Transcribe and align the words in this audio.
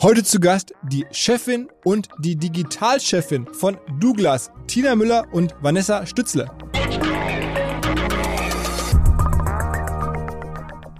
Heute 0.00 0.22
zu 0.22 0.38
Gast 0.38 0.74
die 0.84 1.04
Chefin 1.10 1.68
und 1.84 2.08
die 2.20 2.36
Digitalchefin 2.36 3.48
von 3.52 3.78
Douglas, 3.98 4.52
Tina 4.68 4.94
Müller 4.94 5.26
und 5.32 5.56
Vanessa 5.60 6.06
Stützle. 6.06 6.48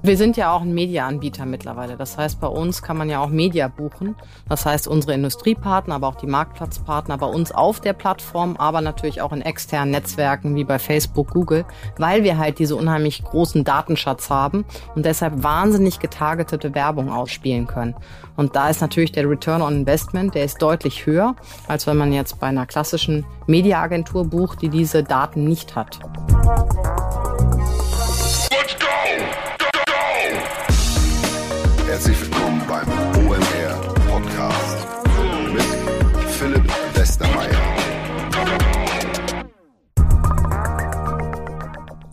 Wir 0.08 0.16
sind 0.16 0.38
ja 0.38 0.52
auch 0.52 0.62
ein 0.62 0.72
Mediaanbieter 0.72 1.44
mittlerweile. 1.44 1.98
Das 1.98 2.16
heißt, 2.16 2.40
bei 2.40 2.46
uns 2.46 2.80
kann 2.80 2.96
man 2.96 3.10
ja 3.10 3.20
auch 3.20 3.28
Media 3.28 3.68
buchen. 3.68 4.16
Das 4.48 4.64
heißt, 4.64 4.88
unsere 4.88 5.12
Industriepartner, 5.12 5.96
aber 5.96 6.08
auch 6.08 6.14
die 6.14 6.26
Marktplatzpartner 6.26 7.18
bei 7.18 7.26
uns 7.26 7.52
auf 7.52 7.80
der 7.80 7.92
Plattform, 7.92 8.56
aber 8.56 8.80
natürlich 8.80 9.20
auch 9.20 9.34
in 9.34 9.42
externen 9.42 9.90
Netzwerken 9.90 10.56
wie 10.56 10.64
bei 10.64 10.78
Facebook, 10.78 11.28
Google, 11.34 11.66
weil 11.98 12.24
wir 12.24 12.38
halt 12.38 12.58
diese 12.58 12.74
unheimlich 12.74 13.22
großen 13.22 13.64
Datenschatz 13.64 14.30
haben 14.30 14.64
und 14.94 15.04
deshalb 15.04 15.42
wahnsinnig 15.42 15.98
getargetete 15.98 16.74
Werbung 16.74 17.12
ausspielen 17.12 17.66
können. 17.66 17.94
Und 18.34 18.56
da 18.56 18.70
ist 18.70 18.80
natürlich 18.80 19.12
der 19.12 19.28
Return 19.28 19.60
on 19.60 19.76
Investment, 19.76 20.34
der 20.34 20.44
ist 20.44 20.62
deutlich 20.62 21.04
höher, 21.04 21.36
als 21.66 21.86
wenn 21.86 21.98
man 21.98 22.14
jetzt 22.14 22.40
bei 22.40 22.46
einer 22.46 22.64
klassischen 22.64 23.26
Mediaagentur 23.46 24.24
bucht, 24.24 24.62
die 24.62 24.70
diese 24.70 25.02
Daten 25.02 25.44
nicht 25.44 25.76
hat. 25.76 26.00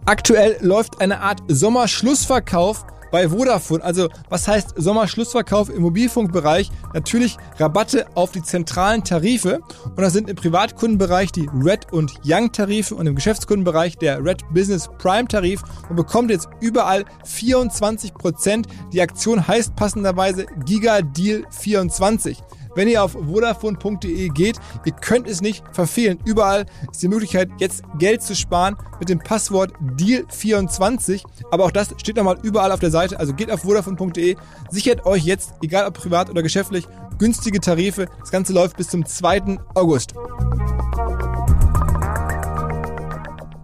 Aktuell 0.07 0.57
läuft 0.61 1.01
eine 1.01 1.21
Art 1.21 1.41
Sommerschlussverkauf 1.47 2.85
bei 3.11 3.27
Vodafone. 3.29 3.83
Also 3.83 4.09
was 4.29 4.47
heißt 4.47 4.75
Sommerschlussverkauf 4.75 5.69
im 5.69 5.81
Mobilfunkbereich? 5.81 6.69
Natürlich 6.93 7.37
Rabatte 7.57 8.05
auf 8.13 8.31
die 8.31 8.43
zentralen 8.43 9.03
Tarife. 9.03 9.61
Und 9.83 9.99
das 9.99 10.13
sind 10.13 10.29
im 10.29 10.35
Privatkundenbereich 10.35 11.31
die 11.31 11.49
Red 11.55 11.91
und 11.91 12.13
Young 12.23 12.51
Tarife 12.51 12.93
und 12.93 13.07
im 13.07 13.15
Geschäftskundenbereich 13.15 13.97
der 13.97 14.23
Red 14.23 14.43
Business 14.53 14.87
Prime 14.99 15.27
Tarif. 15.27 15.63
Man 15.87 15.95
bekommt 15.95 16.29
jetzt 16.29 16.49
überall 16.62 17.03
24 17.23 18.13
Prozent. 18.13 18.67
Die 18.93 19.01
Aktion 19.01 19.47
heißt 19.47 19.75
passenderweise 19.75 20.45
Giga 20.65 21.01
Deal 21.01 21.45
24. 21.49 22.43
Wenn 22.76 22.90
ihr 22.90 23.01
auf 23.01 23.13
vodafone.de 23.13 24.27
geht, 24.29 24.59
ihr 24.84 24.91
könnt 24.91 25.27
es 25.27 25.41
nicht 25.41 25.63
verfehlen. 25.71 26.20
Überall 26.26 26.65
ist 26.91 27.01
die 27.01 27.07
Möglichkeit, 27.07 27.49
jetzt 27.57 27.84
Geld 27.98 28.21
zu 28.21 28.35
sparen 28.35 28.76
mit 28.99 29.07
dem 29.07 29.20
Passwort 29.20 29.71
Deal24. 29.98 31.23
Aber 31.51 31.63
auch 31.63 31.71
das 31.71 31.96
steht 31.98 32.18
nochmal 32.18 32.37
überall 32.43 32.73
auf 32.73 32.81
der 32.81 32.91
Seite. 32.91 33.18
Also 33.18 33.34
geht 33.34 33.49
auf 33.49 33.62
vodafone.de, 33.62 34.35
sichert 34.70 35.05
euch 35.05 35.23
jetzt, 35.23 35.53
egal 35.63 35.87
ob 35.87 35.93
privat 35.93 36.29
oder 36.29 36.43
geschäftlich, 36.43 36.85
günstige 37.18 37.62
Tarife. 37.62 38.07
Das 38.20 38.31
Ganze 38.31 38.51
läuft 38.51 38.76
bis 38.76 38.90
zum 38.90 39.05
2. 39.05 39.57
August. 39.73 40.13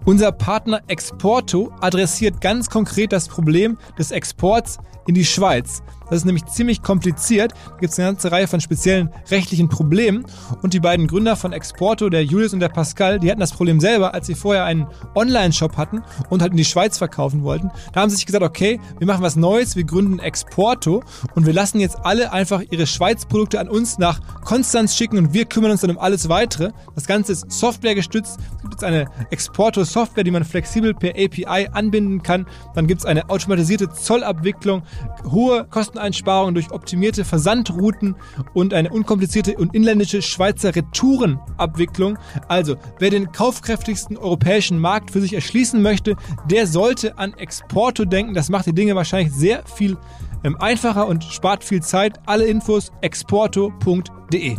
Unser 0.05 0.31
Partner 0.31 0.81
Exporto 0.87 1.71
adressiert 1.81 2.41
ganz 2.41 2.69
konkret 2.69 3.11
das 3.11 3.27
Problem 3.27 3.77
des 3.99 4.11
Exports 4.11 4.79
in 5.07 5.15
die 5.15 5.25
Schweiz. 5.25 5.81
Das 6.11 6.19
ist 6.19 6.25
nämlich 6.25 6.45
ziemlich 6.47 6.81
kompliziert. 6.81 7.53
Da 7.53 7.77
gibt 7.77 7.93
es 7.93 7.97
eine 7.97 8.09
ganze 8.09 8.33
Reihe 8.33 8.45
von 8.45 8.59
speziellen 8.59 9.11
rechtlichen 9.29 9.69
Problemen. 9.69 10.25
Und 10.61 10.73
die 10.73 10.81
beiden 10.81 11.07
Gründer 11.07 11.37
von 11.37 11.53
Exporto, 11.53 12.09
der 12.09 12.25
Julius 12.25 12.53
und 12.53 12.59
der 12.59 12.67
Pascal, 12.67 13.17
die 13.17 13.31
hatten 13.31 13.39
das 13.39 13.53
Problem 13.53 13.79
selber, 13.79 14.13
als 14.13 14.27
sie 14.27 14.35
vorher 14.35 14.65
einen 14.65 14.87
Online-Shop 15.15 15.77
hatten 15.77 16.03
und 16.29 16.41
halt 16.41 16.51
in 16.51 16.57
die 16.57 16.65
Schweiz 16.65 16.97
verkaufen 16.97 17.43
wollten. 17.43 17.71
Da 17.93 18.01
haben 18.01 18.09
sie 18.09 18.17
sich 18.17 18.25
gesagt, 18.25 18.43
okay, 18.43 18.77
wir 18.99 19.07
machen 19.07 19.23
was 19.23 19.37
Neues, 19.37 19.77
wir 19.77 19.85
gründen 19.85 20.19
Exporto 20.19 21.01
und 21.33 21.45
wir 21.45 21.53
lassen 21.53 21.79
jetzt 21.79 21.99
alle 22.03 22.33
einfach 22.33 22.61
ihre 22.69 22.87
Schweiz-Produkte 22.87 23.61
an 23.61 23.69
uns 23.69 23.97
nach 23.97 24.19
Konstanz 24.43 24.97
schicken 24.97 25.17
und 25.17 25.33
wir 25.33 25.45
kümmern 25.45 25.71
uns 25.71 25.79
dann 25.79 25.91
um 25.91 25.97
alles 25.97 26.27
weitere. 26.27 26.71
Das 26.93 27.07
Ganze 27.07 27.31
ist 27.31 27.49
Software 27.49 27.95
gestützt. 27.95 28.37
Es 28.57 28.61
gibt 28.63 28.73
jetzt 28.73 28.83
eine 28.83 29.05
Exporto-Software, 29.29 30.25
die 30.25 30.31
man 30.31 30.43
flexibel 30.43 30.93
per 30.93 31.11
API 31.11 31.69
anbinden 31.71 32.21
kann. 32.21 32.45
Dann 32.75 32.85
gibt 32.85 32.99
es 32.99 33.05
eine 33.05 33.29
automatisierte 33.29 33.89
Zollabwicklung, 33.89 34.83
hohe 35.29 35.65
Kosteneinsparungen 35.65 36.53
durch 36.53 36.71
optimierte 36.71 37.25
Versandrouten 37.25 38.15
und 38.53 38.73
eine 38.73 38.89
unkomplizierte 38.89 39.55
und 39.57 39.75
inländische 39.75 40.21
Schweizer 40.21 40.75
Retourenabwicklung. 40.75 42.17
Also, 42.47 42.75
wer 42.99 43.09
den 43.09 43.31
kaufkräftigsten 43.31 44.17
europäischen 44.17 44.79
Markt 44.79 45.11
für 45.11 45.21
sich 45.21 45.33
erschließen 45.33 45.81
möchte, 45.81 46.15
der 46.49 46.67
sollte 46.67 47.17
an 47.17 47.33
Exporto 47.33 48.05
denken. 48.05 48.33
Das 48.33 48.49
macht 48.49 48.65
die 48.65 48.73
Dinge 48.73 48.95
wahrscheinlich 48.95 49.33
sehr 49.33 49.63
viel 49.65 49.97
ähm, 50.43 50.55
einfacher 50.59 51.07
und 51.07 51.23
spart 51.23 51.63
viel 51.63 51.81
Zeit. 51.81 52.19
Alle 52.25 52.45
Infos 52.45 52.91
exporto.de. 53.01 54.57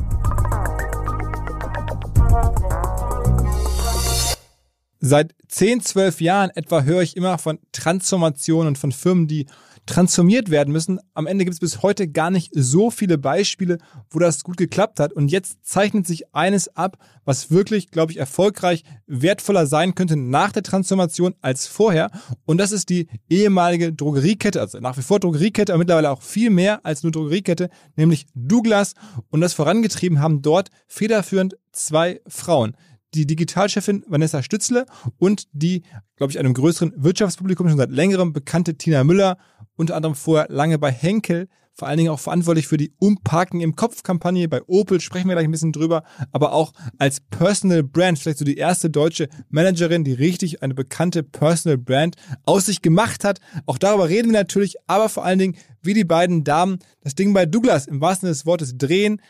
Seit 5.05 5.35
10, 5.49 5.81
12 5.81 6.21
Jahren 6.21 6.51
etwa 6.55 6.83
höre 6.83 7.03
ich 7.03 7.17
immer 7.17 7.37
von 7.37 7.59
Transformationen 7.73 8.69
und 8.69 8.79
von 8.79 8.93
Firmen, 8.93 9.27
die 9.27 9.47
transformiert 9.87 10.51
werden 10.51 10.73
müssen. 10.73 11.01
Am 11.15 11.27
Ende 11.27 11.45
gibt 11.45 11.55
es 11.55 11.61
bis 11.61 11.83
heute 11.83 12.09
gar 12.09 12.31
nicht 12.31 12.53
so 12.55 12.91
viele 12.91 13.19
Beispiele, 13.19 13.79
wo 14.11 14.19
das 14.19 14.45
gut 14.45 14.57
geklappt 14.57 15.01
hat. 15.01 15.13
Und 15.13 15.31
jetzt 15.31 15.65
zeichnet 15.65 16.07
sich 16.07 16.35
eines 16.35 16.77
ab, 16.77 16.99
was 17.25 17.51
wirklich, 17.51 17.91
glaube 17.91 18.13
ich, 18.13 18.19
erfolgreich 18.19 18.85
wertvoller 19.07 19.67
sein 19.67 19.95
könnte 19.95 20.17
nach 20.17 20.53
der 20.53 20.63
Transformation 20.63 21.35
als 21.41 21.67
vorher. 21.67 22.11
Und 22.45 22.59
das 22.59 22.73
ist 22.73 22.89
die 22.91 23.09
ehemalige 23.29 23.93
Drogeriekette, 23.93 24.61
also 24.61 24.79
nach 24.79 24.97
wie 24.97 25.03
vor 25.03 25.21
Drogeriekette, 25.21 25.73
aber 25.73 25.81
mittlerweile 25.81 26.11
auch 26.11 26.23
viel 26.23 26.51
mehr 26.51 26.85
als 26.85 27.03
nur 27.03 27.13
Drogeriekette, 27.13 27.69
nämlich 27.97 28.27
Douglas. 28.35 28.95
Und 29.31 29.41
das 29.41 29.55
vorangetrieben 29.55 30.21
haben 30.21 30.43
dort 30.43 30.71
federführend 30.87 31.57
zwei 31.73 32.21
Frauen 32.27 32.77
die 33.15 33.27
Digitalchefin 33.27 34.05
Vanessa 34.09 34.43
Stützle 34.43 34.87
und 35.19 35.47
die, 35.53 35.83
glaube 36.17 36.33
ich, 36.33 36.39
einem 36.39 36.55
größeren 36.55 36.95
Wirtschaftspublikum 36.97 37.69
schon 37.69 37.79
seit 37.79 37.91
längerem 37.91 38.33
bekannte 38.33 38.77
Tina 38.77 39.05
Müller, 39.05 39.37
unter 39.77 39.97
anderem 39.97 40.15
vorher 40.15 40.47
lange 40.51 40.79
bei 40.79 40.91
Henkel, 40.91 41.49
vor 41.75 41.89
allen 41.89 41.97
Dingen 41.97 42.11
auch 42.11 42.21
verantwortlich 42.21 42.67
für 42.67 42.77
die 42.77 42.93
Umparken 42.99 43.61
im 43.61 43.77
Kopf-Kampagne. 43.77 44.49
Bei 44.49 44.61
Opel 44.67 45.01
sprechen 45.01 45.29
wir 45.29 45.35
gleich 45.35 45.47
ein 45.47 45.51
bisschen 45.51 45.73
drüber, 45.73 46.05
aber 46.31 46.53
auch 46.53 46.73
als 46.99 47.21
Personal 47.21 47.83
Brand, 47.83 48.19
vielleicht 48.19 48.39
so 48.39 48.45
die 48.45 48.59
erste 48.59 48.91
deutsche 48.91 49.29
Managerin, 49.49 50.05
die 50.05 50.13
richtig 50.13 50.63
eine 50.63 50.75
bekannte 50.75 51.23
Personal 51.23 51.79
Brand 51.79 52.17
aus 52.45 52.67
sich 52.67 52.83
gemacht 52.83 53.25
hat. 53.25 53.41
Auch 53.67 53.79
darüber 53.79 54.09
reden 54.09 54.33
wir 54.33 54.39
natürlich, 54.39 54.77
aber 54.87 55.09
vor 55.09 55.25
allen 55.25 55.39
Dingen, 55.39 55.57
wie 55.83 55.95
die 55.95 56.05
beiden 56.05 56.45
Damen 56.45 56.79
das 57.01 57.15
Ding 57.15 57.33
bei 57.33 57.47
Douglas 57.47 57.87
im 57.87 58.01
wahrsten 58.01 58.27
Sinne 58.27 58.35
des 58.35 58.47
Wortes 58.47 58.77
drehen, 58.77 59.21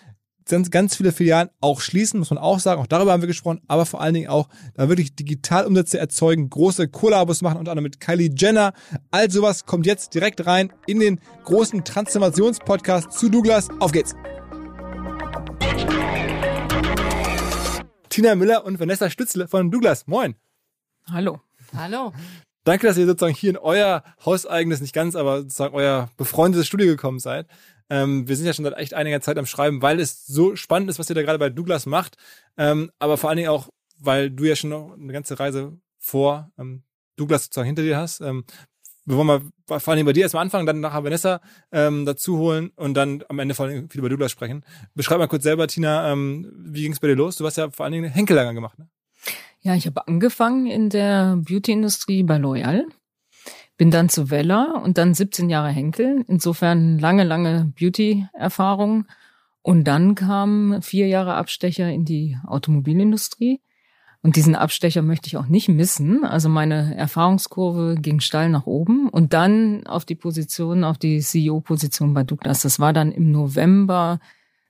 ganz, 0.46 0.70
ganz 0.70 0.96
viele 0.96 1.12
Filialen 1.12 1.50
auch 1.60 1.80
schließen, 1.80 2.18
muss 2.18 2.30
man 2.30 2.38
auch 2.38 2.60
sagen. 2.60 2.80
Auch 2.80 2.86
darüber 2.86 3.12
haben 3.12 3.22
wir 3.22 3.26
gesprochen, 3.26 3.60
aber 3.68 3.86
vor 3.86 4.00
allen 4.00 4.14
Dingen 4.14 4.28
auch 4.28 4.48
da 4.74 4.88
wirklich 4.88 5.14
digital 5.14 5.66
Umsätze 5.66 5.98
erzeugen, 5.98 6.50
große 6.50 6.88
Kollabos 6.88 7.42
machen, 7.42 7.58
unter 7.58 7.70
anderem 7.70 7.84
mit 7.84 8.00
Kylie 8.00 8.30
Jenner. 8.36 8.72
All 9.10 9.30
sowas 9.30 9.66
kommt 9.66 9.86
jetzt 9.86 10.14
direkt 10.14 10.46
rein 10.46 10.72
in 10.86 11.00
den 11.00 11.20
großen 11.44 11.84
Transformationspodcast 11.84 13.12
zu 13.12 13.28
Douglas. 13.28 13.68
Auf 13.80 13.92
geht's! 13.92 14.14
Tina 18.08 18.34
Müller 18.34 18.64
und 18.64 18.78
Vanessa 18.78 19.08
Stützle 19.08 19.48
von 19.48 19.70
Douglas. 19.70 20.06
Moin! 20.06 20.34
Hallo. 21.10 21.40
Hallo. 21.74 22.12
Danke, 22.64 22.86
dass 22.86 22.96
ihr 22.96 23.06
sozusagen 23.06 23.34
hier 23.34 23.50
in 23.50 23.56
euer 23.56 24.04
hauseigenes, 24.24 24.80
nicht 24.80 24.94
ganz, 24.94 25.16
aber 25.16 25.38
sozusagen 25.38 25.74
euer 25.74 26.10
befreundetes 26.16 26.66
Studio 26.66 26.86
gekommen 26.86 27.18
seid. 27.18 27.48
Ähm, 27.92 28.26
wir 28.26 28.36
sind 28.36 28.46
ja 28.46 28.54
schon 28.54 28.64
seit 28.64 28.78
echt 28.78 28.94
einiger 28.94 29.20
Zeit 29.20 29.36
am 29.36 29.44
Schreiben, 29.44 29.82
weil 29.82 30.00
es 30.00 30.24
so 30.24 30.56
spannend 30.56 30.88
ist, 30.88 30.98
was 30.98 31.10
ihr 31.10 31.14
da 31.14 31.20
gerade 31.20 31.38
bei 31.38 31.50
Douglas 31.50 31.84
macht. 31.84 32.16
Ähm, 32.56 32.90
aber 32.98 33.18
vor 33.18 33.28
allen 33.28 33.36
Dingen 33.36 33.50
auch, 33.50 33.68
weil 33.98 34.30
du 34.30 34.44
ja 34.44 34.56
schon 34.56 34.70
noch 34.70 34.94
eine 34.94 35.12
ganze 35.12 35.38
Reise 35.38 35.78
vor 35.98 36.50
ähm, 36.58 36.84
Douglas 37.16 37.44
sozusagen 37.44 37.66
hinter 37.66 37.82
dir 37.82 37.98
hast. 37.98 38.22
Ähm, 38.22 38.44
wir 39.04 39.16
wollen 39.18 39.26
mal 39.26 39.42
vor 39.66 39.88
allen 39.88 39.98
Dingen 39.98 40.06
bei 40.06 40.14
dir 40.14 40.22
erstmal 40.22 40.42
anfangen, 40.42 40.64
dann 40.64 40.80
nachher 40.80 41.04
Vanessa 41.04 41.42
ähm, 41.70 42.06
dazu 42.06 42.38
holen 42.38 42.70
und 42.76 42.94
dann 42.94 43.24
am 43.28 43.38
Ende 43.38 43.54
vor 43.54 43.66
allem 43.66 43.90
viel 43.90 43.98
über 43.98 44.08
Douglas 44.08 44.32
sprechen. 44.32 44.64
Beschreib 44.94 45.18
mal 45.18 45.28
kurz 45.28 45.42
selber, 45.42 45.68
Tina, 45.68 46.10
ähm, 46.10 46.50
wie 46.64 46.84
ging 46.84 46.92
es 46.92 47.00
bei 47.00 47.08
dir 47.08 47.16
los? 47.16 47.36
Du 47.36 47.44
hast 47.44 47.58
ja 47.58 47.70
vor 47.70 47.84
allen 47.84 47.92
Dingen 47.92 48.10
Henkellager 48.10 48.54
gemacht, 48.54 48.78
ne? 48.78 48.88
Ja, 49.60 49.74
ich 49.74 49.86
habe 49.86 50.08
angefangen 50.08 50.66
in 50.66 50.88
der 50.88 51.36
Beauty-Industrie 51.36 52.22
bei 52.22 52.36
L'Oreal 52.36 52.84
bin 53.76 53.90
dann 53.90 54.08
zu 54.08 54.30
Weller 54.30 54.80
und 54.84 54.98
dann 54.98 55.14
17 55.14 55.50
Jahre 55.50 55.70
Henkel. 55.70 56.24
Insofern 56.28 56.98
lange, 56.98 57.24
lange 57.24 57.72
Beauty-Erfahrung. 57.78 59.06
Und 59.62 59.84
dann 59.84 60.14
kam 60.14 60.82
vier 60.82 61.06
Jahre 61.06 61.34
Abstecher 61.34 61.90
in 61.90 62.04
die 62.04 62.36
Automobilindustrie. 62.46 63.60
Und 64.22 64.36
diesen 64.36 64.54
Abstecher 64.54 65.02
möchte 65.02 65.26
ich 65.26 65.36
auch 65.36 65.48
nicht 65.48 65.68
missen. 65.68 66.24
Also 66.24 66.48
meine 66.48 66.94
Erfahrungskurve 66.96 67.96
ging 68.00 68.20
steil 68.20 68.50
nach 68.50 68.66
oben 68.66 69.08
und 69.08 69.32
dann 69.32 69.84
auf 69.86 70.04
die 70.04 70.14
Position, 70.14 70.84
auf 70.84 70.96
die 70.96 71.18
CEO-Position 71.18 72.14
bei 72.14 72.22
Douglas. 72.22 72.62
Das 72.62 72.78
war 72.78 72.92
dann 72.92 73.10
im 73.10 73.32
November 73.32 74.20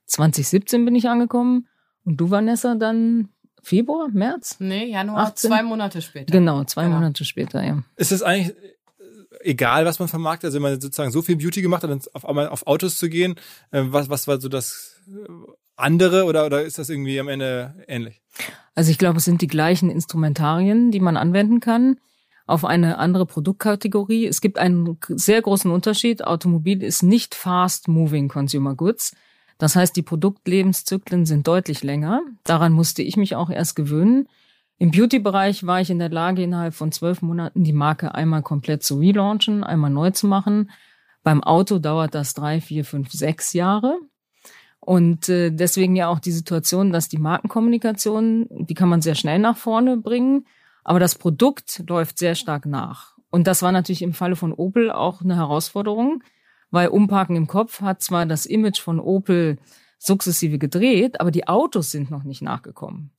2017 0.06 0.84
bin 0.84 0.94
ich 0.94 1.08
angekommen. 1.08 1.66
Und 2.04 2.16
du, 2.16 2.30
Vanessa, 2.30 2.74
dann 2.74 3.28
Februar, 3.62 4.08
März? 4.08 4.56
Nee, 4.58 4.86
Januar, 4.86 5.26
18? 5.28 5.50
zwei 5.50 5.62
Monate 5.62 6.02
später. 6.02 6.32
Genau, 6.32 6.64
zwei 6.64 6.84
genau. 6.84 6.96
Monate 6.96 7.24
später, 7.24 7.64
ja. 7.64 7.82
Ist 7.96 8.12
es 8.12 8.22
eigentlich 8.22 8.56
egal, 9.40 9.84
was 9.84 9.98
man 9.98 10.08
vermarktet? 10.08 10.48
Also 10.48 10.56
wenn 10.56 10.62
man 10.62 10.80
sozusagen 10.80 11.10
so 11.10 11.22
viel 11.22 11.36
Beauty 11.36 11.62
gemacht 11.62 11.82
hat, 11.82 11.90
dann 11.90 12.00
auf 12.12 12.26
einmal 12.26 12.48
auf 12.48 12.66
Autos 12.66 12.96
zu 12.96 13.08
gehen, 13.08 13.36
äh, 13.70 13.82
was, 13.86 14.08
was 14.08 14.28
war 14.28 14.40
so 14.40 14.48
das 14.48 15.00
äh, 15.08 15.30
andere 15.76 16.24
oder, 16.24 16.46
oder 16.46 16.62
ist 16.62 16.78
das 16.78 16.88
irgendwie 16.88 17.18
am 17.18 17.28
Ende 17.28 17.74
ähnlich? 17.88 18.22
Also 18.74 18.90
ich 18.90 18.98
glaube, 18.98 19.18
es 19.18 19.24
sind 19.24 19.42
die 19.42 19.46
gleichen 19.46 19.90
Instrumentarien, 19.90 20.90
die 20.90 21.00
man 21.00 21.16
anwenden 21.16 21.60
kann 21.60 21.96
auf 22.46 22.64
eine 22.64 22.98
andere 22.98 23.26
Produktkategorie. 23.26 24.26
Es 24.26 24.40
gibt 24.40 24.58
einen 24.58 24.98
sehr 25.08 25.40
großen 25.40 25.70
Unterschied. 25.70 26.24
Automobil 26.24 26.82
ist 26.82 27.02
nicht 27.02 27.34
fast 27.34 27.88
moving 27.88 28.28
consumer 28.28 28.74
goods. 28.74 29.14
Das 29.58 29.76
heißt, 29.76 29.94
die 29.94 30.02
Produktlebenszyklen 30.02 31.24
sind 31.24 31.46
deutlich 31.46 31.82
länger. 31.82 32.22
Daran 32.44 32.72
musste 32.72 33.02
ich 33.02 33.16
mich 33.16 33.36
auch 33.36 33.48
erst 33.48 33.76
gewöhnen. 33.76 34.28
Im 34.82 34.90
Beauty-Bereich 34.90 35.64
war 35.64 35.80
ich 35.80 35.90
in 35.90 36.00
der 36.00 36.08
Lage, 36.08 36.42
innerhalb 36.42 36.74
von 36.74 36.90
zwölf 36.90 37.22
Monaten 37.22 37.62
die 37.62 37.72
Marke 37.72 38.16
einmal 38.16 38.42
komplett 38.42 38.82
zu 38.82 38.98
relaunchen, 38.98 39.62
einmal 39.62 39.90
neu 39.90 40.10
zu 40.10 40.26
machen. 40.26 40.72
Beim 41.22 41.40
Auto 41.40 41.78
dauert 41.78 42.16
das 42.16 42.34
drei, 42.34 42.60
vier, 42.60 42.84
fünf, 42.84 43.12
sechs 43.12 43.52
Jahre. 43.52 44.00
Und 44.80 45.28
äh, 45.28 45.52
deswegen 45.52 45.94
ja 45.94 46.08
auch 46.08 46.18
die 46.18 46.32
Situation, 46.32 46.90
dass 46.92 47.08
die 47.08 47.18
Markenkommunikation, 47.18 48.48
die 48.50 48.74
kann 48.74 48.88
man 48.88 49.02
sehr 49.02 49.14
schnell 49.14 49.38
nach 49.38 49.56
vorne 49.56 49.98
bringen, 49.98 50.48
aber 50.82 50.98
das 50.98 51.14
Produkt 51.14 51.84
läuft 51.86 52.18
sehr 52.18 52.34
stark 52.34 52.66
nach. 52.66 53.16
Und 53.30 53.46
das 53.46 53.62
war 53.62 53.70
natürlich 53.70 54.02
im 54.02 54.14
Falle 54.14 54.34
von 54.34 54.52
Opel 54.52 54.90
auch 54.90 55.22
eine 55.22 55.36
Herausforderung, 55.36 56.24
weil 56.72 56.88
Umparken 56.88 57.36
im 57.36 57.46
Kopf 57.46 57.82
hat 57.82 58.02
zwar 58.02 58.26
das 58.26 58.46
Image 58.46 58.80
von 58.80 58.98
Opel 58.98 59.58
sukzessive 60.00 60.58
gedreht, 60.58 61.20
aber 61.20 61.30
die 61.30 61.46
Autos 61.46 61.92
sind 61.92 62.10
noch 62.10 62.24
nicht 62.24 62.42
nachgekommen. 62.42 63.12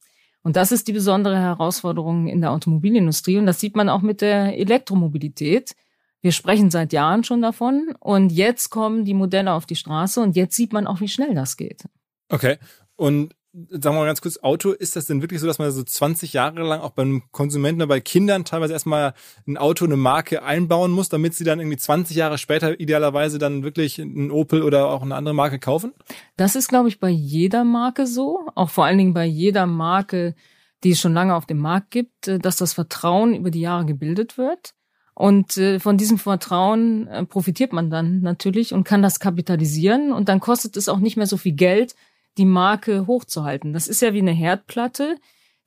Und 0.44 0.56
das 0.58 0.72
ist 0.72 0.88
die 0.88 0.94
besondere 0.94 1.40
Herausforderung 1.40 2.28
in 2.28 2.42
der 2.42 2.52
Automobilindustrie. 2.52 3.38
Und 3.38 3.46
das 3.46 3.60
sieht 3.60 3.76
man 3.76 3.90
auch 3.90 4.02
mit 4.02 4.22
der 4.22 4.58
Elektromobilität. 4.58 5.76
Wir 6.22 6.32
sprechen 6.32 6.70
seit 6.70 6.94
Jahren 6.94 7.24
schon 7.24 7.42
davon 7.42 7.96
und 8.00 8.32
jetzt 8.32 8.70
kommen 8.70 9.04
die 9.04 9.14
Modelle 9.14 9.54
auf 9.54 9.66
die 9.66 9.76
Straße 9.76 10.22
und 10.22 10.36
jetzt 10.36 10.56
sieht 10.56 10.72
man 10.72 10.88
auch, 10.88 11.02
wie 11.02 11.10
schnell 11.10 11.34
das 11.34 11.58
geht. 11.58 11.84
Okay. 12.30 12.58
Und 12.96 13.36
sagen 13.54 13.96
wir 13.96 14.00
mal 14.00 14.06
ganz 14.08 14.22
kurz, 14.22 14.40
Auto, 14.42 14.72
ist 14.72 14.96
das 14.96 15.06
denn 15.06 15.22
wirklich 15.22 15.40
so, 15.40 15.46
dass 15.46 15.60
man 15.60 15.70
so 15.72 15.84
20 15.84 16.34
Jahre 16.34 16.64
lang 16.64 16.82
auch 16.82 16.92
beim 16.92 17.22
Konsumenten 17.32 17.82
oder 17.82 17.88
bei 17.88 18.00
Kindern 18.00 18.46
teilweise 18.46 18.74
erstmal 18.74 19.14
ein 19.48 19.58
Auto, 19.58 19.86
eine 19.86 19.96
Marke 19.96 20.44
einbauen 20.44 20.92
muss, 20.92 21.10
damit 21.10 21.36
sie 21.36 21.44
dann 21.44 21.60
irgendwie 21.60 21.78
20 21.78 22.18
Jahre 22.18 22.40
später 22.40 22.80
idealerweise 22.80 23.38
dann 23.38 23.64
wirklich 23.64 24.00
ein 24.00 24.32
Opel 24.32 24.64
oder 24.64 24.90
auch 24.90 25.04
eine 25.04 25.16
andere 25.16 25.36
Marke 25.36 25.60
kaufen? 25.60 25.94
Das 26.36 26.56
ist, 26.56 26.68
glaube 26.68 26.90
ich, 26.90 27.00
bei 27.00 27.10
jeder 27.10 27.64
Marke 27.64 28.08
so, 28.08 28.48
auch 28.56 28.72
vor 28.72 28.86
allen 28.86 28.98
Dingen 28.98 29.14
bei 29.14 29.26
jeder 29.26 29.68
Marke, 29.68 30.34
die 30.84 30.92
es 30.92 31.00
schon 31.00 31.14
lange 31.14 31.36
auf 31.36 31.46
dem 31.46 31.60
Markt 31.60 31.92
gibt, 31.92 32.28
äh, 32.28 32.40
dass 32.40 32.58
das 32.58 32.74
Vertrauen 32.74 33.36
über 33.36 33.52
die 33.52 33.62
Jahre 33.62 33.86
gebildet 33.86 34.38
wird. 34.38 34.74
Und 35.14 35.58
äh, 35.58 35.80
von 35.80 35.98
diesem 35.98 36.18
Vertrauen 36.18 37.08
äh, 37.08 37.24
profitiert 37.24 37.72
man 37.72 37.92
dann 37.92 38.22
natürlich 38.22 38.74
und 38.74 38.84
kann 38.84 39.04
das 39.04 39.20
kapitalisieren. 39.20 40.12
Und 40.12 40.28
dann 40.28 40.40
kostet 40.40 40.76
es 40.76 40.90
auch 40.90 40.98
nicht 40.98 41.18
mehr 41.18 41.28
so 41.28 41.38
viel 41.38 41.54
Geld, 41.54 41.94
die 42.38 42.46
Marke 42.46 43.08
hochzuhalten. 43.08 43.74
Das 43.74 43.88
ist 43.88 44.02
ja 44.02 44.14
wie 44.14 44.20
eine 44.20 44.32
Herdplatte. 44.32 45.18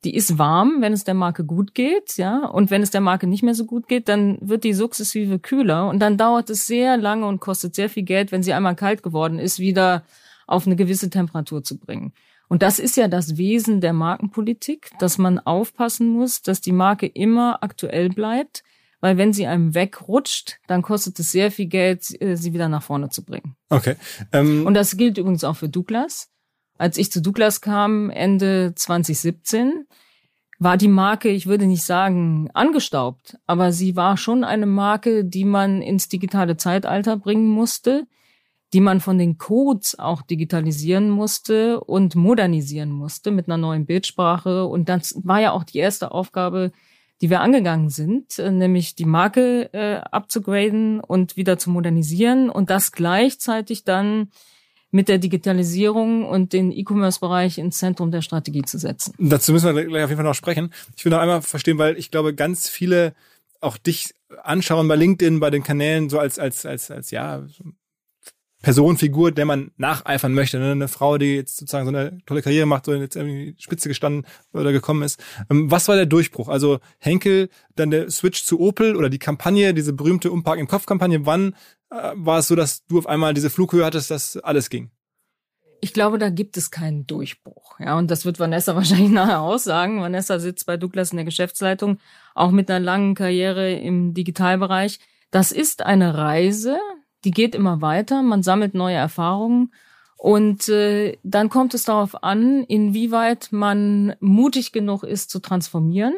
Die 0.04 0.14
ist 0.14 0.38
warm, 0.38 0.76
wenn 0.80 0.92
es 0.92 1.04
der 1.04 1.14
Marke 1.14 1.44
gut 1.44 1.74
geht, 1.74 2.16
ja. 2.16 2.46
Und 2.46 2.70
wenn 2.70 2.82
es 2.82 2.90
der 2.90 3.00
Marke 3.00 3.26
nicht 3.26 3.42
mehr 3.42 3.54
so 3.54 3.64
gut 3.64 3.88
geht, 3.88 4.08
dann 4.08 4.38
wird 4.40 4.64
die 4.64 4.74
sukzessive 4.74 5.38
kühler. 5.38 5.88
Und 5.88 6.00
dann 6.00 6.16
dauert 6.16 6.50
es 6.50 6.66
sehr 6.66 6.96
lange 6.96 7.26
und 7.26 7.40
kostet 7.40 7.74
sehr 7.74 7.88
viel 7.88 8.04
Geld, 8.04 8.30
wenn 8.30 8.42
sie 8.42 8.52
einmal 8.52 8.76
kalt 8.76 9.02
geworden 9.02 9.38
ist, 9.38 9.58
wieder 9.58 10.04
auf 10.46 10.66
eine 10.66 10.76
gewisse 10.76 11.10
Temperatur 11.10 11.64
zu 11.64 11.78
bringen. 11.78 12.12
Und 12.48 12.62
das 12.62 12.78
ist 12.78 12.96
ja 12.96 13.08
das 13.08 13.36
Wesen 13.36 13.80
der 13.80 13.92
Markenpolitik, 13.92 14.90
dass 15.00 15.18
man 15.18 15.40
aufpassen 15.40 16.08
muss, 16.08 16.42
dass 16.42 16.60
die 16.60 16.72
Marke 16.72 17.06
immer 17.06 17.62
aktuell 17.62 18.10
bleibt 18.10 18.62
weil 19.00 19.18
wenn 19.18 19.32
sie 19.32 19.46
einem 19.46 19.74
wegrutscht, 19.74 20.58
dann 20.66 20.82
kostet 20.82 21.18
es 21.18 21.30
sehr 21.30 21.50
viel 21.50 21.66
Geld, 21.66 22.20
äh, 22.20 22.36
sie 22.36 22.52
wieder 22.52 22.68
nach 22.68 22.82
vorne 22.82 23.08
zu 23.08 23.24
bringen. 23.24 23.56
Okay. 23.68 23.96
Ähm, 24.32 24.66
Und 24.66 24.74
das 24.74 24.96
gilt 24.96 25.18
übrigens 25.18 25.44
auch 25.44 25.56
für 25.56 25.68
Douglas. 25.68 26.30
Als 26.78 26.98
ich 26.98 27.10
zu 27.10 27.22
Douglas 27.22 27.60
kam, 27.60 28.10
Ende 28.10 28.72
2017, 28.74 29.86
war 30.58 30.76
die 30.76 30.88
Marke, 30.88 31.28
ich 31.28 31.46
würde 31.46 31.66
nicht 31.66 31.84
sagen 31.84 32.48
angestaubt, 32.54 33.36
aber 33.46 33.72
sie 33.72 33.96
war 33.96 34.16
schon 34.16 34.44
eine 34.44 34.66
Marke, 34.66 35.24
die 35.24 35.44
man 35.44 35.82
ins 35.82 36.08
digitale 36.08 36.56
Zeitalter 36.56 37.16
bringen 37.16 37.48
musste, 37.48 38.06
die 38.72 38.80
man 38.80 39.00
von 39.00 39.18
den 39.18 39.38
Codes 39.38 39.98
auch 39.98 40.22
digitalisieren 40.22 41.10
musste 41.10 41.80
und 41.80 42.14
modernisieren 42.14 42.90
musste 42.90 43.30
mit 43.30 43.46
einer 43.46 43.58
neuen 43.58 43.86
Bildsprache. 43.86 44.66
Und 44.66 44.88
das 44.88 45.14
war 45.22 45.40
ja 45.40 45.52
auch 45.52 45.64
die 45.64 45.78
erste 45.78 46.10
Aufgabe, 46.10 46.72
die 47.20 47.30
wir 47.30 47.40
angegangen 47.40 47.88
sind, 47.90 48.38
äh, 48.38 48.50
nämlich 48.50 48.94
die 48.94 49.04
Marke 49.04 49.72
äh, 49.72 49.96
abzugraden 50.10 51.00
und 51.00 51.36
wieder 51.36 51.58
zu 51.58 51.70
modernisieren 51.70 52.50
und 52.50 52.70
das 52.70 52.92
gleichzeitig 52.92 53.84
dann 53.84 54.30
mit 54.90 55.08
der 55.08 55.18
Digitalisierung 55.18 56.24
und 56.24 56.52
den 56.52 56.72
E-Commerce-Bereich 56.72 57.58
ins 57.58 57.78
Zentrum 57.78 58.10
der 58.10 58.22
Strategie 58.22 58.62
zu 58.62 58.78
setzen. 58.78 59.14
Dazu 59.18 59.52
müssen 59.52 59.74
wir 59.74 59.84
gleich 59.84 60.04
auf 60.04 60.10
jeden 60.10 60.18
Fall 60.18 60.24
noch 60.24 60.34
sprechen. 60.34 60.72
Ich 60.96 61.04
will 61.04 61.10
noch 61.10 61.18
einmal 61.18 61.42
verstehen, 61.42 61.78
weil 61.78 61.98
ich 61.98 62.10
glaube, 62.10 62.34
ganz 62.34 62.68
viele 62.68 63.14
auch 63.60 63.76
dich 63.76 64.14
anschauen 64.42 64.88
bei 64.88 64.96
LinkedIn, 64.96 65.40
bei 65.40 65.50
den 65.50 65.62
Kanälen, 65.62 66.08
so 66.08 66.18
als, 66.18 66.38
als, 66.38 66.66
als, 66.66 66.90
als, 66.90 67.10
ja, 67.10 67.44
Personenfigur, 68.62 69.32
der 69.32 69.44
man 69.44 69.70
nacheifern 69.76 70.32
möchte. 70.32 70.58
Ne? 70.58 70.72
Eine 70.72 70.88
Frau, 70.88 71.18
die 71.18 71.36
jetzt 71.36 71.56
sozusagen 71.58 71.86
so 71.86 71.96
eine 71.96 72.18
tolle 72.26 72.42
Karriere 72.42 72.66
macht, 72.66 72.86
so 72.86 72.94
jetzt 72.94 73.16
irgendwie 73.16 73.54
Spitze 73.58 73.88
gestanden 73.88 74.26
oder 74.52 74.72
gekommen 74.72 75.02
ist. 75.02 75.22
Ähm, 75.50 75.70
was 75.70 75.88
war 75.88 75.96
der 75.96 76.06
Durchbruch? 76.06 76.48
Also 76.48 76.80
Henkel, 76.98 77.48
dann 77.74 77.90
der 77.90 78.10
Switch 78.10 78.44
zu 78.44 78.58
Opel 78.60 78.96
oder 78.96 79.10
die 79.10 79.18
Kampagne, 79.18 79.74
diese 79.74 79.92
berühmte 79.92 80.30
Umpark 80.30 80.58
im 80.58 80.68
Kopf-Kampagne. 80.68 81.26
Wann 81.26 81.54
äh, 81.90 82.12
war 82.14 82.38
es 82.38 82.48
so, 82.48 82.56
dass 82.56 82.86
du 82.86 82.98
auf 82.98 83.06
einmal 83.06 83.34
diese 83.34 83.50
Flughöhe 83.50 83.84
hattest, 83.84 84.10
dass 84.10 84.36
alles 84.38 84.70
ging? 84.70 84.90
Ich 85.80 85.92
glaube, 85.92 86.18
da 86.18 86.30
gibt 86.30 86.56
es 86.56 86.70
keinen 86.70 87.06
Durchbruch. 87.06 87.78
Ja, 87.78 87.98
und 87.98 88.10
das 88.10 88.24
wird 88.24 88.40
Vanessa 88.40 88.74
wahrscheinlich 88.74 89.10
nachher 89.10 89.40
aussagen. 89.40 90.00
Vanessa 90.00 90.38
sitzt 90.38 90.66
bei 90.66 90.76
Douglas 90.76 91.10
in 91.10 91.16
der 91.16 91.24
Geschäftsleitung, 91.24 91.98
auch 92.34 92.50
mit 92.50 92.70
einer 92.70 92.84
langen 92.84 93.14
Karriere 93.14 93.74
im 93.74 94.14
Digitalbereich. 94.14 94.98
Das 95.30 95.52
ist 95.52 95.82
eine 95.82 96.16
Reise, 96.16 96.78
die 97.26 97.32
geht 97.32 97.56
immer 97.56 97.82
weiter, 97.82 98.22
man 98.22 98.44
sammelt 98.44 98.74
neue 98.74 98.94
Erfahrungen 98.94 99.72
und 100.16 100.68
äh, 100.68 101.18
dann 101.24 101.50
kommt 101.50 101.74
es 101.74 101.82
darauf 101.82 102.22
an, 102.22 102.62
inwieweit 102.62 103.48
man 103.50 104.14
mutig 104.20 104.70
genug 104.70 105.02
ist 105.02 105.30
zu 105.30 105.40
transformieren 105.40 106.14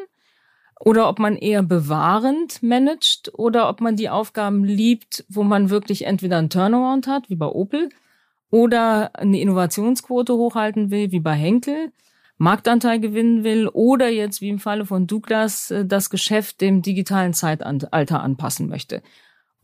oder 0.79 1.09
ob 1.09 1.19
man 1.19 1.37
eher 1.37 1.63
bewahrend 1.63 2.63
managt 2.63 3.33
oder 3.33 3.71
ob 3.71 3.81
man 3.81 3.97
die 3.97 4.11
Aufgaben 4.11 4.65
liebt, 4.65 5.25
wo 5.31 5.45
man 5.45 5.71
wirklich 5.71 6.05
entweder 6.05 6.37
einen 6.37 6.51
Turnaround 6.51 7.07
hat, 7.07 7.31
wie 7.31 7.37
bei 7.37 7.47
Opel, 7.47 7.89
oder 8.51 9.17
eine 9.17 9.41
Innovationsquote 9.41 10.35
hochhalten 10.35 10.91
will, 10.91 11.11
wie 11.11 11.21
bei 11.21 11.35
Henkel, 11.35 11.91
Marktanteil 12.37 13.01
gewinnen 13.01 13.45
will 13.45 13.67
oder 13.67 14.11
jetzt 14.11 14.43
wie 14.43 14.51
im 14.51 14.59
Falle 14.59 14.85
von 14.85 15.07
Douglas 15.07 15.71
äh, 15.71 15.87
das 15.87 16.11
Geschäft 16.11 16.61
dem 16.61 16.83
digitalen 16.83 17.33
Zeitalter 17.33 18.23
anpassen 18.23 18.69
möchte. 18.69 19.03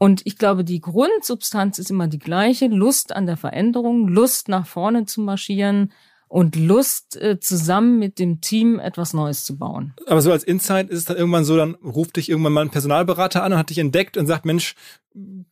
Und 0.05 0.21
ich 0.27 0.37
glaube, 0.37 0.65
die 0.65 0.83
Grundsubstanz 0.83 1.79
ist 1.79 1.91
immer 1.91 2.09
die 2.09 2.19
gleiche. 2.19 2.67
Lust 2.67 3.17
an 3.17 3.25
der 3.25 3.39
Veränderung, 3.39 4.07
Lust 4.07 4.51
nach 4.51 4.67
vorne 4.67 5.07
zu 5.07 5.23
marschieren 5.23 5.95
und 6.29 6.57
Lust, 6.57 7.17
äh, 7.17 7.41
zusammen 7.41 7.99
mit 8.01 8.19
dem 8.19 8.43
Team 8.43 8.79
etwas 8.79 9.15
Neues 9.15 9.47
zu 9.47 9.57
bauen. 9.57 9.95
Aber 10.07 10.21
so 10.21 10.31
als 10.31 10.45
Insight 10.45 10.91
ist 10.91 10.99
es 10.99 11.05
dann 11.07 11.17
irgendwann 11.17 11.47
so, 11.47 11.57
dann 11.57 11.77
ruft 11.77 12.17
dich 12.17 12.29
irgendwann 12.29 12.53
mal 12.53 12.61
ein 12.61 12.71
Personalberater 12.71 13.43
an 13.43 13.55
und 13.55 13.59
hat 13.59 13.71
dich 13.71 13.79
entdeckt 13.79 14.19
und 14.19 14.27
sagt, 14.27 14.45
Mensch, 14.45 14.75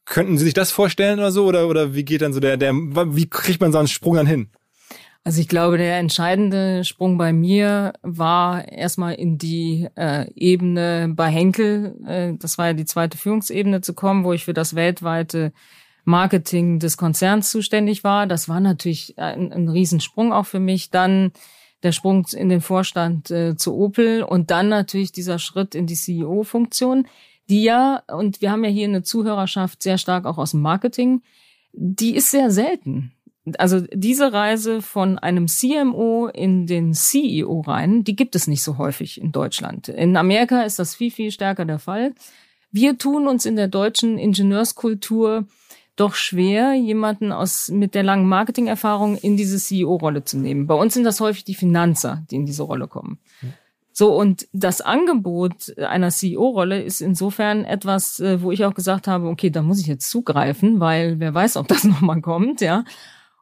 könnten 0.04 0.36
Sie 0.36 0.44
sich 0.44 0.52
das 0.52 0.70
vorstellen 0.70 1.18
oder 1.18 1.32
so? 1.32 1.46
Oder, 1.46 1.66
oder 1.66 1.94
wie 1.94 2.04
geht 2.04 2.20
dann 2.20 2.34
so 2.34 2.40
der, 2.40 2.58
der, 2.58 2.74
wie 2.74 3.30
kriegt 3.30 3.62
man 3.62 3.72
so 3.72 3.78
einen 3.78 3.88
Sprung 3.88 4.16
dann 4.16 4.26
hin? 4.26 4.50
Also 5.24 5.40
ich 5.40 5.46
glaube, 5.46 5.78
der 5.78 5.98
entscheidende 5.98 6.82
Sprung 6.82 7.16
bei 7.16 7.32
mir 7.32 7.92
war 8.02 8.66
erstmal 8.66 9.14
in 9.14 9.38
die 9.38 9.88
äh, 9.94 10.28
Ebene 10.34 11.12
bei 11.14 11.28
Henkel, 11.28 11.96
äh, 12.06 12.32
das 12.36 12.58
war 12.58 12.68
ja 12.68 12.72
die 12.72 12.84
zweite 12.84 13.16
Führungsebene 13.16 13.82
zu 13.82 13.94
kommen, 13.94 14.24
wo 14.24 14.32
ich 14.32 14.44
für 14.44 14.54
das 14.54 14.74
weltweite 14.74 15.52
Marketing 16.04 16.80
des 16.80 16.96
Konzerns 16.96 17.50
zuständig 17.50 18.02
war. 18.02 18.26
Das 18.26 18.48
war 18.48 18.58
natürlich 18.58 19.16
ein, 19.16 19.52
ein 19.52 19.68
Riesensprung 19.68 20.32
auch 20.32 20.46
für 20.46 20.58
mich. 20.58 20.90
Dann 20.90 21.30
der 21.84 21.92
Sprung 21.92 22.26
in 22.32 22.48
den 22.48 22.60
Vorstand 22.60 23.30
äh, 23.30 23.56
zu 23.56 23.76
Opel 23.76 24.24
und 24.24 24.50
dann 24.50 24.68
natürlich 24.68 25.12
dieser 25.12 25.38
Schritt 25.38 25.76
in 25.76 25.86
die 25.86 25.94
CEO-Funktion, 25.94 27.06
die 27.48 27.62
ja, 27.62 28.02
und 28.08 28.40
wir 28.40 28.50
haben 28.50 28.64
ja 28.64 28.70
hier 28.70 28.88
eine 28.88 29.02
Zuhörerschaft 29.04 29.82
sehr 29.82 29.98
stark 29.98 30.24
auch 30.24 30.38
aus 30.38 30.52
dem 30.52 30.62
Marketing, 30.62 31.22
die 31.72 32.16
ist 32.16 32.30
sehr 32.30 32.50
selten 32.50 33.12
also 33.58 33.80
diese 33.92 34.32
Reise 34.32 34.82
von 34.82 35.18
einem 35.18 35.48
CMO 35.48 36.28
in 36.28 36.66
den 36.66 36.94
CEO 36.94 37.60
rein, 37.62 38.04
die 38.04 38.14
gibt 38.14 38.36
es 38.36 38.46
nicht 38.46 38.62
so 38.62 38.78
häufig 38.78 39.20
in 39.20 39.32
Deutschland. 39.32 39.88
In 39.88 40.16
Amerika 40.16 40.62
ist 40.62 40.78
das 40.78 40.94
viel, 40.94 41.10
viel 41.10 41.30
stärker 41.32 41.64
der 41.64 41.78
Fall. 41.78 42.14
Wir 42.70 42.98
tun 42.98 43.26
uns 43.26 43.44
in 43.44 43.56
der 43.56 43.68
deutschen 43.68 44.16
Ingenieurskultur 44.16 45.46
doch 45.96 46.14
schwer, 46.14 46.72
jemanden 46.72 47.32
aus, 47.32 47.68
mit 47.68 47.94
der 47.94 48.02
langen 48.02 48.26
Marketingerfahrung 48.26 49.16
in 49.16 49.36
diese 49.36 49.58
CEO-Rolle 49.58 50.24
zu 50.24 50.38
nehmen. 50.38 50.66
Bei 50.66 50.74
uns 50.74 50.94
sind 50.94 51.04
das 51.04 51.20
häufig 51.20 51.44
die 51.44 51.54
Finanzer, 51.54 52.24
die 52.30 52.36
in 52.36 52.46
diese 52.46 52.62
Rolle 52.62 52.86
kommen. 52.86 53.18
So, 53.92 54.16
und 54.16 54.48
das 54.54 54.80
Angebot 54.80 55.76
einer 55.78 56.08
CEO-Rolle 56.08 56.82
ist 56.82 57.02
insofern 57.02 57.66
etwas, 57.66 58.20
äh, 58.20 58.40
wo 58.40 58.50
ich 58.50 58.64
auch 58.64 58.72
gesagt 58.72 59.06
habe, 59.06 59.28
okay, 59.28 59.50
da 59.50 59.60
muss 59.60 59.80
ich 59.80 59.86
jetzt 59.86 60.08
zugreifen, 60.08 60.80
weil 60.80 61.20
wer 61.20 61.34
weiß, 61.34 61.58
ob 61.58 61.68
das 61.68 61.84
nochmal 61.84 62.22
kommt, 62.22 62.62
ja. 62.62 62.84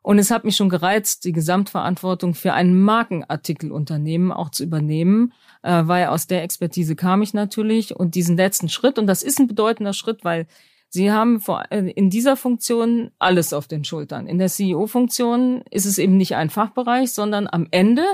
Und 0.02 0.19
es 0.19 0.30
hat 0.30 0.45
mich 0.45 0.57
schon 0.57 0.71
gereizt, 0.71 1.25
die 1.25 1.33
Gesamtverantwortung 1.33 2.35
für 2.35 2.54
ein 2.54 2.75
Markenartikelunternehmen 2.80 4.33
auch 4.33 4.50
zu 4.50 4.64
übernehmen, 4.64 5.33
äh, 5.62 5.83
weil 5.85 6.07
aus 6.07 6.26
der 6.26 6.42
Expertise 6.42 6.97
kam 6.97 7.23
ich 7.23 7.35
natürlich 7.35 7.95
und 7.95 8.14
diesen 8.14 8.37
letzten 8.37 8.69
Schritt, 8.69 8.99
und 8.99 9.07
das 9.07 9.23
ist 9.23 9.38
ein 9.38 9.47
bedeutender 9.47 9.92
Schritt, 9.92 10.25
weil 10.25 10.47
Sie 10.92 11.12
haben 11.12 11.40
vor, 11.40 11.64
äh, 11.71 11.88
in 11.90 12.11
dieser 12.11 12.37
Funktion 12.37 13.12
alles 13.21 13.52
auf 13.52 13.69
den 13.69 13.85
Schultern. 13.85 14.26
In 14.26 14.38
der 14.38 14.49
CEO-Funktion 14.49 15.62
ist 15.71 15.87
es 15.87 15.99
eben 15.99 16.16
nicht 16.16 16.35
ein 16.35 16.50
Fachbereich, 16.50 17.12
sondern 17.12 17.47
am 17.47 17.69
Ende 17.71 18.04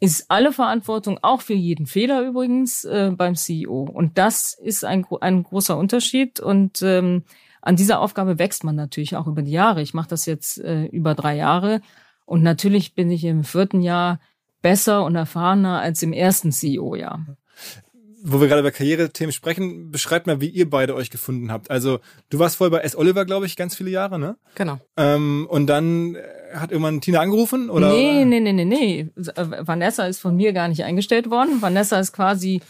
ist 0.00 0.30
alle 0.30 0.52
Verantwortung, 0.52 1.18
auch 1.22 1.42
für 1.42 1.54
jeden 1.54 1.86
Fehler 1.86 2.22
übrigens, 2.22 2.84
äh, 2.84 3.12
beim 3.14 3.36
CEO. 3.36 3.82
Und 3.82 4.16
das 4.18 4.58
ist 4.60 4.84
ein, 4.84 5.06
ein 5.20 5.42
großer 5.42 5.76
Unterschied. 5.76 6.40
Und 6.40 6.80
ähm, 6.82 7.24
an 7.62 7.76
dieser 7.76 8.00
Aufgabe 8.00 8.38
wächst 8.38 8.64
man 8.64 8.76
natürlich 8.76 9.16
auch 9.16 9.26
über 9.26 9.42
die 9.42 9.52
Jahre. 9.52 9.82
Ich 9.82 9.94
mache 9.94 10.08
das 10.08 10.26
jetzt 10.26 10.58
äh, 10.58 10.84
über 10.86 11.14
drei 11.14 11.36
Jahre. 11.36 11.80
Und 12.26 12.42
natürlich 12.42 12.94
bin 12.94 13.10
ich 13.10 13.24
im 13.24 13.44
vierten 13.44 13.80
Jahr 13.80 14.20
besser 14.60 15.04
und 15.04 15.16
erfahrener 15.16 15.80
als 15.80 16.02
im 16.02 16.12
ersten 16.12 16.52
CEO-Jahr 16.52 17.26
wo 18.24 18.40
wir 18.40 18.48
gerade 18.48 18.60
über 18.60 18.70
Karrierethemen 18.70 19.32
sprechen, 19.32 19.90
beschreibt 19.90 20.26
mal, 20.26 20.40
wie 20.40 20.48
ihr 20.48 20.70
beide 20.70 20.94
euch 20.94 21.10
gefunden 21.10 21.50
habt. 21.50 21.70
Also 21.70 21.98
du 22.30 22.38
warst 22.38 22.56
vorher 22.56 22.70
bei 22.70 22.84
S. 22.84 22.96
Oliver, 22.96 23.24
glaube 23.24 23.46
ich, 23.46 23.56
ganz 23.56 23.74
viele 23.74 23.90
Jahre, 23.90 24.18
ne? 24.18 24.36
Genau. 24.54 24.78
Ähm, 24.96 25.46
und 25.50 25.66
dann 25.66 26.14
äh, 26.14 26.22
hat 26.54 26.70
irgendwann 26.70 27.00
Tina 27.00 27.20
angerufen, 27.20 27.68
oder? 27.68 27.92
Nee, 27.92 28.24
nee, 28.24 28.40
nee, 28.40 28.52
nee, 28.52 28.64
nee. 28.64 29.08
Vanessa 29.16 30.06
ist 30.06 30.20
von 30.20 30.36
mir 30.36 30.52
gar 30.52 30.68
nicht 30.68 30.84
eingestellt 30.84 31.30
worden. 31.30 31.60
Vanessa 31.60 31.98
ist 31.98 32.12
quasi, 32.12 32.62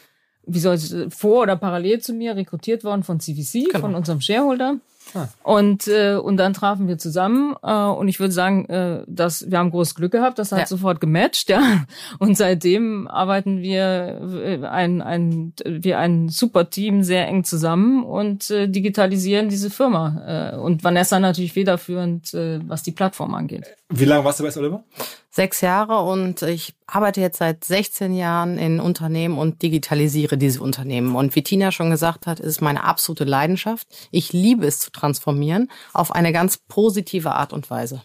wie 0.45 0.59
soll 0.59 0.77
ich, 0.77 0.95
vor 1.15 1.43
oder 1.43 1.57
parallel 1.57 2.01
zu 2.01 2.13
mir 2.13 2.37
rekrutiert 2.37 2.85
worden 2.85 3.03
von 3.03 3.21
CVC, 3.21 3.67
genau. 3.67 3.81
von 3.81 3.95
unserem 3.95 4.21
Shareholder. 4.21 4.77
Ah. 5.15 5.29
Und, 5.43 5.89
äh, 5.89 6.15
und 6.15 6.37
dann 6.37 6.55
trafen 6.55 6.89
wir 6.89 6.97
zusammen 6.97 7.55
äh, 7.63 7.73
und 7.73 8.09
ich 8.09 8.21
würde 8.21 8.33
sagen, 8.33 8.67
äh, 8.67 9.03
dass 9.07 9.51
wir 9.51 9.59
haben 9.59 9.71
großes 9.71 9.95
Glück 9.95 10.13
gehabt, 10.13 10.39
das 10.39 10.53
hat 10.53 10.61
ja. 10.61 10.67
sofort 10.67 11.01
gematcht, 11.01 11.51
ja. 11.51 11.85
Und 12.19 12.37
seitdem 12.37 13.09
arbeiten 13.09 13.61
wir 13.63 14.21
äh, 14.45 14.65
ein, 14.65 15.03
ein, 15.03 15.55
wir 15.65 15.99
ein 15.99 16.29
super 16.29 16.71
Team 16.71 17.03
sehr 17.03 17.27
eng 17.27 17.45
zusammen 17.45 18.05
und 18.05 18.51
äh, 18.51 18.69
digitalisieren 18.69 19.49
diese 19.49 19.71
Firma. 19.71 20.53
Äh, 20.53 20.57
und 20.57 20.85
Vanessa 20.85 21.19
natürlich 21.19 21.53
federführend, 21.53 22.33
äh, 22.35 22.61
was 22.67 22.83
die 22.83 22.93
Plattform 22.93 23.35
angeht. 23.35 23.75
Wie 23.89 24.05
lange 24.05 24.25
warst 24.25 24.41
du 24.41 24.45
bei 24.45 24.57
Oliver? 24.57 24.85
Sechs 25.35 25.62
Jahre 25.62 26.01
und 26.01 26.43
ich 26.43 26.75
arbeite 26.87 27.23
jetzt 27.23 27.39
seit 27.39 27.65
16 27.65 28.15
Jahren 28.15 28.59
in 28.59 28.81
Unternehmen 28.81 29.39
und 29.39 29.62
digitalisiere 29.62 30.37
diese 30.37 30.61
Unternehmen. 30.61 31.17
Und 31.17 31.35
wie 31.35 31.43
Tina 31.43 31.73
schon 31.73 31.89
gesagt 31.89 32.27
hat, 32.27 32.39
ist 32.39 32.61
meine 32.61 32.85
absolute 32.85 33.25
Leidenschaft. 33.25 33.89
Ich 34.11 34.35
liebe 34.35 34.67
es 34.67 34.79
zu 34.79 34.91
transformieren 34.91 35.71
auf 35.95 36.12
eine 36.12 36.35
ganz 36.35 36.59
positive 36.69 37.33
Art 37.33 37.55
und 37.55 37.71
Weise. 37.71 38.03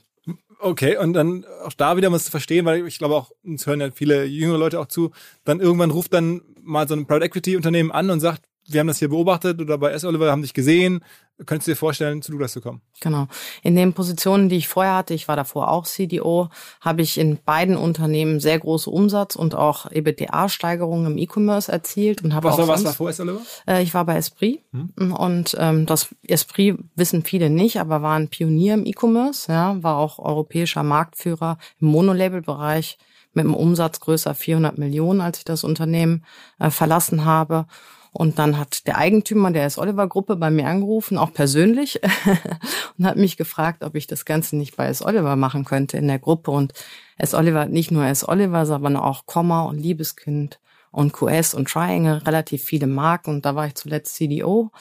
Okay, 0.59 0.95
und 0.95 1.11
dann 1.11 1.43
auch 1.65 1.73
da 1.73 1.97
wieder 1.97 2.09
muss 2.09 2.23
zu 2.23 2.31
verstehen, 2.31 2.65
weil 2.65 2.87
ich 2.87 2.97
glaube 2.97 3.15
auch, 3.15 3.31
uns 3.43 3.67
hören 3.67 3.81
ja 3.81 3.91
viele 3.91 4.23
jüngere 4.23 4.57
Leute 4.57 4.79
auch 4.79 4.87
zu, 4.87 5.11
dann 5.43 5.59
irgendwann 5.59 5.91
ruft 5.91 6.13
dann 6.13 6.41
mal 6.61 6.87
so 6.87 6.95
ein 6.95 7.07
Private 7.07 7.25
Equity 7.25 7.57
Unternehmen 7.57 7.91
an 7.91 8.09
und 8.09 8.21
sagt, 8.21 8.43
wir 8.67 8.79
haben 8.79 8.87
das 8.87 8.99
hier 8.99 9.09
beobachtet 9.09 9.61
oder 9.61 9.77
bei 9.77 9.91
S. 9.91 10.03
Oliver 10.03 10.31
haben 10.31 10.41
dich 10.41 10.53
gesehen. 10.53 11.03
Könntest 11.45 11.67
du 11.67 11.71
dir 11.71 11.75
vorstellen, 11.75 12.23
zu 12.23 12.31
Douglas 12.31 12.53
zu 12.53 12.61
kommen? 12.61 12.81
Genau. 12.99 13.27
In 13.61 13.75
den 13.75 13.93
Positionen, 13.93 14.49
die 14.49 14.55
ich 14.55 14.67
vorher 14.67 14.95
hatte, 14.95 15.13
ich 15.13 15.27
war 15.27 15.35
davor 15.35 15.69
auch 15.69 15.85
CDO, 15.85 16.49
habe 16.81 17.03
ich 17.03 17.19
in 17.19 17.37
beiden 17.43 17.77
Unternehmen 17.77 18.39
sehr 18.39 18.57
große 18.57 18.89
Umsatz- 18.89 19.35
und 19.35 19.53
auch 19.53 19.85
EBITDA-Steigerungen 19.91 21.11
im 21.11 21.17
E-Commerce 21.19 21.71
erzielt. 21.71 22.23
Und 22.23 22.33
habe 22.33 22.47
was, 22.47 22.55
auch 22.55 22.59
war, 22.59 22.67
was 22.69 22.85
war 22.85 22.93
vor 22.93 23.09
S. 23.09 23.19
Oliver? 23.19 23.41
Äh, 23.67 23.83
ich 23.83 23.93
war 23.93 24.05
bei 24.05 24.17
Esprit. 24.17 24.63
Hm. 24.71 25.13
Und 25.13 25.55
ähm, 25.59 25.85
das 25.85 26.07
Esprit 26.27 26.79
wissen 26.95 27.23
viele 27.23 27.51
nicht, 27.51 27.79
aber 27.79 28.01
war 28.01 28.15
ein 28.15 28.29
Pionier 28.29 28.73
im 28.73 28.85
E-Commerce. 28.85 29.51
Ja, 29.51 29.81
war 29.83 29.97
auch 29.97 30.17
europäischer 30.17 30.81
Marktführer 30.81 31.59
im 31.79 31.89
Monolabel-Bereich 31.89 32.97
mit 33.33 33.45
einem 33.45 33.53
Umsatz 33.53 33.99
größer 33.99 34.33
400 34.33 34.79
Millionen, 34.79 35.21
als 35.21 35.37
ich 35.37 35.45
das 35.45 35.63
Unternehmen 35.63 36.25
äh, 36.59 36.71
verlassen 36.71 37.23
habe. 37.23 37.67
Und 38.11 38.39
dann 38.39 38.57
hat 38.57 38.87
der 38.87 38.97
Eigentümer 38.97 39.51
der 39.51 39.65
S. 39.65 39.77
Oliver 39.77 40.07
Gruppe 40.07 40.35
bei 40.35 40.49
mir 40.49 40.67
angerufen, 40.67 41.17
auch 41.17 41.33
persönlich, 41.33 41.99
und 42.97 43.05
hat 43.05 43.17
mich 43.17 43.37
gefragt, 43.37 43.83
ob 43.83 43.95
ich 43.95 44.07
das 44.07 44.25
Ganze 44.25 44.57
nicht 44.57 44.75
bei 44.75 44.87
S. 44.87 45.01
Oliver 45.01 45.35
machen 45.35 45.65
könnte 45.65 45.97
in 45.97 46.07
der 46.07 46.19
Gruppe. 46.19 46.51
Und 46.51 46.73
S. 47.17 47.33
Oliver, 47.33 47.65
nicht 47.65 47.91
nur 47.91 48.05
S. 48.05 48.27
Oliver, 48.27 48.65
sondern 48.65 48.97
auch 48.97 49.25
Komma 49.25 49.63
und 49.63 49.77
Liebeskind 49.77 50.59
und 50.91 51.13
QS 51.13 51.53
und 51.53 51.69
Triangle, 51.69 52.25
relativ 52.25 52.63
viele 52.63 52.87
Marken. 52.87 53.35
Und 53.35 53.45
da 53.45 53.55
war 53.55 53.67
ich 53.67 53.75
zuletzt 53.75 54.15
CDO 54.15 54.71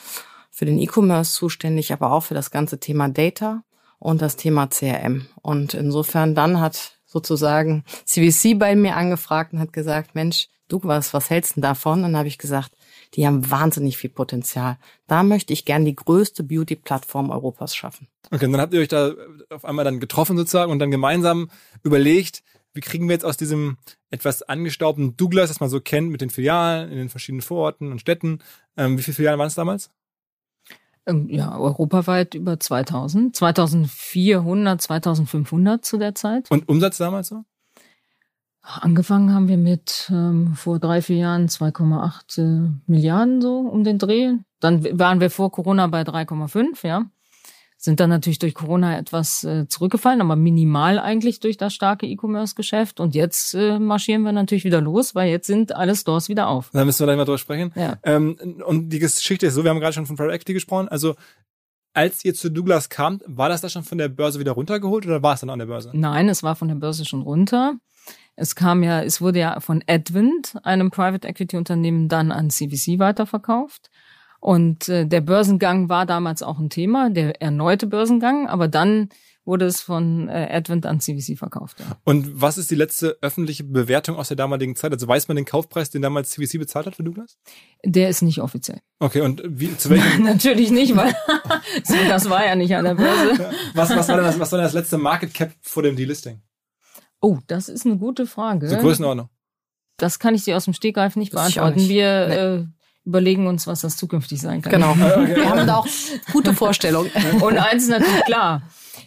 für 0.49 0.65
den 0.65 0.79
E-Commerce 0.79 1.33
zuständig, 1.33 1.93
aber 1.93 2.11
auch 2.11 2.23
für 2.23 2.33
das 2.33 2.49
ganze 2.49 2.79
Thema 2.79 3.09
Data 3.09 3.63
und 3.99 4.21
das 4.21 4.35
Thema 4.35 4.67
CRM. 4.67 5.27
Und 5.41 5.73
insofern 5.73 6.33
dann 6.33 6.59
hat 6.59 6.97
sozusagen 7.05 7.83
CVC 8.05 8.57
bei 8.57 8.75
mir 8.75 8.95
angefragt 8.95 9.53
und 9.53 9.59
hat 9.59 9.73
gesagt, 9.73 10.15
Mensch, 10.15 10.49
du 10.67 10.79
was, 10.83 11.13
was 11.13 11.29
hältst 11.29 11.57
du 11.57 11.61
davon? 11.61 11.99
Und 11.99 12.11
dann 12.11 12.17
habe 12.17 12.27
ich 12.27 12.37
gesagt, 12.37 12.71
die 13.13 13.25
haben 13.25 13.49
wahnsinnig 13.49 13.97
viel 13.97 14.09
Potenzial. 14.09 14.77
Da 15.07 15.23
möchte 15.23 15.53
ich 15.53 15.65
gern 15.65 15.85
die 15.85 15.95
größte 15.95 16.43
Beauty-Plattform 16.43 17.29
Europas 17.29 17.75
schaffen. 17.75 18.07
Okay, 18.31 18.45
und 18.45 18.51
dann 18.51 18.61
habt 18.61 18.73
ihr 18.73 18.81
euch 18.81 18.87
da 18.87 19.13
auf 19.49 19.65
einmal 19.65 19.85
dann 19.85 19.99
getroffen 19.99 20.37
sozusagen 20.37 20.71
und 20.71 20.79
dann 20.79 20.91
gemeinsam 20.91 21.49
überlegt, 21.83 22.43
wie 22.73 22.81
kriegen 22.81 23.07
wir 23.07 23.13
jetzt 23.13 23.25
aus 23.25 23.37
diesem 23.37 23.77
etwas 24.09 24.43
angestaubten 24.43 25.17
Douglas, 25.17 25.49
das 25.49 25.59
man 25.59 25.69
so 25.69 25.81
kennt, 25.81 26.11
mit 26.11 26.21
den 26.21 26.29
Filialen 26.29 26.91
in 26.91 26.97
den 26.97 27.09
verschiedenen 27.09 27.41
Vororten 27.41 27.91
und 27.91 27.99
Städten. 27.99 28.39
Ähm, 28.77 28.97
wie 28.97 29.01
viele 29.01 29.15
Filialen 29.15 29.39
waren 29.39 29.47
es 29.47 29.55
damals? 29.55 29.89
Ähm, 31.07 31.29
ja, 31.29 31.57
europaweit 31.57 32.35
über 32.35 32.59
2000, 32.59 33.35
2400, 33.35 34.81
2500 34.81 35.85
zu 35.85 35.97
der 35.97 36.15
Zeit. 36.15 36.51
Und 36.51 36.67
Umsatz 36.67 36.97
damals 36.97 37.29
so? 37.29 37.43
Angefangen 38.67 39.33
haben 39.33 39.47
wir 39.47 39.57
mit 39.57 40.11
ähm, 40.11 40.53
vor 40.55 40.77
drei, 40.79 41.01
vier 41.01 41.17
Jahren 41.17 41.47
2,8 41.47 42.41
äh, 42.41 42.69
Milliarden 42.85 43.41
so 43.41 43.59
um 43.59 43.85
den 43.85 43.97
Dreh. 43.97 44.33
Dann 44.59 44.99
waren 44.99 45.21
wir 45.21 45.29
vor 45.29 45.51
Corona 45.51 45.87
bei 45.87 46.01
3,5, 46.01 46.85
ja. 46.85 47.05
Sind 47.77 47.99
dann 47.99 48.09
natürlich 48.09 48.39
durch 48.39 48.55
Corona 48.55 48.97
etwas 48.97 49.43
äh, 49.45 49.67
zurückgefallen, 49.67 50.19
aber 50.19 50.35
minimal 50.35 50.99
eigentlich 50.99 51.39
durch 51.39 51.55
das 51.57 51.73
starke 51.73 52.07
E-Commerce-Geschäft. 52.07 52.99
Und 52.99 53.15
jetzt 53.15 53.53
äh, 53.53 53.79
marschieren 53.79 54.23
wir 54.23 54.33
natürlich 54.33 54.65
wieder 54.65 54.81
los, 54.81 55.15
weil 55.15 55.29
jetzt 55.29 55.47
sind 55.47 55.73
alle 55.73 55.95
Stores 55.95 56.27
wieder 56.27 56.47
auf. 56.47 56.69
Da 56.73 56.83
müssen 56.83 56.99
wir 56.99 57.05
gleich 57.05 57.17
mal 57.17 57.25
drüber 57.25 57.37
sprechen. 57.37 57.71
Ja. 57.75 57.97
Ähm, 58.03 58.35
und 58.65 58.89
die 58.89 58.99
Geschichte 58.99 59.45
ist 59.45 59.53
so, 59.53 59.63
wir 59.63 59.69
haben 59.69 59.79
gerade 59.79 59.93
schon 59.93 60.07
von 60.07 60.17
Private 60.17 60.35
Equity 60.35 60.53
gesprochen. 60.53 60.89
Also 60.89 61.15
als 61.93 62.25
ihr 62.25 62.33
zu 62.33 62.49
Douglas 62.49 62.89
kamt, 62.89 63.23
war 63.27 63.47
das 63.47 63.61
da 63.61 63.69
schon 63.69 63.83
von 63.83 63.97
der 63.97 64.09
Börse 64.09 64.39
wieder 64.39 64.51
runtergeholt 64.51 65.05
oder 65.05 65.23
war 65.23 65.35
es 65.35 65.39
dann 65.39 65.49
an 65.51 65.59
der 65.59 65.67
Börse? 65.67 65.91
Nein, 65.93 66.27
es 66.27 66.43
war 66.43 66.55
von 66.55 66.67
der 66.67 66.75
Börse 66.75 67.05
schon 67.05 67.21
runter. 67.21 67.75
Es 68.37 68.55
kam 68.55 68.83
ja, 68.83 69.01
es 69.01 69.19
wurde 69.19 69.39
ja 69.39 69.59
von 69.59 69.83
Advent, 69.87 70.55
einem 70.63 70.91
Private 70.91 71.27
Equity 71.27 71.57
Unternehmen, 71.57 72.07
dann 72.07 72.31
an 72.31 72.51
CVC 72.51 72.99
weiterverkauft. 72.99 73.89
Und 74.39 74.87
äh, 74.87 75.07
der 75.07 75.21
Börsengang 75.21 75.89
war 75.89 76.05
damals 76.05 76.43
auch 76.43 76.59
ein 76.59 76.69
Thema, 76.69 77.09
der 77.09 77.41
erneute 77.41 77.87
Börsengang, 77.87 78.47
aber 78.47 78.67
dann 78.67 79.09
wurde 79.47 79.65
es 79.65 79.81
von 79.81 80.27
äh, 80.27 80.47
Advent 80.51 80.85
an 80.85 80.99
CVC 80.99 81.37
verkauft. 81.37 81.79
Ja. 81.79 81.97
Und 82.03 82.39
was 82.39 82.57
ist 82.57 82.69
die 82.69 82.75
letzte 82.75 83.17
öffentliche 83.21 83.63
Bewertung 83.63 84.17
aus 84.17 84.27
der 84.27 84.37
damaligen 84.37 84.75
Zeit? 84.75 84.91
Also 84.91 85.07
weiß 85.07 85.29
man 85.29 85.37
den 85.37 85.45
Kaufpreis, 85.45 85.89
den 85.89 86.01
damals 86.01 86.31
CVC 86.31 86.59
bezahlt 86.59 86.85
hat 86.85 86.95
für 86.95 87.03
Douglas? 87.03 87.37
Der 87.83 88.09
ist 88.09 88.21
nicht 88.21 88.41
offiziell. 88.41 88.81
Okay, 88.99 89.21
und 89.21 89.41
wie, 89.45 89.75
zu 89.75 89.89
welchem? 89.89 90.23
Natürlich 90.23 90.69
nicht, 90.69 90.95
weil 90.95 91.15
das 92.09 92.29
war 92.29 92.45
ja 92.45 92.55
nicht 92.55 92.75
an 92.75 92.85
der 92.85 92.95
Börse. 92.95 93.49
was, 93.73 93.89
was, 93.89 94.07
war 94.09 94.17
denn 94.17 94.25
das, 94.25 94.37
was 94.37 94.51
war 94.51 94.59
denn 94.59 94.65
das 94.65 94.73
letzte 94.73 94.97
Market 94.97 95.33
Cap 95.33 95.51
vor 95.61 95.81
dem 95.81 95.95
Delisting? 95.95 96.41
Oh, 97.21 97.39
das 97.47 97.69
ist 97.69 97.85
eine 97.85 97.97
gute 97.97 98.25
Frage. 98.27 98.69
So 98.69 98.77
Größenordnung. 98.77 99.29
Das 99.97 100.19
kann 100.19 100.35
ich 100.35 100.43
dir 100.43 100.55
aus 100.55 100.65
dem 100.65 100.73
Stegreif 100.73 101.15
nicht 101.15 101.33
das 101.33 101.41
beantworten. 101.41 101.79
Nicht. 101.79 101.89
Wir 101.89 102.27
nee. 102.27 102.35
äh, 102.35 102.65
überlegen 103.07 103.47
uns, 103.47 103.65
was 103.65 103.81
das 103.81 103.97
zukünftig 103.97 104.39
sein 104.39 104.61
kann. 104.61 104.73
Genau. 104.73 104.95
Wir 104.97 105.49
haben 105.49 105.65
da 105.65 105.77
auch 105.77 105.87
gute 106.31 106.53
Vorstellungen. 106.53 107.09
Und 107.41 107.57
eins 107.57 107.83
ist 107.83 107.89
natürlich 107.89 108.25
klar. 108.25 108.61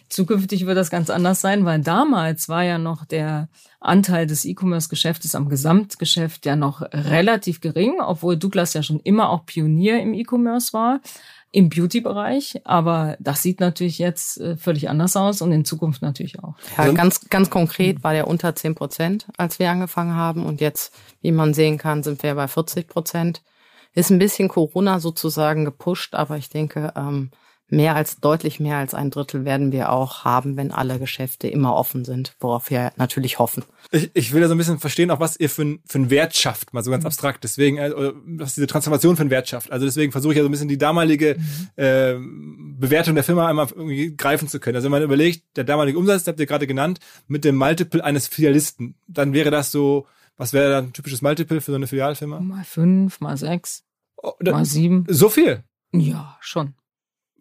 Zukünftig 0.09 0.65
wird 0.65 0.77
das 0.77 0.89
ganz 0.89 1.09
anders 1.09 1.39
sein, 1.39 1.63
weil 1.63 1.79
damals 1.79 2.49
war 2.49 2.63
ja 2.63 2.77
noch 2.77 3.05
der 3.05 3.47
Anteil 3.79 4.27
des 4.27 4.43
E-Commerce-Geschäftes 4.43 5.35
am 5.35 5.47
Gesamtgeschäft 5.47 6.45
ja 6.45 6.55
noch 6.55 6.81
relativ 6.81 7.61
gering, 7.61 7.95
obwohl 8.01 8.37
Douglas 8.37 8.73
ja 8.73 8.83
schon 8.83 8.99
immer 8.99 9.29
auch 9.29 9.45
Pionier 9.45 10.01
im 10.01 10.13
E-Commerce 10.13 10.73
war 10.73 10.99
im 11.51 11.69
Beauty-Bereich, 11.69 12.61
aber 12.63 13.17
das 13.19 13.41
sieht 13.41 13.59
natürlich 13.59 13.99
jetzt 13.99 14.39
äh, 14.39 14.55
völlig 14.55 14.89
anders 14.89 15.17
aus 15.17 15.41
und 15.41 15.51
in 15.51 15.65
Zukunft 15.65 16.01
natürlich 16.01 16.41
auch. 16.41 16.55
Ja, 16.77 16.91
ganz, 16.93 17.29
ganz 17.29 17.49
konkret 17.49 18.03
war 18.03 18.13
der 18.13 18.27
unter 18.27 18.55
10 18.55 18.75
Prozent, 18.75 19.27
als 19.37 19.59
wir 19.59 19.69
angefangen 19.69 20.15
haben 20.15 20.45
und 20.45 20.61
jetzt, 20.61 20.93
wie 21.21 21.31
man 21.31 21.53
sehen 21.53 21.77
kann, 21.77 22.03
sind 22.03 22.23
wir 22.23 22.35
bei 22.35 22.47
40 22.47 22.87
Prozent. 22.87 23.41
Ist 23.93 24.09
ein 24.09 24.19
bisschen 24.19 24.47
Corona 24.47 25.01
sozusagen 25.01 25.65
gepusht, 25.65 26.15
aber 26.15 26.37
ich 26.37 26.47
denke, 26.47 26.93
ähm, 26.95 27.31
mehr 27.71 27.95
als, 27.95 28.19
deutlich 28.19 28.59
mehr 28.59 28.77
als 28.77 28.93
ein 28.93 29.09
Drittel 29.09 29.45
werden 29.45 29.71
wir 29.71 29.91
auch 29.91 30.25
haben, 30.25 30.57
wenn 30.57 30.71
alle 30.71 30.99
Geschäfte 30.99 31.47
immer 31.47 31.73
offen 31.73 32.03
sind, 32.03 32.35
worauf 32.39 32.69
wir 32.69 32.91
natürlich 32.97 33.39
hoffen. 33.39 33.63
Ich, 33.91 34.11
ich 34.13 34.33
will 34.33 34.41
ja 34.41 34.49
so 34.49 34.55
ein 34.55 34.57
bisschen 34.57 34.77
verstehen, 34.77 35.09
auch 35.09 35.21
was 35.21 35.39
ihr 35.39 35.49
für, 35.49 35.63
ein, 35.63 35.79
für 35.87 35.97
einen 35.97 36.09
Wert 36.09 36.35
schafft, 36.35 36.73
mal 36.73 36.83
so 36.83 36.91
ganz 36.91 37.03
mhm. 37.03 37.07
abstrakt. 37.07 37.43
Deswegen, 37.43 37.77
äh, 37.77 37.91
was 38.25 38.55
diese 38.55 38.67
Transformation 38.67 39.15
für 39.15 39.21
einen 39.21 39.29
Wert 39.29 39.47
schafft. 39.47 39.71
Also 39.71 39.85
deswegen 39.85 40.11
versuche 40.11 40.33
ich 40.33 40.37
ja 40.37 40.43
so 40.43 40.49
ein 40.49 40.51
bisschen 40.51 40.67
die 40.67 40.77
damalige 40.77 41.37
mhm. 41.37 41.69
äh, 41.77 42.15
Bewertung 42.77 43.15
der 43.15 43.23
Firma 43.23 43.47
einmal 43.47 43.67
irgendwie 43.73 44.15
greifen 44.17 44.49
zu 44.49 44.59
können. 44.59 44.75
Also 44.75 44.85
wenn 44.85 44.91
man 44.91 45.03
überlegt, 45.03 45.55
der 45.55 45.63
damalige 45.63 45.97
Umsatz, 45.97 46.25
den 46.25 46.33
habt 46.33 46.39
ihr 46.41 46.47
gerade 46.47 46.67
genannt, 46.67 46.99
mit 47.27 47.45
dem 47.45 47.55
Multiple 47.55 48.03
eines 48.03 48.27
Filialisten, 48.27 48.95
dann 49.07 49.33
wäre 49.33 49.49
das 49.49 49.71
so, 49.71 50.07
was 50.35 50.51
wäre 50.51 50.71
dann 50.71 50.85
ein 50.85 50.93
typisches 50.93 51.21
Multiple 51.21 51.61
für 51.61 51.71
so 51.71 51.75
eine 51.75 51.87
Filialfirma? 51.87 52.41
Mal 52.41 52.65
fünf, 52.65 53.21
mal 53.21 53.37
sechs, 53.37 53.83
oh, 54.17 54.33
mal 54.43 54.65
sieben. 54.65 55.05
So 55.07 55.29
viel? 55.29 55.63
Ja, 55.93 56.37
schon. 56.41 56.73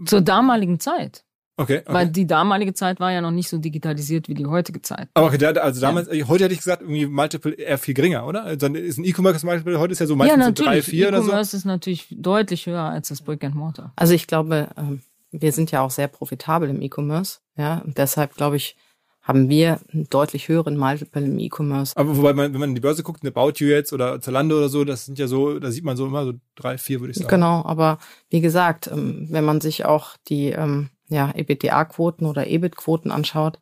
Zur 0.04 0.20
damaligen 0.20 0.80
Zeit. 0.80 1.24
Okay, 1.60 1.82
okay. 1.84 1.92
Weil 1.92 2.08
die 2.08 2.26
damalige 2.26 2.72
Zeit 2.72 3.00
war 3.00 3.12
ja 3.12 3.20
noch 3.20 3.32
nicht 3.32 3.50
so 3.50 3.58
digitalisiert 3.58 4.28
wie 4.28 4.34
die 4.34 4.46
heutige 4.46 4.80
Zeit. 4.80 5.08
Aber 5.12 5.26
okay, 5.26 5.44
also 5.44 5.80
damals, 5.80 6.08
ja. 6.10 6.26
heute 6.26 6.44
hätte 6.44 6.54
ich 6.54 6.60
gesagt, 6.60 6.80
irgendwie 6.80 7.04
Multiple 7.04 7.52
eher 7.52 7.76
viel 7.76 7.92
geringer, 7.92 8.26
oder? 8.26 8.56
Dann 8.56 8.74
ist 8.74 8.96
ein 8.96 9.04
E-Commerce 9.04 9.44
Multiple 9.44 9.78
heute 9.78 9.92
ist 9.92 9.98
ja 9.98 10.06
so 10.06 10.16
meistens 10.16 10.40
ja, 10.40 10.46
so 10.46 10.52
drei, 10.52 10.80
vier 10.80 11.08
oder 11.08 11.20
so. 11.20 11.28
E-Commerce 11.28 11.54
ist 11.54 11.66
natürlich 11.66 12.06
deutlich 12.10 12.64
höher 12.64 12.84
als 12.84 13.08
das 13.08 13.20
Brick 13.20 13.44
and 13.44 13.54
Mortar. 13.54 13.92
Also 13.96 14.14
ich 14.14 14.26
glaube, 14.26 14.68
ähm, 14.78 15.02
wir 15.32 15.52
sind 15.52 15.70
ja 15.70 15.82
auch 15.82 15.90
sehr 15.90 16.08
profitabel 16.08 16.70
im 16.70 16.80
E-Commerce, 16.80 17.40
ja, 17.56 17.82
und 17.84 17.98
deshalb 17.98 18.34
glaube 18.36 18.56
ich, 18.56 18.76
haben 19.22 19.48
wir 19.48 19.80
einen 19.92 20.08
deutlich 20.08 20.48
höheren 20.48 20.76
Multiple 20.76 21.22
im 21.22 21.38
E-Commerce. 21.38 21.96
Aber 21.96 22.16
wobei 22.16 22.32
man, 22.32 22.52
wenn 22.52 22.60
man 22.60 22.70
in 22.70 22.74
die 22.74 22.80
Börse 22.80 23.02
guckt, 23.02 23.22
eine 23.22 23.30
About 23.30 23.52
You 23.56 23.68
jetzt 23.68 23.92
oder 23.92 24.20
Zalando 24.20 24.56
oder 24.56 24.68
so, 24.68 24.84
das 24.84 25.04
sind 25.04 25.18
ja 25.18 25.26
so, 25.26 25.58
da 25.58 25.70
sieht 25.70 25.84
man 25.84 25.96
so 25.96 26.06
immer 26.06 26.24
so 26.24 26.32
drei, 26.54 26.78
vier, 26.78 27.00
würde 27.00 27.12
ich 27.12 27.18
sagen. 27.18 27.28
Genau, 27.28 27.64
aber 27.64 27.98
wie 28.30 28.40
gesagt, 28.40 28.88
ähm, 28.88 29.26
wenn 29.30 29.44
man 29.44 29.60
sich 29.60 29.84
auch 29.84 30.16
die 30.28 30.48
ähm, 30.50 30.88
ja, 31.08 31.30
EBITDA-Quoten 31.34 32.24
oder 32.24 32.46
EBIT-Quoten 32.46 33.10
anschaut, 33.10 33.58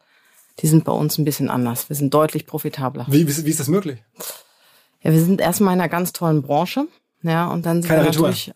die 0.61 0.67
sind 0.67 0.85
bei 0.85 0.93
uns 0.93 1.19
ein 1.19 1.25
bisschen 1.25 1.51
anders. 1.51 1.89
Wir 1.89 1.97
sind 1.97 2.15
deutlich 2.15 2.47
profitabler. 2.47 3.07
Wie, 3.09 3.27
wie, 3.27 3.45
wie 3.45 3.51
ist 3.51 3.61
das 3.61 3.69
möglich? 3.69 4.03
Ja, 5.03 5.13
wir 5.13 5.21
sind 5.21 5.41
erstmal 5.41 5.75
in 5.75 5.81
einer 5.81 5.89
ganz 5.89 6.13
tollen 6.13 6.43
Branche. 6.43 6.87
Ja, 7.23 7.47
und 7.49 7.67
dann 7.67 7.83
sind 7.83 7.89
Keine 7.89 8.03
wir 8.03 8.11
Retour. 8.11 8.29
natürlich 8.29 8.53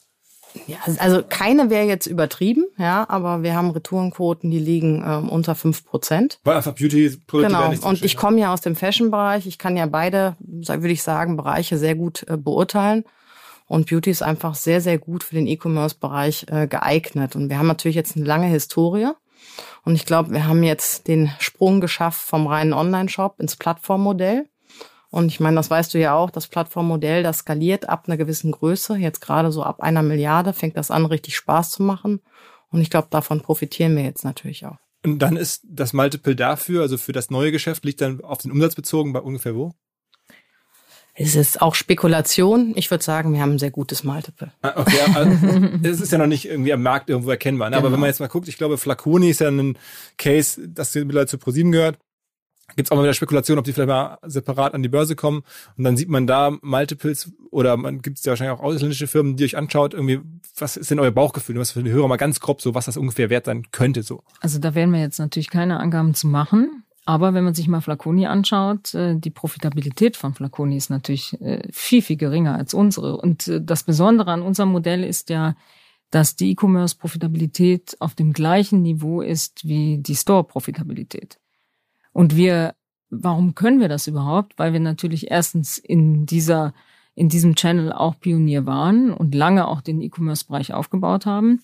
ja, 0.67 0.77
also 0.99 1.23
keine 1.29 1.71
wäre 1.71 1.87
jetzt 1.87 2.07
übertrieben, 2.07 2.67
ja, 2.77 3.07
aber 3.09 3.43
wir 3.43 3.55
haben 3.55 3.71
Retourenquoten, 3.71 4.51
die 4.51 4.59
liegen 4.59 5.03
ähm, 5.07 5.29
unter 5.29 5.55
fünf 5.55 5.85
Prozent. 5.85 6.39
Weil 6.45 6.57
einfach 6.57 6.75
Beauty-Produkte 6.75 7.49
Genau, 7.49 7.69
nicht 7.69 7.85
und 7.85 8.05
ich 8.05 8.17
komme 8.17 8.41
ja 8.41 8.53
aus 8.53 8.61
dem 8.61 8.77
Fashion-Bereich. 8.77 9.47
Ich 9.47 9.59
kann 9.59 9.77
ja 9.77 9.87
beide, 9.87 10.37
würde 10.41 10.91
ich 10.91 11.03
sagen, 11.03 11.37
Bereiche 11.37 11.79
sehr 11.79 11.95
gut 11.95 12.25
äh, 12.29 12.37
beurteilen. 12.37 13.05
Und 13.67 13.89
Beauty 13.89 14.11
ist 14.11 14.23
einfach 14.23 14.55
sehr, 14.55 14.81
sehr 14.83 14.99
gut 14.99 15.25
für 15.25 15.35
den 15.35 15.47
E-Commerce-Bereich 15.47 16.47
äh, 16.51 16.67
geeignet. 16.67 17.37
Und 17.37 17.49
wir 17.49 17.59
haben 17.59 17.69
natürlich 17.69 17.97
jetzt 17.97 18.17
eine 18.17 18.27
lange 18.27 18.47
Historie. 18.47 19.13
Und 19.85 19.95
ich 19.95 20.05
glaube, 20.05 20.31
wir 20.33 20.47
haben 20.47 20.63
jetzt 20.63 21.09
den 21.09 21.31
Sprung 21.39 21.81
geschafft 21.81 22.21
vom 22.21 22.47
reinen 22.47 22.75
Online-Shop 22.75 23.41
ins 23.41 23.57
Plattformmodell. 23.57 24.47
Und 25.13 25.27
ich 25.27 25.41
meine, 25.41 25.57
das 25.57 25.69
weißt 25.69 25.93
du 25.93 25.99
ja 25.99 26.15
auch, 26.15 26.31
das 26.31 26.47
Plattformmodell, 26.47 27.23
das 27.23 27.41
skaliert 27.41 27.87
ab 27.87 28.05
einer 28.07 28.17
gewissen 28.17 28.51
Größe. 28.51 28.97
Jetzt 28.97 29.21
gerade 29.21 29.53
so 29.53 29.63
ab 29.63 29.83
einer 29.83 30.03
Milliarde 30.03 30.55
fängt 30.55 30.79
das 30.79 30.91
an, 30.91 31.05
richtig 31.05 31.37
Spaß 31.37 31.71
zu 31.71 31.83
machen. 31.83 32.23
Und 32.71 32.81
ich 32.81 32.89
glaube, 32.89 33.09
davon 33.11 33.43
profitieren 33.43 33.95
wir 33.95 34.05
jetzt 34.05 34.25
natürlich 34.25 34.65
auch. 34.65 34.79
Und 35.05 35.19
dann 35.19 35.37
ist 35.37 35.65
das 35.69 35.93
Multiple 35.93 36.35
dafür, 36.35 36.81
also 36.81 36.97
für 36.97 37.13
das 37.13 37.29
neue 37.29 37.53
Geschäft, 37.53 37.85
liegt 37.85 38.01
dann 38.01 38.23
auf 38.23 38.39
den 38.39 38.51
Umsatz 38.53 38.75
bezogen 38.75 39.13
bei 39.13 39.21
ungefähr 39.21 39.55
wo? 39.55 39.75
Es 41.13 41.37
ist 41.37 41.61
auch 41.61 41.75
Spekulation. 41.75 42.73
Ich 42.75 42.91
würde 42.91 43.05
sagen, 43.05 43.35
wir 43.35 43.43
haben 43.43 43.53
ein 43.53 43.59
sehr 43.59 43.71
gutes 43.71 44.05
Multiple. 44.05 44.51
Ah, 44.63 44.73
okay, 44.77 44.97
also, 45.15 45.69
es 45.83 46.01
ist 46.01 46.13
ja 46.13 46.17
noch 46.17 46.27
nicht 46.27 46.47
irgendwie 46.47 46.73
am 46.73 46.83
Markt 46.83 47.11
irgendwo 47.11 47.29
erkennbar. 47.29 47.69
Ne? 47.69 47.77
Genau. 47.77 47.87
Aber 47.87 47.93
wenn 47.93 48.01
man 48.01 48.09
jetzt 48.09 48.21
mal 48.21 48.29
guckt, 48.29 48.49
ich 48.49 48.57
glaube, 48.57 48.79
Flaconi 48.79 49.29
ist 49.29 49.41
ja 49.41 49.49
ein 49.49 49.77
Case, 50.17 50.67
das 50.67 50.95
mittlerweile 50.95 51.27
zu 51.27 51.37
ProSieben 51.37 51.71
gehört 51.71 51.99
gibt 52.77 52.89
es 52.89 52.93
auch 52.93 52.97
mal 52.97 53.03
wieder 53.03 53.15
Spekulation, 53.15 53.59
ob 53.59 53.65
die 53.65 53.73
vielleicht 53.73 53.89
mal 53.89 54.19
separat 54.23 54.75
an 54.75 54.83
die 54.83 54.89
Börse 54.89 55.17
kommen. 55.17 55.43
Und 55.77 55.85
dann 55.85 55.97
sieht 55.97 56.09
man 56.09 56.27
da 56.27 56.53
Multiples 56.63 57.33
oder 57.51 57.77
man 57.77 58.03
gibt 58.03 58.19
es 58.19 58.25
ja 58.25 58.31
wahrscheinlich 58.31 58.59
auch 58.59 58.63
ausländische 58.63 59.07
Firmen, 59.07 59.37
die 59.37 59.45
euch 59.45 59.57
anschaut, 59.57 59.95
irgendwie, 59.95 60.21
was 60.57 60.77
ist 60.77 60.91
denn 60.91 60.99
euer 60.99 61.11
Bauchgefühl? 61.11 61.59
Was 61.59 61.73
für 61.73 61.83
die 61.83 61.91
Hörer 61.91 62.09
mal 62.09 62.17
ganz 62.17 62.41
grob 62.41 62.61
so, 62.61 62.75
was 62.75 62.87
das 62.87 62.97
ungefähr 62.97 63.31
wert 63.31 63.47
sein 63.47 63.71
könnte 63.71 64.03
so. 64.03 64.23
Also 64.41 64.59
da 64.59 64.75
werden 64.75 64.93
wir 64.93 65.01
jetzt 65.01 65.19
natürlich 65.19 65.51
keine 65.51 65.81
Angaben 65.81 66.15
zu 66.15 66.27
machen. 66.27 66.85
Aber 67.05 67.35
wenn 67.35 67.43
man 67.43 67.55
sich 67.55 67.67
mal 67.67 67.81
Flaconi 67.81 68.27
anschaut, 68.27 68.95
äh, 68.95 69.17
die 69.17 69.31
Profitabilität 69.31 70.17
von 70.17 70.35
Flaconi 70.35 70.77
ist 70.77 70.89
natürlich 70.89 71.41
äh, 71.41 71.69
viel, 71.73 72.01
viel 72.01 72.17
geringer 72.17 72.55
als 72.55 72.75
unsere. 72.75 73.17
Und 73.17 73.49
äh, 73.49 73.61
das 73.61 73.83
Besondere 73.83 74.31
an 74.31 74.43
unserem 74.43 74.71
Modell 74.71 75.03
ist 75.03 75.29
ja, 75.29 75.57
dass 76.11 76.37
die 76.37 76.51
E-Commerce-Profitabilität 76.53 77.97
auf 77.99 78.15
dem 78.15 78.33
gleichen 78.33 78.83
Niveau 78.83 79.21
ist 79.21 79.67
wie 79.67 79.99
die 79.99 80.15
Store-Profitabilität. 80.15 81.39
Und 82.13 82.37
wir, 82.37 82.75
warum 83.11 83.55
können 83.55 83.81
wir 83.81 83.89
das 83.89 84.07
überhaupt? 84.07 84.59
Weil 84.59 84.73
wir 84.73 84.81
natürlich 84.81 85.31
erstens 85.31 85.79
in 85.79 86.27
dieser, 86.27 86.75
in 87.15 87.29
diesem 87.29 87.55
Channel 87.55 87.93
auch 87.93 88.19
Pionier 88.21 88.67
waren 88.67 89.13
und 89.13 89.35
lange 89.35 89.67
auch 89.67 89.81
den 89.81 90.01
E-Commerce-Bereich 90.01 90.73
aufgebaut 90.73 91.27
haben. 91.27 91.61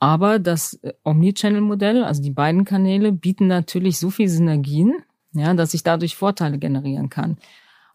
Aber 0.00 0.38
das 0.38 0.74
äh, 0.82 0.92
Omnichannel-Modell, 1.04 2.02
also 2.02 2.22
die 2.22 2.32
beiden 2.32 2.64
Kanäle, 2.64 3.12
bieten 3.12 3.46
natürlich 3.46 3.98
so 3.98 4.10
viel 4.10 4.28
Synergien, 4.28 4.94
ja, 5.32 5.54
dass 5.54 5.74
ich 5.74 5.82
dadurch 5.82 6.16
Vorteile 6.16 6.58
generieren 6.58 7.08
kann. 7.08 7.38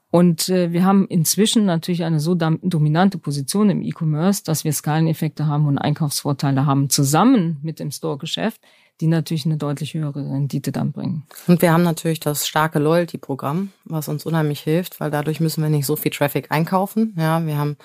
Und 0.09 0.47
äh, 0.47 0.71
wir 0.71 0.85
haben 0.85 1.05
inzwischen 1.07 1.65
natürlich 1.65 2.05
eine 2.05 2.19
so 2.19 2.33
dominante 2.33 3.17
Position 3.17 3.69
im 3.69 3.81
E-Commerce, 3.81 4.41
dass 4.43 4.63
wir 4.63 4.71
Skaleneffekte 4.71 5.47
haben 5.47 5.67
und 5.67 5.77
Einkaufsvorteile 5.77 6.65
haben, 6.65 6.89
zusammen 6.89 7.57
mit 7.61 7.79
dem 7.79 7.91
Store-Geschäft, 7.91 8.61
die 8.99 9.07
natürlich 9.07 9.45
eine 9.45 9.57
deutlich 9.57 9.93
höhere 9.93 10.19
Rendite 10.19 10.71
dann 10.71 10.91
bringen. 10.91 11.23
Und 11.47 11.61
wir 11.61 11.71
haben 11.71 11.83
natürlich 11.83 12.19
das 12.19 12.47
starke 12.47 12.79
Loyalty-Programm, 12.79 13.71
was 13.85 14.07
uns 14.07 14.25
unheimlich 14.25 14.61
hilft, 14.61 14.99
weil 14.99 15.11
dadurch 15.11 15.39
müssen 15.39 15.61
wir 15.61 15.69
nicht 15.69 15.85
so 15.85 15.95
viel 15.95 16.11
Traffic 16.11 16.51
einkaufen. 16.51 17.15
Ja, 17.17 17.45
wir 17.45 17.57
haben 17.57 17.77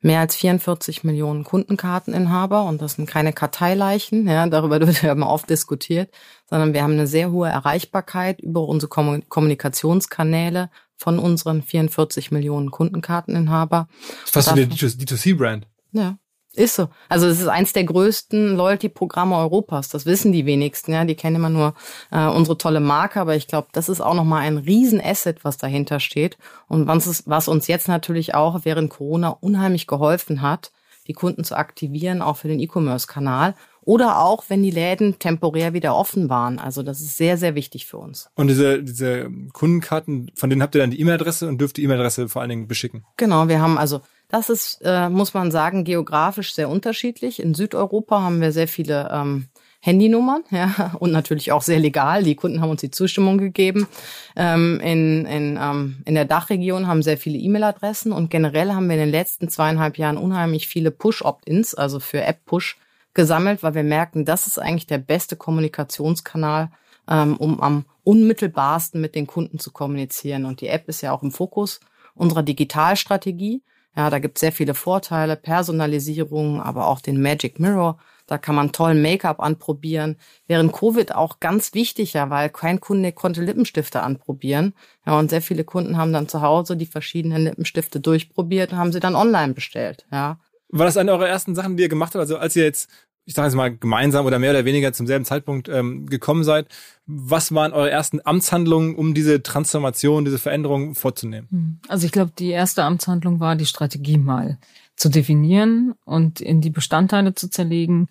mehr 0.00 0.20
als 0.20 0.36
44 0.36 1.04
Millionen 1.04 1.44
Kundenkarteninhaber 1.44 2.64
und 2.64 2.80
das 2.80 2.94
sind 2.94 3.08
keine 3.08 3.32
Karteileichen, 3.32 4.26
ja, 4.28 4.46
darüber 4.46 4.80
wird 4.86 5.02
ja 5.02 5.12
immer 5.12 5.28
oft 5.28 5.50
diskutiert, 5.50 6.10
sondern 6.48 6.72
wir 6.72 6.82
haben 6.82 6.92
eine 6.92 7.06
sehr 7.06 7.30
hohe 7.30 7.48
Erreichbarkeit 7.48 8.40
über 8.40 8.62
unsere 8.62 8.90
Kommunikationskanäle 8.90 10.70
von 10.96 11.18
unseren 11.18 11.62
44 11.62 12.30
Millionen 12.30 12.70
Kundenkarteninhaber. 12.70 13.88
Das 14.08 14.24
ist 14.24 14.34
fast 14.34 14.56
wie 14.56 14.62
eine 14.62 14.72
D2C-Brand. 14.72 15.66
Ja. 15.92 16.18
Ist 16.58 16.74
so. 16.74 16.88
Also 17.08 17.28
es 17.28 17.40
ist 17.40 17.46
eins 17.46 17.72
der 17.72 17.84
größten 17.84 18.56
Loyalty-Programme 18.56 19.36
Europas. 19.36 19.88
Das 19.88 20.06
wissen 20.06 20.32
die 20.32 20.44
wenigsten. 20.44 20.92
Ja, 20.92 21.04
die 21.04 21.14
kennen 21.14 21.36
immer 21.36 21.50
nur 21.50 21.74
äh, 22.10 22.26
unsere 22.26 22.58
tolle 22.58 22.80
Marke, 22.80 23.20
aber 23.20 23.36
ich 23.36 23.46
glaube, 23.46 23.68
das 23.72 23.88
ist 23.88 24.00
auch 24.00 24.14
noch 24.14 24.24
mal 24.24 24.40
ein 24.40 24.58
Riesenasset, 24.58 25.44
was 25.44 25.56
dahinter 25.56 26.00
steht 26.00 26.36
und 26.66 26.88
was, 26.88 27.06
ist, 27.06 27.28
was 27.28 27.46
uns 27.46 27.68
jetzt 27.68 27.86
natürlich 27.86 28.34
auch 28.34 28.64
während 28.64 28.90
Corona 28.90 29.28
unheimlich 29.28 29.86
geholfen 29.86 30.42
hat, 30.42 30.72
die 31.06 31.12
Kunden 31.12 31.44
zu 31.44 31.56
aktivieren, 31.56 32.22
auch 32.22 32.36
für 32.36 32.48
den 32.48 32.58
E-Commerce-Kanal 32.58 33.54
oder 33.88 34.18
auch, 34.18 34.44
wenn 34.48 34.62
die 34.62 34.70
Läden 34.70 35.18
temporär 35.18 35.72
wieder 35.72 35.94
offen 35.94 36.28
waren. 36.28 36.58
Also 36.58 36.82
das 36.82 37.00
ist 37.00 37.16
sehr, 37.16 37.38
sehr 37.38 37.54
wichtig 37.54 37.86
für 37.86 37.96
uns. 37.96 38.28
Und 38.34 38.48
diese, 38.48 38.82
diese 38.82 39.30
Kundenkarten, 39.54 40.30
von 40.34 40.50
denen 40.50 40.62
habt 40.62 40.74
ihr 40.74 40.80
dann 40.80 40.90
die 40.90 41.00
E-Mail-Adresse 41.00 41.48
und 41.48 41.58
dürft 41.58 41.78
die 41.78 41.84
E-Mail-Adresse 41.84 42.28
vor 42.28 42.42
allen 42.42 42.50
Dingen 42.50 42.68
beschicken? 42.68 43.04
Genau, 43.16 43.48
wir 43.48 43.62
haben 43.62 43.78
also 43.78 44.02
das 44.28 44.50
ist, 44.50 44.80
äh, 44.84 45.08
muss 45.08 45.32
man 45.34 45.50
sagen, 45.50 45.84
geografisch 45.84 46.54
sehr 46.54 46.68
unterschiedlich. 46.68 47.40
In 47.40 47.54
Südeuropa 47.54 48.20
haben 48.20 48.40
wir 48.40 48.52
sehr 48.52 48.68
viele 48.68 49.08
ähm, 49.10 49.48
Handynummern, 49.80 50.44
ja, 50.50 50.96
und 50.98 51.12
natürlich 51.12 51.52
auch 51.52 51.62
sehr 51.62 51.78
legal. 51.78 52.22
Die 52.24 52.34
Kunden 52.34 52.60
haben 52.60 52.70
uns 52.70 52.80
die 52.80 52.90
Zustimmung 52.90 53.38
gegeben. 53.38 53.88
Ähm, 54.36 54.80
in, 54.80 55.24
in, 55.24 55.58
ähm, 55.60 56.02
in 56.04 56.14
der 56.14 56.24
Dachregion 56.24 56.86
haben 56.86 57.02
sehr 57.02 57.16
viele 57.16 57.38
E-Mail-Adressen 57.38 58.12
und 58.12 58.30
generell 58.30 58.72
haben 58.72 58.88
wir 58.88 58.96
in 58.96 59.02
den 59.02 59.10
letzten 59.10 59.48
zweieinhalb 59.48 59.96
Jahren 59.96 60.18
unheimlich 60.18 60.68
viele 60.68 60.90
Push-Opt-ins, 60.90 61.74
also 61.74 62.00
für 62.00 62.22
App-Push 62.22 62.76
gesammelt, 63.14 63.62
weil 63.62 63.74
wir 63.74 63.82
merken, 63.82 64.24
das 64.24 64.46
ist 64.46 64.58
eigentlich 64.58 64.86
der 64.86 64.98
beste 64.98 65.36
Kommunikationskanal, 65.36 66.70
ähm, 67.08 67.36
um 67.36 67.60
am 67.60 67.84
unmittelbarsten 68.04 69.00
mit 69.00 69.14
den 69.14 69.26
Kunden 69.26 69.58
zu 69.58 69.70
kommunizieren. 69.70 70.44
Und 70.44 70.60
die 70.60 70.68
App 70.68 70.88
ist 70.88 71.00
ja 71.00 71.12
auch 71.12 71.22
im 71.22 71.30
Fokus 71.30 71.80
unserer 72.14 72.42
Digitalstrategie. 72.42 73.62
Ja, 73.98 74.10
da 74.10 74.20
gibt 74.20 74.38
es 74.38 74.42
sehr 74.42 74.52
viele 74.52 74.74
Vorteile, 74.74 75.34
Personalisierung, 75.34 76.62
aber 76.62 76.86
auch 76.86 77.00
den 77.00 77.20
Magic 77.20 77.58
Mirror. 77.58 77.98
Da 78.28 78.38
kann 78.38 78.54
man 78.54 78.70
tollen 78.70 79.02
Make-up 79.02 79.40
anprobieren. 79.40 80.18
Während 80.46 80.72
Covid 80.72 81.16
auch 81.16 81.40
ganz 81.40 81.74
wichtig, 81.74 82.12
ja, 82.12 82.30
weil 82.30 82.48
kein 82.48 82.78
Kunde 82.78 83.10
konnte 83.10 83.42
Lippenstifte 83.42 84.00
anprobieren. 84.00 84.74
Ja, 85.04 85.18
und 85.18 85.30
sehr 85.30 85.42
viele 85.42 85.64
Kunden 85.64 85.96
haben 85.96 86.12
dann 86.12 86.28
zu 86.28 86.42
Hause 86.42 86.76
die 86.76 86.86
verschiedenen 86.86 87.42
Lippenstifte 87.42 87.98
durchprobiert 87.98 88.70
und 88.70 88.78
haben 88.78 88.92
sie 88.92 89.00
dann 89.00 89.16
online 89.16 89.54
bestellt, 89.54 90.06
ja. 90.12 90.38
War 90.68 90.86
das 90.86 90.96
eine 90.96 91.10
eurer 91.10 91.26
ersten 91.28 91.56
Sachen, 91.56 91.76
die 91.76 91.82
ihr 91.82 91.88
gemacht 91.88 92.14
habt? 92.14 92.20
Also 92.20 92.36
als 92.36 92.54
ihr 92.54 92.62
jetzt 92.62 92.88
ich 93.28 93.34
sage 93.34 93.48
jetzt 93.48 93.56
mal, 93.56 93.76
gemeinsam 93.76 94.24
oder 94.24 94.38
mehr 94.38 94.52
oder 94.52 94.64
weniger 94.64 94.94
zum 94.94 95.06
selben 95.06 95.26
Zeitpunkt 95.26 95.68
ähm, 95.68 96.06
gekommen 96.06 96.44
seid. 96.44 96.66
Was 97.04 97.52
waren 97.54 97.74
eure 97.74 97.90
ersten 97.90 98.20
Amtshandlungen, 98.24 98.94
um 98.94 99.12
diese 99.12 99.42
Transformation, 99.42 100.24
diese 100.24 100.38
Veränderung 100.38 100.94
vorzunehmen? 100.94 101.46
Hm. 101.50 101.78
Also 101.88 102.06
ich 102.06 102.12
glaube, 102.12 102.32
die 102.38 102.48
erste 102.48 102.84
Amtshandlung 102.84 103.38
war, 103.38 103.54
die 103.54 103.66
Strategie 103.66 104.16
mal 104.16 104.56
zu 104.96 105.10
definieren 105.10 105.92
und 106.06 106.40
in 106.40 106.62
die 106.62 106.70
Bestandteile 106.70 107.34
zu 107.34 107.50
zerlegen 107.50 108.08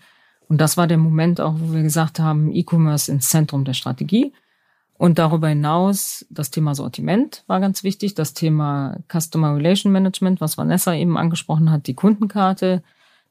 Und 0.49 0.61
das 0.61 0.77
war 0.77 0.85
der 0.85 0.99
Moment 0.99 1.41
auch, 1.41 1.55
wo 1.57 1.73
wir 1.73 1.81
gesagt 1.81 2.19
haben, 2.19 2.53
E-Commerce 2.53 3.11
ins 3.11 3.29
Zentrum 3.29 3.65
der 3.65 3.73
Strategie. 3.73 4.33
Und 4.99 5.17
darüber 5.17 5.47
hinaus 5.47 6.27
das 6.29 6.51
Thema 6.51 6.75
Sortiment 6.75 7.43
war 7.47 7.59
ganz 7.59 7.83
wichtig, 7.83 8.13
das 8.13 8.35
Thema 8.35 8.97
Customer 9.11 9.55
Relation 9.55 9.91
Management, 9.91 10.41
was 10.41 10.59
Vanessa 10.59 10.93
eben 10.93 11.17
angesprochen 11.17 11.71
hat, 11.71 11.87
die 11.87 11.95
Kundenkarte, 11.95 12.83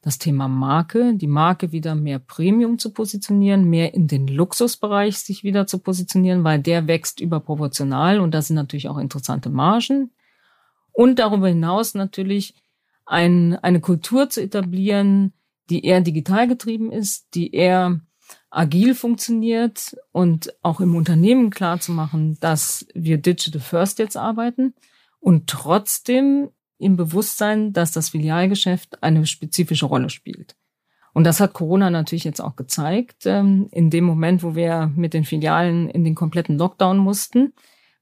das 0.07 0.19
Thema 0.19 0.47
Marke, 0.47 1.15
die 1.15 1.27
Marke 1.27 1.73
wieder 1.73 1.93
mehr 1.93 2.17
Premium 2.17 2.79
zu 2.79 2.93
positionieren, 2.93 3.69
mehr 3.69 3.93
in 3.93 4.07
den 4.07 4.29
Luxusbereich 4.29 5.17
sich 5.17 5.43
wieder 5.43 5.67
zu 5.67 5.79
positionieren, 5.79 6.45
weil 6.45 6.59
der 6.59 6.87
wächst 6.87 7.19
überproportional 7.19 8.21
und 8.21 8.33
da 8.33 8.41
sind 8.41 8.55
natürlich 8.55 8.87
auch 8.87 8.97
interessante 8.97 9.49
Margen. 9.49 10.11
Und 10.93 11.19
darüber 11.19 11.49
hinaus 11.49 11.93
natürlich 11.93 12.55
ein, 13.05 13.57
eine 13.57 13.81
Kultur 13.81 14.29
zu 14.29 14.41
etablieren, 14.41 15.33
die 15.69 15.83
eher 15.83 15.99
digital 15.99 16.47
getrieben 16.47 16.89
ist, 16.93 17.35
die 17.35 17.53
eher 17.53 17.99
agil 18.49 18.95
funktioniert 18.95 19.97
und 20.13 20.53
auch 20.61 20.79
im 20.79 20.95
Unternehmen 20.95 21.49
klar 21.49 21.81
zu 21.81 21.91
machen, 21.91 22.37
dass 22.39 22.87
wir 22.93 23.17
Digital 23.17 23.59
First 23.59 23.99
jetzt 23.99 24.15
arbeiten 24.15 24.73
und 25.19 25.47
trotzdem 25.47 26.51
im 26.79 26.95
Bewusstsein, 26.97 27.73
dass 27.73 27.91
das 27.91 28.09
Filialgeschäft 28.09 29.03
eine 29.03 29.25
spezifische 29.25 29.85
Rolle 29.85 30.09
spielt. 30.09 30.55
Und 31.13 31.23
das 31.23 31.39
hat 31.39 31.53
Corona 31.53 31.89
natürlich 31.89 32.25
jetzt 32.25 32.41
auch 32.41 32.55
gezeigt. 32.55 33.25
Ähm, 33.25 33.67
in 33.71 33.89
dem 33.89 34.03
Moment, 34.03 34.43
wo 34.43 34.55
wir 34.55 34.91
mit 34.95 35.13
den 35.13 35.23
Filialen 35.23 35.89
in 35.89 36.03
den 36.03 36.13
kompletten 36.13 36.57
Lockdown 36.57 36.97
mussten, 36.99 37.53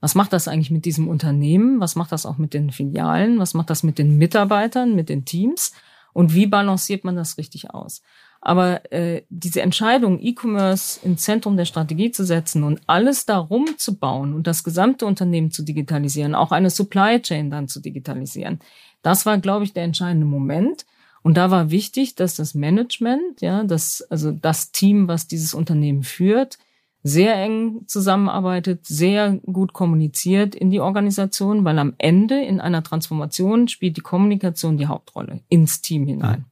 was 0.01 0.15
macht 0.15 0.33
das 0.33 0.47
eigentlich 0.47 0.71
mit 0.71 0.85
diesem 0.85 1.07
Unternehmen? 1.07 1.79
Was 1.79 1.95
macht 1.95 2.11
das 2.11 2.25
auch 2.25 2.37
mit 2.37 2.53
den 2.53 2.71
Filialen? 2.71 3.39
Was 3.39 3.53
macht 3.53 3.69
das 3.69 3.83
mit 3.83 3.97
den 3.97 4.17
Mitarbeitern, 4.17 4.95
mit 4.95 5.09
den 5.09 5.25
Teams? 5.25 5.71
Und 6.13 6.33
wie 6.33 6.45
balanciert 6.45 7.03
man 7.03 7.15
das 7.15 7.37
richtig 7.37 7.71
aus? 7.71 8.01
Aber 8.45 8.91
äh, 8.93 9.23
diese 9.29 9.63
Entscheidung, 9.63 10.19
E-Commerce 10.21 10.99
ins 11.03 11.23
Zentrum 11.23 11.57
der 11.57 11.65
Strategie 11.65 12.11
zu 12.11 12.23
setzen 12.23 12.63
und 12.63 12.79
alles 12.85 13.25
darum 13.25 13.65
zu 13.77 13.97
bauen 13.97 14.35
und 14.35 14.45
das 14.45 14.63
gesamte 14.63 15.07
Unternehmen 15.07 15.49
zu 15.49 15.63
digitalisieren, 15.63 16.35
auch 16.35 16.51
eine 16.51 16.69
Supply 16.69 17.19
Chain 17.19 17.49
dann 17.49 17.67
zu 17.67 17.79
digitalisieren, 17.79 18.59
das 19.01 19.25
war, 19.25 19.39
glaube 19.39 19.65
ich, 19.65 19.73
der 19.73 19.83
entscheidende 19.83 20.27
Moment. 20.27 20.85
Und 21.23 21.37
da 21.37 21.49
war 21.49 21.71
wichtig, 21.71 22.13
dass 22.13 22.35
das 22.35 22.53
Management, 22.53 23.41
ja, 23.41 23.63
das, 23.63 24.05
also 24.11 24.31
das 24.31 24.71
Team, 24.71 25.07
was 25.07 25.25
dieses 25.25 25.55
Unternehmen 25.55 26.03
führt, 26.03 26.59
sehr 27.01 27.35
eng 27.35 27.81
zusammenarbeitet, 27.87 28.85
sehr 28.85 29.39
gut 29.43 29.73
kommuniziert 29.73 30.53
in 30.53 30.69
die 30.69 30.81
Organisation, 30.81 31.65
weil 31.65 31.79
am 31.79 31.95
Ende 31.97 32.43
in 32.43 32.61
einer 32.61 32.83
Transformation 32.83 33.67
spielt 33.69 33.97
die 33.97 34.01
Kommunikation 34.01 34.77
die 34.77 34.85
Hauptrolle 34.85 35.39
ins 35.49 35.81
Team 35.81 36.05
hinein. 36.05 36.45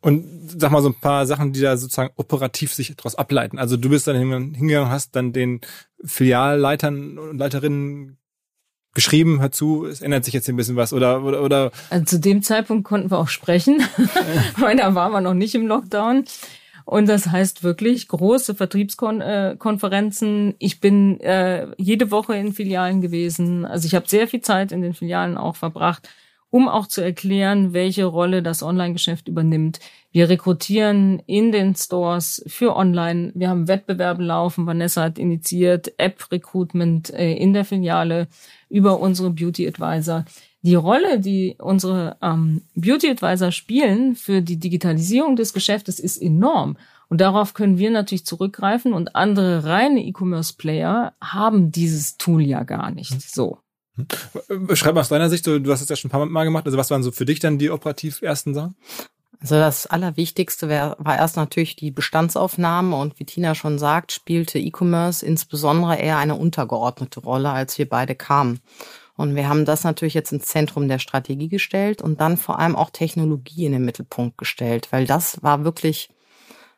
Und 0.00 0.26
sag 0.48 0.70
mal 0.70 0.82
so 0.82 0.88
ein 0.88 1.00
paar 1.00 1.26
Sachen, 1.26 1.52
die 1.52 1.60
da 1.60 1.76
sozusagen 1.76 2.12
operativ 2.16 2.74
sich 2.74 2.94
daraus 2.96 3.14
ableiten. 3.14 3.58
Also 3.58 3.76
du 3.76 3.88
bist 3.88 4.06
dann 4.06 4.16
hingegangen, 4.16 4.90
hast 4.90 5.16
dann 5.16 5.32
den 5.32 5.60
Filialleitern 6.04 7.18
und 7.18 7.38
Leiterinnen 7.38 8.18
geschrieben, 8.94 9.40
hör 9.40 9.52
zu, 9.52 9.86
es 9.86 10.00
ändert 10.00 10.24
sich 10.24 10.34
jetzt 10.34 10.48
ein 10.48 10.56
bisschen 10.56 10.76
was 10.76 10.92
oder 10.92 11.22
oder 11.22 11.42
oder. 11.42 11.70
Also 11.90 12.04
zu 12.04 12.18
dem 12.18 12.42
Zeitpunkt 12.42 12.84
konnten 12.84 13.10
wir 13.10 13.18
auch 13.18 13.28
sprechen, 13.28 13.82
weil 14.58 14.76
da 14.76 14.94
waren 14.94 15.12
wir 15.12 15.20
noch 15.20 15.34
nicht 15.34 15.54
im 15.54 15.66
Lockdown. 15.66 16.24
Und 16.84 17.08
das 17.08 17.26
heißt 17.26 17.64
wirklich 17.64 18.06
große 18.08 18.54
Vertriebskonferenzen. 18.54 20.54
Ich 20.58 20.80
bin 20.80 21.20
äh, 21.20 21.66
jede 21.78 22.12
Woche 22.12 22.36
in 22.36 22.52
Filialen 22.52 23.00
gewesen. 23.00 23.64
Also 23.64 23.86
ich 23.86 23.94
habe 23.96 24.08
sehr 24.08 24.28
viel 24.28 24.40
Zeit 24.40 24.70
in 24.70 24.82
den 24.82 24.94
Filialen 24.94 25.36
auch 25.36 25.56
verbracht 25.56 26.08
um 26.56 26.70
auch 26.70 26.86
zu 26.86 27.02
erklären, 27.02 27.74
welche 27.74 28.06
Rolle 28.06 28.42
das 28.42 28.62
Online-Geschäft 28.62 29.28
übernimmt. 29.28 29.78
Wir 30.10 30.30
rekrutieren 30.30 31.20
in 31.26 31.52
den 31.52 31.74
Stores 31.74 32.42
für 32.46 32.74
Online. 32.74 33.30
Wir 33.34 33.50
haben 33.50 33.68
Wettbewerbe 33.68 34.22
laufen. 34.22 34.64
Vanessa 34.64 35.02
hat 35.02 35.18
initiiert 35.18 35.92
App-Recruitment 35.98 37.12
äh, 37.12 37.34
in 37.34 37.52
der 37.52 37.66
Filiale 37.66 38.26
über 38.70 39.00
unsere 39.00 39.28
Beauty 39.28 39.68
Advisor. 39.68 40.24
Die 40.62 40.76
Rolle, 40.76 41.20
die 41.20 41.56
unsere 41.58 42.16
ähm, 42.22 42.62
Beauty 42.74 43.10
Advisor 43.10 43.52
spielen 43.52 44.16
für 44.16 44.40
die 44.40 44.58
Digitalisierung 44.58 45.36
des 45.36 45.52
Geschäftes, 45.52 46.00
ist 46.00 46.16
enorm. 46.16 46.78
Und 47.10 47.20
darauf 47.20 47.52
können 47.52 47.76
wir 47.76 47.90
natürlich 47.90 48.24
zurückgreifen 48.24 48.94
und 48.94 49.14
andere 49.14 49.64
reine 49.64 50.02
E-Commerce-Player 50.02 51.12
haben 51.20 51.70
dieses 51.70 52.16
Tool 52.16 52.40
ja 52.40 52.62
gar 52.62 52.90
nicht. 52.92 53.20
So. 53.30 53.58
Beschreib 54.48 54.94
mal 54.94 55.00
aus 55.00 55.08
deiner 55.08 55.30
Sicht, 55.30 55.46
du, 55.46 55.60
du 55.60 55.72
hast 55.72 55.80
es 55.80 55.88
ja 55.88 55.96
schon 55.96 56.08
ein 56.08 56.12
paar 56.12 56.26
Mal 56.26 56.44
gemacht, 56.44 56.66
also 56.66 56.76
was 56.76 56.90
waren 56.90 57.02
so 57.02 57.12
für 57.12 57.24
dich 57.24 57.40
dann 57.40 57.58
die 57.58 57.70
operativ 57.70 58.22
ersten 58.22 58.54
Sachen? 58.54 58.76
Also 59.40 59.56
das 59.56 59.86
Allerwichtigste 59.86 60.68
wär, 60.68 60.96
war 60.98 61.16
erst 61.16 61.36
natürlich 61.36 61.76
die 61.76 61.90
Bestandsaufnahme 61.90 62.96
und 62.96 63.18
wie 63.18 63.24
Tina 63.24 63.54
schon 63.54 63.78
sagt, 63.78 64.12
spielte 64.12 64.58
E-Commerce 64.58 65.24
insbesondere 65.24 65.96
eher 65.96 66.16
eine 66.18 66.36
untergeordnete 66.36 67.20
Rolle, 67.20 67.50
als 67.50 67.76
wir 67.78 67.88
beide 67.88 68.14
kamen. 68.14 68.60
Und 69.16 69.34
wir 69.34 69.48
haben 69.48 69.64
das 69.64 69.84
natürlich 69.84 70.14
jetzt 70.14 70.32
ins 70.32 70.46
Zentrum 70.46 70.88
der 70.88 70.98
Strategie 70.98 71.48
gestellt 71.48 72.02
und 72.02 72.20
dann 72.20 72.36
vor 72.36 72.58
allem 72.58 72.76
auch 72.76 72.90
Technologie 72.90 73.64
in 73.64 73.72
den 73.72 73.84
Mittelpunkt 73.84 74.36
gestellt, 74.36 74.88
weil 74.90 75.06
das 75.06 75.42
war 75.42 75.64
wirklich, 75.64 76.10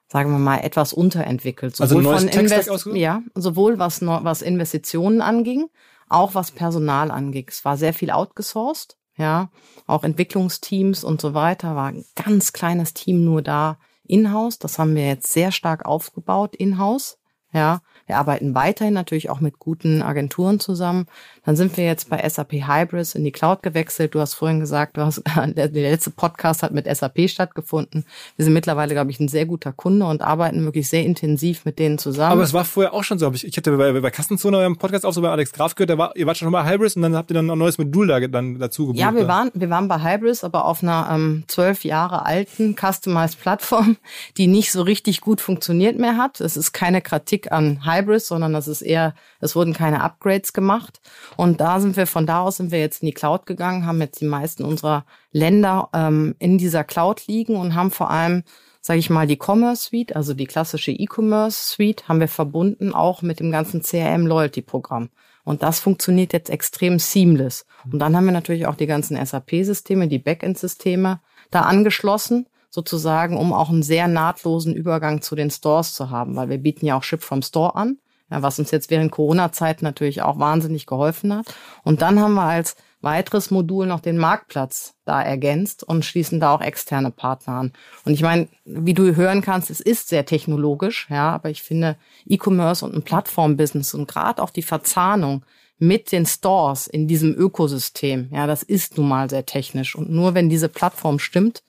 sagen 0.06 0.30
wir 0.30 0.38
mal, 0.38 0.58
etwas 0.58 0.92
unterentwickelt. 0.92 1.80
Also 1.80 1.96
sowohl 1.96 2.14
also 2.14 2.26
neues 2.26 2.34
von 2.34 2.44
Invest 2.44 2.86
ja, 2.94 3.22
sowohl 3.34 3.78
was, 3.78 4.02
was 4.02 4.42
Investitionen 4.42 5.20
anging, 5.20 5.68
auch 6.08 6.34
was 6.34 6.50
Personal 6.50 7.10
angeht. 7.10 7.50
Es 7.50 7.64
war 7.64 7.76
sehr 7.76 7.94
viel 7.94 8.10
outgesourced, 8.10 8.96
ja, 9.16 9.50
auch 9.86 10.04
Entwicklungsteams 10.04 11.04
und 11.04 11.20
so 11.20 11.34
weiter, 11.34 11.74
war 11.76 11.88
ein 11.88 12.04
ganz 12.14 12.52
kleines 12.52 12.94
Team 12.94 13.24
nur 13.24 13.42
da 13.42 13.78
in-house. 14.04 14.58
Das 14.58 14.78
haben 14.78 14.94
wir 14.94 15.06
jetzt 15.06 15.32
sehr 15.32 15.52
stark 15.52 15.84
aufgebaut 15.84 16.54
in-house, 16.56 17.18
ja. 17.52 17.80
Wir 18.06 18.16
arbeiten 18.16 18.54
weiterhin 18.54 18.94
natürlich 18.94 19.28
auch 19.28 19.40
mit 19.40 19.58
guten 19.58 20.00
Agenturen 20.00 20.60
zusammen. 20.60 21.06
Dann 21.48 21.56
sind 21.56 21.78
wir 21.78 21.86
jetzt 21.86 22.10
bei 22.10 22.28
SAP 22.28 22.68
Hybris 22.68 23.14
in 23.14 23.24
die 23.24 23.32
Cloud 23.32 23.62
gewechselt. 23.62 24.14
Du 24.14 24.20
hast 24.20 24.34
vorhin 24.34 24.60
gesagt, 24.60 24.98
du 24.98 25.00
hast, 25.00 25.22
der 25.46 25.68
letzte 25.70 26.10
Podcast 26.10 26.62
hat 26.62 26.72
mit 26.72 26.84
SAP 26.94 27.30
stattgefunden. 27.30 28.04
Wir 28.36 28.44
sind 28.44 28.52
mittlerweile, 28.52 28.92
glaube 28.92 29.10
ich, 29.10 29.18
ein 29.18 29.28
sehr 29.28 29.46
guter 29.46 29.72
Kunde 29.72 30.04
und 30.04 30.20
arbeiten 30.20 30.62
wirklich 30.66 30.90
sehr 30.90 31.06
intensiv 31.06 31.64
mit 31.64 31.78
denen 31.78 31.96
zusammen. 31.96 32.32
Aber 32.32 32.42
es 32.42 32.52
war 32.52 32.66
vorher 32.66 32.92
auch 32.92 33.02
schon 33.02 33.18
so. 33.18 33.32
Ich, 33.32 33.46
ich 33.46 33.56
hatte 33.56 33.74
bei, 33.78 33.98
bei 33.98 34.10
Kassenzone 34.10 34.58
eurem 34.58 34.76
Podcast 34.76 35.06
auch 35.06 35.14
so 35.14 35.22
bei 35.22 35.30
Alex 35.30 35.54
Graf 35.54 35.74
gehört, 35.74 35.88
da 35.88 35.96
war, 35.96 36.14
ihr 36.16 36.26
wart 36.26 36.36
schon 36.36 36.50
mal 36.50 36.64
bei 36.64 36.70
Hybris 36.70 36.96
und 36.96 37.00
dann 37.00 37.16
habt 37.16 37.30
ihr 37.30 37.34
dann 37.34 37.50
ein 37.50 37.58
neues 37.58 37.78
Modul 37.78 38.08
da 38.08 38.20
dann 38.20 38.58
dazu 38.58 38.88
gebucht. 38.88 39.00
Ja, 39.00 39.14
wir 39.14 39.26
waren, 39.26 39.50
wir 39.54 39.70
waren 39.70 39.88
bei 39.88 40.02
Hybris, 40.02 40.44
aber 40.44 40.66
auf 40.66 40.82
einer 40.82 41.08
ähm, 41.10 41.44
zwölf 41.46 41.82
Jahre 41.82 42.26
alten 42.26 42.76
Customized 42.76 43.40
Plattform, 43.40 43.96
die 44.36 44.48
nicht 44.48 44.70
so 44.70 44.82
richtig 44.82 45.22
gut 45.22 45.40
funktioniert 45.40 45.98
mehr 45.98 46.18
hat. 46.18 46.42
Es 46.42 46.58
ist 46.58 46.72
keine 46.72 47.00
Kritik 47.00 47.52
an 47.52 47.86
Hybris, 47.86 48.28
sondern 48.28 48.52
das 48.52 48.68
ist 48.68 48.82
eher, 48.82 49.14
es 49.40 49.56
wurden 49.56 49.72
keine 49.72 50.02
Upgrades 50.02 50.52
gemacht. 50.52 51.00
Und 51.36 51.60
da 51.60 51.80
sind 51.80 51.96
wir, 51.96 52.06
von 52.06 52.26
da 52.26 52.40
aus 52.40 52.56
sind 52.56 52.70
wir 52.72 52.80
jetzt 52.80 53.02
in 53.02 53.06
die 53.06 53.14
Cloud 53.14 53.46
gegangen, 53.46 53.86
haben 53.86 54.00
jetzt 54.00 54.20
die 54.20 54.26
meisten 54.26 54.64
unserer 54.64 55.04
Länder 55.32 55.88
ähm, 55.92 56.34
in 56.38 56.58
dieser 56.58 56.84
Cloud 56.84 57.26
liegen 57.26 57.56
und 57.56 57.74
haben 57.74 57.90
vor 57.90 58.10
allem 58.10 58.42
sage 58.80 59.00
ich 59.00 59.10
mal, 59.10 59.26
die 59.26 59.38
Commerce 59.38 59.88
Suite, 59.88 60.16
also 60.16 60.32
die 60.32 60.46
klassische 60.46 60.92
E-Commerce 60.92 61.74
Suite, 61.74 62.08
haben 62.08 62.20
wir 62.20 62.28
verbunden 62.28 62.94
auch 62.94 63.20
mit 63.20 63.38
dem 63.38 63.50
ganzen 63.50 63.82
CRM 63.82 64.26
Loyalty 64.26 64.62
Programm. 64.62 65.10
Und 65.44 65.62
das 65.62 65.80
funktioniert 65.80 66.32
jetzt 66.32 66.50
extrem 66.50 66.98
seamless. 66.98 67.66
Und 67.90 67.98
dann 67.98 68.16
haben 68.16 68.26
wir 68.26 68.32
natürlich 68.32 68.66
auch 68.66 68.76
die 68.76 68.86
ganzen 68.86 69.22
SAP-Systeme, 69.22 70.08
die 70.08 70.18
Backend-Systeme 70.18 71.20
da 71.50 71.62
angeschlossen 71.62 72.46
sozusagen, 72.70 73.36
um 73.36 73.52
auch 73.52 73.70
einen 73.70 73.82
sehr 73.82 74.08
nahtlosen 74.08 74.74
Übergang 74.74 75.22
zu 75.22 75.34
den 75.34 75.50
Stores 75.50 75.94
zu 75.94 76.10
haben, 76.10 76.36
weil 76.36 76.48
wir 76.48 76.58
bieten 76.58 76.86
ja 76.86 76.96
auch 76.96 77.02
Ship 77.02 77.22
from 77.22 77.42
Store 77.42 77.76
an, 77.76 77.98
ja, 78.30 78.42
was 78.42 78.58
uns 78.58 78.70
jetzt 78.70 78.90
während 78.90 79.12
Corona-Zeit 79.12 79.82
natürlich 79.82 80.22
auch 80.22 80.38
wahnsinnig 80.38 80.86
geholfen 80.86 81.34
hat. 81.34 81.46
Und 81.84 82.02
dann 82.02 82.20
haben 82.20 82.34
wir 82.34 82.42
als 82.42 82.76
weiteres 83.00 83.50
Modul 83.50 83.86
noch 83.86 84.00
den 84.00 84.18
Marktplatz 84.18 84.94
da 85.04 85.22
ergänzt 85.22 85.84
und 85.84 86.04
schließen 86.04 86.40
da 86.40 86.52
auch 86.52 86.60
externe 86.60 87.10
Partner 87.10 87.54
an. 87.54 87.72
Und 88.04 88.12
ich 88.12 88.22
meine, 88.22 88.48
wie 88.64 88.94
du 88.94 89.14
hören 89.14 89.40
kannst, 89.40 89.70
es 89.70 89.80
ist 89.80 90.08
sehr 90.08 90.26
technologisch, 90.26 91.06
ja, 91.08 91.30
aber 91.30 91.50
ich 91.50 91.62
finde 91.62 91.96
E-Commerce 92.26 92.84
und 92.84 92.94
ein 92.94 93.02
Plattform-Business 93.02 93.94
und 93.94 94.08
gerade 94.08 94.42
auch 94.42 94.50
die 94.50 94.62
Verzahnung 94.62 95.44
mit 95.78 96.10
den 96.10 96.26
Stores 96.26 96.88
in 96.88 97.06
diesem 97.06 97.34
Ökosystem, 97.34 98.28
ja, 98.32 98.48
das 98.48 98.64
ist 98.64 98.98
nun 98.98 99.08
mal 99.08 99.30
sehr 99.30 99.46
technisch. 99.46 99.94
Und 99.94 100.10
nur 100.10 100.34
wenn 100.34 100.48
diese 100.48 100.68
Plattform 100.68 101.20
stimmt, 101.20 101.62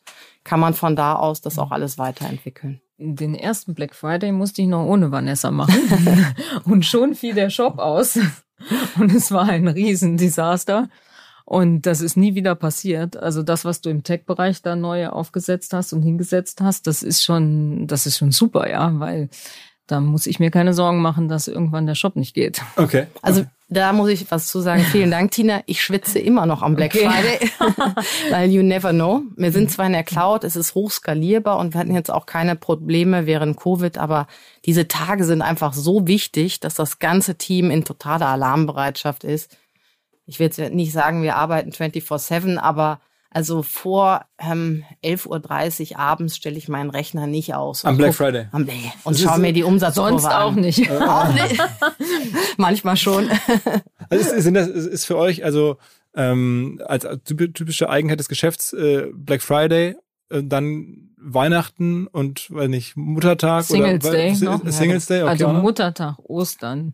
kann 0.44 0.60
man 0.60 0.74
von 0.74 0.96
da 0.96 1.16
aus 1.16 1.42
das 1.42 1.60
auch 1.60 1.70
alles 1.70 2.00
weiterentwickeln. 2.00 2.82
Den 3.02 3.34
ersten 3.34 3.74
Black 3.74 3.96
Friday 3.96 4.34
musste 4.34 4.62
ich 4.62 4.68
noch 4.68 4.86
ohne 4.86 5.12
Vanessa 5.12 5.52
machen. 5.52 5.80
und 6.66 6.86
schon 6.86 7.16
fiel 7.16 7.34
der 7.34 7.50
Shop 7.50 7.80
aus. 7.80 8.20
Und 9.00 9.16
es 9.16 9.32
war 9.32 9.48
ein 9.48 9.70
Riesendesaster. 9.70 10.90
Und 11.46 11.84
das 11.84 12.02
ist 12.02 12.18
nie 12.18 12.36
wieder 12.36 12.56
passiert. 12.56 13.16
Also 13.18 13.42
das, 13.42 13.66
was 13.66 13.82
du 13.82 13.90
im 13.90 14.04
Tech-Bereich 14.04 14.62
da 14.62 14.76
neu 14.76 15.08
aufgesetzt 15.08 15.74
hast 15.74 15.94
und 15.94 16.04
hingesetzt 16.04 16.62
hast, 16.62 16.86
das 16.86 17.02
ist 17.02 17.24
schon, 17.24 17.88
das 17.88 18.06
ist 18.06 18.18
schon 18.18 18.32
super, 18.32 18.70
ja, 18.70 18.92
weil 19.00 19.30
da 19.88 20.00
muss 20.00 20.28
ich 20.28 20.40
mir 20.40 20.52
keine 20.52 20.74
Sorgen 20.74 21.02
machen, 21.02 21.28
dass 21.28 21.48
irgendwann 21.48 21.88
der 21.88 21.96
Shop 21.96 22.16
nicht 22.16 22.36
geht. 22.36 22.62
Okay. 22.76 23.08
Also 23.22 23.46
Da 23.72 23.94
muss 23.94 24.10
ich 24.10 24.30
was 24.32 24.48
zu 24.48 24.62
sagen. 24.62 24.82
Vielen 24.92 25.12
Dank, 25.12 25.32
Tina. 25.32 25.62
Ich 25.68 25.84
schwitze 25.84 26.18
immer 26.18 26.48
noch 26.48 26.64
am 26.64 26.76
Black 26.76 26.96
okay. 26.96 27.08
Friday, 27.08 27.52
weil 28.32 28.50
you 28.50 28.64
never 28.64 28.92
know. 28.92 29.22
Wir 29.38 29.52
sind 29.52 29.72
zwar 29.72 29.86
in 29.86 29.94
der 29.94 30.04
Cloud, 30.04 30.44
es 30.44 30.56
ist 30.56 30.74
hochskalierbar 30.74 31.60
und 31.60 31.74
wir 31.74 31.80
hatten 31.80 31.94
jetzt 31.94 32.10
auch 32.10 32.26
keine 32.26 32.56
Probleme 32.56 33.28
während 33.28 33.58
Covid, 33.58 34.00
aber 34.00 34.28
diese 34.66 34.88
Tage 34.88 35.24
sind 35.24 35.44
einfach 35.44 35.74
so 35.74 36.08
wichtig, 36.08 36.60
dass 36.60 36.74
das 36.74 36.98
ganze 36.98 37.36
Team 37.36 37.70
in 37.70 37.86
totaler 37.86 38.28
Alarmbereitschaft 38.28 39.24
ist. 39.24 39.56
Ich 40.26 40.40
will 40.40 40.48
jetzt 40.48 40.60
nicht 40.74 40.92
sagen, 40.92 41.22
wir 41.22 41.36
arbeiten 41.36 41.70
24-7, 41.72 42.58
aber 42.58 43.00
also 43.32 43.62
vor 43.62 44.26
ähm, 44.40 44.84
11.30 45.04 45.92
Uhr 45.92 46.00
abends 46.00 46.36
stelle 46.36 46.58
ich 46.58 46.68
meinen 46.68 46.90
Rechner 46.90 47.28
nicht 47.28 47.54
aus. 47.54 47.86
Am 47.86 47.98
Black 47.98 48.16
Friday. 48.16 48.48
Am, 48.52 48.64
nee, 48.64 48.92
und 49.04 49.20
schaue 49.20 49.38
mir 49.38 49.54
die 49.54 49.64
Umsatzkurve 49.64 50.20
Sonst 50.20 50.26
auch 50.26 50.54
an. 50.54 50.62
nicht. 50.62 50.90
auch 50.92 51.32
nicht. 51.34 51.62
Manchmal 52.58 52.98
schon. 52.98 53.30
Also 54.10 54.34
ist, 54.34 54.44
sind 54.44 54.56
das, 54.56 54.68
ist 54.68 55.06
für 55.06 55.18
euch 55.18 55.44
also 55.44 55.78
ähm, 56.16 56.82
als 56.86 57.06
typische 57.24 57.90
Eigenheit 57.90 58.20
des 58.20 58.30
Geschäfts 58.30 58.74
äh, 58.74 59.08
Black 59.14 59.44
Friday, 59.44 59.96
äh, 60.30 60.44
dann 60.44 61.10
Weihnachten 61.18 62.08
und 62.08 62.48
weil 62.50 62.70
nicht 62.70 62.98
Muttertag 62.98 63.66
Singles 63.66 64.06
oder 64.06 64.14
Day 64.14 64.36
noch. 64.38 64.62
Singles 64.66 65.06
Day, 65.06 65.22
okay, 65.22 65.30
also 65.30 65.50
Muttertag, 65.50 66.18
Ostern. 66.20 66.94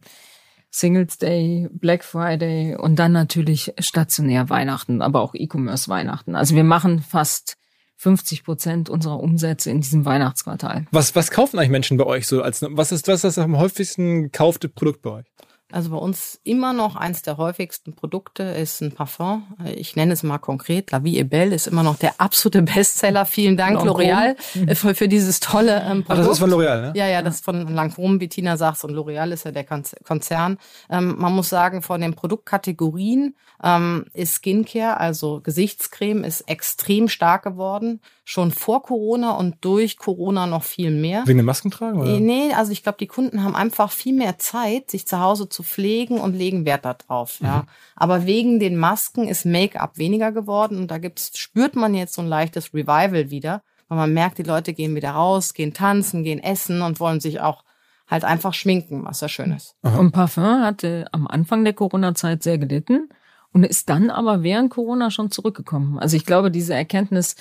Singles 0.77 1.17
Day, 1.17 1.69
Black 1.71 2.03
Friday 2.03 2.75
und 2.75 2.97
dann 2.97 3.13
natürlich 3.13 3.73
stationär 3.79 4.49
Weihnachten, 4.49 5.01
aber 5.01 5.21
auch 5.21 5.33
E-Commerce 5.33 5.87
Weihnachten. 5.87 6.35
Also 6.35 6.53
wir 6.53 6.65
machen 6.65 6.99
fast 6.99 7.55
50 7.95 8.43
Prozent 8.43 8.89
unserer 8.89 9.21
Umsätze 9.21 9.71
in 9.71 9.79
diesem 9.79 10.03
Weihnachtsquartal. 10.03 10.85
Was, 10.91 11.15
was 11.15 11.31
kaufen 11.31 11.57
eigentlich 11.57 11.69
Menschen 11.69 11.97
bei 11.97 12.05
euch 12.05 12.27
so 12.27 12.41
als, 12.41 12.61
was 12.61 12.91
ist, 12.91 13.07
was 13.07 13.23
ist 13.23 13.23
das 13.23 13.37
am 13.37 13.57
häufigsten 13.57 14.23
gekaufte 14.23 14.67
Produkt 14.67 15.01
bei 15.01 15.11
euch? 15.11 15.25
Also 15.71 15.89
bei 15.89 15.97
uns 15.97 16.39
immer 16.43 16.73
noch 16.73 16.95
eins 16.95 17.23
der 17.23 17.37
häufigsten 17.37 17.95
Produkte 17.95 18.43
ist 18.43 18.81
ein 18.81 18.91
Parfum. 18.91 19.47
Ich 19.75 19.95
nenne 19.95 20.13
es 20.13 20.21
mal 20.21 20.37
konkret. 20.37 20.91
La 20.91 21.03
Vie 21.03 21.17
est 21.19 21.29
Belle 21.29 21.55
ist 21.55 21.65
immer 21.65 21.81
noch 21.81 21.97
der 21.97 22.21
absolute 22.21 22.61
Bestseller. 22.61 23.25
Vielen 23.25 23.57
Dank, 23.57 23.81
L'Oreal, 23.81 24.35
äh, 24.67 24.75
für, 24.75 24.93
für, 24.93 25.07
dieses 25.07 25.39
tolle 25.39 25.81
ähm, 25.81 26.03
Produkt. 26.03 26.09
Ach, 26.09 26.17
das 26.17 26.27
ist 26.33 26.39
von 26.39 26.51
L'Oreal, 26.51 26.81
ne? 26.81 26.93
Ja, 26.95 27.07
ja, 27.07 27.23
das 27.23 27.35
ist 27.35 27.45
von 27.45 27.67
Lancôme, 27.67 28.19
wie 28.19 28.29
Tina 28.29 28.57
sagt. 28.57 28.83
Und 28.83 28.93
L'Oreal 28.93 29.31
ist 29.31 29.45
ja 29.45 29.51
der 29.51 29.65
Konzern. 29.65 30.59
Ähm, 30.89 31.15
man 31.17 31.33
muss 31.33 31.49
sagen, 31.49 31.81
von 31.81 31.99
den 31.99 32.13
Produktkategorien 32.13 33.35
ähm, 33.63 34.05
ist 34.13 34.35
Skincare, 34.35 34.99
also 34.99 35.41
Gesichtscreme, 35.41 36.23
ist 36.23 36.41
extrem 36.41 37.09
stark 37.09 37.43
geworden. 37.43 38.01
Schon 38.27 38.51
vor 38.51 38.81
Corona 38.81 39.33
und 39.33 39.57
durch 39.61 39.97
Corona 39.97 40.47
noch 40.47 40.63
viel 40.63 40.89
mehr. 40.89 41.21
Wegen 41.27 41.37
dem 41.37 41.45
Maskentragen? 41.45 41.99
Oder? 41.99 42.19
Nee, 42.19 42.53
also 42.53 42.71
ich 42.71 42.81
glaube, 42.81 42.97
die 42.99 43.05
Kunden 43.05 43.43
haben 43.43 43.55
einfach 43.55 43.91
viel 43.91 44.15
mehr 44.15 44.39
Zeit, 44.39 44.89
sich 44.89 45.07
zu 45.07 45.19
Hause 45.19 45.47
zu 45.47 45.61
pflegen 45.61 46.19
und 46.19 46.33
legen 46.33 46.65
Wert 46.65 46.85
darauf. 46.85 47.39
Ja. 47.39 47.57
Mhm. 47.57 47.67
Aber 47.95 48.25
wegen 48.25 48.59
den 48.59 48.77
Masken 48.77 49.27
ist 49.27 49.45
Make-up 49.45 49.99
weniger 49.99 50.31
geworden 50.31 50.79
und 50.79 50.89
da 50.89 50.97
gibt's, 50.97 51.37
spürt 51.37 51.75
man 51.75 51.93
jetzt 51.93 52.15
so 52.15 52.23
ein 52.23 52.27
leichtes 52.27 52.73
Revival 52.73 53.29
wieder, 53.29 53.61
weil 53.89 53.99
man 53.99 54.13
merkt, 54.13 54.39
die 54.39 54.43
Leute 54.43 54.73
gehen 54.73 54.95
wieder 54.95 55.11
raus, 55.11 55.53
gehen 55.53 55.75
tanzen, 55.75 56.23
gehen 56.23 56.39
essen 56.39 56.81
und 56.81 56.99
wollen 56.99 57.19
sich 57.19 57.41
auch 57.41 57.63
halt 58.07 58.23
einfach 58.23 58.55
schminken, 58.55 59.05
was 59.05 59.21
ja 59.21 59.29
schön 59.29 59.51
ist. 59.51 59.75
Und 59.83 60.13
Parfum 60.13 60.63
hatte 60.63 61.05
am 61.11 61.27
Anfang 61.27 61.63
der 61.63 61.73
Corona-Zeit 61.73 62.41
sehr 62.41 62.57
gelitten 62.57 63.09
und 63.51 63.63
ist 63.63 63.87
dann 63.89 64.09
aber 64.09 64.43
während 64.43 64.69
Corona 64.71 65.11
schon 65.11 65.31
zurückgekommen. 65.31 65.97
Also 65.99 66.17
ich 66.17 66.25
glaube, 66.25 66.51
diese 66.51 66.73
Erkenntnis, 66.73 67.35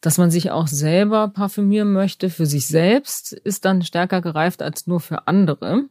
dass 0.00 0.18
man 0.18 0.30
sich 0.30 0.50
auch 0.50 0.66
selber 0.66 1.28
parfümieren 1.28 1.92
möchte 1.92 2.30
für 2.30 2.46
sich 2.46 2.66
selbst, 2.66 3.32
ist 3.32 3.64
dann 3.64 3.82
stärker 3.82 4.20
gereift 4.20 4.62
als 4.62 4.86
nur 4.86 5.00
für 5.00 5.26
andere. 5.28 5.84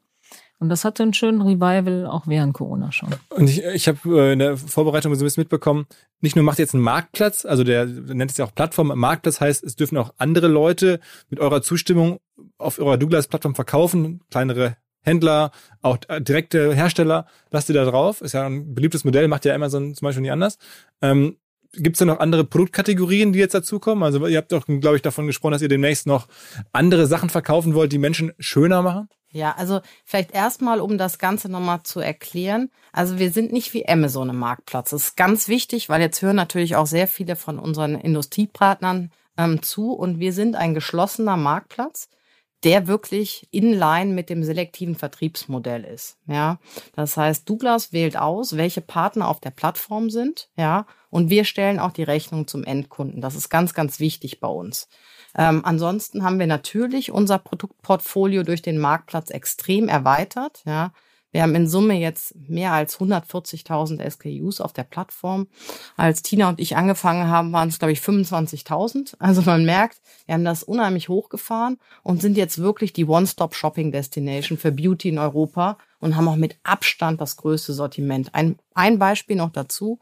Und 0.59 0.67
das 0.67 0.83
hatte 0.83 1.03
einen 1.03 1.13
schönen 1.13 1.41
Revival 1.41 2.05
auch 2.05 2.27
während 2.27 2.53
Corona 2.53 2.91
schon. 2.91 3.15
Und 3.29 3.49
ich, 3.49 3.63
ich 3.63 3.87
habe 3.87 3.99
äh, 4.19 4.33
in 4.33 4.39
der 4.39 4.57
Vorbereitung 4.57 5.15
so 5.15 5.23
ein 5.23 5.25
bisschen 5.25 5.41
mitbekommen, 5.41 5.87
nicht 6.19 6.35
nur 6.35 6.43
macht 6.43 6.59
jetzt 6.59 6.73
einen 6.73 6.83
Marktplatz, 6.83 7.45
also 7.45 7.63
der, 7.63 7.85
nennt 7.85 8.31
es 8.31 8.37
ja 8.37 8.45
auch 8.45 8.53
Plattform. 8.53 8.87
Marktplatz 8.87 9.39
heißt, 9.39 9.63
es 9.63 9.77
dürfen 9.77 9.97
auch 9.97 10.13
andere 10.17 10.47
Leute 10.47 10.99
mit 11.29 11.39
eurer 11.39 11.61
Zustimmung 11.61 12.19
auf 12.57 12.77
eurer 12.77 12.97
Douglas-Plattform 12.97 13.55
verkaufen, 13.55 14.21
kleinere 14.29 14.75
Händler, 15.01 15.51
auch 15.81 15.97
direkte 16.19 16.73
Hersteller, 16.73 17.25
lasst 17.51 17.69
ihr 17.69 17.75
da 17.75 17.85
drauf. 17.85 18.21
Ist 18.21 18.33
ja 18.33 18.45
ein 18.45 18.75
beliebtes 18.75 19.05
Modell, 19.05 19.29
macht 19.29 19.45
ja 19.45 19.55
Amazon 19.55 19.95
zum 19.95 20.05
Beispiel 20.05 20.23
nie 20.23 20.31
anders. 20.31 20.57
Ähm, 21.01 21.37
Gibt 21.73 21.95
es 21.95 21.99
da 21.99 22.05
noch 22.05 22.19
andere 22.19 22.43
Produktkategorien, 22.43 23.31
die 23.31 23.39
jetzt 23.39 23.53
dazukommen? 23.53 24.03
Also 24.03 24.25
ihr 24.25 24.37
habt 24.37 24.51
doch, 24.51 24.65
glaube 24.65 24.95
ich, 24.95 25.01
davon 25.01 25.27
gesprochen, 25.27 25.51
dass 25.51 25.61
ihr 25.61 25.67
demnächst 25.67 26.07
noch 26.07 26.27
andere 26.71 27.05
Sachen 27.05 27.29
verkaufen 27.29 27.75
wollt, 27.75 27.91
die 27.91 27.99
Menschen 27.99 28.33
schöner 28.39 28.81
machen? 28.81 29.07
Ja, 29.31 29.53
also 29.55 29.81
vielleicht 30.05 30.31
erstmal, 30.31 30.81
um 30.81 30.97
das 30.97 31.19
Ganze 31.19 31.49
nochmal 31.49 31.83
zu 31.83 31.99
erklären. 31.99 32.71
Also 32.91 33.19
wir 33.19 33.31
sind 33.31 33.51
nicht 33.51 33.73
wie 33.75 33.87
Amazon 33.87 34.29
im 34.29 34.39
Marktplatz. 34.39 34.89
Das 34.89 35.03
ist 35.03 35.17
ganz 35.17 35.47
wichtig, 35.47 35.89
weil 35.89 36.01
jetzt 36.01 36.23
hören 36.23 36.35
natürlich 36.35 36.75
auch 36.75 36.87
sehr 36.87 37.07
viele 37.07 37.35
von 37.35 37.59
unseren 37.59 37.93
Industriepartnern 37.93 39.11
ähm, 39.37 39.61
zu 39.61 39.93
und 39.93 40.19
wir 40.19 40.33
sind 40.33 40.55
ein 40.55 40.73
geschlossener 40.73 41.37
Marktplatz 41.37 42.09
der 42.63 42.87
wirklich 42.87 43.47
in 43.51 43.73
line 43.73 44.13
mit 44.13 44.29
dem 44.29 44.43
selektiven 44.43 44.95
Vertriebsmodell 44.95 45.85
ist. 45.85 46.17
Ja, 46.27 46.59
das 46.93 47.15
heißt, 47.15 47.49
Douglas 47.49 47.93
wählt 47.93 48.17
aus, 48.17 48.57
welche 48.57 48.81
Partner 48.81 49.27
auf 49.29 49.39
der 49.39 49.51
Plattform 49.51 50.09
sind. 50.09 50.49
Ja, 50.57 50.85
und 51.09 51.29
wir 51.29 51.43
stellen 51.43 51.79
auch 51.79 51.91
die 51.91 52.03
Rechnung 52.03 52.47
zum 52.47 52.63
Endkunden. 52.63 53.21
Das 53.21 53.35
ist 53.35 53.49
ganz, 53.49 53.73
ganz 53.73 53.99
wichtig 53.99 54.39
bei 54.39 54.47
uns. 54.47 54.87
Ähm, 55.35 55.61
ansonsten 55.63 56.23
haben 56.23 56.39
wir 56.39 56.47
natürlich 56.47 57.11
unser 57.11 57.37
Produktportfolio 57.37 58.43
durch 58.43 58.61
den 58.61 58.77
Marktplatz 58.77 59.29
extrem 59.29 59.87
erweitert. 59.87 60.61
Ja, 60.65 60.91
wir 61.31 61.43
haben 61.43 61.53
in 61.53 61.67
Summe 61.67 61.93
jetzt 61.93 62.35
mehr 62.47 62.73
als 62.73 62.99
140.000 62.99 64.09
SKUs 64.09 64.61
auf 64.61 64.73
der 64.73 64.83
Plattform. 64.83 65.47
Als 65.95 66.23
Tina 66.23 66.49
und 66.49 66.59
ich 66.59 66.75
angefangen 66.75 67.27
haben, 67.27 67.53
waren 67.53 67.69
es, 67.69 67.77
glaube 67.77 67.91
ich, 67.91 67.99
25.000. 67.99 69.13
Also 69.19 69.43
man 69.43 69.63
merkt, 69.63 70.01
wir 70.25 70.33
haben 70.33 70.45
das 70.45 70.63
unheimlich 70.63 71.07
hochgefahren 71.07 71.77
und 72.01 72.21
sind 72.21 72.35
jetzt 72.35 72.57
wirklich 72.57 72.93
die 72.93 73.05
One-Stop-Shopping-Destination 73.05 74.57
für 74.57 74.71
Beauty 74.71 75.09
in 75.09 75.19
Europa 75.19 75.77
und 75.99 76.15
haben 76.15 76.27
auch 76.27 76.35
mit 76.35 76.57
Abstand 76.63 77.21
das 77.21 77.37
größte 77.37 77.73
Sortiment. 77.73 78.33
Ein, 78.33 78.57
ein 78.73 78.97
Beispiel 78.97 79.35
noch 79.35 79.51
dazu. 79.51 79.99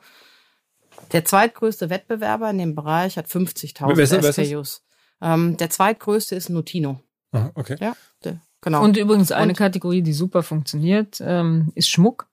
Der 1.11 1.25
zweitgrößte 1.25 1.89
Wettbewerber 1.89 2.49
in 2.49 2.57
dem 2.57 2.75
Bereich 2.75 3.17
hat 3.17 3.27
50.000 3.27 4.31
SKUs. 4.33 4.83
Ähm, 5.21 5.57
der 5.57 5.69
zweitgrößte 5.69 6.35
ist 6.35 6.49
Nutino. 6.49 6.99
Aha, 7.31 7.51
okay. 7.55 7.77
Ja, 7.79 7.95
der, 8.23 8.41
genau. 8.61 8.83
Und 8.83 8.97
übrigens 8.97 9.31
eine 9.31 9.51
Und? 9.51 9.57
Kategorie, 9.57 10.01
die 10.01 10.13
super 10.13 10.43
funktioniert, 10.43 11.21
ähm, 11.21 11.71
ist 11.75 11.89
Schmuck. 11.89 12.27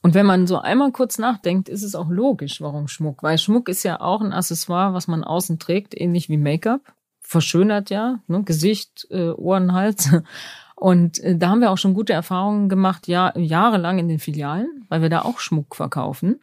Und 0.00 0.14
wenn 0.14 0.26
man 0.26 0.46
so 0.46 0.58
einmal 0.58 0.92
kurz 0.92 1.18
nachdenkt, 1.18 1.68
ist 1.68 1.82
es 1.82 1.94
auch 1.94 2.08
logisch, 2.08 2.60
warum 2.60 2.88
Schmuck. 2.88 3.22
Weil 3.22 3.36
Schmuck 3.36 3.68
ist 3.68 3.82
ja 3.82 4.00
auch 4.00 4.20
ein 4.20 4.32
Accessoire, 4.32 4.94
was 4.94 5.08
man 5.08 5.24
außen 5.24 5.58
trägt, 5.58 5.98
ähnlich 5.98 6.28
wie 6.28 6.36
Make-up. 6.36 6.80
Verschönert 7.20 7.90
ja, 7.90 8.20
ne? 8.26 8.42
Gesicht, 8.42 9.06
äh, 9.10 9.30
Ohren, 9.30 9.72
Hals. 9.72 10.10
Und 10.76 11.18
äh, 11.18 11.36
da 11.36 11.48
haben 11.48 11.60
wir 11.60 11.72
auch 11.72 11.78
schon 11.78 11.94
gute 11.94 12.12
Erfahrungen 12.12 12.68
gemacht, 12.68 13.08
ja, 13.08 13.36
jahrelang 13.36 13.98
in 13.98 14.08
den 14.08 14.20
Filialen, 14.20 14.86
weil 14.88 15.02
wir 15.02 15.10
da 15.10 15.22
auch 15.22 15.40
Schmuck 15.40 15.74
verkaufen. 15.74 16.40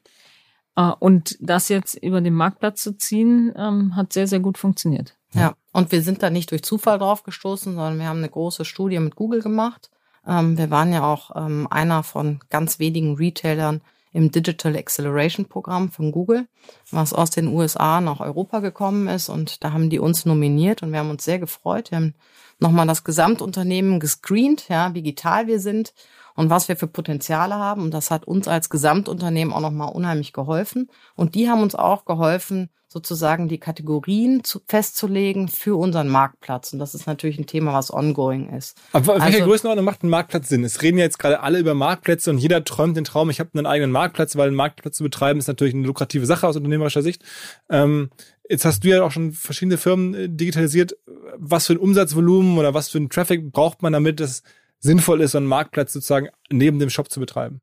Äh, 0.75 0.91
und 0.99 1.37
das 1.39 1.69
jetzt 1.69 1.95
über 1.95 2.21
den 2.21 2.33
Marktplatz 2.33 2.83
zu 2.83 2.97
ziehen, 2.97 3.53
ähm, 3.55 3.95
hat 3.95 4.13
sehr, 4.13 4.27
sehr 4.27 4.39
gut 4.39 4.57
funktioniert. 4.57 5.15
Ja, 5.33 5.55
und 5.73 5.91
wir 5.91 6.01
sind 6.01 6.23
da 6.23 6.29
nicht 6.29 6.51
durch 6.51 6.63
Zufall 6.63 6.97
drauf 6.97 7.23
gestoßen, 7.23 7.75
sondern 7.75 7.99
wir 7.99 8.07
haben 8.07 8.19
eine 8.19 8.29
große 8.29 8.63
Studie 8.63 8.99
mit 8.99 9.15
Google 9.15 9.41
gemacht. 9.41 9.89
Ähm, 10.25 10.57
wir 10.57 10.69
waren 10.71 10.93
ja 10.93 11.03
auch 11.03 11.31
ähm, 11.35 11.67
einer 11.69 12.03
von 12.03 12.39
ganz 12.49 12.79
wenigen 12.79 13.15
Retailern 13.15 13.81
im 14.13 14.31
Digital 14.31 14.77
Acceleration 14.77 15.45
Programm 15.45 15.91
von 15.91 16.13
Google, 16.13 16.47
was 16.89 17.11
aus 17.11 17.31
den 17.31 17.49
USA 17.49 17.99
nach 17.99 18.21
Europa 18.21 18.59
gekommen 18.59 19.09
ist. 19.09 19.27
Und 19.27 19.61
da 19.61 19.73
haben 19.73 19.89
die 19.89 19.99
uns 19.99 20.25
nominiert 20.25 20.83
und 20.83 20.93
wir 20.93 20.99
haben 20.99 21.09
uns 21.09 21.25
sehr 21.25 21.37
gefreut. 21.37 21.91
Wir 21.91 21.97
haben 21.97 22.15
nochmal 22.59 22.87
das 22.87 23.03
Gesamtunternehmen 23.03 23.99
gescreent, 23.99 24.69
ja, 24.69 24.93
wie 24.93 25.01
digital 25.01 25.47
wir 25.47 25.59
sind 25.59 25.93
und 26.35 26.49
was 26.49 26.67
wir 26.67 26.75
für 26.75 26.87
Potenziale 26.87 27.55
haben. 27.55 27.81
Und 27.81 27.93
das 27.93 28.11
hat 28.11 28.25
uns 28.25 28.47
als 28.47 28.69
Gesamtunternehmen 28.69 29.53
auch 29.53 29.61
nochmal 29.61 29.91
unheimlich 29.93 30.33
geholfen. 30.33 30.89
Und 31.15 31.35
die 31.35 31.49
haben 31.49 31.61
uns 31.61 31.75
auch 31.75 32.05
geholfen, 32.05 32.69
sozusagen 32.95 33.49
die 33.49 33.57
Kategorien 33.57 34.45
zu, 34.45 34.61
festzulegen 34.69 35.49
für 35.49 35.77
unseren 35.77 36.07
Marktplatz. 36.07 36.71
Und 36.71 36.79
das 36.79 36.95
ist 36.95 37.07
natürlich 37.07 37.37
ein 37.37 37.45
Thema, 37.45 37.73
was 37.73 37.93
ongoing 37.93 38.47
ist. 38.49 38.77
Aber 38.93 39.15
welche 39.15 39.39
also, 39.39 39.45
Größenordnung 39.45 39.83
macht 39.83 40.03
ein 40.03 40.09
Marktplatz 40.09 40.47
Sinn? 40.47 40.63
Es 40.63 40.81
reden 40.81 40.97
ja 40.97 41.03
jetzt 41.03 41.19
gerade 41.19 41.41
alle 41.41 41.59
über 41.59 41.73
Marktplätze 41.73 42.29
und 42.29 42.37
jeder 42.37 42.63
träumt 42.63 42.95
den 42.95 43.03
Traum, 43.03 43.29
ich 43.29 43.41
habe 43.41 43.49
einen 43.53 43.65
eigenen 43.65 43.91
Marktplatz, 43.91 44.37
weil 44.37 44.47
einen 44.47 44.55
Marktplatz 44.55 44.95
zu 44.95 45.03
betreiben 45.03 45.39
ist 45.39 45.47
natürlich 45.47 45.73
eine 45.73 45.85
lukrative 45.85 46.25
Sache 46.25 46.47
aus 46.47 46.55
unternehmerischer 46.55 47.01
Sicht. 47.01 47.21
Ähm, 47.69 48.11
jetzt 48.49 48.63
hast 48.63 48.85
du 48.85 48.87
ja 48.87 49.03
auch 49.03 49.11
schon 49.11 49.33
verschiedene 49.33 49.77
Firmen 49.77 50.13
äh, 50.13 50.29
digitalisiert. 50.29 50.95
Was 51.37 51.67
für 51.67 51.73
ein 51.73 51.79
Umsatzvolumen 51.79 52.57
oder 52.57 52.73
was 52.73 52.87
für 52.87 52.99
ein 52.99 53.09
Traffic 53.09 53.51
braucht 53.51 53.81
man, 53.81 53.91
damit 53.91 54.21
es 54.21 54.41
sinnvoll 54.79 55.21
ist, 55.21 55.35
einen 55.35 55.47
Marktplatz 55.47 55.93
sozusagen 55.93 56.29
neben 56.49 56.79
dem 56.79 56.89
Shop 56.89 57.11
zu 57.11 57.19
betreiben? 57.19 57.61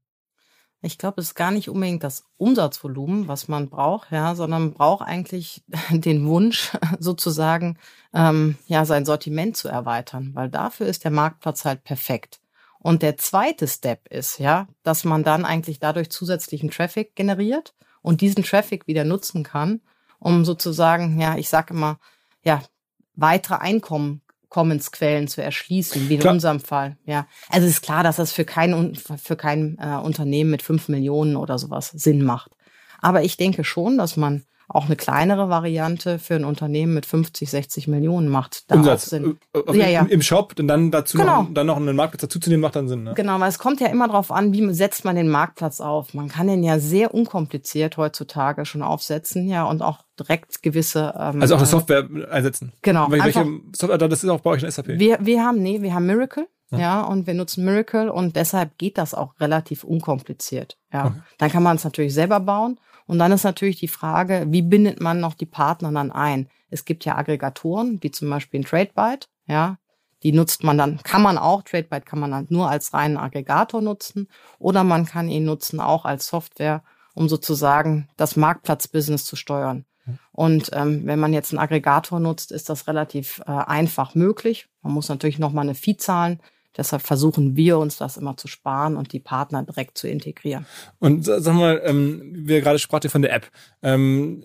Ich 0.85 0.98
glaube, 0.98 1.20
es 1.20 1.29
ist 1.29 1.35
gar 1.37 1.53
nicht 1.53 1.68
unbedingt 1.68 2.03
das 2.03 2.25
Umsatzvolumen, 2.38 3.29
was 3.29 3.46
man 3.46 3.70
braucht, 3.70 4.11
ja, 4.11 4.35
sondern 4.35 4.62
man 4.62 4.72
braucht 4.75 5.07
eigentlich 5.07 5.62
den 5.90 6.27
Wunsch, 6.27 6.72
sozusagen, 6.98 7.79
ähm, 8.12 8.57
ja, 8.66 8.85
sein 8.85 9.05
Sortiment 9.05 9.57
zu 9.57 9.68
erweitern, 9.68 10.33
weil 10.35 10.51
dafür 10.51 10.87
ist 10.87 11.05
der 11.05 11.12
Marktplatz 11.12 11.64
halt 11.64 11.85
perfekt. 11.85 12.40
Und 12.81 13.03
der 13.03 13.16
zweite 13.16 13.68
Step 13.68 14.09
ist, 14.09 14.38
ja, 14.38 14.66
dass 14.83 15.05
man 15.05 15.22
dann 15.22 15.44
eigentlich 15.44 15.79
dadurch 15.79 16.11
zusätzlichen 16.11 16.70
Traffic 16.70 17.14
generiert 17.14 17.75
und 18.03 18.20
diesen 18.20 18.42
Traffic 18.42 18.88
wieder 18.88 19.05
nutzen 19.05 19.44
kann, 19.44 19.81
um 20.18 20.44
sozusagen, 20.44 21.20
ja, 21.20 21.37
ich 21.37 21.48
sage 21.48 21.75
immer, 21.75 22.01
ja, 22.42 22.61
weitere 23.14 23.55
Einkommensquellen 24.52 25.28
zu 25.28 25.42
erschließen, 25.42 26.08
wie 26.08 26.14
in 26.14 26.20
klar. 26.20 26.34
unserem 26.34 26.60
Fall. 26.60 26.96
Ja, 27.06 27.26
also 27.48 27.66
ist 27.66 27.82
klar, 27.82 28.04
dass 28.04 28.16
das 28.16 28.32
für 28.32 28.44
kein 28.44 28.94
für 28.94 29.36
kein 29.36 29.78
äh, 29.80 29.96
Unternehmen 29.96 30.50
mit 30.50 30.62
fünf 30.62 30.88
Millionen 30.88 31.36
oder 31.36 31.58
sowas 31.58 31.88
Sinn 31.88 32.22
macht. 32.22 32.52
Aber 33.00 33.22
ich 33.22 33.36
denke 33.36 33.64
schon, 33.64 33.96
dass 33.98 34.16
man 34.16 34.44
auch 34.68 34.87
eine 34.87 34.96
kleinere 34.96 35.48
Variante 35.48 36.18
für 36.18 36.35
ein 36.35 36.44
Unternehmen 36.44 36.94
mit 36.94 37.07
50, 37.07 37.51
60 37.51 37.88
Millionen 37.88 38.29
macht. 38.29 38.70
Da 38.70 38.77
Umsatz 38.77 39.07
Sinn. 39.07 39.38
Äh, 39.55 39.59
äh, 39.59 39.77
ja, 39.77 39.88
ja. 39.88 40.07
im 40.09 40.22
Shop 40.22 40.55
und 40.59 40.68
dann 40.68 40.90
dazu 40.90 41.18
genau. 41.18 41.42
noch, 41.42 41.55
dann 41.55 41.66
noch 41.66 41.77
einen 41.77 41.96
Marktplatz 41.96 42.22
dazu 42.22 42.40
zu 42.40 42.51
nehmen, 42.51 42.62
macht 42.62 42.77
dann 42.77 42.88
Sinn. 42.88 43.03
Ne? 43.03 43.14
Genau, 43.14 43.38
weil 43.40 43.48
es 43.48 43.59
kommt 43.59 43.81
ja 43.81 43.88
immer 43.88 44.09
darauf 44.09 44.31
an, 44.31 44.53
wie 44.53 44.72
setzt 44.72 45.05
man 45.05 45.16
den 45.16 45.29
Marktplatz 45.29 45.81
auf. 45.81 46.14
Man 46.14 46.29
kann 46.29 46.46
den 46.46 46.62
ja 46.62 46.79
sehr 46.79 47.14
unkompliziert 47.14 47.96
heutzutage 47.96 48.64
schon 48.64 48.83
aufsetzen, 48.83 49.48
ja, 49.48 49.64
und 49.64 49.83
auch 49.83 50.01
direkt 50.18 50.62
gewisse. 50.62 51.14
Ähm, 51.18 51.42
also 51.42 51.55
auch 51.55 51.59
eine 51.59 51.66
Software 51.66 52.09
einsetzen. 52.31 52.72
Genau. 52.83 53.11
Welche, 53.11 53.25
welche 53.25 53.61
Software, 53.75 53.98
das 53.98 54.25
ist 54.25 54.31
auch 54.31 54.40
bei 54.40 54.51
euch 54.51 54.62
in 54.62 54.70
SAP. 54.70 54.88
Wir, 54.88 55.18
wir 55.20 55.44
haben, 55.44 55.62
nee, 55.62 55.83
wir 55.83 55.94
haben 55.94 56.07
Miracle. 56.07 56.46
Ja. 56.70 56.79
ja, 56.79 57.01
und 57.03 57.27
wir 57.27 57.35
nutzen 57.35 57.66
Miracle 57.66 58.09
und 58.09 58.35
deshalb 58.35 58.79
geht 58.79 58.96
das 58.96 59.12
auch 59.12 59.38
relativ 59.40 59.85
unkompliziert. 59.85 60.79
Ja, 60.90 61.07
okay. 61.07 61.20
dann 61.37 61.51
kann 61.51 61.62
man 61.62 61.77
es 61.77 61.85
natürlich 61.85 62.14
selber 62.14 62.40
bauen 62.40 62.79
und 63.06 63.18
dann 63.18 63.32
ist 63.32 63.44
natürlich 63.44 63.78
die 63.80 63.88
Frage, 63.88 64.46
wie 64.48 64.62
bindet 64.62 65.00
man 65.00 65.20
noch 65.20 65.34
die 65.34 65.46
Partner 65.46 65.92
dann 65.92 66.10
ein? 66.10 66.48
Es 66.70 66.84
gibt 66.84 67.04
ja 67.04 67.16
Aggregatoren, 67.16 68.02
wie 68.02 68.10
zum 68.10 68.30
Beispiel 68.30 68.60
ein 68.60 68.64
TradeByte, 68.64 69.28
ja. 69.46 69.78
Die 70.22 70.32
nutzt 70.32 70.62
man 70.62 70.78
dann, 70.78 71.02
kann 71.02 71.20
man 71.20 71.36
auch, 71.36 71.62
TradeByte 71.62 72.04
kann 72.04 72.20
man 72.20 72.30
dann 72.30 72.46
nur 72.48 72.70
als 72.70 72.94
reinen 72.94 73.16
Aggregator 73.16 73.82
nutzen 73.82 74.28
oder 74.60 74.84
man 74.84 75.04
kann 75.04 75.28
ihn 75.28 75.44
nutzen 75.44 75.80
auch 75.80 76.04
als 76.04 76.28
Software, 76.28 76.84
um 77.14 77.28
sozusagen 77.28 78.08
das 78.16 78.36
Marktplatzbusiness 78.36 79.24
zu 79.24 79.34
steuern. 79.34 79.84
Und 80.32 80.70
ähm, 80.72 81.06
wenn 81.06 81.18
man 81.18 81.32
jetzt 81.32 81.52
einen 81.52 81.60
Aggregator 81.60 82.20
nutzt, 82.20 82.52
ist 82.52 82.68
das 82.68 82.86
relativ 82.88 83.40
äh, 83.46 83.50
einfach 83.50 84.14
möglich. 84.14 84.68
Man 84.82 84.92
muss 84.92 85.08
natürlich 85.08 85.38
nochmal 85.38 85.64
eine 85.64 85.74
Fee 85.74 85.96
zahlen. 85.96 86.40
Deshalb 86.76 87.02
versuchen 87.02 87.56
wir 87.56 87.78
uns 87.78 87.98
das 87.98 88.16
immer 88.16 88.37
zu 88.37 88.48
sparen 88.48 88.96
und 88.96 89.12
die 89.12 89.20
Partner 89.20 89.62
direkt 89.62 89.98
zu 89.98 90.08
integrieren. 90.08 90.66
Und 90.98 91.24
sag 91.24 91.54
mal, 91.54 91.82
ähm, 91.85 92.32
wir 92.35 92.61
gerade 92.61 92.78
sprach 92.78 93.02
von 93.08 93.22
der 93.22 93.32
App. 93.32 93.50
Ähm, 93.82 94.42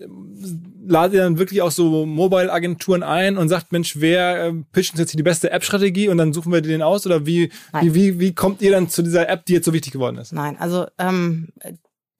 ladet 0.86 1.14
ihr 1.14 1.22
dann 1.22 1.38
wirklich 1.38 1.62
auch 1.62 1.70
so 1.70 2.04
Mobile-Agenturen 2.04 3.02
ein 3.02 3.38
und 3.38 3.48
sagt, 3.48 3.72
Mensch, 3.72 4.00
wer 4.00 4.46
äh, 4.46 4.52
pitcht 4.72 4.92
uns 4.92 5.00
jetzt 5.00 5.10
hier 5.12 5.18
die 5.18 5.22
beste 5.22 5.50
App-Strategie 5.50 6.08
und 6.08 6.18
dann 6.18 6.32
suchen 6.32 6.52
wir 6.52 6.60
den 6.60 6.82
aus? 6.82 7.06
Oder 7.06 7.24
wie, 7.24 7.50
wie, 7.80 7.94
wie, 7.94 8.20
wie 8.20 8.34
kommt 8.34 8.60
ihr 8.62 8.72
dann 8.72 8.88
zu 8.88 9.02
dieser 9.02 9.28
App, 9.28 9.46
die 9.46 9.54
jetzt 9.54 9.64
so 9.64 9.72
wichtig 9.72 9.92
geworden 9.92 10.18
ist? 10.18 10.32
Nein, 10.32 10.56
also 10.58 10.86
ähm, 10.98 11.48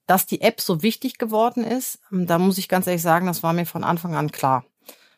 dass 0.09 0.25
die 0.25 0.41
App 0.41 0.59
so 0.59 0.81
wichtig 0.81 1.19
geworden 1.19 1.63
ist, 1.63 1.99
ähm, 2.11 2.25
da 2.25 2.39
muss 2.39 2.57
ich 2.57 2.67
ganz 2.67 2.87
ehrlich 2.87 3.03
sagen, 3.03 3.27
das 3.27 3.43
war 3.43 3.53
mir 3.53 3.67
von 3.67 3.83
Anfang 3.83 4.15
an 4.15 4.31
klar. 4.31 4.65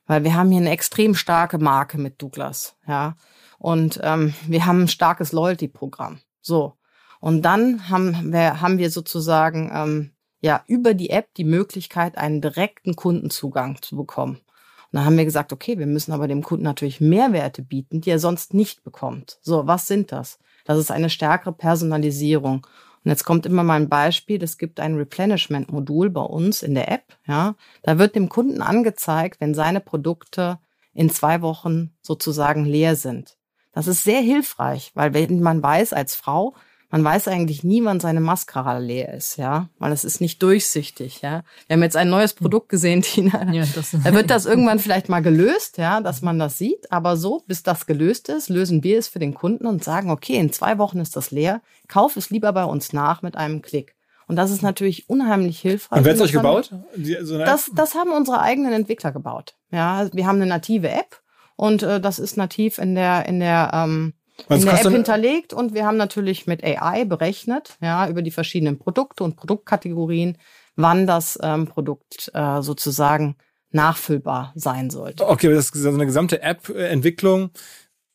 Weil 0.05 0.25
wir 0.25 0.35
haben 0.35 0.51
hier 0.51 0.59
eine 0.59 0.71
extrem 0.71 1.15
starke 1.15 1.57
Marke 1.59 1.97
mit 1.97 2.21
Douglas, 2.21 2.75
ja. 2.85 3.15
Und 3.61 3.99
ähm, 4.01 4.33
wir 4.47 4.65
haben 4.65 4.81
ein 4.81 4.87
starkes 4.87 5.33
Loyalty-Programm. 5.33 6.17
So. 6.41 6.73
Und 7.19 7.43
dann 7.43 7.89
haben 7.89 8.33
wir, 8.33 8.59
haben 8.59 8.79
wir 8.79 8.89
sozusagen 8.89 9.69
ähm, 9.71 10.11
ja 10.41 10.63
über 10.65 10.95
die 10.95 11.11
App 11.11 11.35
die 11.35 11.43
Möglichkeit, 11.43 12.17
einen 12.17 12.41
direkten 12.41 12.95
Kundenzugang 12.95 13.79
zu 13.79 13.95
bekommen. 13.95 14.37
Und 14.37 14.97
dann 14.97 15.05
haben 15.05 15.17
wir 15.17 15.25
gesagt, 15.25 15.53
okay, 15.53 15.77
wir 15.77 15.85
müssen 15.85 16.11
aber 16.11 16.27
dem 16.27 16.41
Kunden 16.41 16.63
natürlich 16.63 17.01
Mehrwerte 17.01 17.61
bieten, 17.61 18.01
die 18.01 18.09
er 18.09 18.17
sonst 18.17 18.55
nicht 18.55 18.83
bekommt. 18.83 19.37
So, 19.43 19.67
was 19.67 19.85
sind 19.85 20.11
das? 20.11 20.39
Das 20.65 20.79
ist 20.79 20.89
eine 20.89 21.11
stärkere 21.11 21.53
Personalisierung. 21.53 22.65
Und 23.03 23.09
jetzt 23.11 23.25
kommt 23.25 23.45
immer 23.45 23.63
mal 23.63 23.79
ein 23.79 23.89
Beispiel, 23.89 24.41
es 24.41 24.57
gibt 24.57 24.79
ein 24.79 24.95
Replenishment-Modul 24.95 26.09
bei 26.09 26.21
uns 26.21 26.63
in 26.63 26.73
der 26.73 26.91
App, 26.91 27.15
ja. 27.27 27.55
Da 27.83 27.99
wird 27.99 28.15
dem 28.15 28.27
Kunden 28.27 28.63
angezeigt, 28.63 29.39
wenn 29.39 29.53
seine 29.53 29.81
Produkte 29.81 30.57
in 30.95 31.11
zwei 31.11 31.43
Wochen 31.43 31.91
sozusagen 32.01 32.65
leer 32.65 32.95
sind. 32.95 33.37
Das 33.73 33.87
ist 33.87 34.03
sehr 34.03 34.21
hilfreich, 34.21 34.91
weil 34.95 35.13
wenn 35.13 35.41
man 35.41 35.63
weiß 35.63 35.93
als 35.93 36.15
Frau, 36.15 36.53
man 36.91 37.03
weiß 37.05 37.29
eigentlich 37.29 37.63
nie, 37.63 37.83
wann 37.85 38.01
seine 38.01 38.19
Mascara 38.19 38.77
leer 38.77 39.13
ist, 39.13 39.37
ja, 39.37 39.69
weil 39.79 39.93
es 39.93 40.03
ist 40.03 40.19
nicht 40.19 40.43
durchsichtig, 40.43 41.21
ja. 41.21 41.43
Wir 41.67 41.75
haben 41.75 41.83
jetzt 41.83 41.95
ein 41.95 42.09
neues 42.09 42.33
Produkt 42.33 42.67
gesehen, 42.67 43.01
Tina. 43.01 43.49
Ja, 43.53 43.63
das 43.73 43.91
da 43.91 44.13
wird 44.13 44.29
das 44.29 44.45
irgendwann 44.47 44.79
vielleicht 44.79 45.07
mal 45.07 45.21
gelöst, 45.21 45.77
ja, 45.77 46.01
dass 46.01 46.21
man 46.21 46.37
das 46.37 46.57
sieht, 46.57 46.91
aber 46.91 47.15
so, 47.15 47.43
bis 47.47 47.63
das 47.63 47.85
gelöst 47.85 48.27
ist, 48.27 48.49
lösen 48.49 48.83
wir 48.83 48.99
es 48.99 49.07
für 49.07 49.19
den 49.19 49.33
Kunden 49.33 49.65
und 49.65 49.83
sagen, 49.83 50.11
okay, 50.11 50.35
in 50.35 50.51
zwei 50.51 50.77
Wochen 50.77 50.99
ist 50.99 51.15
das 51.15 51.31
leer, 51.31 51.61
kauf 51.87 52.17
es 52.17 52.29
lieber 52.29 52.51
bei 52.51 52.65
uns 52.65 52.91
nach 52.91 53.21
mit 53.21 53.37
einem 53.37 53.61
Klick. 53.61 53.95
Und 54.27 54.35
das 54.35 54.51
ist 54.51 54.61
natürlich 54.61 55.09
unheimlich 55.09 55.59
hilfreich. 55.59 55.99
Und 55.99 56.05
wer 56.05 56.13
hat 56.13 56.21
euch 56.21 56.31
gebaut? 56.31 56.71
das, 56.95 57.69
das 57.73 57.95
haben 57.95 58.11
unsere 58.11 58.41
eigenen 58.41 58.71
Entwickler 58.71 59.11
gebaut. 59.11 59.55
Ja, 59.71 60.07
wir 60.13 60.25
haben 60.25 60.37
eine 60.37 60.45
native 60.45 60.89
App 60.89 61.20
und 61.61 61.83
äh, 61.83 62.01
das 62.01 62.17
ist 62.17 62.37
nativ 62.37 62.79
in 62.79 62.95
der 62.95 63.27
in 63.27 63.39
der 63.39 63.69
ähm, 63.71 64.13
in 64.49 64.65
der 64.65 64.73
App 64.73 64.89
hinterlegt 64.89 65.53
und 65.53 65.75
wir 65.75 65.85
haben 65.85 65.97
natürlich 65.97 66.47
mit 66.47 66.63
AI 66.63 67.05
berechnet, 67.05 67.77
ja, 67.81 68.09
über 68.09 68.23
die 68.23 68.31
verschiedenen 68.31 68.79
Produkte 68.79 69.23
und 69.23 69.35
Produktkategorien, 69.35 70.39
wann 70.75 71.05
das 71.05 71.37
ähm, 71.43 71.67
Produkt 71.67 72.31
äh, 72.33 72.63
sozusagen 72.63 73.35
nachfüllbar 73.69 74.53
sein 74.55 74.89
sollte. 74.89 75.27
Okay, 75.27 75.53
das 75.53 75.65
ist 75.65 75.73
so 75.75 75.89
eine 75.89 76.07
gesamte 76.07 76.41
App-Entwicklung. 76.41 77.51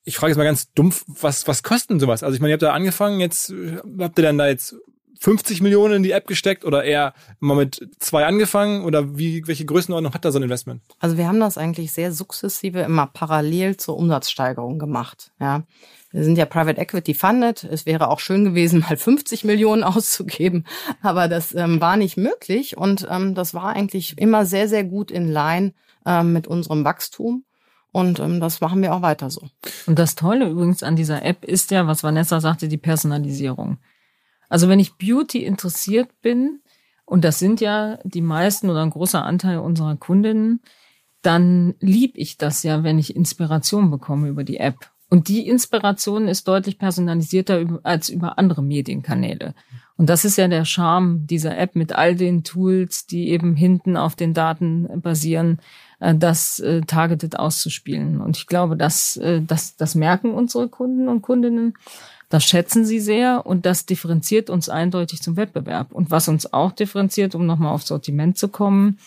Ich 0.02 0.16
frage 0.16 0.32
jetzt 0.32 0.38
mal 0.38 0.44
ganz 0.44 0.72
dumpf, 0.72 1.04
was, 1.06 1.46
was 1.46 1.62
kostet 1.62 1.90
denn 1.90 2.00
sowas? 2.00 2.24
Also 2.24 2.34
ich 2.34 2.40
meine, 2.40 2.50
ihr 2.50 2.54
habt 2.54 2.62
da 2.62 2.72
angefangen, 2.72 3.20
jetzt 3.20 3.54
habt 4.00 4.18
ihr 4.18 4.24
dann 4.24 4.38
da 4.38 4.48
jetzt 4.48 4.74
50 5.20 5.60
Millionen 5.60 5.94
in 5.94 6.02
die 6.02 6.10
App 6.10 6.26
gesteckt 6.26 6.64
oder 6.64 6.84
eher 6.84 7.14
mal 7.40 7.56
mit 7.56 7.88
zwei 7.98 8.26
angefangen 8.26 8.84
oder 8.84 9.16
wie, 9.16 9.46
welche 9.46 9.64
Größenordnung 9.64 10.12
hat 10.14 10.24
da 10.24 10.32
so 10.32 10.38
ein 10.38 10.42
Investment? 10.42 10.82
Also 10.98 11.16
wir 11.16 11.26
haben 11.26 11.40
das 11.40 11.58
eigentlich 11.58 11.92
sehr 11.92 12.12
sukzessive 12.12 12.80
immer 12.80 13.06
parallel 13.06 13.76
zur 13.76 13.96
Umsatzsteigerung 13.96 14.78
gemacht. 14.78 15.32
Ja. 15.40 15.64
Wir 16.12 16.24
sind 16.24 16.38
ja 16.38 16.46
Private 16.46 16.80
Equity 16.80 17.14
funded. 17.14 17.64
Es 17.64 17.84
wäre 17.84 18.08
auch 18.08 18.20
schön 18.20 18.44
gewesen, 18.44 18.80
mal 18.88 18.96
50 18.96 19.44
Millionen 19.44 19.84
auszugeben, 19.84 20.64
aber 21.02 21.28
das 21.28 21.54
ähm, 21.54 21.80
war 21.80 21.96
nicht 21.96 22.16
möglich 22.16 22.76
und 22.76 23.06
ähm, 23.10 23.34
das 23.34 23.54
war 23.54 23.74
eigentlich 23.74 24.18
immer 24.18 24.46
sehr, 24.46 24.68
sehr 24.68 24.84
gut 24.84 25.10
in 25.10 25.30
Line 25.30 25.72
ähm, 26.06 26.32
mit 26.32 26.46
unserem 26.46 26.84
Wachstum. 26.84 27.44
Und 27.92 28.18
ähm, 28.20 28.40
das 28.40 28.60
machen 28.60 28.82
wir 28.82 28.92
auch 28.92 29.00
weiter 29.00 29.30
so. 29.30 29.48
Und 29.86 29.98
das 29.98 30.16
Tolle 30.16 30.50
übrigens 30.50 30.82
an 30.82 30.96
dieser 30.96 31.24
App 31.24 31.44
ist 31.46 31.70
ja, 31.70 31.86
was 31.86 32.02
Vanessa 32.02 32.40
sagte, 32.40 32.68
die 32.68 32.76
Personalisierung. 32.76 33.78
Also 34.48 34.68
wenn 34.68 34.80
ich 34.80 34.96
Beauty 34.96 35.44
interessiert 35.44 36.08
bin, 36.22 36.60
und 37.04 37.24
das 37.24 37.38
sind 37.38 37.60
ja 37.60 37.98
die 38.04 38.20
meisten 38.20 38.68
oder 38.68 38.82
ein 38.82 38.90
großer 38.90 39.24
Anteil 39.24 39.58
unserer 39.58 39.96
Kundinnen, 39.96 40.60
dann 41.22 41.74
lieb 41.80 42.12
ich 42.16 42.36
das 42.36 42.62
ja, 42.62 42.82
wenn 42.82 42.98
ich 42.98 43.14
Inspiration 43.16 43.90
bekomme 43.90 44.28
über 44.28 44.44
die 44.44 44.58
App. 44.58 44.90
Und 45.08 45.28
die 45.28 45.46
Inspiration 45.46 46.26
ist 46.26 46.48
deutlich 46.48 46.78
personalisierter 46.78 47.80
als 47.84 48.08
über 48.08 48.38
andere 48.38 48.62
Medienkanäle. 48.62 49.54
Und 49.96 50.10
das 50.10 50.24
ist 50.24 50.36
ja 50.36 50.46
der 50.46 50.64
Charme 50.64 51.26
dieser 51.26 51.56
App 51.56 51.74
mit 51.74 51.92
all 51.92 52.14
den 52.14 52.44
Tools, 52.44 53.06
die 53.06 53.30
eben 53.30 53.54
hinten 53.54 53.96
auf 53.96 54.14
den 54.14 54.34
Daten 54.34 55.00
basieren, 55.00 55.58
äh, 56.00 56.14
das 56.14 56.58
äh, 56.60 56.82
targeted 56.82 57.38
auszuspielen. 57.38 58.20
Und 58.20 58.36
ich 58.36 58.46
glaube, 58.46 58.76
das, 58.76 59.16
äh, 59.16 59.40
das, 59.40 59.76
das 59.76 59.94
merken 59.94 60.32
unsere 60.32 60.68
Kunden 60.68 61.08
und 61.08 61.22
Kundinnen. 61.22 61.74
Das 62.28 62.44
schätzen 62.44 62.84
sie 62.84 63.00
sehr 63.00 63.46
und 63.46 63.64
das 63.66 63.86
differenziert 63.86 64.50
uns 64.50 64.68
eindeutig 64.68 65.22
zum 65.22 65.36
Wettbewerb. 65.36 65.92
Und 65.92 66.10
was 66.10 66.28
uns 66.28 66.52
auch 66.52 66.72
differenziert, 66.72 67.34
um 67.34 67.46
nochmal 67.46 67.72
aufs 67.72 67.88
Sortiment 67.88 68.36
zu 68.36 68.48
kommen, 68.48 68.98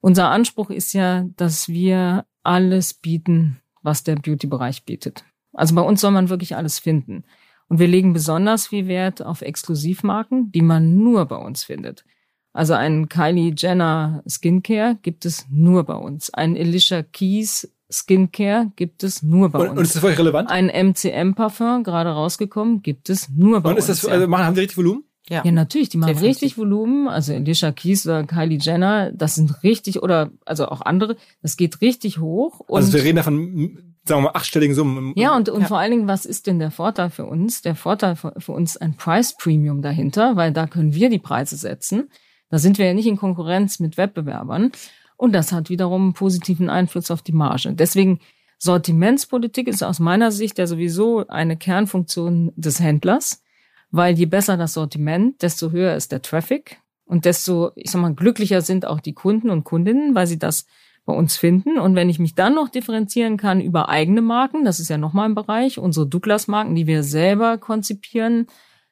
unser 0.00 0.30
Anspruch 0.30 0.70
ist 0.70 0.92
ja, 0.92 1.24
dass 1.36 1.68
wir 1.68 2.26
alles 2.42 2.92
bieten, 2.92 3.60
was 3.82 4.04
der 4.04 4.16
Beauty-Bereich 4.16 4.84
bietet. 4.84 5.24
Also 5.52 5.74
bei 5.74 5.82
uns 5.82 6.00
soll 6.00 6.10
man 6.10 6.28
wirklich 6.28 6.56
alles 6.56 6.78
finden. 6.78 7.24
Und 7.72 7.78
wir 7.78 7.88
legen 7.88 8.12
besonders 8.12 8.66
viel 8.66 8.86
Wert 8.86 9.24
auf 9.24 9.40
Exklusivmarken, 9.40 10.52
die 10.52 10.60
man 10.60 10.98
nur 10.98 11.24
bei 11.24 11.36
uns 11.36 11.64
findet. 11.64 12.04
Also 12.52 12.74
ein 12.74 13.08
Kylie 13.08 13.54
Jenner 13.56 14.22
Skincare 14.28 14.98
gibt 15.00 15.24
es 15.24 15.46
nur 15.50 15.84
bei 15.84 15.94
uns. 15.94 16.28
Ein 16.34 16.54
Alicia 16.54 17.02
Keys 17.02 17.72
Skincare 17.90 18.70
gibt 18.76 19.02
es 19.04 19.22
nur 19.22 19.48
bei 19.48 19.60
und, 19.60 19.68
uns. 19.70 19.78
Und 19.78 19.84
ist 19.84 19.94
das 19.94 20.02
für 20.02 20.08
euch 20.08 20.18
relevant? 20.18 20.50
Ein 20.50 20.66
MCM-Parfum, 20.66 21.82
gerade 21.82 22.10
rausgekommen, 22.10 22.82
gibt 22.82 23.08
es 23.08 23.30
nur 23.30 23.62
bei 23.62 23.70
und 23.70 23.76
uns. 23.76 23.86
Und 23.86 23.92
ist 23.92 24.04
das, 24.04 24.10
also 24.10 24.28
machen, 24.28 24.44
haben 24.44 24.54
die 24.54 24.60
richtig 24.60 24.76
Volumen? 24.76 25.04
Ja. 25.30 25.42
ja, 25.42 25.50
natürlich, 25.50 25.88
die 25.88 25.96
machen 25.96 26.08
Definitiv. 26.08 26.42
richtig 26.42 26.58
Volumen. 26.58 27.08
Also 27.08 27.32
Alicia 27.32 27.72
Keys 27.72 28.04
oder 28.04 28.24
Kylie 28.24 28.58
Jenner, 28.58 29.12
das 29.12 29.36
sind 29.36 29.62
richtig, 29.62 30.02
oder 30.02 30.30
also 30.44 30.66
auch 30.68 30.82
andere, 30.82 31.16
das 31.40 31.56
geht 31.56 31.80
richtig 31.80 32.18
hoch. 32.18 32.60
Und 32.60 32.76
also 32.76 32.92
wir 32.92 33.02
reden 33.02 33.16
davon, 33.16 33.91
sagen 34.04 34.22
wir 34.22 34.30
mal, 34.30 34.38
achtstelligen 34.38 34.74
Summen. 34.74 35.12
Ja, 35.16 35.36
und, 35.36 35.48
und 35.48 35.62
ja. 35.62 35.66
vor 35.68 35.78
allen 35.78 35.92
Dingen, 35.92 36.08
was 36.08 36.26
ist 36.26 36.46
denn 36.46 36.58
der 36.58 36.70
Vorteil 36.70 37.10
für 37.10 37.26
uns? 37.26 37.62
Der 37.62 37.74
Vorteil 37.74 38.16
für, 38.16 38.34
für 38.38 38.52
uns 38.52 38.76
ein 38.76 38.96
Price 38.96 39.36
Premium 39.36 39.82
dahinter, 39.82 40.36
weil 40.36 40.52
da 40.52 40.66
können 40.66 40.94
wir 40.94 41.08
die 41.08 41.18
Preise 41.18 41.56
setzen. 41.56 42.10
Da 42.50 42.58
sind 42.58 42.78
wir 42.78 42.86
ja 42.86 42.94
nicht 42.94 43.06
in 43.06 43.16
Konkurrenz 43.16 43.80
mit 43.80 43.96
Wettbewerbern. 43.96 44.72
Und 45.16 45.32
das 45.32 45.52
hat 45.52 45.70
wiederum 45.70 46.02
einen 46.02 46.12
positiven 46.14 46.68
Einfluss 46.68 47.10
auf 47.10 47.22
die 47.22 47.32
Marge. 47.32 47.72
Deswegen 47.74 48.18
Sortimentspolitik 48.58 49.68
ist 49.68 49.82
aus 49.82 49.98
meiner 49.98 50.30
Sicht 50.30 50.58
ja 50.58 50.66
sowieso 50.66 51.26
eine 51.28 51.56
Kernfunktion 51.56 52.52
des 52.56 52.80
Händlers, 52.80 53.42
weil 53.90 54.16
je 54.16 54.26
besser 54.26 54.56
das 54.56 54.74
Sortiment, 54.74 55.42
desto 55.42 55.70
höher 55.70 55.96
ist 55.96 56.12
der 56.12 56.22
Traffic 56.22 56.80
und 57.04 57.24
desto, 57.24 57.72
ich 57.74 57.90
sag 57.90 58.00
mal, 58.00 58.14
glücklicher 58.14 58.62
sind 58.62 58.86
auch 58.86 59.00
die 59.00 59.14
Kunden 59.14 59.50
und 59.50 59.64
Kundinnen, 59.64 60.14
weil 60.14 60.26
sie 60.26 60.38
das 60.38 60.66
bei 61.04 61.12
uns 61.12 61.36
finden. 61.36 61.78
Und 61.78 61.94
wenn 61.94 62.08
ich 62.08 62.18
mich 62.18 62.34
dann 62.34 62.54
noch 62.54 62.68
differenzieren 62.68 63.36
kann 63.36 63.60
über 63.60 63.88
eigene 63.88 64.22
Marken, 64.22 64.64
das 64.64 64.80
ist 64.80 64.88
ja 64.88 64.98
nochmal 64.98 65.28
ein 65.28 65.34
Bereich, 65.34 65.78
unsere 65.78 66.06
Douglas-Marken, 66.06 66.74
die 66.74 66.86
wir 66.86 67.02
selber 67.02 67.58
konzipieren, 67.58 68.46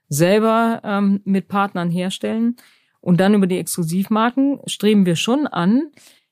selber 0.09 0.81
ähm, 0.85 1.21
mit 1.25 1.49
Partnern 1.49 1.91
herstellen 1.91 2.57
und 3.01 3.21
dann 3.21 3.35
über 3.35 3.47
die 3.47 3.59
Exklusivmarken 3.59 4.61
streben 4.67 5.07
wir 5.07 5.17
schon 5.17 5.47
an, 5.47 5.91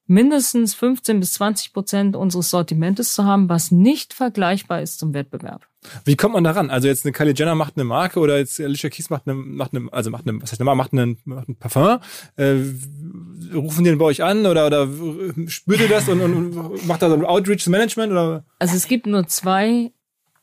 mindestens 0.09 0.75
15 0.75 1.21
bis 1.21 1.35
20 1.35 1.73
Prozent 1.73 2.17
unseres 2.17 2.51
Sortimentes 2.51 3.15
zu 3.15 3.25
haben, 3.25 3.49
was 3.49 3.71
nicht 3.71 4.15
vergleichbar 4.15 4.83
ist 4.83 4.99
zum 4.99 5.15
Wettbewerb. 5.15 5.69
Wie 6.05 6.17
kommt 6.17 6.35
man 6.35 6.45
daran? 6.45 6.71
Also 6.71 6.89
jetzt 6.89 7.05
eine 7.05 7.13
Kylie 7.13 7.35
Jenner 7.35 7.55
macht 7.55 7.75
eine 7.77 7.85
Marke 7.85 8.19
oder 8.19 8.39
jetzt 8.39 8.61
Alicia 8.61 8.91
Keys 8.91 9.11
macht 9.11 9.29
eine, 9.29 9.35
macht 9.35 9.75
eine, 9.75 9.93
also 9.93 10.11
macht 10.11 10.27
eine, 10.27 10.43
was 10.43 10.51
heißt 10.51 10.61
eine, 10.61 10.75
macht 10.75 10.93
einen, 10.93 11.19
macht 11.25 11.49
ein 11.49 11.57
Parfum. 11.57 11.99
Äh, 12.37 12.57
rufen 13.55 13.85
die 13.85 13.91
den 13.91 13.99
bei 13.99 14.07
euch 14.07 14.25
an 14.25 14.47
oder, 14.47 14.67
oder 14.67 14.89
spürt 15.47 15.81
ihr 15.81 15.89
das 15.89 16.09
und, 16.09 16.21
und 16.21 16.87
macht 16.87 17.03
da 17.03 17.09
so 17.09 17.15
ein 17.15 17.25
Outreach 17.25 17.67
Management 17.69 18.11
oder? 18.13 18.45
Also 18.59 18.75
es 18.77 18.89
gibt 18.89 19.07
nur 19.07 19.27
zwei 19.29 19.93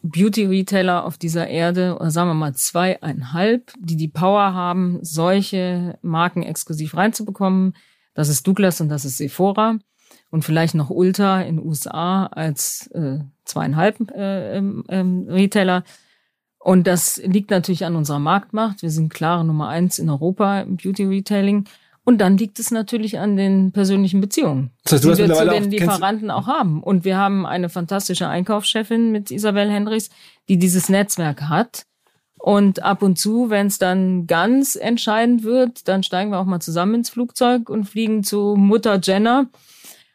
Beauty-Retailer 0.03 1.03
auf 1.03 1.18
dieser 1.18 1.47
Erde, 1.47 1.95
oder 1.99 2.11
sagen 2.11 2.30
wir 2.30 2.36
mal 2.36 2.53
zweieinhalb, 2.53 3.74
die 3.80 3.97
die 3.97 4.07
Power 4.07 4.53
haben, 4.53 4.99
solche 5.01 5.97
Marken 6.01 6.43
exklusiv 6.43 6.95
reinzubekommen. 6.95 7.76
Das 8.16 8.30
ist 8.30 8.47
Douglas 8.47 8.82
und 8.82 8.89
das 8.89 9.05
ist 9.05 9.18
Sephora 9.18 9.78
und 10.32 10.43
vielleicht 10.43 10.74
noch 10.74 10.89
Ulta 10.89 11.41
in 11.41 11.63
USA 11.63 12.26
als 12.26 12.89
äh, 12.93 13.20
zweieinhalb 13.43 14.11
äh, 14.11 14.57
ähm, 14.57 15.28
Retailer. 15.30 15.84
Und 16.57 16.88
das 16.88 17.22
liegt 17.24 17.51
natürlich 17.51 17.86
an 17.86 17.95
unserer 17.95 18.20
Marktmacht. 18.20 18.82
Wir 18.82 18.89
sind 18.89 19.13
klare 19.13 19.45
Nummer 19.45 19.68
eins 19.68 19.99
in 19.99 20.09
Europa 20.09 20.61
im 20.61 20.78
Beauty 20.78 21.05
Retailing. 21.05 21.66
Und 22.03 22.20
dann 22.20 22.38
liegt 22.38 22.59
es 22.59 22.72
natürlich 22.72 23.20
an 23.20 23.36
den 23.36 23.72
persönlichen 23.72 24.22
Beziehungen, 24.22 24.72
das 24.84 24.93
heißt, 24.93 25.03
die 25.03 25.07
wir 25.09 25.16
zu 25.16 25.45
den 25.45 25.49
auch, 25.49 25.70
Lieferanten 25.70 26.30
auch 26.30 26.45
haben. 26.45 26.84
Und 26.84 27.03
wir 27.03 27.18
haben 27.18 27.47
eine 27.47 27.68
fantastische 27.68 28.28
Einkaufschefin 28.28 29.11
mit 29.11 29.32
Isabel 29.32 29.72
Hendricks, 29.72 30.09
die 30.47 30.57
dieses 30.59 30.88
Netzwerk 30.88 31.43
hat 31.43 31.86
und 32.46 32.84
ab 32.84 33.02
und 33.02 33.18
zu, 33.18 33.50
wenn 33.50 33.66
es 33.66 33.80
dann 33.80 34.28
ganz 34.28 34.76
entscheidend 34.76 35.43
wird, 35.43 35.88
dann 35.88 36.04
steigen 36.04 36.30
wir 36.30 36.38
auch 36.38 36.46
mal 36.46 36.60
zusammen 36.60 36.93
ins 36.93 37.10
Flugzeug 37.10 37.72
und 37.72 37.86
fliegen 37.86 38.24
zu 38.24 38.54
Mutter 38.56 39.00
Jenner 39.02 39.48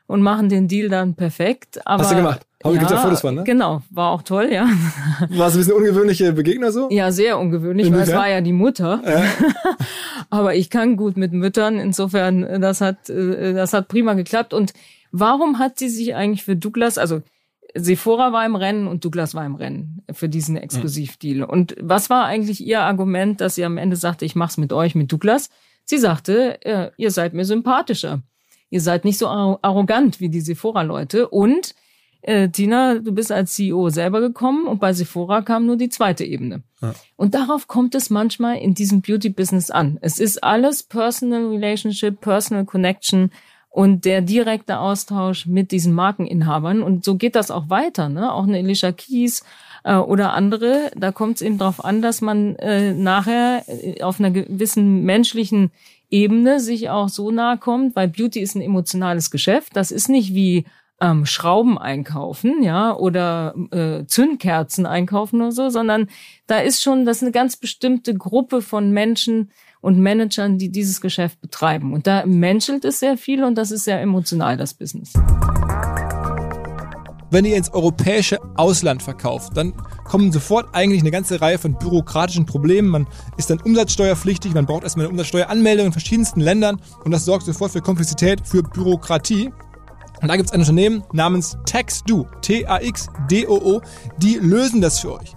und 0.06 0.22
machen 0.22 0.48
den 0.48 0.68
Deal 0.68 0.88
dann 0.88 1.16
perfekt. 1.16 1.84
Aber, 1.84 2.04
Hast 2.04 2.12
du 2.12 2.16
gemacht? 2.16 2.42
Haben 2.62 2.76
ja, 2.76 2.82
ja 2.82 2.98
Fotos 2.98 3.22
von, 3.22 3.34
ne? 3.34 3.42
Genau, 3.42 3.82
war 3.90 4.12
auch 4.12 4.22
toll, 4.22 4.48
ja. 4.52 4.68
War 5.30 5.48
es 5.48 5.54
ein 5.54 5.58
bisschen 5.58 5.72
ungewöhnliche 5.72 6.32
Begegner 6.32 6.70
so? 6.70 6.88
Ja, 6.92 7.10
sehr 7.10 7.36
ungewöhnlich, 7.36 7.90
weil 7.90 8.02
es 8.02 8.14
war 8.14 8.28
ja 8.28 8.40
die 8.40 8.52
Mutter. 8.52 9.02
Ja. 9.04 9.24
Aber 10.30 10.54
ich 10.54 10.70
kann 10.70 10.96
gut 10.96 11.16
mit 11.16 11.32
Müttern, 11.32 11.80
insofern, 11.80 12.60
das 12.60 12.80
hat, 12.80 13.10
äh, 13.10 13.54
das 13.54 13.72
hat 13.72 13.88
prima 13.88 14.14
geklappt. 14.14 14.54
Und 14.54 14.72
warum 15.10 15.58
hat 15.58 15.80
sie 15.80 15.88
sich 15.88 16.14
eigentlich 16.14 16.44
für 16.44 16.54
Douglas, 16.54 16.96
also 16.96 17.22
Sephora 17.74 18.32
war 18.32 18.44
im 18.44 18.56
Rennen 18.56 18.86
und 18.86 19.04
Douglas 19.04 19.34
war 19.34 19.44
im 19.44 19.54
Rennen 19.54 20.02
für 20.12 20.28
diesen 20.28 20.56
Exklusivdeal. 20.56 21.42
Und 21.44 21.76
was 21.80 22.10
war 22.10 22.24
eigentlich 22.24 22.64
ihr 22.64 22.82
Argument, 22.82 23.40
dass 23.40 23.54
sie 23.54 23.64
am 23.64 23.78
Ende 23.78 23.96
sagte, 23.96 24.24
ich 24.24 24.34
mach's 24.34 24.56
mit 24.56 24.72
euch, 24.72 24.94
mit 24.94 25.10
Douglas? 25.12 25.50
Sie 25.84 25.98
sagte, 25.98 26.64
äh, 26.64 26.90
ihr 26.96 27.10
seid 27.10 27.34
mir 27.34 27.44
sympathischer. 27.44 28.22
Ihr 28.70 28.80
seid 28.80 29.04
nicht 29.04 29.18
so 29.18 29.26
arrogant 29.28 30.20
wie 30.20 30.28
die 30.28 30.40
Sephora-Leute. 30.40 31.28
Und 31.28 31.74
äh, 32.22 32.48
Tina, 32.50 32.96
du 32.96 33.12
bist 33.12 33.32
als 33.32 33.54
CEO 33.54 33.88
selber 33.88 34.20
gekommen 34.20 34.66
und 34.66 34.78
bei 34.78 34.92
Sephora 34.92 35.42
kam 35.42 35.66
nur 35.66 35.76
die 35.76 35.88
zweite 35.88 36.24
Ebene. 36.24 36.62
Ja. 36.82 36.94
Und 37.16 37.34
darauf 37.34 37.66
kommt 37.66 37.94
es 37.94 38.10
manchmal 38.10 38.58
in 38.58 38.74
diesem 38.74 39.00
Beauty-Business 39.00 39.70
an. 39.70 39.98
Es 40.02 40.18
ist 40.18 40.44
alles 40.44 40.82
Personal 40.82 41.46
Relationship, 41.46 42.20
Personal 42.20 42.64
Connection 42.64 43.32
und 43.70 44.04
der 44.04 44.20
direkte 44.20 44.80
Austausch 44.80 45.46
mit 45.46 45.70
diesen 45.70 45.94
Markeninhabern. 45.94 46.82
Und 46.82 47.04
so 47.04 47.14
geht 47.14 47.36
das 47.36 47.50
auch 47.50 47.70
weiter. 47.70 48.08
Ne? 48.08 48.32
Auch 48.32 48.42
eine 48.42 48.58
Alicia 48.58 48.90
Keys 48.90 49.44
äh, 49.84 49.94
oder 49.94 50.34
andere, 50.34 50.90
da 50.96 51.12
kommt 51.12 51.36
es 51.36 51.42
eben 51.42 51.56
darauf 51.56 51.84
an, 51.84 52.02
dass 52.02 52.20
man 52.20 52.56
äh, 52.56 52.92
nachher 52.92 53.64
äh, 53.68 54.02
auf 54.02 54.18
einer 54.18 54.32
gewissen 54.32 55.04
menschlichen 55.04 55.70
Ebene 56.10 56.58
sich 56.58 56.90
auch 56.90 57.08
so 57.08 57.30
nahe 57.30 57.58
kommt, 57.58 57.94
weil 57.94 58.08
Beauty 58.08 58.40
ist 58.40 58.56
ein 58.56 58.62
emotionales 58.62 59.30
Geschäft. 59.30 59.76
Das 59.76 59.92
ist 59.92 60.08
nicht 60.08 60.34
wie 60.34 60.64
ähm, 61.00 61.24
Schrauben 61.24 61.78
einkaufen, 61.78 62.62
ja, 62.62 62.94
oder 62.94 63.54
äh, 63.70 64.04
Zündkerzen 64.06 64.84
einkaufen 64.84 65.40
oder 65.40 65.52
so, 65.52 65.70
sondern 65.70 66.08
da 66.48 66.58
ist 66.58 66.82
schon, 66.82 67.06
das 67.06 67.18
ist 67.18 67.22
eine 67.22 67.32
ganz 67.32 67.56
bestimmte 67.56 68.14
Gruppe 68.14 68.60
von 68.60 68.90
Menschen, 68.90 69.50
und 69.80 69.98
Managern, 69.98 70.58
die 70.58 70.70
dieses 70.70 71.00
Geschäft 71.00 71.40
betreiben. 71.40 71.92
Und 71.92 72.06
da 72.06 72.26
menschelt 72.26 72.84
es 72.84 73.00
sehr 73.00 73.16
viel 73.16 73.44
und 73.44 73.56
das 73.56 73.70
ist 73.70 73.84
sehr 73.84 74.00
emotional, 74.00 74.56
das 74.56 74.74
Business. 74.74 75.12
Wenn 77.32 77.44
ihr 77.44 77.56
ins 77.56 77.72
europäische 77.72 78.40
Ausland 78.56 79.04
verkauft, 79.04 79.56
dann 79.56 79.72
kommen 80.04 80.32
sofort 80.32 80.74
eigentlich 80.74 81.02
eine 81.02 81.12
ganze 81.12 81.40
Reihe 81.40 81.58
von 81.58 81.78
bürokratischen 81.78 82.44
Problemen. 82.44 82.88
Man 82.88 83.06
ist 83.36 83.50
dann 83.50 83.60
umsatzsteuerpflichtig, 83.60 84.52
man 84.52 84.66
braucht 84.66 84.82
erstmal 84.82 85.06
eine 85.06 85.12
Umsatzsteueranmeldung 85.12 85.86
in 85.86 85.92
verschiedensten 85.92 86.40
Ländern 86.40 86.80
und 87.04 87.12
das 87.12 87.24
sorgt 87.24 87.46
sofort 87.46 87.70
für 87.70 87.80
Komplexität, 87.80 88.40
für 88.44 88.64
Bürokratie. 88.64 89.52
Und 90.20 90.28
da 90.28 90.36
gibt 90.36 90.48
es 90.48 90.52
ein 90.52 90.60
Unternehmen 90.60 91.04
namens 91.12 91.56
TaxDo, 91.66 92.26
T-A-X-D-O-O, 92.42 93.80
die 94.18 94.34
lösen 94.34 94.80
das 94.80 94.98
für 94.98 95.14
euch. 95.14 95.34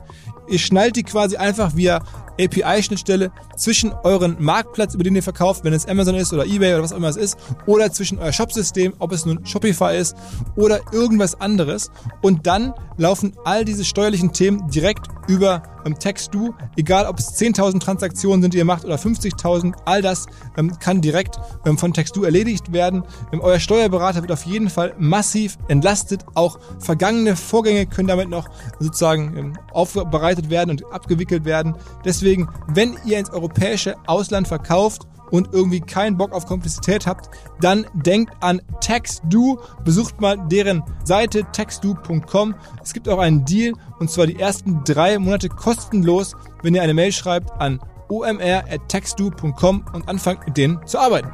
Ihr 0.49 0.59
schnallt 0.59 0.95
die 0.95 1.03
quasi 1.03 1.37
einfach 1.37 1.75
via 1.75 2.03
API-Schnittstelle 2.39 3.31
zwischen 3.55 3.93
euren 4.03 4.37
Marktplatz, 4.39 4.95
über 4.95 5.03
den 5.03 5.15
ihr 5.15 5.23
verkauft, 5.23 5.63
wenn 5.63 5.73
es 5.73 5.87
Amazon 5.87 6.15
ist 6.15 6.33
oder 6.33 6.45
eBay 6.45 6.73
oder 6.73 6.83
was 6.83 6.93
auch 6.93 6.97
immer 6.97 7.09
es 7.09 7.17
ist, 7.17 7.37
oder 7.65 7.91
zwischen 7.91 8.19
euer 8.19 8.31
Shopsystem, 8.31 8.93
ob 8.99 9.11
es 9.11 9.25
nun 9.25 9.45
Shopify 9.45 9.97
ist 9.97 10.15
oder 10.55 10.81
irgendwas 10.91 11.39
anderes. 11.39 11.91
Und 12.21 12.47
dann 12.47 12.73
laufen 12.97 13.33
all 13.43 13.65
diese 13.65 13.85
steuerlichen 13.85 14.33
Themen 14.33 14.69
direkt 14.69 15.07
über 15.27 15.63
ähm, 15.85 15.97
Text-Do. 15.97 16.53
Egal, 16.75 17.05
ob 17.07 17.19
es 17.19 17.39
10.000 17.39 17.79
Transaktionen 17.79 18.41
sind, 18.41 18.53
die 18.53 18.57
ihr 18.57 18.65
macht 18.65 18.85
oder 18.85 18.95
50.000, 18.95 19.73
all 19.85 20.01
das 20.01 20.25
ähm, 20.57 20.77
kann 20.79 21.01
direkt 21.01 21.39
ähm, 21.65 21.77
von 21.77 21.93
Text-Do 21.93 22.23
erledigt 22.23 22.73
werden. 22.73 23.03
Ähm, 23.31 23.41
euer 23.41 23.59
Steuerberater 23.59 24.21
wird 24.21 24.31
auf 24.31 24.45
jeden 24.45 24.69
Fall 24.69 24.93
massiv 24.97 25.57
entlastet. 25.67 26.25
Auch 26.33 26.59
vergangene 26.79 27.35
Vorgänge 27.35 27.85
können 27.85 28.07
damit 28.07 28.29
noch 28.29 28.49
sozusagen 28.79 29.37
ähm, 29.37 29.53
aufbereitet 29.71 30.49
werden 30.49 30.71
und 30.71 30.85
abgewickelt 30.91 31.45
werden. 31.45 31.75
Deswegen, 32.05 32.49
wenn 32.67 32.97
ihr 33.05 33.19
ins 33.19 33.29
europäische 33.29 33.95
Ausland 34.05 34.47
verkauft 34.47 35.07
und 35.33 35.51
irgendwie 35.51 35.81
keinen 35.81 36.15
Bock 36.15 36.31
auf 36.31 36.45
Komplexität 36.45 37.07
habt, 37.07 37.27
dann 37.59 37.87
denkt 37.95 38.35
an 38.41 38.61
TaxDo. 38.81 39.59
Besucht 39.83 40.21
mal 40.21 40.37
deren 40.47 40.83
Seite 41.05 41.41
taxdo.com. 41.51 42.53
Es 42.83 42.93
gibt 42.93 43.09
auch 43.09 43.17
einen 43.17 43.43
Deal 43.43 43.73
und 43.97 44.11
zwar 44.11 44.27
die 44.27 44.39
ersten 44.39 44.83
drei 44.83 45.17
Monate 45.17 45.49
kostenlos, 45.49 46.35
wenn 46.61 46.75
ihr 46.75 46.83
eine 46.83 46.93
Mail 46.93 47.11
schreibt 47.11 47.51
an 47.59 47.79
omr.taxdo.com 48.09 49.85
und 49.91 50.07
anfangt 50.07 50.45
mit 50.45 50.55
denen 50.55 50.85
zu 50.85 50.99
arbeiten. 50.99 51.31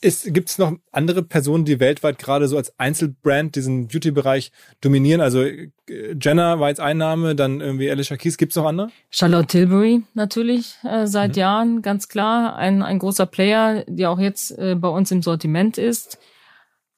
Gibt 0.00 0.48
es 0.48 0.58
noch 0.58 0.72
andere 0.92 1.22
Personen, 1.22 1.64
die 1.64 1.80
weltweit 1.80 2.18
gerade 2.18 2.48
so 2.48 2.56
als 2.56 2.78
Einzelbrand 2.78 3.56
diesen 3.56 3.88
Beauty-Bereich 3.88 4.52
dominieren? 4.80 5.20
Also 5.20 5.42
äh, 5.42 5.70
Jenna 6.20 6.60
war 6.60 6.68
jetzt 6.68 6.80
ein 6.80 6.98
Name, 6.98 7.34
dann 7.34 7.60
irgendwie 7.60 7.90
Alicia 7.90 8.16
Keys. 8.16 8.36
Gibt 8.36 8.52
es 8.52 8.56
noch 8.56 8.66
andere? 8.66 8.90
Charlotte 9.10 9.46
Tilbury 9.46 10.02
natürlich 10.14 10.76
äh, 10.84 11.06
seit 11.06 11.32
mhm. 11.32 11.38
Jahren, 11.38 11.82
ganz 11.82 12.08
klar. 12.08 12.56
Ein, 12.56 12.82
ein 12.82 12.98
großer 12.98 13.26
Player, 13.26 13.84
der 13.86 14.10
auch 14.10 14.18
jetzt 14.18 14.56
äh, 14.58 14.74
bei 14.74 14.88
uns 14.88 15.10
im 15.10 15.22
Sortiment 15.22 15.78
ist. 15.78 16.18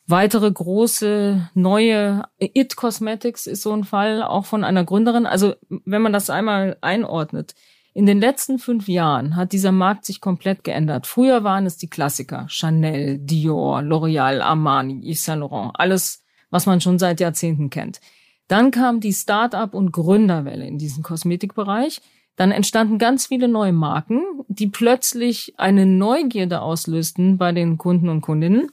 Weitere 0.06 0.50
große 0.50 1.50
neue 1.54 2.24
It 2.38 2.74
Cosmetics 2.74 3.46
ist 3.46 3.62
so 3.62 3.72
ein 3.72 3.84
Fall, 3.84 4.24
auch 4.24 4.44
von 4.44 4.64
einer 4.64 4.84
Gründerin. 4.84 5.24
Also 5.24 5.54
wenn 5.68 6.02
man 6.02 6.12
das 6.12 6.30
einmal 6.30 6.76
einordnet, 6.80 7.54
in 7.92 8.06
den 8.06 8.20
letzten 8.20 8.58
fünf 8.58 8.86
Jahren 8.88 9.34
hat 9.34 9.52
dieser 9.52 9.72
Markt 9.72 10.04
sich 10.04 10.20
komplett 10.20 10.62
geändert. 10.62 11.06
Früher 11.06 11.42
waren 11.42 11.66
es 11.66 11.76
die 11.76 11.90
Klassiker. 11.90 12.46
Chanel, 12.48 13.18
Dior, 13.18 13.80
L'Oreal, 13.80 14.40
Armani, 14.40 15.00
Yves 15.02 15.24
Saint 15.24 15.40
Laurent. 15.40 15.72
Alles, 15.74 16.22
was 16.50 16.66
man 16.66 16.80
schon 16.80 17.00
seit 17.00 17.18
Jahrzehnten 17.18 17.68
kennt. 17.68 18.00
Dann 18.46 18.70
kam 18.70 19.00
die 19.00 19.12
Start-up 19.12 19.74
und 19.74 19.92
Gründerwelle 19.92 20.66
in 20.66 20.78
diesem 20.78 21.02
Kosmetikbereich. 21.02 22.00
Dann 22.36 22.52
entstanden 22.52 22.98
ganz 22.98 23.26
viele 23.26 23.48
neue 23.48 23.72
Marken, 23.72 24.22
die 24.48 24.68
plötzlich 24.68 25.54
eine 25.58 25.84
Neugierde 25.84 26.62
auslösten 26.62 27.38
bei 27.38 27.52
den 27.52 27.76
Kunden 27.76 28.08
und 28.08 28.20
Kundinnen. 28.20 28.70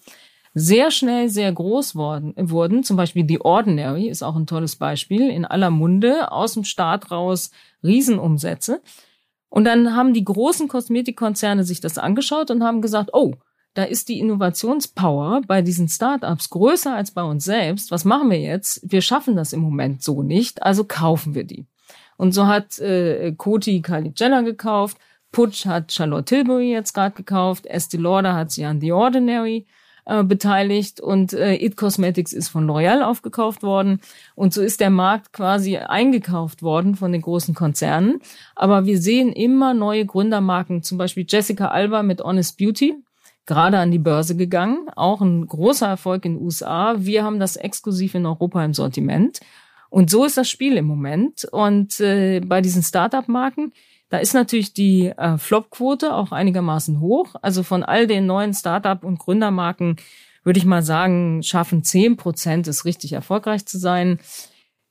Sehr 0.54 0.90
schnell 0.90 1.30
sehr 1.30 1.52
groß 1.52 1.96
worden, 1.96 2.34
wurden. 2.38 2.84
Zum 2.84 2.98
Beispiel 2.98 3.26
The 3.28 3.42
Ordinary 3.42 4.08
ist 4.08 4.24
auch 4.24 4.36
ein 4.36 4.48
tolles 4.48 4.76
Beispiel. 4.76 5.30
In 5.30 5.46
aller 5.46 5.70
Munde, 5.70 6.32
aus 6.32 6.54
dem 6.54 6.64
Start 6.64 7.12
raus, 7.12 7.52
Riesenumsätze. 7.84 8.82
Und 9.58 9.64
dann 9.64 9.96
haben 9.96 10.14
die 10.14 10.24
großen 10.24 10.68
Kosmetikkonzerne 10.68 11.64
sich 11.64 11.82
das 11.82 11.98
angeschaut 11.98 12.52
und 12.52 12.64
haben 12.64 12.80
gesagt, 12.80 13.10
oh, 13.14 13.34
da 13.74 13.86
ist 13.86 14.08
die 14.08 14.20
Innovationspower 14.20 15.42
bei 15.48 15.64
diesen 15.64 15.88
Startups 15.88 16.52
größer 16.52 16.94
als 16.94 17.10
bei 17.10 17.24
uns 17.24 17.46
selbst. 17.46 17.90
Was 17.90 18.06
machen 18.06 18.30
wir 18.30 18.40
jetzt? 18.40 18.82
Wir 18.84 19.02
schaffen 19.02 19.36
das 19.36 19.54
im 19.54 19.62
Moment 19.62 20.04
so 20.04 20.22
nicht, 20.22 20.62
also 20.62 20.84
kaufen 20.84 21.34
wir 21.34 21.44
die. 21.44 21.66
Und 22.18 22.34
so 22.34 22.46
hat 22.46 22.78
äh, 22.78 23.34
Coty 23.36 23.82
Kylie 23.82 24.14
Jenner 24.16 24.44
gekauft, 24.44 25.00
Putsch 25.32 25.66
hat 25.66 25.92
Charlotte 25.92 26.26
Tilbury 26.26 26.72
jetzt 26.72 26.94
gerade 26.94 27.16
gekauft, 27.16 27.66
Estee 27.66 27.98
Lauder 27.98 28.36
hat 28.36 28.52
sie 28.52 28.64
an 28.64 28.80
The 28.80 28.92
Ordinary 28.92 29.66
äh, 30.08 30.24
beteiligt 30.24 31.02
und 31.02 31.34
äh, 31.34 31.56
It 31.56 31.76
Cosmetics 31.76 32.32
ist 32.32 32.48
von 32.48 32.66
L'Oreal 32.66 33.02
aufgekauft 33.02 33.62
worden. 33.62 34.00
Und 34.36 34.54
so 34.54 34.62
ist 34.62 34.80
der 34.80 34.90
Markt 34.90 35.34
quasi 35.34 35.76
eingekauft 35.76 36.64
worden 36.64 36.96
von 36.96 37.12
den 37.12 37.22
großen 37.22 37.54
Konzernen. 37.54 38.22
Aber 38.56 38.86
wir 38.86 39.02
sehen 39.02 39.34
immer 39.34 39.74
neue 39.74 40.06
Gründermarken, 40.06 40.82
zum 40.82 40.98
Beispiel 40.98 41.26
Jessica 41.28 41.68
Alba 41.68 42.04
mit 42.04 42.22
Honest 42.22 42.58
Beauty, 42.58 42.96
gerade 43.46 43.80
an 43.80 43.92
die 43.92 44.00
Börse 44.00 44.38
gegangen. 44.38 44.88
Auch 44.96 45.20
ein 45.20 45.46
großer 45.46 45.88
Erfolg 45.88 46.24
in 46.24 46.36
den 46.36 46.42
USA. 46.42 46.96
Wir 47.00 47.26
haben 47.26 47.42
das 47.42 47.58
exklusiv 47.58 48.16
in 48.16 48.26
Europa 48.26 48.64
im 48.64 48.74
Sortiment. 48.74 49.42
Und 49.90 50.10
so 50.10 50.26
ist 50.26 50.38
das 50.38 50.50
Spiel 50.50 50.78
im 50.78 50.86
Moment. 50.86 51.46
Und 51.46 52.00
äh, 52.00 52.40
bei 52.42 52.62
diesen 52.62 52.84
Startup-Marken, 52.84 53.74
da 54.10 54.18
ist 54.18 54.34
natürlich 54.34 54.74
die 54.74 55.08
äh, 55.08 55.38
Flop-Quote 55.38 56.14
auch 56.14 56.32
einigermaßen 56.32 57.00
hoch. 57.00 57.36
Also 57.42 57.64
von 57.64 57.84
all 57.84 58.08
den 58.08 58.26
neuen 58.26 58.54
Startup- 58.54 59.04
und 59.04 59.20
Gründermarken 59.20 59.98
würde 60.44 60.60
ich 60.60 60.66
mal 60.66 60.84
sagen, 60.84 61.44
schaffen 61.44 61.84
10 61.84 62.16
Prozent 62.16 62.68
es 62.68 62.86
richtig 62.86 63.14
erfolgreich 63.14 63.66
zu 63.66 63.78
sein. 63.78 64.20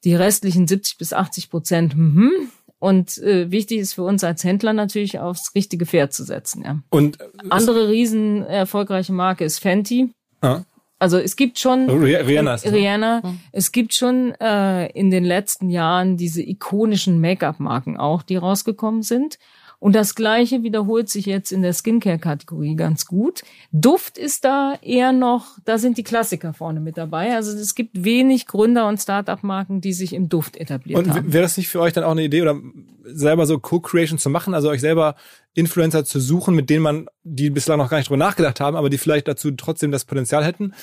Die 0.05 0.15
restlichen 0.15 0.69
70 0.69 0.99
bis 0.99 1.13
80 1.13 1.51
Prozent, 1.51 1.97
mhm. 1.97 2.31
Und 2.79 3.19
äh, 3.19 3.51
wichtig 3.51 3.79
ist 3.79 3.95
für 3.95 4.03
uns 4.03 4.23
als 4.23 4.45
Händler 4.45 4.73
natürlich 4.73 5.19
aufs 5.19 5.55
richtige 5.55 5.87
Pferd 5.87 6.13
zu 6.13 6.25
setzen. 6.25 6.63
Ja. 6.63 6.79
Und 6.91 7.19
andere 7.49 7.89
riesen 7.89 8.45
erfolgreiche 8.45 9.13
Marke 9.13 9.45
ist 9.45 9.61
Fenty. 9.61 10.13
Ah. 10.43 10.61
Also 10.99 11.19
es 11.19 11.37
gibt 11.37 11.59
schon 11.59 11.91
Rihanna, 11.91 12.55
ist 12.55 12.65
das, 12.65 12.73
ne? 12.73 12.79
Rihanna 12.79 13.23
es 13.53 13.71
gibt 13.71 13.93
schon 13.93 14.33
äh, 14.41 14.87
in 14.93 15.11
den 15.11 15.25
letzten 15.25 15.69
Jahren 15.69 16.17
diese 16.17 16.43
ikonischen 16.43 17.21
Make-up-Marken 17.21 17.99
auch, 17.99 18.23
die 18.23 18.37
rausgekommen 18.37 19.03
sind. 19.03 19.39
Und 19.79 19.95
das 19.95 20.15
Gleiche 20.15 20.63
wiederholt 20.63 21.09
sich 21.09 21.27
jetzt 21.27 21.53
in 21.53 21.63
der 21.63 21.73
Skincare-Kategorie 21.73 22.77
ganz 22.77 23.07
gut. 23.07 23.43
Duft 23.73 24.19
ist 24.19 24.45
da 24.45 24.75
eher 24.83 25.13
noch, 25.13 25.59
da 25.65 25.79
sind 25.79 25.99
die 25.99 26.03
Klassiker 26.03 26.55
vorne 26.55 26.81
mit 26.81 26.97
dabei. 26.97 27.35
Also 27.35 27.53
es 27.53 27.75
gibt 27.75 28.05
wenig 28.05 28.47
Gründer 28.47 28.89
und 28.89 28.99
Start-up-Marken, 28.99 29.81
die 29.81 29.93
sich 29.93 30.15
im 30.15 30.29
Duft 30.29 30.57
etabliert 30.57 30.99
Und 30.99 31.11
haben. 31.11 31.33
wäre 31.33 31.43
das 31.43 31.57
nicht 31.57 31.69
für 31.69 31.81
euch 31.81 31.93
dann 31.93 32.05
auch 32.05 32.13
eine 32.13 32.25
Idee 32.25 32.43
oder 32.43 32.59
selber 33.05 33.47
so 33.47 33.59
Co-Creation 33.59 34.19
zu 34.19 34.31
machen, 34.31 34.55
also 34.55 34.69
euch 34.69 34.81
selber 34.81 35.15
Influencer 35.55 36.05
zu 36.05 36.21
suchen, 36.21 36.55
mit 36.55 36.71
denen 36.71 36.83
man, 36.83 37.07
die 37.23 37.51
bislang 37.51 37.79
noch 37.79 37.91
gar 37.91 37.99
nicht 37.99 38.09
drüber 38.09 38.19
nachgedacht 38.19 38.61
haben, 38.61 38.77
aber 38.77 38.91
die 38.91 38.99
vielleicht 38.99 39.29
dazu 39.29 39.51
trotzdem 39.53 39.91
das 39.91 40.05
Potenzial 40.05 40.45
hätten? 40.45 40.75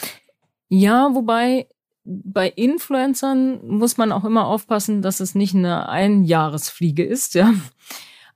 Ja, 0.70 1.10
wobei 1.14 1.68
bei 2.06 2.50
Influencern 2.50 3.66
muss 3.66 3.98
man 3.98 4.12
auch 4.12 4.26
immer 4.26 4.48
aufpassen, 4.48 5.02
dass 5.02 5.20
es 5.20 5.36
nicht 5.36 5.56
eine 5.56 5.88
Einjahresfliege 5.90 7.04
ist, 7.04 7.34
ja. 7.36 7.54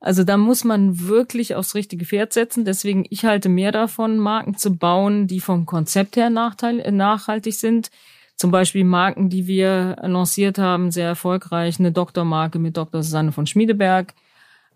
Also 0.00 0.22
da 0.24 0.36
muss 0.36 0.64
man 0.64 1.08
wirklich 1.08 1.54
aufs 1.54 1.74
richtige 1.74 2.04
Pferd 2.04 2.32
setzen. 2.32 2.64
Deswegen, 2.64 3.04
ich 3.10 3.24
halte 3.24 3.48
mehr 3.48 3.72
davon, 3.72 4.18
Marken 4.18 4.56
zu 4.56 4.76
bauen, 4.76 5.26
die 5.26 5.40
vom 5.40 5.66
Konzept 5.66 6.16
her 6.16 6.26
äh, 6.28 6.90
nachhaltig 6.90 7.54
sind. 7.54 7.90
Zum 8.36 8.52
Beispiel 8.52 8.84
Marken, 8.84 9.28
die 9.28 9.48
wir 9.48 9.96
lanciert 10.00 10.58
haben, 10.58 10.92
sehr 10.92 11.08
erfolgreich, 11.08 11.80
eine 11.80 11.90
Doktormarke 11.90 12.60
mit 12.60 12.76
Dr. 12.76 13.02
Susanne 13.02 13.32
von 13.32 13.46
Schmiedeberg 13.46 14.14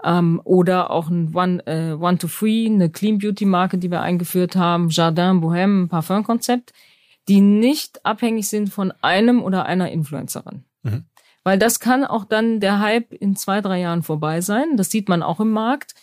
ähm, 0.03 0.41
oder 0.43 0.91
auch 0.91 1.09
ein 1.09 1.33
One, 1.33 1.65
äh, 1.67 1.93
One 1.93 2.19
to 2.19 2.27
Free, 2.27 2.67
eine 2.67 2.91
Clean 2.91 3.19
Beauty 3.19 3.45
Marke, 3.45 3.79
die 3.79 3.91
wir 3.91 4.01
eingeführt 4.01 4.57
haben, 4.57 4.89
Jardin 4.89 5.41
Bohème, 5.41 5.85
ein 5.85 5.89
Parfumkonzept, 5.89 6.73
die 7.29 7.41
nicht 7.41 8.05
abhängig 8.05 8.49
sind 8.49 8.69
von 8.71 8.93
einem 9.01 9.41
oder 9.43 9.65
einer 9.67 9.93
Influencerin. 9.93 10.65
Mhm. 10.83 11.05
Weil 11.45 11.59
das 11.59 11.81
kann 11.81 12.05
auch 12.05 12.25
dann 12.25 12.61
der 12.61 12.79
Hype 12.79 13.13
in 13.13 13.37
zwei, 13.37 13.61
drei 13.61 13.81
Jahren 13.81 14.03
vorbei 14.03 14.41
sein. 14.41 14.77
Das 14.77 14.91
sieht 14.91 15.09
man 15.09 15.23
auch 15.23 15.41
im 15.41 15.51
Markt. 15.51 15.95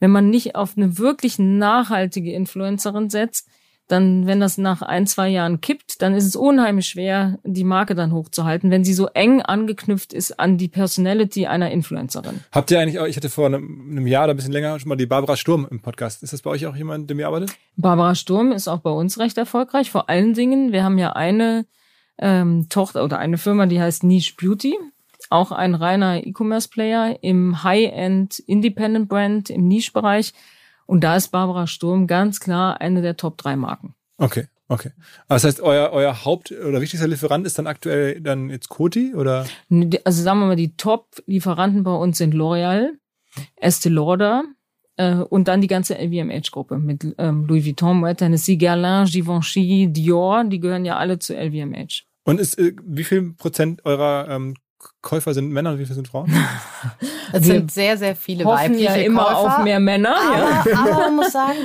Wenn 0.00 0.10
man 0.10 0.30
nicht 0.30 0.56
auf 0.56 0.76
eine 0.76 0.98
wirklich 0.98 1.38
nachhaltige 1.38 2.32
Influencerin 2.32 3.10
setzt, 3.10 3.48
dann, 3.90 4.26
wenn 4.26 4.40
das 4.40 4.56
nach 4.58 4.82
ein, 4.82 5.06
zwei 5.06 5.28
Jahren 5.28 5.60
kippt, 5.60 6.00
dann 6.00 6.14
ist 6.14 6.24
es 6.24 6.36
unheimlich 6.36 6.86
schwer, 6.86 7.38
die 7.44 7.64
Marke 7.64 7.94
dann 7.94 8.12
hochzuhalten, 8.12 8.70
wenn 8.70 8.84
sie 8.84 8.94
so 8.94 9.06
eng 9.08 9.42
angeknüpft 9.42 10.12
ist 10.12 10.38
an 10.38 10.58
die 10.58 10.68
Personality 10.68 11.46
einer 11.46 11.70
Influencerin. 11.70 12.40
Habt 12.52 12.70
ihr 12.70 12.80
eigentlich 12.80 12.98
auch, 12.98 13.06
ich 13.06 13.16
hatte 13.16 13.28
vor 13.28 13.46
einem, 13.46 13.90
einem 13.90 14.06
Jahr 14.06 14.24
oder 14.24 14.34
ein 14.34 14.36
bisschen 14.36 14.52
länger 14.52 14.78
schon 14.78 14.88
mal 14.88 14.96
die 14.96 15.06
Barbara 15.06 15.36
Sturm 15.36 15.66
im 15.70 15.80
Podcast. 15.80 16.22
Ist 16.22 16.32
das 16.32 16.42
bei 16.42 16.50
euch 16.50 16.66
auch 16.66 16.76
jemand, 16.76 17.10
dem 17.10 17.18
ihr 17.18 17.26
arbeitet? 17.26 17.52
Barbara 17.76 18.14
Sturm 18.14 18.52
ist 18.52 18.68
auch 18.68 18.80
bei 18.80 18.90
uns 18.90 19.18
recht 19.18 19.36
erfolgreich. 19.38 19.90
Vor 19.90 20.08
allen 20.08 20.34
Dingen, 20.34 20.72
wir 20.72 20.84
haben 20.84 20.98
ja 20.98 21.12
eine 21.12 21.66
ähm, 22.20 22.68
Tochter 22.68 23.02
oder 23.04 23.18
eine 23.18 23.38
Firma, 23.38 23.66
die 23.66 23.80
heißt 23.80 24.04
Niche 24.04 24.34
Beauty. 24.36 24.78
Auch 25.28 25.52
ein 25.52 25.74
reiner 25.74 26.26
E-Commerce-Player 26.26 27.18
im 27.22 27.62
High-End 27.62 28.38
Independent 28.40 29.08
Brand 29.08 29.50
im 29.50 29.68
Niche-Bereich. 29.68 30.32
Und 30.86 31.04
da 31.04 31.16
ist 31.16 31.28
Barbara 31.28 31.66
Sturm 31.66 32.06
ganz 32.06 32.40
klar 32.40 32.80
eine 32.80 33.02
der 33.02 33.16
Top 33.16 33.38
drei 33.38 33.54
Marken. 33.54 33.94
Okay, 34.18 34.46
okay. 34.68 34.90
Aber 35.28 35.36
das 35.36 35.44
heißt, 35.44 35.60
euer, 35.60 35.90
euer 35.92 36.24
Haupt- 36.24 36.52
oder 36.52 36.80
wichtigster 36.80 37.06
Lieferant 37.06 37.46
ist 37.46 37.58
dann 37.58 37.66
aktuell 37.66 38.20
dann 38.20 38.50
jetzt 38.50 38.68
Coty 38.68 39.14
oder? 39.14 39.46
Also 40.04 40.22
sagen 40.22 40.40
wir 40.40 40.46
mal, 40.46 40.56
die 40.56 40.76
Top-Lieferanten 40.76 41.84
bei 41.84 41.94
uns 41.94 42.18
sind 42.18 42.34
L'Oreal, 42.34 42.88
Estee 43.56 43.88
Lauder 43.88 44.44
äh, 44.96 45.14
und 45.14 45.46
dann 45.46 45.60
die 45.60 45.68
ganze 45.68 45.94
LVMH-Gruppe 45.94 46.78
mit 46.78 47.14
ähm, 47.18 47.46
Louis 47.46 47.64
Vuitton, 47.64 48.00
Moet 48.00 48.20
Hennessy, 48.20 48.56
Guerlain, 48.56 49.06
Givenchy, 49.06 49.86
Dior, 49.92 50.44
die 50.44 50.58
gehören 50.58 50.84
ja 50.84 50.96
alle 50.96 51.20
zu 51.20 51.34
LVMH. 51.34 52.09
Und 52.24 52.40
ist, 52.40 52.58
äh, 52.58 52.74
wie 52.84 53.04
viel 53.04 53.32
Prozent 53.32 53.84
eurer 53.84 54.28
ähm, 54.28 54.54
Käufer 55.02 55.34
sind 55.34 55.50
Männer 55.50 55.70
und 55.72 55.78
wie 55.78 55.86
viel 55.86 55.94
sind 55.94 56.08
Frauen? 56.08 56.32
Es 57.32 57.42
Wir 57.46 57.54
sind 57.54 57.70
sehr, 57.70 57.96
sehr 57.96 58.16
viele 58.16 58.44
Hoffen 58.44 58.58
weibliche 58.72 58.84
ja 58.86 58.94
immer 58.96 59.22
Käufer. 59.24 59.58
auf 59.58 59.64
mehr 59.64 59.78
Männer. 59.78 60.16
ja. 60.16 60.64
Aber, 60.66 60.78
aber 60.90 61.00
man 61.02 61.16
muss 61.16 61.30
sagen, 61.32 61.56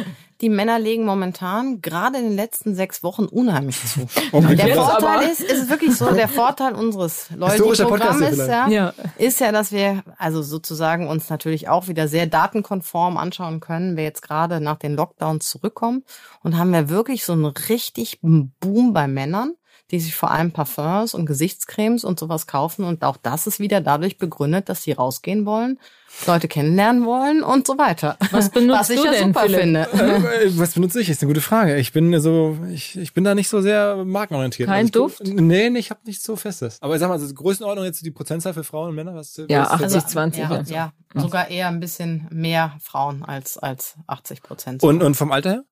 die 0.42 0.50
Männer 0.50 0.78
legen 0.78 1.06
momentan 1.06 1.82
gerade 1.82 2.18
in 2.20 2.26
den 2.26 2.36
letzten 2.36 2.76
sechs 2.76 3.02
Wochen 3.02 3.24
unheimlich 3.26 3.80
zu. 3.82 4.02
Okay. 4.32 4.56
Der 4.58 4.68
Jetzt 4.68 4.78
Vorteil 4.78 5.08
aber- 5.18 5.32
ist, 5.32 5.40
ist 5.40 5.70
wirklich 5.70 5.96
so, 5.96 6.14
der 6.14 6.28
Vorteil 6.28 6.74
unseres 6.76 7.30
Loyalty-Programms 7.36 8.22
ist 8.22 8.48
ja, 8.48 8.68
Ja. 8.68 8.94
ist 9.18 9.40
ja, 9.40 9.52
dass 9.52 9.72
wir 9.72 10.04
also 10.18 10.44
sozusagen 10.44 11.08
uns 11.08 11.30
natürlich 11.30 11.68
auch 11.70 11.88
wieder 11.88 12.08
sehr 12.08 12.28
datenkonform 12.28 13.18
anschauen 13.18 13.60
können, 13.60 13.96
wer 13.96 14.04
jetzt 14.04 14.22
gerade 14.22 14.60
nach 14.60 14.78
den 14.78 14.96
Lockdowns 14.96 15.50
zurückkommt. 15.50 16.04
Und 16.44 16.58
haben 16.58 16.74
wir 16.74 16.90
wirklich 16.90 17.24
so 17.26 17.34
einen 17.34 17.46
richtig 17.46 18.20
Boom 18.22 18.94
bei 18.94 19.08
Männern, 19.08 19.54
die 19.92 20.00
sich 20.00 20.16
vor 20.16 20.32
allem 20.32 20.52
Parfums 20.52 21.14
und 21.14 21.26
Gesichtscremes 21.26 22.04
und 22.04 22.20
sowas 22.20 22.48
kaufen. 22.48 22.86
Und 22.86 23.04
auch 23.04 23.18
das 23.18 23.48
ist 23.48 23.60
wieder 23.60 23.82
dadurch 23.82 24.18
begründet, 24.18 24.70
dass 24.70 24.84
sie 24.84 24.94
rausgehen 24.94 25.46
wollen, 25.46 25.80
Leute 26.28 26.48
kennenlernen 26.48 27.06
wollen 27.06 27.44
und 27.44 27.68
so 27.68 27.78
weiter. 27.78 28.18
Was 28.32 28.50
benutzt 28.50 28.80
Was 28.80 28.90
ich 28.90 29.00
du 29.00 29.06
ja 29.06 29.12
denn, 29.12 29.28
super 29.28 29.42
Philipp? 29.42 29.60
finde. 29.60 29.82
Äh, 29.94 30.58
Was 30.58 30.74
benutze 30.74 31.02
ich? 31.02 31.10
Ist 31.10 31.22
eine 31.22 31.28
gute 31.30 31.42
Frage. 31.42 31.76
Ich 31.78 31.92
bin 31.94 32.20
so, 32.22 32.58
ich, 32.72 32.98
ich 32.98 33.14
bin 33.14 33.24
da 33.24 33.36
nicht 33.36 33.50
so 33.50 33.62
sehr 33.62 34.04
markenorientiert. 34.06 34.70
Kein 34.70 34.86
ich, 34.86 34.92
Duft? 34.92 35.22
Nee, 35.26 35.70
nee, 35.70 35.80
ich 35.80 35.90
habe 35.90 36.00
nichts 36.06 36.24
so 36.24 36.36
Festes. 36.36 36.82
Aber 36.82 36.98
sag 36.98 37.10
mal, 37.10 37.16
also 37.16 37.34
Größenordnung 37.34 37.86
jetzt 37.86 38.06
die 38.06 38.12
Prozentzahl 38.12 38.54
für 38.54 38.64
Frauen 38.64 38.90
und 38.90 38.96
Männer? 38.96 39.14
Was, 39.16 39.36
Ja, 39.50 39.64
was 39.80 39.94
80, 39.94 40.06
20. 40.08 40.44
Ja, 40.44 40.50
also. 40.50 40.74
ja, 40.74 40.94
sogar 41.14 41.50
eher 41.50 41.68
ein 41.68 41.80
bisschen 41.80 42.28
mehr 42.32 42.76
Frauen 42.82 43.24
als, 43.24 43.58
als 43.58 43.96
80 44.08 44.42
Prozent. 44.42 44.84
Und, 44.84 45.04
und 45.04 45.16
vom 45.16 45.32
Alter 45.32 45.50
her? 45.50 45.64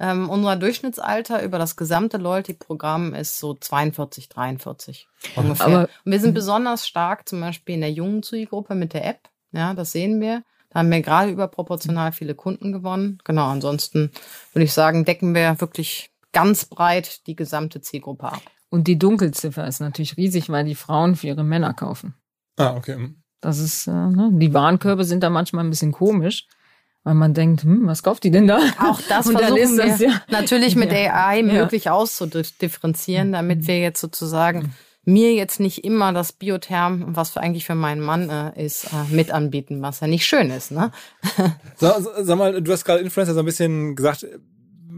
Ähm, 0.00 0.30
unser 0.30 0.54
Durchschnittsalter 0.56 1.42
über 1.42 1.58
das 1.58 1.74
gesamte 1.76 2.18
Loyalty-Programm 2.18 3.14
ist 3.14 3.38
so 3.40 3.54
42, 3.54 4.28
43 4.28 5.08
ungefähr. 5.34 5.66
Aber- 5.66 5.88
und 6.04 6.12
wir 6.12 6.20
sind 6.20 6.34
besonders 6.34 6.86
stark 6.86 7.28
zum 7.28 7.40
Beispiel 7.40 7.74
in 7.74 7.80
der 7.80 7.90
jungen 7.92 8.22
Zielgruppe 8.22 8.74
mit 8.76 8.94
der 8.94 9.04
App. 9.06 9.18
Ja, 9.52 9.74
das 9.74 9.92
sehen 9.92 10.20
wir. 10.20 10.42
Da 10.70 10.80
haben 10.80 10.90
wir 10.90 11.00
gerade 11.00 11.30
überproportional 11.30 12.12
viele 12.12 12.34
Kunden 12.34 12.72
gewonnen. 12.72 13.18
Genau, 13.24 13.46
ansonsten 13.48 14.10
würde 14.52 14.64
ich 14.64 14.72
sagen, 14.72 15.04
decken 15.04 15.34
wir 15.34 15.60
wirklich 15.60 16.10
ganz 16.32 16.66
breit 16.66 17.26
die 17.26 17.34
gesamte 17.36 17.80
Zielgruppe 17.80 18.24
ab. 18.32 18.42
Und 18.68 18.86
die 18.86 18.98
Dunkelziffer 18.98 19.66
ist 19.66 19.80
natürlich 19.80 20.18
riesig, 20.18 20.50
weil 20.50 20.66
die 20.66 20.74
Frauen 20.74 21.16
für 21.16 21.28
ihre 21.28 21.42
Männer 21.44 21.72
kaufen. 21.72 22.14
Ah, 22.58 22.76
okay. 22.76 22.96
hm. 22.96 23.22
Das 23.40 23.58
ist, 23.60 23.86
äh, 23.86 23.90
ne? 23.92 24.30
die 24.32 24.52
Warenkörbe 24.52 25.04
sind 25.04 25.22
da 25.22 25.30
manchmal 25.30 25.64
ein 25.64 25.70
bisschen 25.70 25.92
komisch, 25.92 26.46
weil 27.04 27.14
man 27.14 27.32
denkt, 27.32 27.62
hm, 27.62 27.86
was 27.86 28.02
kauft 28.02 28.24
die 28.24 28.30
denn 28.30 28.46
da? 28.48 28.58
Auch 28.80 29.00
das 29.08 29.26
Und 29.28 29.38
versuchen 29.38 29.56
ist 29.62 29.78
das 29.78 30.00
wir 30.00 30.08
ja- 30.10 30.22
natürlich 30.28 30.76
mit 30.76 30.92
Ja. 30.92 31.14
AI 31.14 31.38
Ja. 31.40 31.42
möglich 31.62 31.88
auszudifferenzieren, 31.88 33.32
damit 33.32 33.66
wir 33.66 33.78
jetzt 33.78 34.00
sozusagen 34.00 34.74
mir 35.08 35.32
jetzt 35.32 35.58
nicht 35.58 35.84
immer 35.84 36.12
das 36.12 36.32
Biotherm, 36.32 37.16
was 37.16 37.30
für 37.30 37.40
eigentlich 37.40 37.64
für 37.64 37.74
meinen 37.74 38.02
Mann 38.02 38.28
äh, 38.28 38.64
ist, 38.64 38.84
äh, 38.92 39.14
mit 39.14 39.30
anbieten, 39.30 39.80
was 39.80 40.00
ja 40.00 40.06
nicht 40.06 40.26
schön 40.26 40.50
ist. 40.50 40.70
Ne? 40.70 40.92
Sag, 41.76 42.02
sag 42.20 42.38
mal, 42.38 42.60
du 42.60 42.72
hast 42.72 42.84
gerade 42.84 43.00
Influencer 43.00 43.32
so 43.32 43.40
ein 43.40 43.46
bisschen 43.46 43.96
gesagt. 43.96 44.26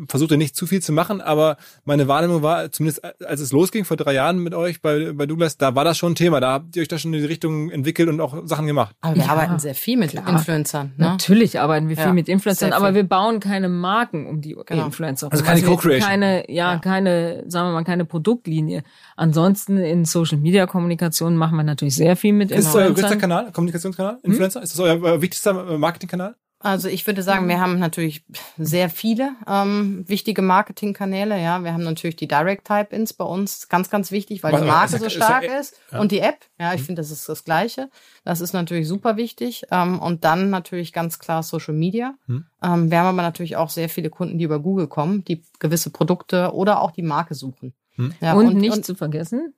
Versuchte 0.09 0.37
nicht 0.37 0.57
zu 0.57 0.67
viel 0.67 0.81
zu 0.83 0.93
machen, 0.93 1.21
aber 1.21 1.57
meine 1.85 2.09
Wahrnehmung 2.09 2.43
war, 2.43 2.71
zumindest 2.73 3.03
als 3.25 3.41
es 3.41 3.53
losging 3.53 3.85
vor 3.85 3.97
drei 3.97 4.15
Jahren 4.15 4.39
mit 4.39 4.55
euch 4.55 4.81
bei, 4.81 5.13
bei 5.13 5.27
Douglas, 5.27 5.57
da 5.59 5.75
war 5.75 5.85
das 5.85 5.99
schon 5.99 6.13
ein 6.13 6.15
Thema. 6.15 6.41
Da 6.41 6.53
habt 6.53 6.77
ihr 6.77 6.83
euch 6.83 6.89
da 6.89 6.99
schon 6.99 7.13
in 7.13 7.21
die 7.21 7.27
Richtung 7.27 7.71
entwickelt 7.71 8.09
und 8.09 8.21
auch 8.21 8.47
Sachen 8.47 8.67
gemacht. 8.67 8.95
Aber 9.01 9.15
wir 9.17 9.23
Ja, 9.25 9.29
arbeiten 9.31 9.59
sehr 9.59 9.75
viel 9.75 9.97
mit 9.99 10.11
klar. 10.11 10.29
Influencern. 10.29 10.93
Ne? 10.97 11.07
Natürlich 11.07 11.59
arbeiten 11.61 11.89
wir 11.89 11.97
viel 11.97 12.07
Ja, 12.07 12.13
mit 12.13 12.29
Influencern, 12.29 12.71
sehr 12.71 12.77
aber 12.77 12.87
viel. 12.89 12.95
wir 12.97 13.05
bauen 13.05 13.41
keine 13.41 13.69
Marken 13.69 14.27
um 14.27 14.41
die 14.41 14.57
Genau. 14.67 14.87
Influencer. 14.87 15.29
Also 15.31 15.45
keine 15.45 15.61
wir- 15.61 15.69
Co-Creation. 15.69 16.09
Keine, 16.09 16.51
ja, 16.51 16.73
Ja. 16.75 16.79
keine, 16.79 17.45
sagen 17.49 17.69
wir 17.69 17.73
mal, 17.73 17.85
keine 17.85 18.05
Produktlinie. 18.05 18.83
Ansonsten 19.17 19.79
in 19.79 20.05
Social 20.05 20.39
Media 20.39 20.67
Kommunikation 20.67 21.37
machen 21.37 21.57
wir 21.57 21.65
natürlich 21.65 21.95
sehr 21.97 22.17
viel 22.17 22.33
mit 22.33 22.51
Ist 22.51 22.67
das 22.67 22.75
euer 22.75 22.87
größter 22.87 22.89
Influencern. 23.13 23.19
Kanal, 23.21 23.53
Kommunikationskanal, 23.53 24.19
Influencer? 24.23 24.63
Ist 24.63 24.73
das 24.73 24.81
euer 24.81 25.21
wichtigster 25.23 25.79
Marketingkanal? 25.79 26.35
Also 26.63 26.89
ich 26.89 27.07
würde 27.07 27.23
sagen, 27.23 27.49
wir 27.49 27.59
haben 27.59 27.79
natürlich 27.79 28.23
sehr 28.59 28.91
viele 28.91 29.33
ähm, 29.49 30.05
wichtige 30.07 30.43
Marketingkanäle. 30.43 31.41
Ja, 31.41 31.65
wir 31.65 31.73
haben 31.73 31.83
natürlich 31.83 32.17
die 32.17 32.29
Direct 32.29 32.67
Type-ins 32.67 33.15
bei 33.15 33.25
uns, 33.25 33.69
ganz, 33.71 33.89
ganz 33.89 34.11
wichtig, 34.11 34.43
weil 34.43 34.53
Was- 34.53 34.61
die 34.61 34.67
Marke 34.67 34.89
so 34.91 34.97
ist 34.97 35.03
ja- 35.15 35.25
stark 35.25 35.45
ja- 35.45 35.59
ist 35.59 35.81
und 35.99 36.13
die 36.13 36.21
App. 36.21 36.39
Ja, 36.59 36.75
ich 36.75 36.83
finde, 36.83 37.01
das 37.01 37.11
ist 37.11 37.27
das 37.31 37.45
Gleiche. 37.45 37.89
Das 38.25 38.43
ist 38.43 38.53
natürlich 38.53 38.87
super 38.87 39.17
wichtig. 39.17 39.65
Ähm, 39.71 39.99
und 39.99 40.25
dann 40.25 40.51
natürlich 40.51 40.93
ganz 40.93 41.19
klar 41.19 41.43
Social 41.43 41.73
Media. 41.75 42.15
Hm. 42.27 42.45
Ähm, 42.63 42.91
wir 42.91 42.99
haben 42.99 43.07
aber 43.07 43.23
natürlich 43.23 43.57
auch 43.57 43.71
sehr 43.71 43.89
viele 43.89 44.11
Kunden, 44.11 44.37
die 44.37 44.45
über 44.45 44.61
Google 44.61 44.87
kommen, 44.87 45.25
die 45.25 45.43
gewisse 45.61 45.89
Produkte 45.91 46.53
oder 46.53 46.83
auch 46.83 46.91
die 46.91 47.03
Marke 47.03 47.35
suchen. 47.35 47.73
Ja, 48.21 48.35
und, 48.35 48.55
nicht 48.57 48.85
zu 48.85 48.95
vergessen, 48.95 49.53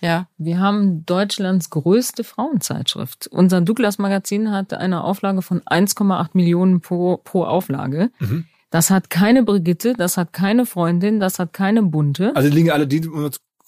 ja, 0.00 0.28
wir 0.38 0.60
haben 0.60 1.04
Deutschlands 1.06 1.70
größte 1.70 2.24
Frauenzeitschrift. 2.24 3.26
Unser 3.28 3.60
Douglas 3.60 3.98
Magazin 3.98 4.50
hat 4.50 4.74
eine 4.74 5.04
Auflage 5.04 5.42
von 5.42 5.60
1,8 5.62 6.30
Millionen 6.34 6.80
pro, 6.80 7.18
pro 7.18 7.44
Auflage. 7.44 8.10
Mhm. 8.18 8.44
Das 8.70 8.90
hat 8.90 9.10
keine 9.10 9.42
Brigitte, 9.42 9.94
das 9.94 10.16
hat 10.16 10.32
keine 10.32 10.66
Freundin, 10.66 11.20
das 11.20 11.38
hat 11.38 11.52
keine 11.52 11.82
Bunte. 11.82 12.34
Also 12.34 12.48
die 12.50 12.54
liegen 12.56 12.70
alle, 12.70 12.86
die 12.86 13.08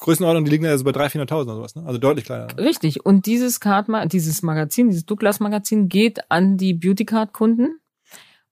Größenordnung, 0.01 0.45
die 0.45 0.51
liegen 0.51 0.67
also 0.67 0.85
bei 0.85 0.91
300.000, 0.91 1.29
400.000 1.29 1.43
oder 1.43 1.55
sowas, 1.57 1.75
ne? 1.77 1.85
Also 1.87 1.99
deutlich 1.99 2.25
kleiner. 2.25 2.47
Richtig. 2.59 3.05
Und 3.07 3.27
dieses 3.27 3.59
Card, 3.61 3.89
dieses 4.13 4.43
Magazin, 4.43 4.89
dieses 4.91 5.07
Douglas 5.07 5.41
Magazin 5.41 5.89
geht 5.89 6.31
an 6.31 6.57
die 6.57 6.75
Beauty 6.75 7.05
Card 7.05 7.33
Kunden. 7.33 7.79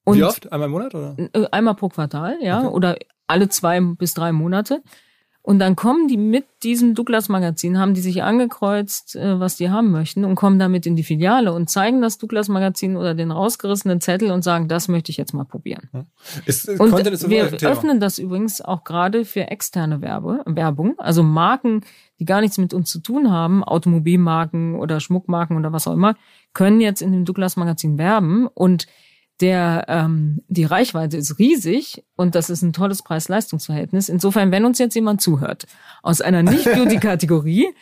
Und 0.05 0.19
Wie 0.19 0.25
oft? 0.25 0.51
Einmal 0.53 0.67
im 0.67 0.73
Monat 0.73 0.95
oder? 0.95 1.17
äh, 1.19 1.47
Einmal 1.51 1.75
pro 1.75 1.89
Quartal, 1.89 2.39
ja, 2.41 2.61
Okay. 2.61 2.69
oder 2.69 2.97
alle 3.27 3.49
zwei 3.49 3.81
bis 3.81 4.15
drei 4.15 4.31
Monate. 4.33 4.83
Und 5.47 5.61
dann 5.61 5.77
kommen 5.77 6.09
die 6.09 6.17
mit 6.17 6.45
diesem 6.65 6.97
Douglas 6.97 7.29
Magazin, 7.29 7.79
haben 7.79 7.95
die 7.95 8.01
sich 8.01 8.25
angekreuzt, 8.25 9.15
äh, 9.15 9.39
was 9.39 9.57
die 9.57 9.71
haben 9.71 9.93
möchten 9.93 10.25
und 10.25 10.35
kommen 10.35 10.59
damit 10.59 10.87
in 10.87 10.97
die 10.97 11.05
Filiale 11.05 11.53
und 11.53 11.71
zeigen 11.71 12.03
das 12.03 12.19
Douglas 12.19 12.49
Magazin 12.49 12.97
oder 12.97 13.15
den 13.15 13.31
rausgerissenen 13.31 14.01
Zettel 14.01 14.33
und 14.33 14.43
sagen, 14.43 14.67
das 14.67 14.89
möchte 14.89 15.13
ich 15.13 15.17
jetzt 15.19 15.35
mal 15.35 15.45
probieren. 15.45 15.89
Ist, 16.47 16.69
äh, 16.69 16.77
Und 16.79 16.91
wir 17.29 17.45
öffnen 17.63 18.01
das 18.01 18.19
übrigens 18.19 18.61
auch 18.61 18.83
gerade 18.83 19.25
für 19.25 19.43
externe 19.43 20.03
Werbe, 20.03 20.43
Werbung, 20.47 20.99
also 20.99 21.23
Marken, 21.23 21.83
die 22.19 22.25
gar 22.25 22.41
nichts 22.41 22.59
mit 22.59 22.75
uns 22.75 22.91
zu 22.91 22.99
tun 22.99 23.31
haben, 23.31 23.63
Automobilmarken 23.63 24.75
oder 24.75 24.99
Schmuckmarken 24.99 25.57
oder 25.57 25.73
was 25.73 25.87
auch 25.87 25.93
immer, 25.93 26.17
können 26.55 26.81
jetzt 26.81 27.03
in 27.03 27.13
dem 27.13 27.25
Douglas 27.25 27.57
Magazin 27.57 27.99
werben 27.99 28.49
und 28.49 28.89
der 29.41 29.85
ähm, 29.89 30.43
die 30.49 30.65
Reichweite 30.65 31.17
ist 31.17 31.39
riesig 31.39 32.05
und 32.17 32.35
das 32.35 32.51
ist 32.51 32.63
ein 32.63 32.73
tolles 32.73 33.03
Preis-Leistungs-Verhältnis. 33.03 34.09
Insofern, 34.09 34.51
wenn 34.51 34.65
uns 34.65 34.79
jetzt 34.79 34.95
jemand 34.95 35.21
zuhört 35.21 35.67
aus 36.03 36.21
einer 36.21 36.43
Nicht-Beauty-Kategorie, 36.43 37.69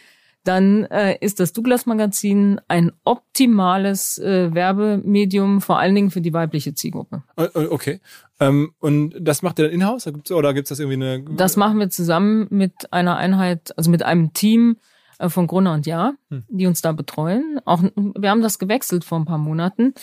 dann 0.45 0.85
äh, 0.85 1.17
ist 1.21 1.41
das 1.41 1.53
Douglas 1.53 1.87
Magazin 1.87 2.61
ein 2.69 2.93
optimales 3.05 4.19
äh, 4.19 4.53
Werbemedium, 4.53 5.61
vor 5.61 5.79
allen 5.79 5.95
Dingen 5.95 6.11
für 6.11 6.21
die 6.21 6.35
weibliche 6.35 6.75
Zielgruppe. 6.75 7.23
Äh, 7.37 7.45
äh, 7.45 7.67
Okay. 7.67 8.01
Ähm, 8.41 8.73
und 8.79 9.15
das 9.19 9.43
macht 9.43 9.59
ihr 9.59 9.67
dann 9.67 9.75
in-house? 9.75 10.07
Oder 10.31 10.53
gibt's 10.55 10.69
das 10.69 10.81
irgendwie 10.81 10.97
eine... 10.97 11.25
Das 11.37 11.57
machen 11.57 11.79
wir 11.79 11.89
zusammen 11.89 12.47
mit 12.51 12.93
einer 12.93 13.17
Einheit, 13.17 13.73
also 13.79 13.91
mit 13.91 14.03
einem 14.03 14.33
Team 14.35 14.77
äh, 15.19 15.29
von 15.29 15.47
Gruner 15.47 15.73
und 15.73 15.87
Jahr, 15.87 16.15
die 16.49 16.67
uns 16.67 16.83
da 16.83 16.93
betreuen. 16.93 17.61
Auch 17.65 17.83
wir 17.95 18.31
haben 18.31 18.43
das 18.43 18.59
gewechselt 18.59 19.05
vor 19.05 19.19
ein 19.19 19.25
paar 19.25 19.39
Monaten, 19.39 19.95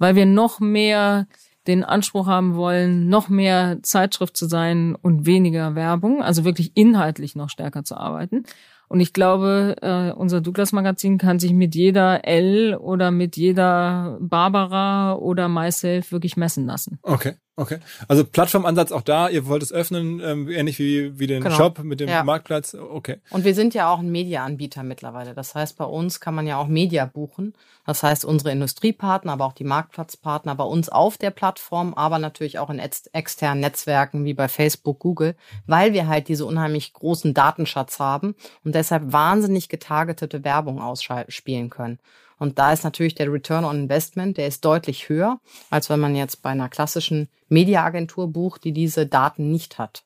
weil 0.00 0.16
wir 0.16 0.26
noch 0.26 0.58
mehr 0.58 1.28
den 1.68 1.84
Anspruch 1.84 2.26
haben 2.26 2.56
wollen, 2.56 3.08
noch 3.08 3.28
mehr 3.28 3.78
Zeitschrift 3.82 4.36
zu 4.36 4.46
sein 4.46 4.96
und 5.00 5.26
weniger 5.26 5.76
Werbung, 5.76 6.22
also 6.22 6.44
wirklich 6.44 6.72
inhaltlich 6.74 7.36
noch 7.36 7.50
stärker 7.50 7.84
zu 7.84 7.96
arbeiten. 7.96 8.44
Und 8.88 8.98
ich 8.98 9.12
glaube, 9.12 9.76
äh, 9.82 10.10
unser 10.10 10.40
Douglas 10.40 10.72
Magazin 10.72 11.16
kann 11.16 11.38
sich 11.38 11.52
mit 11.52 11.76
jeder 11.76 12.26
L 12.26 12.74
oder 12.74 13.12
mit 13.12 13.36
jeder 13.36 14.18
Barbara 14.20 15.14
oder 15.14 15.48
Myself 15.48 16.10
wirklich 16.10 16.36
messen 16.36 16.66
lassen. 16.66 16.98
Okay, 17.02 17.34
okay. 17.60 17.78
Also 18.08 18.24
Plattformansatz 18.24 18.90
auch 18.92 19.02
da, 19.02 19.28
ihr 19.28 19.46
wollt 19.46 19.62
es 19.62 19.72
öffnen, 19.72 20.20
ähm, 20.24 20.48
ähnlich 20.48 20.78
wie, 20.78 21.18
wie 21.18 21.26
den 21.26 21.42
Genau. 21.42 21.54
Shop 21.54 21.78
mit 21.80 22.00
dem 22.00 22.08
Ja. 22.08 22.24
Marktplatz. 22.24 22.74
Okay. 22.74 23.18
Und 23.30 23.44
wir 23.44 23.54
sind 23.54 23.74
ja 23.74 23.92
auch 23.92 24.00
ein 24.00 24.10
Media-Anbieter 24.10 24.82
mittlerweile. 24.82 25.34
Das 25.34 25.54
heißt, 25.54 25.76
bei 25.76 25.84
uns 25.84 26.20
kann 26.20 26.34
man 26.34 26.46
ja 26.46 26.58
auch 26.58 26.66
Media 26.66 27.04
buchen. 27.06 27.54
Das 27.86 28.02
heißt, 28.02 28.24
unsere 28.24 28.52
Industriepartner, 28.52 29.32
aber 29.32 29.46
auch 29.46 29.52
die 29.52 29.64
Marktplatzpartner 29.64 30.54
bei 30.54 30.64
uns 30.64 30.88
auf 30.88 31.18
der 31.18 31.30
Plattform, 31.30 31.94
aber 31.94 32.18
natürlich 32.18 32.58
auch 32.58 32.70
in 32.70 32.78
ex 32.78 33.06
externen 33.12 33.60
Netzwerken 33.60 34.24
wie 34.24 34.34
bei 34.34 34.48
Facebook, 34.48 34.98
Google, 34.98 35.34
weil 35.66 35.92
wir 35.92 36.06
halt 36.06 36.28
diese 36.28 36.46
unheimlich 36.46 36.92
großen 36.92 37.34
Datenschatz 37.34 37.98
haben 37.98 38.34
und 38.64 38.74
deshalb 38.74 39.12
wahnsinnig 39.12 39.68
getargetete 39.68 40.44
Werbung 40.44 40.80
ausspielen 40.80 41.70
können. 41.70 41.98
Und 42.40 42.58
da 42.58 42.72
ist 42.72 42.82
natürlich 42.82 43.14
der 43.14 43.32
Return 43.32 43.64
on 43.64 43.76
Investment, 43.82 44.36
der 44.36 44.48
ist 44.48 44.64
deutlich 44.64 45.08
höher, 45.08 45.38
als 45.70 45.88
wenn 45.90 46.00
man 46.00 46.16
jetzt 46.16 46.42
bei 46.42 46.50
einer 46.50 46.68
klassischen 46.68 47.28
Mediaagentur 47.48 48.26
bucht, 48.32 48.64
die 48.64 48.72
diese 48.72 49.06
Daten 49.06 49.50
nicht 49.52 49.78
hat. 49.78 50.02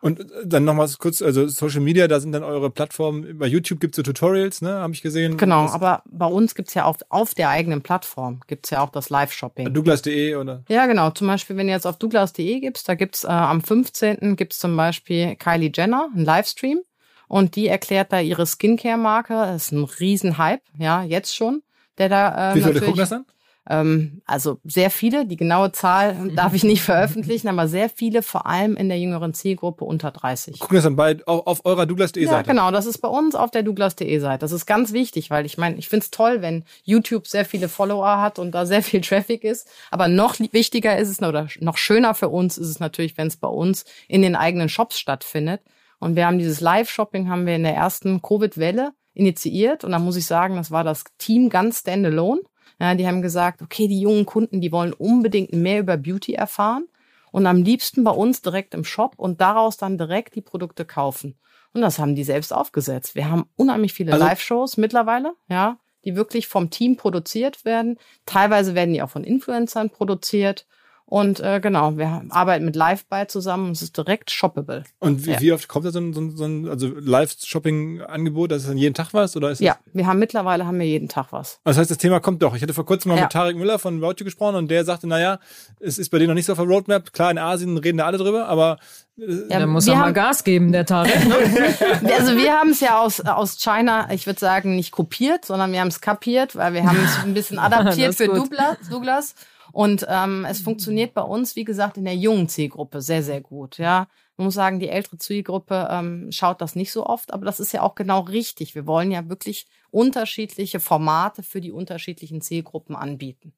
Und 0.00 0.20
äh, 0.20 0.24
dann 0.46 0.64
nochmal 0.64 0.88
kurz, 0.98 1.22
also 1.22 1.48
Social 1.48 1.80
Media, 1.80 2.06
da 2.06 2.20
sind 2.20 2.32
dann 2.32 2.44
eure 2.44 2.70
Plattformen, 2.70 3.38
bei 3.38 3.46
YouTube 3.46 3.80
gibt's 3.80 3.96
so 3.96 4.02
Tutorials, 4.02 4.62
ne, 4.62 4.70
habe 4.74 4.92
ich 4.92 5.02
gesehen. 5.02 5.36
Genau, 5.36 5.62
Das- 5.64 5.72
aber 5.72 6.02
bei 6.06 6.26
uns 6.26 6.54
gibt's 6.54 6.74
ja 6.74 6.84
auf, 6.84 6.98
auf 7.08 7.34
der 7.34 7.48
eigenen 7.48 7.82
Plattform 7.82 8.40
gibt's 8.46 8.70
ja 8.70 8.82
auch 8.82 8.90
das 8.90 9.10
Live-Shopping. 9.10 9.72
Douglas.de 9.74 10.36
oder 10.36 10.62
Ja, 10.68 10.86
genau. 10.86 11.10
Zum 11.10 11.26
Beispiel, 11.26 11.56
wenn 11.56 11.66
du 11.66 11.72
jetzt 11.72 11.86
auf 11.86 11.96
douglas.de 11.98 12.60
gibst, 12.60 12.88
da 12.88 12.94
gibt's 12.94 13.24
äh, 13.24 13.28
am 13.28 13.60
15. 13.62 14.36
gibt's 14.36 14.58
zum 14.60 14.76
Beispiel 14.76 15.34
Kylie 15.36 15.72
Jenner, 15.74 16.08
einen 16.14 16.24
Livestream. 16.24 16.80
Und 17.28 17.56
die 17.56 17.68
erklärt 17.68 18.12
da 18.12 18.20
ihre 18.20 18.46
Skincare-Marke. 18.46 19.34
Das 19.34 19.66
ist 19.66 19.72
ein 19.72 19.84
Riesenhype, 19.84 20.62
ja, 20.78 21.02
jetzt 21.02 21.34
schon. 21.34 21.62
Der 21.98 22.08
da 22.08 22.52
äh, 22.52 22.54
wie 22.54 22.60
viele 22.60 22.74
natürlich, 22.74 22.88
gucken 22.88 23.00
das 23.00 23.20
ähm, 23.68 24.22
also 24.26 24.60
sehr 24.64 24.90
viele, 24.90 25.26
die 25.26 25.36
genaue 25.36 25.72
Zahl 25.72 26.30
darf 26.36 26.54
ich 26.54 26.62
nicht 26.62 26.82
veröffentlichen, 26.82 27.48
aber 27.48 27.68
sehr 27.68 27.88
viele, 27.88 28.22
vor 28.22 28.46
allem 28.46 28.76
in 28.76 28.88
der 28.88 28.98
jüngeren 28.98 29.34
Zielgruppe 29.34 29.84
unter 29.84 30.10
30. 30.10 30.58
Gucken 30.58 30.76
das 30.76 30.84
dann 30.84 30.96
bei 30.96 31.16
auf, 31.26 31.46
auf 31.46 31.60
eurer 31.64 31.86
Douglas.de 31.86 32.24
Ja, 32.24 32.30
Seite. 32.30 32.50
genau, 32.50 32.70
das 32.70 32.86
ist 32.86 32.98
bei 32.98 33.08
uns 33.08 33.34
auf 33.34 33.50
der 33.50 33.62
douglas.de 33.62 34.18
Seite. 34.18 34.38
Das 34.38 34.52
ist 34.52 34.66
ganz 34.66 34.92
wichtig, 34.92 35.30
weil 35.30 35.46
ich 35.46 35.58
meine, 35.58 35.76
ich 35.76 35.88
find's 35.88 36.10
toll, 36.10 36.42
wenn 36.42 36.64
YouTube 36.84 37.26
sehr 37.26 37.44
viele 37.44 37.68
Follower 37.68 38.20
hat 38.20 38.38
und 38.38 38.52
da 38.52 38.66
sehr 38.66 38.82
viel 38.82 39.00
Traffic 39.00 39.42
ist. 39.42 39.68
Aber 39.90 40.06
noch 40.08 40.36
wichtiger 40.38 40.96
ist 40.96 41.08
es 41.08 41.20
oder 41.20 41.48
noch 41.60 41.76
schöner 41.76 42.14
für 42.14 42.28
uns 42.28 42.58
ist 42.58 42.68
es 42.68 42.78
natürlich, 42.78 43.18
wenn 43.18 43.26
es 43.26 43.36
bei 43.36 43.48
uns 43.48 43.84
in 44.06 44.22
den 44.22 44.36
eigenen 44.36 44.68
Shops 44.68 44.98
stattfindet. 44.98 45.60
Und 45.98 46.16
wir 46.16 46.26
haben 46.26 46.38
dieses 46.38 46.60
Live-Shopping 46.60 47.28
haben 47.28 47.46
wir 47.46 47.56
in 47.56 47.62
der 47.62 47.74
ersten 47.74 48.20
Covid-Welle 48.22 48.92
initiiert. 49.14 49.82
Und 49.84 49.92
da 49.92 49.98
muss 49.98 50.16
ich 50.16 50.26
sagen, 50.26 50.56
das 50.56 50.70
war 50.70 50.84
das 50.84 51.04
Team 51.18 51.48
ganz 51.48 51.80
standalone. 51.80 52.42
Ja, 52.78 52.94
die 52.94 53.06
haben 53.06 53.22
gesagt, 53.22 53.62
okay, 53.62 53.88
die 53.88 54.00
jungen 54.00 54.26
Kunden, 54.26 54.60
die 54.60 54.70
wollen 54.72 54.92
unbedingt 54.92 55.52
mehr 55.54 55.80
über 55.80 55.96
Beauty 55.96 56.34
erfahren 56.34 56.86
und 57.32 57.46
am 57.46 57.62
liebsten 57.62 58.04
bei 58.04 58.10
uns 58.10 58.42
direkt 58.42 58.74
im 58.74 58.84
Shop 58.84 59.14
und 59.16 59.40
daraus 59.40 59.78
dann 59.78 59.96
direkt 59.96 60.34
die 60.34 60.42
Produkte 60.42 60.84
kaufen. 60.84 61.38
Und 61.72 61.80
das 61.80 61.98
haben 61.98 62.14
die 62.14 62.24
selbst 62.24 62.52
aufgesetzt. 62.52 63.14
Wir 63.14 63.30
haben 63.30 63.48
unheimlich 63.56 63.94
viele 63.94 64.12
Also- 64.12 64.24
Live-Shows 64.24 64.76
mittlerweile, 64.76 65.32
ja, 65.48 65.78
die 66.04 66.16
wirklich 66.16 66.48
vom 66.48 66.70
Team 66.70 66.96
produziert 66.96 67.64
werden. 67.64 67.98
Teilweise 68.26 68.74
werden 68.74 68.92
die 68.92 69.02
auch 69.02 69.10
von 69.10 69.24
Influencern 69.24 69.90
produziert. 69.90 70.66
Und 71.08 71.38
äh, 71.38 71.60
genau, 71.60 71.96
wir 71.96 72.22
arbeiten 72.30 72.64
mit 72.64 72.74
Live-Buy 72.74 73.28
zusammen 73.28 73.66
und 73.66 73.72
es 73.72 73.82
ist 73.82 73.96
direkt 73.96 74.32
shoppable. 74.32 74.82
Und 74.98 75.24
wie, 75.24 75.30
Ja. 75.30 75.40
wie 75.40 75.52
oft 75.52 75.68
kommt 75.68 75.86
da 75.86 75.92
so 75.92 76.00
ein, 76.00 76.12
so 76.12 76.20
ein, 76.20 76.36
so 76.36 76.44
ein 76.44 76.68
also 76.68 76.88
Live-Shopping-Angebot? 76.88 78.50
Das 78.50 78.62
ist 78.62 78.68
dann 78.68 78.76
jeden 78.76 78.94
Tag 78.94 79.14
was? 79.14 79.36
Oder 79.36 79.50
ist 79.52 79.60
Ja, 79.60 79.76
wir 79.92 80.06
haben 80.06 80.18
mittlerweile 80.18 80.66
haben 80.66 80.78
wir 80.80 80.86
jeden 80.86 81.08
Tag 81.08 81.28
was. 81.30 81.60
Das, 81.62 81.76
das 81.76 81.78
heißt, 81.78 81.90
das 81.92 81.98
Thema 81.98 82.18
kommt 82.18 82.42
doch. 82.42 82.56
Ich 82.56 82.62
hatte 82.62 82.74
vor 82.74 82.84
kurzem 82.86 83.10
mal 83.10 83.16
Ja. 83.16 83.22
mit 83.22 83.32
Tarek 83.32 83.56
Müller 83.56 83.78
von 83.78 84.02
Route 84.02 84.24
gesprochen 84.24 84.56
und 84.56 84.68
der 84.68 84.84
sagte, 84.84 85.06
naja, 85.06 85.38
es 85.78 85.98
ist 85.98 86.10
bei 86.10 86.18
denen 86.18 86.28
noch 86.28 86.34
nicht 86.34 86.46
so 86.46 86.52
auf 86.52 86.58
der 86.58 86.66
Roadmap. 86.66 87.12
Klar, 87.12 87.30
in 87.30 87.38
Asien 87.38 87.76
reden 87.78 87.98
da 87.98 88.06
alle 88.06 88.18
drüber, 88.18 88.48
aber 88.48 88.78
Ja, 89.16 89.58
Der 89.58 89.66
muss 89.68 89.86
wir 89.86 89.92
auch 89.94 89.98
mal 89.98 90.12
Gas 90.12 90.42
geben, 90.44 90.72
der 90.72 90.84
Tarek. 90.86 91.12
Also 92.18 92.36
wir 92.36 92.52
haben 92.52 92.70
es 92.70 92.80
ja 92.80 92.98
aus, 93.00 93.20
aus 93.20 93.58
China, 93.58 94.08
ich 94.12 94.26
würde 94.26 94.40
sagen, 94.40 94.74
nicht 94.76 94.90
kopiert, 94.90 95.44
sondern 95.44 95.72
wir 95.72 95.80
haben 95.80 95.88
es 95.88 96.00
kapiert, 96.00 96.56
weil 96.56 96.74
wir 96.74 96.84
haben 96.84 96.98
es 97.02 97.24
ein 97.24 97.32
bisschen 97.32 97.58
adaptiert 97.60 98.14
für. 98.16 98.26
Douglas. 98.26 98.76
Douglas. 98.90 99.34
Und 99.76 100.06
ähm, 100.08 100.46
es 100.48 100.62
funktioniert 100.62 101.12
bei 101.12 101.20
uns, 101.20 101.54
wie 101.54 101.64
gesagt, 101.64 101.98
in 101.98 102.06
der 102.06 102.16
jungen 102.16 102.48
Zielgruppe 102.48 103.02
sehr, 103.02 103.22
sehr 103.22 103.42
gut. 103.42 103.76
Ja, 103.76 104.08
man 104.38 104.46
muss 104.46 104.54
sagen, 104.54 104.80
die 104.80 104.88
ältere 104.88 105.18
Zielgruppe 105.18 105.88
ähm, 105.90 106.32
schaut 106.32 106.62
das 106.62 106.76
nicht 106.76 106.90
so 106.90 107.04
oft, 107.04 107.30
aber 107.30 107.44
das 107.44 107.60
ist 107.60 107.72
ja 107.72 107.82
auch 107.82 107.94
genau 107.94 108.20
richtig. 108.20 108.74
Wir 108.74 108.86
wollen 108.86 109.10
ja 109.10 109.28
wirklich 109.28 109.66
unterschiedliche 109.90 110.80
Formate 110.80 111.42
für 111.42 111.60
die 111.60 111.72
unterschiedlichen 111.72 112.40
Zielgruppen 112.40 112.96
anbieten. 112.96 113.52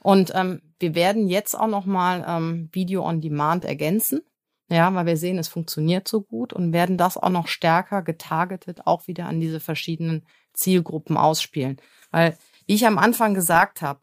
Und 0.00 0.30
ähm, 0.34 0.60
wir 0.78 0.94
werden 0.94 1.26
jetzt 1.26 1.58
auch 1.58 1.68
noch 1.68 1.86
mal 1.86 2.22
ähm, 2.28 2.68
Video 2.72 3.02
on 3.02 3.22
Demand 3.22 3.64
ergänzen. 3.64 4.20
Ja, 4.68 4.94
weil 4.94 5.06
wir 5.06 5.16
sehen, 5.16 5.38
es 5.38 5.48
funktioniert 5.48 6.06
so 6.06 6.20
gut 6.20 6.52
und 6.52 6.74
werden 6.74 6.98
das 6.98 7.16
auch 7.16 7.30
noch 7.30 7.48
stärker 7.48 8.02
getargetet 8.02 8.80
auch 8.84 9.06
wieder 9.06 9.24
an 9.24 9.40
diese 9.40 9.60
verschiedenen 9.60 10.26
Zielgruppen 10.52 11.16
ausspielen. 11.16 11.80
Weil, 12.10 12.36
wie 12.66 12.74
ich 12.74 12.86
am 12.86 12.98
Anfang 12.98 13.32
gesagt 13.32 13.80
habe, 13.80 14.00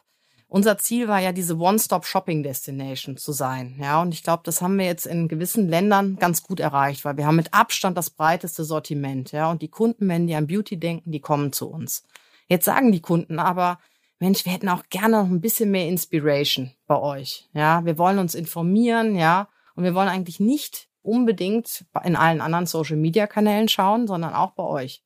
unser 0.53 0.77
Ziel 0.77 1.07
war 1.07 1.19
ja, 1.19 1.31
diese 1.31 1.57
One-Stop-Shopping-Destination 1.57 3.17
zu 3.17 3.31
sein. 3.31 3.75
Ja, 3.81 4.03
und 4.03 4.13
ich 4.13 4.21
glaube, 4.21 4.43
das 4.45 4.61
haben 4.61 4.77
wir 4.77 4.85
jetzt 4.85 5.07
in 5.07 5.27
gewissen 5.27 5.67
Ländern 5.67 6.17
ganz 6.17 6.43
gut 6.43 6.59
erreicht, 6.59 7.03
weil 7.05 7.17
wir 7.17 7.25
haben 7.25 7.37
mit 7.37 7.55
Abstand 7.55 7.97
das 7.97 8.11
breiteste 8.11 8.63
Sortiment. 8.63 9.31
Ja, 9.31 9.49
und 9.49 9.63
die 9.63 9.67
Kunden, 9.67 10.07
wenn 10.07 10.27
die 10.27 10.35
an 10.35 10.45
Beauty 10.45 10.77
denken, 10.77 11.09
die 11.09 11.21
kommen 11.21 11.53
zu 11.53 11.71
uns. 11.71 12.03
Jetzt 12.47 12.65
sagen 12.65 12.91
die 12.91 13.01
Kunden 13.01 13.39
aber, 13.39 13.79
Mensch, 14.19 14.45
wir 14.45 14.51
hätten 14.51 14.69
auch 14.69 14.83
gerne 14.91 15.23
noch 15.23 15.25
ein 15.25 15.41
bisschen 15.41 15.71
mehr 15.71 15.87
Inspiration 15.87 16.71
bei 16.85 16.99
euch. 16.99 17.49
Ja, 17.55 17.83
wir 17.83 17.97
wollen 17.97 18.19
uns 18.19 18.35
informieren, 18.35 19.15
ja, 19.15 19.47
und 19.73 19.85
wir 19.85 19.95
wollen 19.95 20.07
eigentlich 20.07 20.39
nicht 20.39 20.87
unbedingt 21.01 21.83
in 22.03 22.15
allen 22.15 22.41
anderen 22.41 22.67
Social 22.67 22.97
Media 22.97 23.25
Kanälen 23.25 23.69
schauen, 23.69 24.05
sondern 24.05 24.35
auch 24.35 24.51
bei 24.51 24.63
euch. 24.63 25.02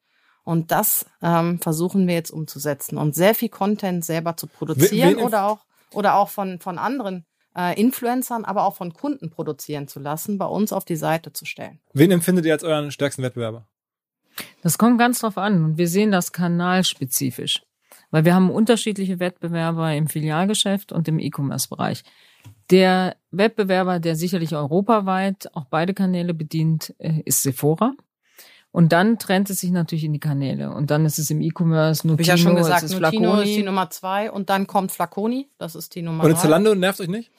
Und 0.47 0.71
das 0.71 1.05
ähm, 1.21 1.59
versuchen 1.59 2.07
wir 2.07 2.13
jetzt 2.13 2.31
umzusetzen 2.31 2.97
und 2.97 3.13
sehr 3.13 3.35
viel 3.35 3.49
Content 3.49 4.05
selber 4.05 4.37
zu 4.37 4.47
produzieren 4.47 5.17
oder 5.17 5.45
auch 5.45 5.59
oder 5.91 6.15
auch 6.15 6.29
von 6.29 6.59
von 6.61 6.77
anderen 6.77 7.25
äh, 7.53 7.77
Influencern, 7.77 8.45
aber 8.45 8.63
auch 8.63 8.77
von 8.77 8.93
Kunden 8.93 9.29
produzieren 9.29 9.89
zu 9.89 9.99
lassen, 9.99 10.37
bei 10.37 10.45
uns 10.45 10.71
auf 10.71 10.85
die 10.85 10.95
Seite 10.95 11.33
zu 11.33 11.43
stellen. 11.43 11.81
Wen 11.91 12.11
empfindet 12.11 12.45
ihr 12.45 12.53
als 12.53 12.63
euren 12.63 12.91
stärksten 12.91 13.23
Wettbewerber? 13.23 13.67
Das 14.63 14.77
kommt 14.77 14.97
ganz 14.99 15.19
drauf 15.19 15.37
an 15.37 15.65
und 15.65 15.77
wir 15.77 15.89
sehen 15.89 16.13
das 16.13 16.31
kanalspezifisch, 16.31 17.61
weil 18.11 18.23
wir 18.23 18.33
haben 18.33 18.49
unterschiedliche 18.49 19.19
Wettbewerber 19.19 19.93
im 19.95 20.07
Filialgeschäft 20.07 20.93
und 20.93 21.09
im 21.09 21.19
E-Commerce-Bereich. 21.19 22.05
Der 22.71 23.17
Wettbewerber, 23.31 23.99
der 23.99 24.15
sicherlich 24.15 24.55
europaweit 24.55 25.53
auch 25.53 25.65
beide 25.65 25.93
Kanäle 25.93 26.33
bedient, 26.33 26.95
äh, 26.99 27.21
ist 27.25 27.43
Sephora. 27.43 27.95
Und 28.77 28.89
dann 28.93 29.17
trennt 29.17 29.49
es 29.49 29.61
sich 29.61 29.71
natürlich 29.71 30.03
in 30.03 30.13
die 30.13 30.19
Kanäle. 30.19 30.71
Und 30.71 30.91
dann 30.91 31.03
ist 31.03 31.17
es 31.17 31.31
im 31.31 31.41
E-Commerce 31.41 32.05
Nutino, 32.05 32.21
ich 32.21 32.27
ja 32.27 32.37
schon 32.37 32.55
gesagt, 32.55 32.83
es 32.83 32.91
ist 32.91 32.99
Nutino 32.99 33.31
Flaconi. 33.31 33.49
ist 33.49 33.57
die 33.57 33.63
Nummer 33.63 33.89
zwei 33.89 34.29
und 34.29 34.51
dann 34.51 34.67
kommt 34.67 34.91
Flaconi, 34.91 35.49
das 35.57 35.73
ist 35.73 35.95
die 35.95 36.03
Nummer 36.03 36.23
Und 36.23 36.33
drei. 36.33 36.41
Zalando 36.41 36.75
nervt 36.75 37.01
euch 37.01 37.07
nicht? 37.07 37.31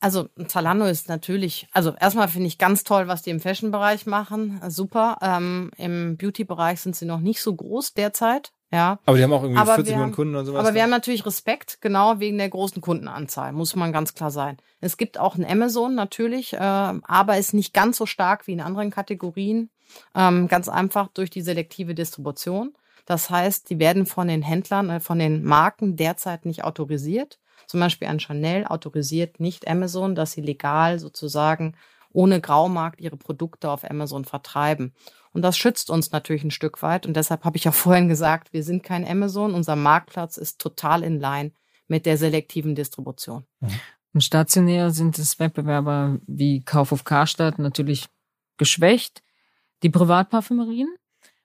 Also 0.00 0.28
Zalando 0.48 0.86
ist 0.86 1.08
natürlich, 1.08 1.68
also 1.70 1.94
erstmal 1.94 2.26
finde 2.26 2.48
ich 2.48 2.58
ganz 2.58 2.82
toll, 2.82 3.06
was 3.06 3.22
die 3.22 3.30
im 3.30 3.38
Fashion-Bereich 3.38 4.06
machen. 4.06 4.60
Super. 4.66 5.18
Ähm, 5.22 5.70
Im 5.76 6.16
Beauty-Bereich 6.16 6.80
sind 6.80 6.96
sie 6.96 7.06
noch 7.06 7.20
nicht 7.20 7.40
so 7.40 7.54
groß 7.54 7.94
derzeit. 7.94 8.50
Ja. 8.72 8.98
Aber 9.06 9.16
die 9.16 9.22
haben 9.22 9.32
auch 9.32 9.44
irgendwie 9.44 9.60
aber 9.60 9.76
40 9.76 9.92
Millionen 9.92 10.12
Kunden 10.12 10.34
oder 10.34 10.44
sowas. 10.44 10.66
Aber 10.66 10.74
wir 10.74 10.82
haben 10.82 10.90
natürlich 10.90 11.24
Respekt, 11.24 11.80
genau 11.82 12.18
wegen 12.18 12.38
der 12.38 12.48
großen 12.48 12.82
Kundenanzahl, 12.82 13.52
muss 13.52 13.76
man 13.76 13.92
ganz 13.92 14.14
klar 14.14 14.32
sein. 14.32 14.56
Es 14.80 14.96
gibt 14.96 15.20
auch 15.20 15.36
ein 15.36 15.46
Amazon 15.48 15.94
natürlich, 15.94 16.54
äh, 16.54 16.58
aber 16.58 17.38
ist 17.38 17.54
nicht 17.54 17.72
ganz 17.72 17.96
so 17.96 18.06
stark 18.06 18.48
wie 18.48 18.54
in 18.54 18.60
anderen 18.60 18.90
Kategorien. 18.90 19.70
Ähm, 20.14 20.48
ganz 20.48 20.68
einfach 20.68 21.08
durch 21.08 21.30
die 21.30 21.42
selektive 21.42 21.94
Distribution. 21.94 22.74
Das 23.06 23.30
heißt, 23.30 23.68
die 23.70 23.78
werden 23.78 24.06
von 24.06 24.28
den 24.28 24.42
Händlern, 24.42 24.90
äh, 24.90 25.00
von 25.00 25.18
den 25.18 25.44
Marken 25.44 25.96
derzeit 25.96 26.46
nicht 26.46 26.64
autorisiert. 26.64 27.38
Zum 27.66 27.80
Beispiel 27.80 28.08
ein 28.08 28.20
Chanel 28.20 28.66
autorisiert 28.66 29.40
nicht 29.40 29.68
Amazon, 29.68 30.14
dass 30.14 30.32
sie 30.32 30.42
legal 30.42 30.98
sozusagen 30.98 31.76
ohne 32.12 32.40
Graumarkt 32.40 33.00
ihre 33.00 33.16
Produkte 33.16 33.70
auf 33.70 33.88
Amazon 33.88 34.24
vertreiben. 34.24 34.94
Und 35.32 35.42
das 35.42 35.56
schützt 35.56 35.90
uns 35.90 36.12
natürlich 36.12 36.44
ein 36.44 36.52
Stück 36.52 36.80
weit. 36.82 37.06
Und 37.06 37.16
deshalb 37.16 37.44
habe 37.44 37.56
ich 37.56 37.64
ja 37.64 37.72
vorhin 37.72 38.08
gesagt, 38.08 38.52
wir 38.52 38.62
sind 38.62 38.82
kein 38.82 39.06
Amazon. 39.06 39.54
Unser 39.54 39.76
Marktplatz 39.76 40.36
ist 40.36 40.60
total 40.60 41.02
in 41.02 41.20
line 41.20 41.52
mit 41.88 42.06
der 42.06 42.16
selektiven 42.16 42.74
Distribution. 42.74 43.44
Und 44.14 44.22
stationär 44.22 44.90
sind 44.90 45.18
es 45.18 45.40
Wettbewerber 45.40 46.18
wie 46.26 46.62
Kaufhof 46.62 47.04
Karstadt 47.04 47.58
natürlich 47.58 48.06
geschwächt 48.56 49.23
die 49.84 49.90
Privatparfümerien. 49.90 50.88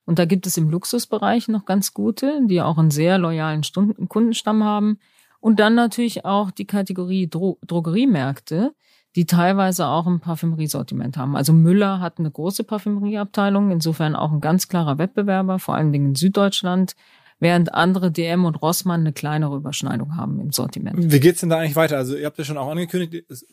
Und 0.05 0.17
da 0.17 0.25
gibt 0.25 0.47
es 0.47 0.57
im 0.57 0.71
Luxusbereich 0.71 1.49
noch 1.49 1.65
ganz 1.65 1.93
gute, 1.93 2.39
die 2.47 2.61
auch 2.61 2.79
einen 2.79 2.89
sehr 2.89 3.19
loyalen 3.19 3.63
Stunden 3.63 4.09
Kundenstamm 4.09 4.63
haben. 4.63 4.97
Und 5.39 5.59
dann 5.59 5.75
natürlich 5.75 6.25
auch 6.25 6.49
die 6.49 6.65
Kategorie 6.65 7.29
Dro 7.29 7.59
Drogeriemärkte, 7.65 8.73
die 9.15 9.25
teilweise 9.25 9.87
auch 9.87 10.07
ein 10.07 10.19
Parfümeriesortiment 10.19 11.17
haben. 11.17 11.35
Also 11.35 11.53
Müller 11.53 11.99
hat 11.99 12.17
eine 12.17 12.31
große 12.31 12.63
Parfümerieabteilung, 12.63 13.71
insofern 13.71 14.15
auch 14.15 14.31
ein 14.31 14.41
ganz 14.41 14.67
klarer 14.67 14.97
Wettbewerber, 14.97 15.59
vor 15.59 15.75
allen 15.75 15.91
Dingen 15.91 16.07
in 16.07 16.15
Süddeutschland 16.15 16.95
während 17.39 17.73
andere 17.73 18.11
DM 18.11 18.45
und 18.45 18.61
Rossmann 18.61 19.01
eine 19.01 19.13
kleinere 19.13 19.55
Überschneidung 19.55 20.17
haben 20.17 20.39
im 20.39 20.51
Sortiment. 20.51 21.11
Wie 21.11 21.19
geht's 21.19 21.39
denn 21.39 21.49
da 21.49 21.59
eigentlich 21.59 21.75
weiter? 21.75 21.97
Also 21.97 22.17
ihr 22.17 22.25
habt 22.25 22.37
ja 22.37 22.43
schon 22.43 22.57
auch 22.57 22.69
angekündigt, 22.69 23.25
es 23.29 23.45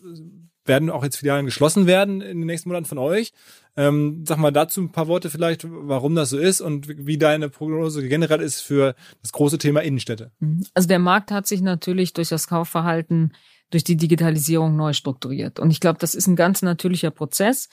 werden 0.66 0.90
auch 0.90 1.04
jetzt 1.04 1.16
Filialen 1.16 1.46
geschlossen 1.46 1.86
werden 1.86 2.20
in 2.20 2.38
den 2.38 2.46
nächsten 2.46 2.68
Monaten 2.68 2.86
von 2.86 2.98
euch. 2.98 3.32
Ähm, 3.76 4.24
sag 4.26 4.38
mal 4.38 4.52
dazu 4.52 4.80
ein 4.80 4.92
paar 4.92 5.06
Worte 5.06 5.28
vielleicht, 5.28 5.66
warum 5.68 6.14
das 6.14 6.30
so 6.30 6.38
ist 6.38 6.60
und 6.60 6.88
wie 6.88 7.18
deine 7.18 7.48
Prognose 7.48 8.06
generell 8.08 8.40
ist 8.40 8.60
für 8.62 8.94
das 9.22 9.32
große 9.32 9.58
Thema 9.58 9.80
Innenstädte. 9.82 10.32
Mhm. 10.38 10.64
Also 10.74 10.88
der 10.88 10.98
Markt 10.98 11.30
hat 11.30 11.46
sich 11.46 11.60
natürlich 11.60 12.12
durch 12.14 12.30
das 12.30 12.48
Kaufverhalten, 12.48 13.32
durch 13.70 13.84
die 13.84 13.96
Digitalisierung 13.96 14.76
neu 14.76 14.92
strukturiert. 14.92 15.58
Und 15.58 15.70
ich 15.70 15.80
glaube, 15.80 15.98
das 15.98 16.14
ist 16.14 16.26
ein 16.26 16.36
ganz 16.36 16.62
natürlicher 16.62 17.10
Prozess. 17.10 17.68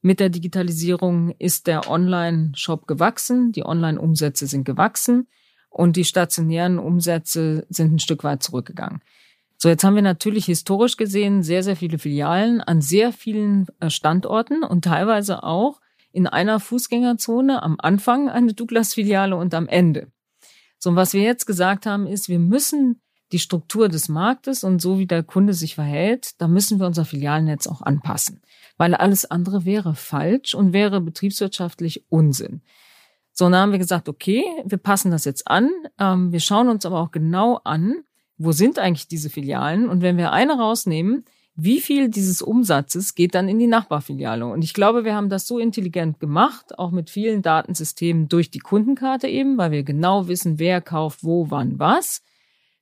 Mit 0.00 0.20
der 0.20 0.28
Digitalisierung 0.28 1.34
ist 1.38 1.66
der 1.66 1.90
Online-Shop 1.90 2.86
gewachsen, 2.86 3.50
die 3.50 3.64
Online-Umsätze 3.64 4.46
sind 4.46 4.64
gewachsen 4.64 5.26
und 5.70 5.96
die 5.96 6.04
stationären 6.04 6.78
Umsätze 6.78 7.66
sind 7.68 7.94
ein 7.94 7.98
Stück 7.98 8.22
weit 8.22 8.42
zurückgegangen. 8.42 9.02
So, 9.60 9.68
jetzt 9.68 9.82
haben 9.82 9.96
wir 9.96 10.02
natürlich 10.02 10.46
historisch 10.46 10.96
gesehen 10.96 11.42
sehr, 11.42 11.64
sehr 11.64 11.74
viele 11.74 11.98
Filialen 11.98 12.60
an 12.60 12.80
sehr 12.80 13.12
vielen 13.12 13.66
äh, 13.80 13.90
Standorten 13.90 14.62
und 14.62 14.84
teilweise 14.84 15.42
auch 15.42 15.80
in 16.12 16.28
einer 16.28 16.60
Fußgängerzone 16.60 17.60
am 17.60 17.74
Anfang 17.78 18.28
eine 18.28 18.54
Douglas-Filiale 18.54 19.34
und 19.34 19.54
am 19.54 19.66
Ende. 19.66 20.12
So, 20.78 20.90
und 20.90 20.96
was 20.96 21.12
wir 21.12 21.22
jetzt 21.22 21.44
gesagt 21.44 21.86
haben, 21.86 22.06
ist, 22.06 22.28
wir 22.28 22.38
müssen 22.38 23.02
die 23.32 23.40
Struktur 23.40 23.88
des 23.88 24.08
Marktes 24.08 24.62
und 24.62 24.80
so 24.80 25.00
wie 25.00 25.06
der 25.06 25.24
Kunde 25.24 25.52
sich 25.54 25.74
verhält, 25.74 26.40
da 26.40 26.46
müssen 26.46 26.78
wir 26.78 26.86
unser 26.86 27.04
Filialnetz 27.04 27.66
auch 27.66 27.82
anpassen. 27.82 28.40
Weil 28.76 28.94
alles 28.94 29.28
andere 29.28 29.64
wäre 29.64 29.96
falsch 29.96 30.54
und 30.54 30.72
wäre 30.72 31.00
betriebswirtschaftlich 31.00 32.04
Unsinn. 32.08 32.62
So, 33.32 33.44
dann 33.46 33.56
haben 33.56 33.72
wir 33.72 33.78
gesagt, 33.78 34.08
okay, 34.08 34.44
wir 34.64 34.78
passen 34.78 35.10
das 35.10 35.24
jetzt 35.24 35.48
an. 35.48 35.68
Ähm, 35.98 36.30
wir 36.30 36.40
schauen 36.40 36.68
uns 36.68 36.86
aber 36.86 37.00
auch 37.00 37.10
genau 37.10 37.60
an, 37.64 38.04
wo 38.38 38.52
sind 38.52 38.78
eigentlich 38.78 39.08
diese 39.08 39.30
Filialen? 39.30 39.88
Und 39.88 40.00
wenn 40.00 40.16
wir 40.16 40.32
eine 40.32 40.58
rausnehmen, 40.58 41.24
wie 41.60 41.80
viel 41.80 42.08
dieses 42.08 42.40
Umsatzes 42.40 43.16
geht 43.16 43.34
dann 43.34 43.48
in 43.48 43.58
die 43.58 43.66
Nachbarfiliale? 43.66 44.46
Und 44.46 44.62
ich 44.62 44.74
glaube, 44.74 45.04
wir 45.04 45.16
haben 45.16 45.28
das 45.28 45.48
so 45.48 45.58
intelligent 45.58 46.20
gemacht, 46.20 46.78
auch 46.78 46.92
mit 46.92 47.10
vielen 47.10 47.42
Datensystemen 47.42 48.28
durch 48.28 48.52
die 48.52 48.60
Kundenkarte 48.60 49.26
eben, 49.26 49.58
weil 49.58 49.72
wir 49.72 49.82
genau 49.82 50.28
wissen, 50.28 50.60
wer 50.60 50.80
kauft 50.80 51.24
wo, 51.24 51.50
wann, 51.50 51.80
was, 51.80 52.22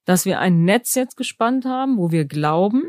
dass 0.05 0.27
wir 0.27 0.41
ein 0.41 0.65
Netz 0.65 0.95
jetzt 0.95 1.17
gespannt 1.17 1.65
haben, 1.65 1.97
wo 1.97 2.11
wir 2.11 2.27
glauben, 2.27 2.83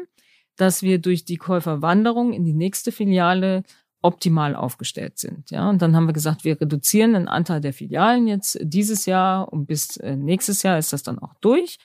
dass 0.57 0.81
wir 0.81 0.99
durch 0.99 1.23
die 1.23 1.37
Käuferwanderung 1.37 2.33
in 2.33 2.43
die 2.43 2.53
nächste 2.53 2.91
Filiale 2.91 3.63
optimal 4.01 4.55
aufgestellt 4.55 5.17
sind. 5.17 5.51
Ja, 5.51 5.69
und 5.69 5.81
dann 5.81 5.95
haben 5.95 6.05
wir 6.05 6.13
gesagt, 6.13 6.43
wir 6.43 6.59
reduzieren 6.59 7.13
den 7.13 7.27
Anteil 7.29 7.61
der 7.61 7.73
Filialen 7.73 8.27
jetzt 8.27 8.59
dieses 8.61 9.05
Jahr 9.05 9.51
und 9.51 9.67
bis 9.67 9.97
äh, 9.97 10.15
nächstes 10.15 10.63
Jahr 10.63 10.77
ist 10.77 10.91
das 10.91 11.03
dann 11.03 11.19
auch 11.19 11.33
durch. 11.41 11.77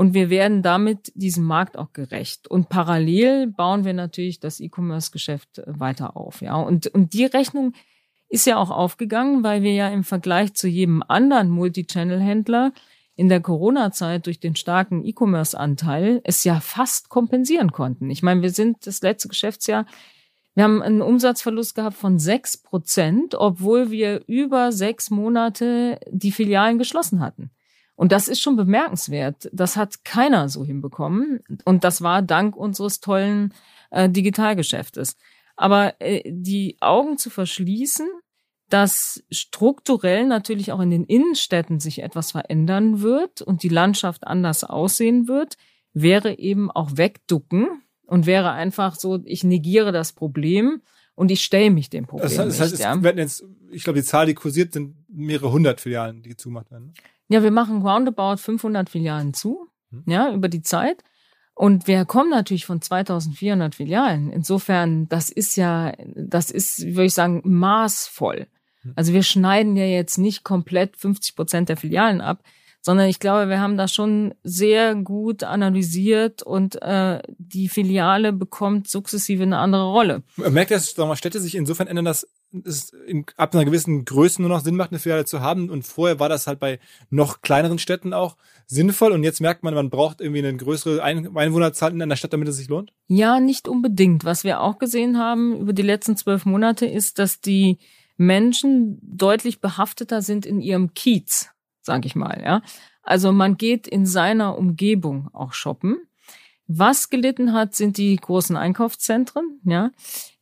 Und 0.00 0.14
wir 0.14 0.30
werden 0.30 0.62
damit 0.62 1.12
diesem 1.14 1.44
Markt 1.44 1.76
auch 1.76 1.92
gerecht. 1.92 2.48
Und 2.48 2.70
parallel 2.70 3.48
bauen 3.48 3.84
wir 3.84 3.92
natürlich 3.92 4.40
das 4.40 4.58
E-Commerce-Geschäft 4.58 5.58
äh, 5.58 5.64
weiter 5.78 6.16
auf. 6.16 6.40
Ja, 6.40 6.54
und, 6.54 6.86
und 6.86 7.12
die 7.12 7.26
Rechnung 7.26 7.74
ist 8.30 8.46
ja 8.46 8.56
auch 8.56 8.70
aufgegangen, 8.70 9.44
weil 9.44 9.62
wir 9.62 9.74
ja 9.74 9.90
im 9.90 10.02
Vergleich 10.02 10.54
zu 10.54 10.68
jedem 10.68 11.02
anderen 11.06 11.50
Multichannel-Händler 11.50 12.72
in 13.14 13.28
der 13.28 13.42
Corona-Zeit 13.42 14.24
durch 14.24 14.40
den 14.40 14.56
starken 14.56 15.04
E-Commerce-Anteil 15.04 16.22
es 16.24 16.44
ja 16.44 16.60
fast 16.60 17.10
kompensieren 17.10 17.70
konnten. 17.70 18.08
Ich 18.08 18.22
meine, 18.22 18.40
wir 18.40 18.52
sind 18.52 18.86
das 18.86 19.02
letzte 19.02 19.28
Geschäftsjahr 19.28 19.84
wir 20.54 20.64
haben 20.64 20.82
einen 20.82 21.02
Umsatzverlust 21.02 21.74
gehabt 21.74 21.96
von 21.96 22.18
sechs 22.18 22.56
Prozent, 22.56 23.34
obwohl 23.34 23.90
wir 23.90 24.22
über 24.26 24.72
sechs 24.72 25.10
Monate 25.10 26.00
die 26.10 26.32
Filialen 26.32 26.78
geschlossen 26.78 27.20
hatten. 27.20 27.50
Und 28.00 28.12
das 28.12 28.28
ist 28.28 28.40
schon 28.40 28.56
bemerkenswert. 28.56 29.50
Das 29.52 29.76
hat 29.76 30.06
keiner 30.06 30.48
so 30.48 30.64
hinbekommen. 30.64 31.40
Und 31.66 31.84
das 31.84 32.00
war 32.00 32.22
dank 32.22 32.56
unseres 32.56 33.00
tollen 33.00 33.52
äh, 33.90 34.08
Digitalgeschäftes. 34.08 35.18
Aber 35.54 36.00
äh, 36.00 36.22
die 36.24 36.78
Augen 36.80 37.18
zu 37.18 37.28
verschließen, 37.28 38.08
dass 38.70 39.22
strukturell 39.30 40.26
natürlich 40.26 40.72
auch 40.72 40.80
in 40.80 40.90
den 40.90 41.04
Innenstädten 41.04 41.78
sich 41.78 42.02
etwas 42.02 42.30
verändern 42.30 43.02
wird 43.02 43.42
und 43.42 43.62
die 43.62 43.68
Landschaft 43.68 44.26
anders 44.26 44.64
aussehen 44.64 45.28
wird, 45.28 45.58
wäre 45.92 46.38
eben 46.38 46.70
auch 46.70 46.96
wegducken 46.96 47.82
und 48.06 48.24
wäre 48.24 48.52
einfach 48.52 48.94
so, 48.94 49.20
ich 49.26 49.44
negiere 49.44 49.92
das 49.92 50.14
Problem 50.14 50.80
und 51.14 51.30
ich 51.30 51.42
stelle 51.42 51.70
mich 51.70 51.90
dem 51.90 52.06
Problem. 52.06 52.28
Das 52.28 52.38
heißt, 52.38 52.48
das 52.48 52.60
heißt 52.60 52.72
nicht, 52.72 52.82
ja. 52.82 53.02
werden 53.02 53.18
jetzt, 53.18 53.44
ich 53.70 53.84
glaube, 53.84 53.98
die 53.98 54.04
Zahl, 54.04 54.26
die 54.26 54.34
kursiert, 54.34 54.72
sind 54.72 54.96
mehrere 55.08 55.52
hundert 55.52 55.80
Filialen, 55.80 56.22
die 56.22 56.36
zugemacht 56.36 56.70
werden. 56.70 56.94
Ja, 57.28 57.42
wir 57.42 57.50
machen 57.50 57.82
roundabout 57.82 58.38
500 58.38 58.88
Filialen 58.90 59.34
zu, 59.34 59.68
hm. 59.90 60.04
ja, 60.06 60.32
über 60.32 60.48
die 60.48 60.62
Zeit. 60.62 61.02
Und 61.54 61.86
wir 61.86 62.06
kommen 62.06 62.30
natürlich 62.30 62.64
von 62.64 62.80
2400 62.80 63.74
Filialen. 63.74 64.30
Insofern, 64.30 65.08
das 65.08 65.28
ist 65.28 65.56
ja, 65.56 65.92
das 66.16 66.50
ist, 66.50 66.80
würde 66.86 67.04
ich 67.04 67.14
sagen, 67.14 67.42
maßvoll. 67.44 68.46
Also 68.96 69.12
wir 69.12 69.22
schneiden 69.22 69.76
ja 69.76 69.84
jetzt 69.84 70.16
nicht 70.16 70.42
komplett 70.42 70.96
50 70.96 71.36
Prozent 71.36 71.68
der 71.68 71.76
Filialen 71.76 72.20
ab, 72.20 72.42
sondern 72.82 73.08
ich 73.08 73.18
glaube, 73.18 73.48
wir 73.48 73.60
haben 73.60 73.76
das 73.76 73.92
schon 73.92 74.34
sehr 74.42 74.94
gut 74.94 75.44
analysiert 75.44 76.42
und 76.42 76.80
äh, 76.80 77.20
die 77.38 77.68
Filiale 77.68 78.32
bekommt 78.32 78.88
sukzessive 78.88 79.42
eine 79.42 79.58
andere 79.58 79.90
Rolle. 79.90 80.22
Merkt 80.36 80.70
ihr, 80.70 80.78
dass 80.78 80.92
sagen 80.92 81.10
wir, 81.10 81.16
Städte 81.16 81.40
sich 81.40 81.54
insofern 81.54 81.88
ändern, 81.88 82.06
dass 82.06 82.26
es 82.64 82.92
in, 83.06 83.26
ab 83.36 83.54
einer 83.54 83.64
gewissen 83.64 84.04
Größe 84.04 84.40
nur 84.40 84.48
noch 84.48 84.60
Sinn 84.60 84.76
macht, 84.76 84.90
eine 84.90 84.98
Filiale 84.98 85.24
zu 85.24 85.40
haben 85.40 85.70
und 85.70 85.82
vorher 85.86 86.18
war 86.18 86.28
das 86.28 86.46
halt 86.46 86.58
bei 86.58 86.80
noch 87.10 87.42
kleineren 87.42 87.78
Städten 87.78 88.12
auch 88.12 88.36
sinnvoll 88.66 89.12
und 89.12 89.24
jetzt 89.24 89.40
merkt 89.40 89.62
man, 89.62 89.74
man 89.74 89.90
braucht 89.90 90.20
irgendwie 90.20 90.44
eine 90.44 90.56
größere 90.56 91.02
Ein 91.02 91.36
Einwohnerzahl 91.36 91.92
in 91.92 92.00
einer 92.00 92.16
Stadt, 92.16 92.32
damit 92.32 92.48
es 92.48 92.56
sich 92.56 92.68
lohnt? 92.68 92.92
Ja, 93.08 93.40
nicht 93.40 93.68
unbedingt. 93.68 94.24
Was 94.24 94.42
wir 94.42 94.60
auch 94.60 94.78
gesehen 94.78 95.18
haben 95.18 95.60
über 95.60 95.72
die 95.72 95.82
letzten 95.82 96.16
zwölf 96.16 96.44
Monate 96.46 96.86
ist, 96.86 97.18
dass 97.18 97.40
die 97.40 97.78
Menschen 98.16 98.98
deutlich 99.02 99.60
behafteter 99.60 100.22
sind 100.22 100.46
in 100.46 100.60
ihrem 100.60 100.94
Kiez 100.94 101.50
sage 101.80 102.06
ich 102.06 102.14
mal. 102.14 102.42
Ja, 102.44 102.62
also 103.02 103.32
man 103.32 103.56
geht 103.56 103.86
in 103.86 104.06
seiner 104.06 104.56
Umgebung 104.56 105.28
auch 105.32 105.52
shoppen. 105.52 105.98
Was 106.66 107.10
gelitten 107.10 107.52
hat, 107.52 107.74
sind 107.74 107.96
die 107.96 108.14
großen 108.14 108.56
Einkaufszentren, 108.56 109.60
ja, 109.64 109.90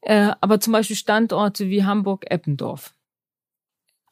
äh, 0.02 0.32
aber 0.40 0.60
zum 0.60 0.74
Beispiel 0.74 0.96
Standorte 0.96 1.70
wie 1.70 1.84
Hamburg-Eppendorf. 1.84 2.92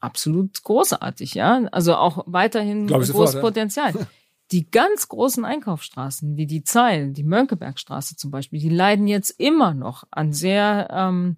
Absolut 0.01 0.62
großartig, 0.62 1.35
ja. 1.35 1.62
Also 1.72 1.97
auch 1.97 2.24
weiterhin 2.27 2.87
großes 2.87 3.09
sofort, 3.09 3.41
Potenzial. 3.41 3.95
Ja. 3.95 4.07
Die 4.53 4.70
ganz 4.70 5.09
großen 5.09 5.45
Einkaufsstraßen, 5.45 6.37
wie 6.37 6.47
die 6.47 6.62
Zeil, 6.62 7.12
die 7.12 7.24
Mönckebergstraße 7.24 8.14
zum 8.14 8.31
Beispiel, 8.31 8.61
die 8.61 8.68
leiden 8.68 9.09
jetzt 9.09 9.31
immer 9.41 9.74
noch 9.74 10.05
an 10.12 10.33
sehr 10.33 10.87
ähm, 10.93 11.37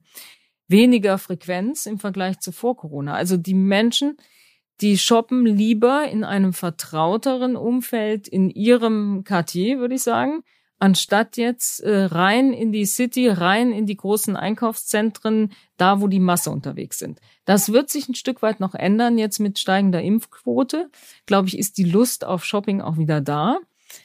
weniger 0.66 1.16
Frequenz 1.16 1.86
im 1.86 1.99
Vergleich 1.99 2.39
zu 2.41 2.53
vor 2.53 2.76
Corona. 2.76 3.14
Also 3.14 3.39
die 3.39 3.55
Menschen, 3.55 4.18
die 4.81 4.99
shoppen 4.99 5.45
lieber 5.45 6.09
in 6.09 6.24
einem 6.24 6.53
vertrauteren 6.53 7.57
Umfeld 7.57 8.29
in 8.29 8.51
ihrem 8.51 9.24
Quartier, 9.24 9.79
würde 9.79 9.97
ich 9.97 10.03
sagen, 10.03 10.45
anstatt 10.79 11.37
jetzt 11.37 11.81
äh, 11.81 12.05
rein 12.05 12.53
in 12.53 12.72
die 12.72 12.87
City, 12.87 13.29
rein 13.29 13.72
in 13.72 13.87
die 13.87 13.97
großen 13.97 14.37
Einkaufszentren, 14.37 15.53
da 15.76 16.01
wo 16.01 16.07
die 16.07 16.20
Masse 16.20 16.51
unterwegs 16.51 16.99
sind. 16.99 17.20
Das 17.45 17.72
wird 17.72 17.91
sich 17.91 18.09
ein 18.09 18.14
Stück 18.14 18.43
weit 18.43 18.61
noch 18.61 18.74
ändern 18.74 19.18
jetzt 19.18 19.41
mit 19.41 19.59
steigender 19.59 20.03
Impfquote. 20.03 20.91
Glaube 21.26 21.49
ich, 21.49 21.59
ist 21.59 21.79
die 21.79 21.85
Lust 21.85 22.24
auf 22.24 22.45
Shopping 22.45 22.81
auch 22.81 22.97
wieder 22.97 23.20
da. 23.20 23.59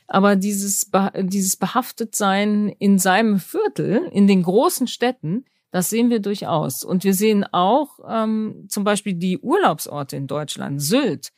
Aber 0.08 0.36
dieses, 0.36 0.90
dieses 1.20 1.58
Behaftetsein 1.58 2.70
in 2.80 3.00
seinem 3.00 3.40
Viertel, 3.40 4.10
in 4.12 4.28
den 4.28 4.44
großen 4.44 4.88
Städten, 4.88 5.46
das 5.74 5.90
sehen 5.90 6.12
wir 6.12 6.20
durchaus. 6.20 6.84
Und 6.84 7.04
wir 7.04 7.16
sehen 7.16 7.44
auch 7.52 7.98
ähm, 8.08 8.68
zum 8.70 8.84
Beispiel 8.84 9.16
die 9.16 9.40
Urlaubsorte 9.40 10.16
in 10.16 10.28
Deutschland, 10.28 10.80
Sylt. 10.80 11.30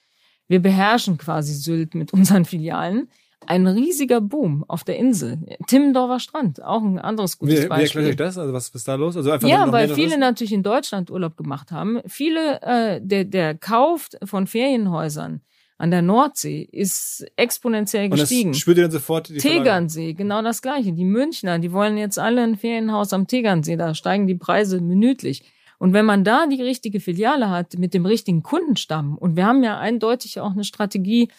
Wir 0.49 0.61
beherrschen 0.61 1.17
quasi 1.17 1.53
Sylt 1.53 1.95
mit 1.95 2.11
unseren 2.13 2.43
Filialen. 2.43 3.09
Ein 3.47 3.65
riesiger 3.65 4.19
Boom 4.19 4.65
auf 4.67 4.83
der 4.83 4.97
Insel. 4.97 5.37
Timmendorfer 5.67 6.19
Strand, 6.19 6.61
auch 6.61 6.81
ein 6.81 6.99
anderes 6.99 7.37
gutes 7.37 7.63
wie, 7.63 7.67
Beispiel. 7.67 8.01
Wie 8.01 8.09
erklärt 8.09 8.21
euch 8.21 8.27
das? 8.27 8.37
Also 8.37 8.53
was 8.53 8.69
ist 8.69 8.87
da 8.87 8.95
los? 8.95 9.15
Also 9.15 9.31
einfach 9.31 9.47
ja, 9.47 9.71
weil 9.71 9.93
viele 9.93 10.17
natürlich 10.17 10.51
in 10.51 10.63
Deutschland 10.63 11.09
Urlaub 11.09 11.37
gemacht 11.37 11.71
haben. 11.71 12.01
Viele, 12.05 12.61
äh, 12.61 12.99
der, 13.01 13.23
der 13.23 13.55
Kauf 13.55 14.09
von 14.25 14.47
Ferienhäusern 14.47 15.41
an 15.77 15.91
der 15.91 16.01
Nordsee 16.01 16.67
ist 16.71 17.25
exponentiell 17.35 18.09
gestiegen. 18.09 18.49
Und 18.49 18.55
das 18.55 18.61
spürt 18.61 18.77
ihr 18.77 18.83
dann 18.83 18.91
sofort 18.91 19.29
die 19.29 19.37
Tegernsee, 19.37 20.13
genau 20.13 20.41
das 20.41 20.61
gleiche. 20.61 20.93
Die 20.93 21.03
Münchner, 21.03 21.59
die 21.59 21.71
wollen 21.71 21.97
jetzt 21.97 22.17
alle 22.17 22.43
ein 22.43 22.57
Ferienhaus 22.57 23.11
am 23.11 23.27
Tegernsee, 23.27 23.75
da 23.75 23.93
steigen 23.93 24.27
die 24.27 24.35
Preise 24.35 24.79
minütlich. 24.79 25.43
Und 25.77 25.91
wenn 25.91 26.05
man 26.05 26.23
da 26.23 26.47
die 26.47 26.61
richtige 26.61 27.01
Filiale 27.01 27.49
hat 27.49 27.77
mit 27.77 27.93
dem 27.93 28.05
richtigen 28.05 28.41
Kundenstamm, 28.41 29.17
und 29.17 29.35
wir 29.35 29.45
haben 29.45 29.63
ja 29.63 29.77
eindeutig 29.77 30.39
auch 30.39 30.51
eine 30.51 30.63
Strategie, 30.63 31.29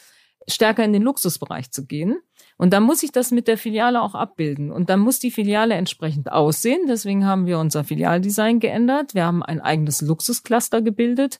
stärker 0.46 0.84
in 0.84 0.92
den 0.92 1.02
Luxusbereich 1.02 1.70
zu 1.70 1.86
gehen, 1.86 2.18
und 2.58 2.72
da 2.72 2.80
muss 2.80 3.02
ich 3.02 3.12
das 3.12 3.32
mit 3.32 3.48
der 3.48 3.58
Filiale 3.58 4.00
auch 4.00 4.14
abbilden. 4.14 4.70
Und 4.72 4.88
dann 4.88 5.00
muss 5.00 5.18
die 5.18 5.30
Filiale 5.30 5.74
entsprechend 5.74 6.32
aussehen. 6.32 6.86
Deswegen 6.88 7.26
haben 7.26 7.44
wir 7.44 7.58
unser 7.58 7.84
Filialdesign 7.84 8.60
geändert. 8.60 9.14
Wir 9.14 9.26
haben 9.26 9.42
ein 9.42 9.60
eigenes 9.60 10.00
Luxuscluster 10.00 10.80
gebildet 10.80 11.38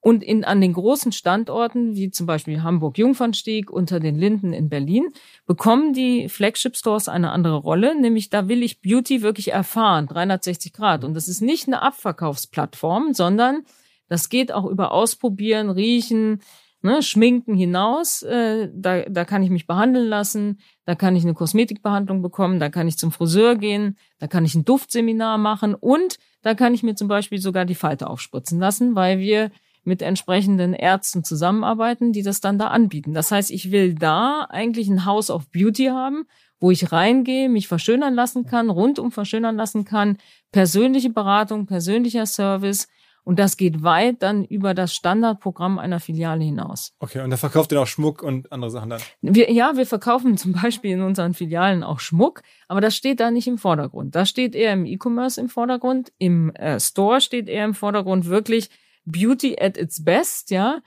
und 0.00 0.22
in, 0.22 0.44
an 0.44 0.60
den 0.60 0.74
großen 0.74 1.10
Standorten, 1.12 1.96
wie 1.96 2.10
zum 2.10 2.26
Beispiel 2.26 2.62
Hamburg-Jungfernstieg 2.62 3.70
unter 3.70 3.98
den 3.98 4.14
Linden 4.14 4.52
in 4.52 4.68
Berlin, 4.68 5.08
bekommen 5.46 5.92
die 5.92 6.28
Flagship-Stores 6.28 7.08
eine 7.08 7.32
andere 7.32 7.56
Rolle, 7.56 8.00
nämlich 8.00 8.30
da 8.30 8.48
will 8.48 8.62
ich 8.62 8.80
Beauty 8.80 9.22
wirklich 9.22 9.52
erfahren, 9.52 10.06
360 10.06 10.72
Grad. 10.72 11.04
Und 11.04 11.14
das 11.14 11.26
ist 11.26 11.40
nicht 11.40 11.66
eine 11.66 11.82
Abverkaufsplattform, 11.82 13.12
sondern 13.12 13.64
das 14.08 14.28
geht 14.28 14.52
auch 14.52 14.66
über 14.66 14.92
Ausprobieren, 14.92 15.68
Riechen, 15.68 16.40
ne, 16.80 17.02
Schminken 17.02 17.54
hinaus. 17.54 18.22
Äh, 18.22 18.70
da, 18.72 19.02
da 19.02 19.24
kann 19.24 19.42
ich 19.42 19.50
mich 19.50 19.66
behandeln 19.66 20.08
lassen, 20.08 20.60
da 20.84 20.94
kann 20.94 21.16
ich 21.16 21.24
eine 21.24 21.34
Kosmetikbehandlung 21.34 22.22
bekommen, 22.22 22.60
da 22.60 22.68
kann 22.68 22.88
ich 22.88 22.98
zum 22.98 23.12
Friseur 23.12 23.56
gehen, 23.56 23.98
da 24.18 24.28
kann 24.28 24.44
ich 24.44 24.54
ein 24.54 24.64
Duftseminar 24.64 25.38
machen. 25.38 25.74
Und 25.74 26.18
da 26.42 26.54
kann 26.54 26.72
ich 26.72 26.82
mir 26.82 26.94
zum 26.94 27.08
Beispiel 27.08 27.40
sogar 27.40 27.64
die 27.64 27.74
Falte 27.74 28.08
aufspritzen 28.08 28.58
lassen, 28.60 28.94
weil 28.94 29.18
wir 29.18 29.50
mit 29.88 30.02
entsprechenden 30.02 30.74
Ärzten 30.74 31.24
zusammenarbeiten, 31.24 32.12
die 32.12 32.22
das 32.22 32.40
dann 32.40 32.58
da 32.58 32.68
anbieten. 32.68 33.14
Das 33.14 33.32
heißt, 33.32 33.50
ich 33.50 33.72
will 33.72 33.94
da 33.94 34.46
eigentlich 34.48 34.88
ein 34.88 35.04
House 35.04 35.30
of 35.30 35.50
Beauty 35.50 35.86
haben, 35.86 36.26
wo 36.60 36.70
ich 36.70 36.92
reingehe, 36.92 37.48
mich 37.48 37.66
verschönern 37.66 38.14
lassen 38.14 38.44
kann, 38.44 38.70
rundum 38.70 39.10
verschönern 39.10 39.56
lassen 39.56 39.84
kann, 39.84 40.18
persönliche 40.52 41.10
Beratung, 41.10 41.66
persönlicher 41.66 42.26
Service. 42.26 42.88
Und 43.24 43.38
das 43.38 43.58
geht 43.58 43.82
weit 43.82 44.22
dann 44.22 44.42
über 44.44 44.72
das 44.72 44.94
Standardprogramm 44.94 45.78
einer 45.78 46.00
Filiale 46.00 46.44
hinaus. 46.44 46.94
Okay, 46.98 47.20
und 47.20 47.28
da 47.28 47.36
verkauft 47.36 47.70
ihr 47.72 47.80
auch 47.82 47.86
Schmuck 47.86 48.22
und 48.22 48.50
andere 48.52 48.70
Sachen 48.70 48.88
dann? 48.88 49.02
Wir, 49.20 49.52
ja, 49.52 49.76
wir 49.76 49.84
verkaufen 49.84 50.38
zum 50.38 50.52
Beispiel 50.52 50.92
in 50.92 51.02
unseren 51.02 51.34
Filialen 51.34 51.82
auch 51.82 52.00
Schmuck, 52.00 52.42
aber 52.68 52.80
das 52.80 52.96
steht 52.96 53.20
da 53.20 53.30
nicht 53.30 53.46
im 53.46 53.58
Vordergrund. 53.58 54.14
Das 54.14 54.30
steht 54.30 54.54
eher 54.54 54.72
im 54.72 54.86
E-Commerce 54.86 55.38
im 55.38 55.50
Vordergrund. 55.50 56.10
Im 56.16 56.54
äh, 56.54 56.80
Store 56.80 57.20
steht 57.20 57.48
eher 57.50 57.66
im 57.66 57.74
Vordergrund 57.74 58.26
wirklich 58.26 58.70
Beauty 59.10 59.56
at 59.58 59.76
its 59.76 60.04
best, 60.04 60.50
ja, 60.50 60.80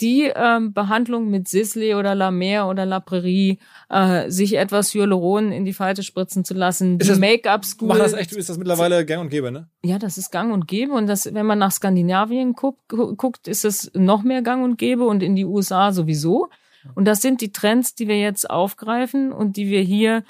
die 0.00 0.30
ähm, 0.34 0.74
Behandlung 0.74 1.30
mit 1.30 1.48
Sisley 1.48 1.94
oder 1.94 2.14
La 2.14 2.30
Mer 2.30 2.66
oder 2.68 2.84
La 2.84 3.00
Prairie, 3.00 3.58
äh, 3.88 4.30
sich 4.30 4.58
etwas 4.58 4.92
Hyaluron 4.92 5.52
in 5.52 5.64
die 5.64 5.72
Falte 5.72 6.02
spritzen 6.02 6.44
zu 6.44 6.54
lassen, 6.54 6.98
ist 7.00 7.14
die 7.14 7.18
Make-up-School. 7.18 7.88
Macht 7.88 8.00
das 8.00 8.12
echt, 8.12 8.32
ist 8.32 8.50
das 8.50 8.58
mittlerweile 8.58 9.06
gang 9.06 9.22
und 9.22 9.30
gäbe, 9.30 9.50
ne? 9.50 9.68
Ja, 9.82 9.98
das 9.98 10.18
ist 10.18 10.30
gang 10.30 10.52
und 10.52 10.68
gäbe 10.68 10.92
und 10.92 11.06
das, 11.06 11.32
wenn 11.32 11.46
man 11.46 11.58
nach 11.58 11.72
Skandinavien 11.72 12.52
guckt, 12.52 12.88
guckt, 12.88 13.48
ist 13.48 13.64
es 13.64 13.90
noch 13.94 14.22
mehr 14.22 14.42
gang 14.42 14.62
und 14.64 14.76
gäbe 14.76 15.06
und 15.06 15.22
in 15.22 15.34
die 15.34 15.46
USA 15.46 15.92
sowieso. 15.92 16.50
Und 16.94 17.06
das 17.06 17.20
sind 17.20 17.40
die 17.40 17.50
Trends, 17.50 17.94
die 17.94 18.06
wir 18.06 18.20
jetzt 18.20 18.48
aufgreifen 18.48 19.32
und 19.32 19.56
die 19.56 19.68
wir 19.68 19.80
hier 19.80 20.22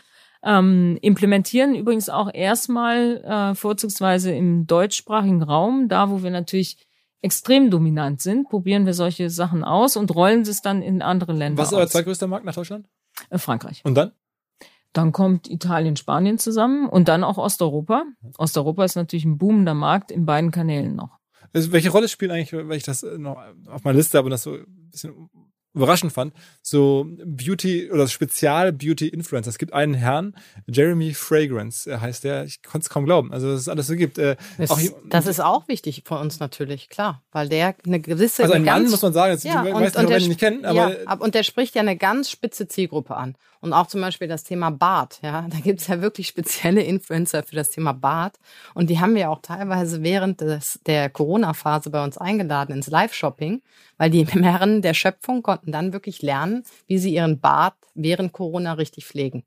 ähm, 0.42 0.96
implementieren. 1.02 1.74
Übrigens 1.74 2.08
auch 2.08 2.32
erstmal 2.32 3.22
äh, 3.24 3.54
vorzugsweise 3.54 4.32
im 4.32 4.66
deutschsprachigen 4.66 5.42
Raum, 5.42 5.88
da 5.88 6.08
wo 6.10 6.22
wir 6.22 6.30
natürlich 6.30 6.78
extrem 7.26 7.70
dominant 7.70 8.22
sind, 8.22 8.48
probieren 8.48 8.86
wir 8.86 8.94
solche 8.94 9.28
Sachen 9.30 9.64
aus 9.64 9.96
und 9.96 10.14
rollen 10.14 10.42
es 10.42 10.62
dann 10.62 10.80
in 10.80 11.02
andere 11.02 11.32
Länder. 11.32 11.60
Was 11.60 11.72
ist 11.72 11.74
euer 11.74 11.88
zweitgrößter 11.88 12.28
Markt 12.28 12.46
nach 12.46 12.54
Deutschland? 12.54 12.86
Äh, 13.30 13.38
Frankreich. 13.38 13.82
Und 13.84 13.96
dann? 13.96 14.12
Dann 14.92 15.10
kommt 15.12 15.50
Italien, 15.50 15.96
Spanien 15.96 16.38
zusammen 16.38 16.88
und 16.88 17.08
dann 17.08 17.24
auch 17.24 17.36
Osteuropa. 17.36 18.04
Osteuropa 18.38 18.84
ist 18.84 18.94
natürlich 18.94 19.24
ein 19.24 19.38
boomender 19.38 19.74
Markt 19.74 20.10
in 20.10 20.24
beiden 20.24 20.52
Kanälen 20.52 20.94
noch. 20.94 21.18
Also 21.52 21.72
welche 21.72 21.90
Rolle 21.90 22.08
spielt 22.08 22.30
eigentlich, 22.30 22.52
wenn 22.52 22.70
ich 22.70 22.84
das 22.84 23.02
noch 23.02 23.36
auf 23.66 23.84
meiner 23.84 23.96
Liste 23.96 24.16
habe 24.16 24.26
und 24.26 24.30
das 24.30 24.44
so 24.44 24.54
ein 24.54 24.88
bisschen 24.90 25.28
überraschend 25.76 26.12
fand, 26.12 26.32
so 26.62 27.06
Beauty 27.24 27.90
oder 27.92 28.08
Spezial-Beauty-Influencer. 28.08 29.50
Es 29.50 29.58
gibt 29.58 29.72
einen 29.72 29.94
Herrn, 29.94 30.34
Jeremy 30.66 31.14
Fragrance 31.14 32.00
heißt 32.00 32.24
der, 32.24 32.44
ich 32.44 32.62
konnte 32.62 32.86
es 32.86 32.88
kaum 32.88 33.04
glauben, 33.04 33.32
also 33.32 33.52
dass 33.52 33.60
es 33.60 33.68
alles 33.68 33.86
so 33.86 33.94
gibt. 33.94 34.18
Äh, 34.18 34.36
das, 34.58 34.70
auch, 34.70 34.80
das 35.08 35.26
ist 35.26 35.40
auch 35.40 35.68
wichtig 35.68 36.02
für 36.06 36.18
uns 36.18 36.40
natürlich, 36.40 36.88
klar, 36.88 37.22
weil 37.30 37.48
der 37.48 37.76
eine 37.86 38.00
gewisse... 38.00 38.42
Also 38.42 38.54
ein 38.54 38.64
Mann, 38.64 38.90
muss 38.90 39.02
man 39.02 39.12
sagen, 39.12 39.32
jetzt, 39.32 39.44
ja, 39.44 39.62
du 39.62 39.68
und, 39.68 39.82
weißt 39.82 39.98
nicht, 39.98 40.08
wenn 40.08 40.22
ihn 40.22 40.28
nicht 40.28 40.40
kennen, 40.40 40.64
aber... 40.64 41.04
Ja, 41.04 41.14
und 41.14 41.34
der 41.34 41.42
spricht 41.42 41.74
ja 41.74 41.82
eine 41.82 41.96
ganz 41.96 42.30
spitze 42.30 42.66
Zielgruppe 42.66 43.16
an. 43.16 43.36
Und 43.66 43.72
auch 43.72 43.88
zum 43.88 44.00
Beispiel 44.00 44.28
das 44.28 44.44
Thema 44.44 44.70
Bart, 44.70 45.18
ja, 45.22 45.48
da 45.50 45.58
gibt 45.58 45.80
es 45.80 45.88
ja 45.88 46.00
wirklich 46.00 46.28
spezielle 46.28 46.82
Influencer 46.82 47.42
für 47.42 47.56
das 47.56 47.70
Thema 47.70 47.92
Bart. 47.92 48.38
Und 48.74 48.90
die 48.90 49.00
haben 49.00 49.16
wir 49.16 49.28
auch 49.28 49.42
teilweise 49.42 50.04
während 50.04 50.40
des, 50.40 50.78
der 50.86 51.10
Corona-Phase 51.10 51.90
bei 51.90 52.04
uns 52.04 52.16
eingeladen 52.16 52.76
ins 52.76 52.86
Live-Shopping, 52.86 53.62
weil 53.98 54.10
die 54.10 54.24
Herren 54.28 54.82
der 54.82 54.94
Schöpfung 54.94 55.42
konnten 55.42 55.72
dann 55.72 55.92
wirklich 55.92 56.22
lernen, 56.22 56.62
wie 56.86 56.98
sie 56.98 57.12
ihren 57.12 57.40
Bart 57.40 57.74
während 57.96 58.32
Corona 58.32 58.74
richtig 58.74 59.04
pflegen. 59.04 59.42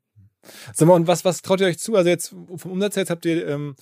Sag 0.74 0.86
mal, 0.86 0.94
und 0.94 1.06
was, 1.06 1.24
was 1.24 1.40
traut 1.40 1.62
ihr 1.62 1.68
euch 1.68 1.78
zu? 1.78 1.96
Also 1.96 2.10
jetzt 2.10 2.28
vom 2.56 2.72
Umsatz 2.72 2.96
her, 2.96 3.04
jetzt 3.04 3.10
habt 3.10 3.24
ihr 3.24 3.48
ähm, 3.48 3.74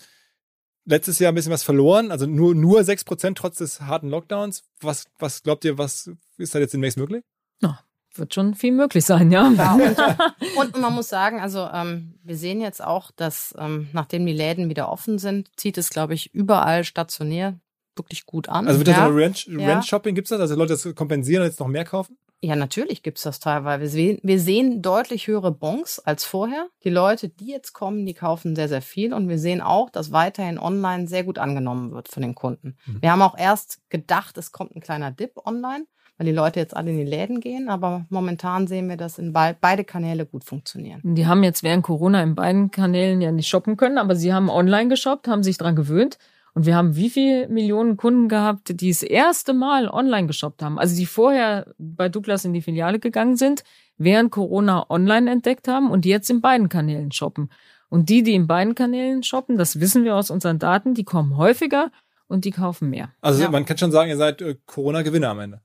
letztes 0.85 1.19
Jahr 1.19 1.33
ein 1.33 1.35
bisschen 1.35 1.53
was 1.53 1.65
verloren, 1.65 2.13
also 2.13 2.27
nur, 2.27 2.55
nur 2.55 2.79
6% 2.81 3.35
trotz 3.35 3.59
des 3.59 3.81
harten 3.81 4.09
Lockdowns. 4.09 4.63
Was, 4.83 5.07
was 5.19 5.43
glaubt 5.43 5.65
ihr, 5.65 5.79
was 5.79 6.13
ist 6.37 6.55
da 6.55 6.61
jetzt 6.61 6.75
demnächst 6.75 6.97
möglich? 6.97 7.25
Ja, 7.61 7.81
wird 8.15 8.35
schon 8.35 8.55
viel 8.55 8.73
möglich 8.73 9.05
sein, 9.05 9.31
ja. 9.31 9.51
ja 9.51 9.75
und, 9.75 10.57
und, 10.57 10.81
man 10.81 10.95
muss 10.95 11.09
sagen, 11.09 11.41
also 11.41 11.69
ähm, 11.73 12.15
wir 12.23 12.37
sehen 12.37 12.61
jetzt 12.61 12.83
auch, 12.83 13.11
dass 13.11 13.55
ähm, 13.59 13.89
nachdem 13.93 14.27
die 14.27 14.33
Läden 14.33 14.69
wieder 14.69 14.91
offen 14.91 15.19
sind, 15.19 15.51
zieht 15.57 15.79
es, 15.79 15.91
glaube 15.91 16.15
ich, 16.15 16.35
überall 16.35 16.85
stationär 16.85 17.59
wirklich 17.97 18.27
gut 18.27 18.49
an. 18.49 18.67
Also 18.67 18.81
wird 18.81 18.89
das 18.89 18.97
ja. 18.97 19.07
Rent-Shopping, 19.07 20.15
gibt 20.15 20.27
es 20.27 20.31
das? 20.31 20.41
Also 20.41 20.55
Leute 20.55 20.75
das 20.75 20.95
kompensieren 20.95 21.43
und 21.43 21.49
jetzt 21.49 21.61
noch 21.61 21.69
mehr 21.69 21.85
kaufen? 21.85 22.17
Ja, 22.41 22.55
natürlich 22.55 23.03
gibt's 23.03 23.23
das 23.23 23.41
teilweise. 23.41 23.81
Wir 23.81 23.89
sehen, 23.89 24.21
wir 24.23 24.39
sehen 24.39 24.81
deutlich 24.81 25.27
höhere 25.27 25.51
Bons 25.51 25.99
als 25.99 26.25
vorher. 26.25 26.69
Die 26.85 26.91
Leute, 26.91 27.29
die 27.29 27.49
jetzt 27.49 27.73
kommen, 27.73 28.07
die 28.07 28.15
kaufen 28.15 28.55
sehr, 28.55 28.69
sehr 28.69 28.83
viel. 28.83 29.13
Und 29.13 29.29
wir 29.29 29.41
sehen 29.41 29.61
auch, 29.61 29.91
dass 29.91 30.13
weiterhin 30.13 30.57
online 30.57 31.09
sehr 31.09 31.25
gut 31.25 31.39
angenommen 31.39 31.91
wird 31.91 32.07
von 32.07 32.23
den 32.23 32.37
Kunden. 32.37 32.77
Mhm. 32.87 33.03
Wir 33.03 33.11
haben 33.11 33.23
auch 33.23 33.37
erst 33.37 33.81
gedacht, 33.91 34.39
es 34.39 34.53
kommt 34.53 34.77
ein 34.77 34.81
kleiner 34.81 35.11
Dip 35.11 35.33
online, 35.45 35.87
weil 36.19 36.27
die 36.27 36.33
Leute 36.33 36.61
jetzt 36.61 36.77
alle 36.77 36.91
in 36.91 36.99
die 36.99 37.05
Läden 37.05 37.41
gehen. 37.41 37.69
Aber 37.69 38.05
momentan 38.11 38.67
sehen 38.67 38.89
wir, 38.89 38.97
dass 38.97 39.19
in 39.19 39.33
be 39.33 39.57
beide 39.61 39.85
Kanäle 39.85 40.27
gut 40.27 40.45
funktionieren. 40.45 41.01
Die 41.03 41.27
haben 41.27 41.45
jetzt 41.45 41.63
während 41.63 41.85
Corona 41.85 42.23
in 42.23 42.35
beiden 42.35 42.71
Kanälen 42.71 43.21
ja 43.21 43.33
nicht 43.33 43.49
shoppen 43.49 43.77
können, 43.77 43.99
aber 43.99 44.17
sie 44.17 44.35
haben 44.35 44.51
online 44.51 44.89
geshoppt, 44.89 45.29
haben 45.29 45.43
sich 45.43 45.57
dran 45.57 45.77
gewöhnt. 45.77 46.19
Und 46.55 46.67
wir 46.67 46.75
haben 46.75 46.97
wie 46.97 47.09
viele 47.09 47.49
Millionen 47.49 47.97
Kunden 47.97 48.29
gehabt, 48.29 48.81
die 48.81 48.89
das 48.89 49.05
erste 49.05 49.55
Mal 49.55 49.89
online 49.89 50.27
geshoppt 50.27 50.61
haben? 50.61 50.79
Also 50.79 50.97
die 50.97 51.07
vorher 51.07 51.73
bei 51.79 52.09
Douglas 52.09 52.45
in 52.45 52.53
die 52.53 52.63
Filiale 52.63 52.99
gegangen 52.99 53.37
sind, 53.37 53.63
während 53.97 54.33
Corona 54.33 54.87
online 54.91 55.31
entdeckt 55.31 55.69
haben 55.69 55.91
und 55.91 56.05
jetzt 56.05 56.29
in 56.31 56.41
beiden 56.41 56.69
Kanälen 56.69 57.13
shoppen. 57.13 57.49
Und 57.91 58.09
die, 58.09 58.25
die 58.25 58.35
in 58.35 58.49
beiden 58.49 58.75
Kanälen 58.75 59.23
shoppen, 59.23 59.57
das 59.57 59.79
wissen 59.79 60.05
wir 60.05 60.17
aus 60.17 60.31
unseren 60.31 60.59
Daten, 60.59 60.95
die 60.95 61.05
kommen 61.05 61.37
häufiger 61.37 61.91
und 62.27 62.45
die 62.45 62.51
kaufen 62.51 62.91
mehr. 62.91 63.11
Also 63.21 63.43
ja. 63.43 63.51
man 63.51 63.65
kann 63.65 63.79
schon 63.79 63.93
sagen, 63.93 64.11
ihr 64.11 64.17
seid 64.17 64.43
äh, 64.43 64.57
Corona-Gewinner 64.67 65.31
am 65.31 65.41
Ende. 65.41 65.61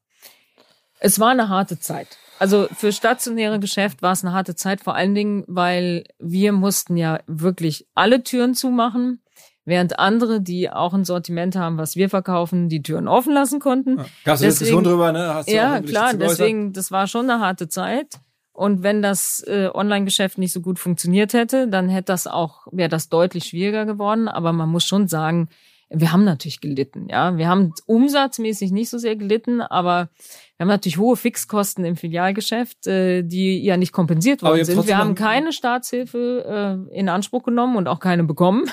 Es 1.04 1.20
war 1.20 1.32
eine 1.32 1.50
harte 1.50 1.80
Zeit. 1.80 2.18
Also 2.40 2.68
für 2.74 2.94
stationäre 2.94 3.60
Geschäft 3.60 4.02
war 4.02 4.14
es 4.14 4.24
eine 4.24 4.34
harte 4.34 4.56
Zeit, 4.56 4.82
vor 4.82 4.96
allen 4.96 5.14
Dingen, 5.14 5.44
weil 5.48 6.06
wir 6.18 6.54
mussten 6.54 6.96
ja 6.96 7.20
wirklich 7.28 7.86
alle 7.94 8.24
Türen 8.24 8.56
zumachen 8.56 9.22
während 9.66 10.00
andere, 10.00 10.40
die 10.42 10.70
auch 10.70 10.94
ein 10.94 11.04
Sortiment 11.04 11.58
haben, 11.58 11.78
was 11.78 11.98
wir 11.98 12.10
verkaufen, 12.10 12.70
die 12.70 12.82
Türen 12.82 13.10
offen 13.10 13.34
lassen 13.34 13.60
konnten. 13.60 13.98
Ja. 13.98 14.06
Gab 14.24 14.36
es 14.36 14.42
Diskussion 14.42 14.84
drüber, 14.84 15.12
ne? 15.12 15.34
Hast 15.34 15.50
du 15.50 15.54
ja, 15.54 15.82
klar, 15.82 16.14
deswegen, 16.14 16.72
das 16.72 16.90
war 16.90 17.08
schon 17.08 17.30
eine 17.30 17.42
harte 17.42 17.68
Zeit. 17.68 18.20
Und 18.54 18.82
wenn 18.82 19.02
das 19.02 19.44
äh, 19.46 19.70
Online-Geschäft 19.74 20.38
nicht 20.38 20.54
so 20.54 20.62
gut 20.62 20.80
funktioniert 20.80 21.34
hätte, 21.34 21.68
dann 21.68 21.90
hätte 21.90 22.14
das 22.14 22.28
auch, 22.28 22.68
wäre 22.72 22.90
das 22.90 23.10
deutlich 23.10 23.46
schwieriger 23.46 23.86
geworden. 23.86 24.28
Aber 24.30 24.54
man 24.54 24.70
muss 24.70 24.86
schon 24.86 25.08
sagen, 25.08 25.50
wir 25.94 26.12
haben 26.12 26.24
natürlich 26.24 26.60
gelitten, 26.60 27.08
ja. 27.10 27.38
Wir 27.38 27.48
haben 27.48 27.72
umsatzmäßig 27.86 28.72
nicht 28.72 28.90
so 28.90 28.98
sehr 28.98 29.16
gelitten, 29.16 29.62
aber 29.62 30.10
wir 30.58 30.64
haben 30.64 30.70
natürlich 30.70 30.98
hohe 30.98 31.16
Fixkosten 31.16 31.86
im 31.86 31.96
Filialgeschäft, 31.96 32.88
äh, 32.88 33.22
die 33.22 33.64
ja 33.64 33.78
nicht 33.78 33.92
kompensiert 33.92 34.42
worden 34.42 34.66
sind. 34.66 34.88
Wir 34.88 34.98
haben 34.98 35.14
keine 35.14 35.54
Staatshilfe 35.54 36.88
äh, 36.92 36.98
in 36.98 37.10
Anspruch 37.10 37.44
genommen 37.44 37.76
und 37.78 37.88
auch 37.88 38.00
keine 38.00 38.24
bekommen. 38.24 38.66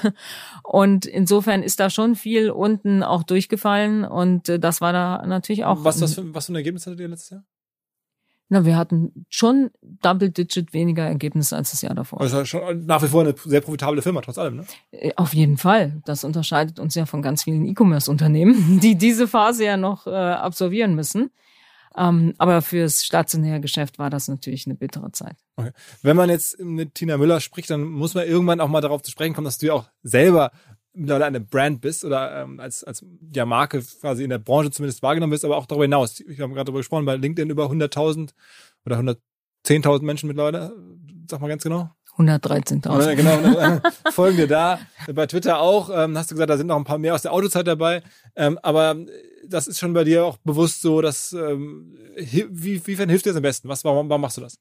Und 0.63 1.05
insofern 1.05 1.63
ist 1.63 1.81
da 1.81 1.91
schon 1.91 2.15
viel 2.15 2.51
unten 2.51 3.03
auch 3.03 3.25
durchgefallen 3.25 4.05
und 4.05 4.49
äh, 4.49 4.59
das 4.59 4.81
war 4.81 4.93
da 4.93 5.27
natürlich 5.27 5.65
auch. 5.65 5.85
Was, 5.85 6.01
was, 6.01 6.15
für, 6.15 6.35
was 6.35 6.47
für 6.47 6.53
ein 6.53 6.57
Ergebnis 6.57 6.87
hattet 6.87 7.01
ihr 7.01 7.09
letztes 7.09 7.31
Jahr? 7.31 7.45
Na, 8.53 8.65
wir 8.65 8.77
hatten 8.77 9.27
schon 9.29 9.71
Double-Digit 10.03 10.73
weniger 10.73 11.05
Ergebnisse 11.05 11.57
als 11.57 11.71
das 11.71 11.83
Jahr 11.83 11.95
davor. 11.95 12.21
Also 12.21 12.45
schon 12.45 12.85
nach 12.85 13.01
wie 13.01 13.07
vor 13.07 13.21
eine 13.21 13.33
sehr 13.45 13.61
profitable 13.61 14.03
Firma, 14.03 14.23
trotz 14.23 14.39
allem, 14.39 14.57
ne? 14.57 14.65
Äh, 14.91 15.13
auf 15.15 15.33
jeden 15.35 15.57
Fall. 15.57 16.03
Das 16.05 16.25
unterscheidet 16.25 16.81
uns 16.81 16.97
ja 16.97 17.07
von 17.07 17.23
ganz 17.23 17.45
vielen 17.45 17.65
E-Commerce-Unternehmen, 17.65 18.81
die 18.83 18.97
diese 18.97 19.29
Phase 19.29 19.65
ja 19.65 19.77
noch 19.77 20.09
äh, 20.09 20.11
absolvieren 20.11 20.97
müssen. 20.97 21.31
Ähm, 21.97 22.35
aber 22.39 22.61
fürs 22.61 23.05
stationäre 23.05 23.61
Geschäft 23.61 24.01
war 24.01 24.11
das 24.11 24.27
natürlich 24.27 24.67
eine 24.67 24.75
bittere 24.75 25.13
Zeit. 25.13 25.37
Okay. 25.55 25.71
Wenn 26.03 26.17
man 26.17 26.29
jetzt 26.29 26.59
mit 26.59 26.97
Tina 26.97 27.19
Müller 27.19 27.39
spricht, 27.39 27.71
dann 27.71 27.85
muss 27.85 28.15
man 28.15 28.27
irgendwann 28.27 28.61
auch 28.61 28.69
mal 28.69 28.81
darauf 28.81 29.03
zu 29.03 29.13
sprechen 29.13 29.33
kommen, 29.33 29.45
dass 29.45 29.59
du 29.59 29.67
ja 29.67 29.75
auch 29.75 29.87
selber 30.03 30.51
mittlerweile 30.93 31.27
eine 31.27 31.41
Brand 31.41 31.81
bist 31.81 32.05
oder 32.05 32.43
ähm, 32.43 32.61
als, 32.61 32.85
als 32.85 33.05
ja, 33.35 33.47
Marke 33.47 33.83
quasi 34.01 34.25
in 34.25 34.31
der 34.31 34.39
Branche 34.39 34.71
zumindest 34.71 35.03
wahrgenommen 35.03 35.31
bist, 35.31 35.45
aber 35.45 35.57
auch 35.57 35.67
darüber 35.67 35.85
hinaus. 35.85 36.21
Ich 36.21 36.41
habe 36.41 36.53
gerade 36.53 36.67
darüber 36.67 36.81
gesprochen, 36.81 37.05
bei 37.05 37.17
LinkedIn 37.17 37.51
über 37.51 37.67
100.000 37.67 38.31
oder 38.87 38.99
110.000 39.67 40.03
Menschen 40.03 40.27
mittlerweile. 40.27 40.73
Sag 41.29 41.41
mal 41.41 41.49
ganz 41.49 41.63
genau. 41.63 41.91
113.000. 42.17 43.15
Genau, 43.15 43.81
folgen 44.11 44.37
dir 44.37 44.49
da. 44.49 44.81
Bei 45.15 45.27
Twitter 45.27 45.61
auch. 45.61 45.91
Ähm, 45.93 46.19
hast 46.19 46.31
du 46.31 46.35
gesagt, 46.35 46.51
da 46.51 46.57
sind 46.57 46.67
noch 46.67 46.77
ein 46.77 46.85
paar 46.85 46.99
mehr 46.99 47.15
aus 47.15 47.23
der 47.23 47.33
Autozeit 47.33 47.67
dabei. 47.67 48.03
Ähm, 48.37 48.59
aber 48.63 48.97
das 49.47 49.69
ist 49.69 49.79
schon 49.79 49.93
bei 49.93 50.05
dir 50.05 50.25
auch 50.25 50.37
bewusst 50.39 50.83
so, 50.83 51.01
dass 51.01 51.33
ähm, 51.33 51.97
wie, 52.17 52.85
wie 52.87 52.97
hilft 52.97 53.27
dir 53.27 53.31
das 53.31 53.37
am 53.37 53.43
besten? 53.43 53.69
Was, 53.69 53.85
warum, 53.85 54.09
warum 54.09 54.21
machst 54.21 54.37
du 54.37 54.43
das? 54.43 54.59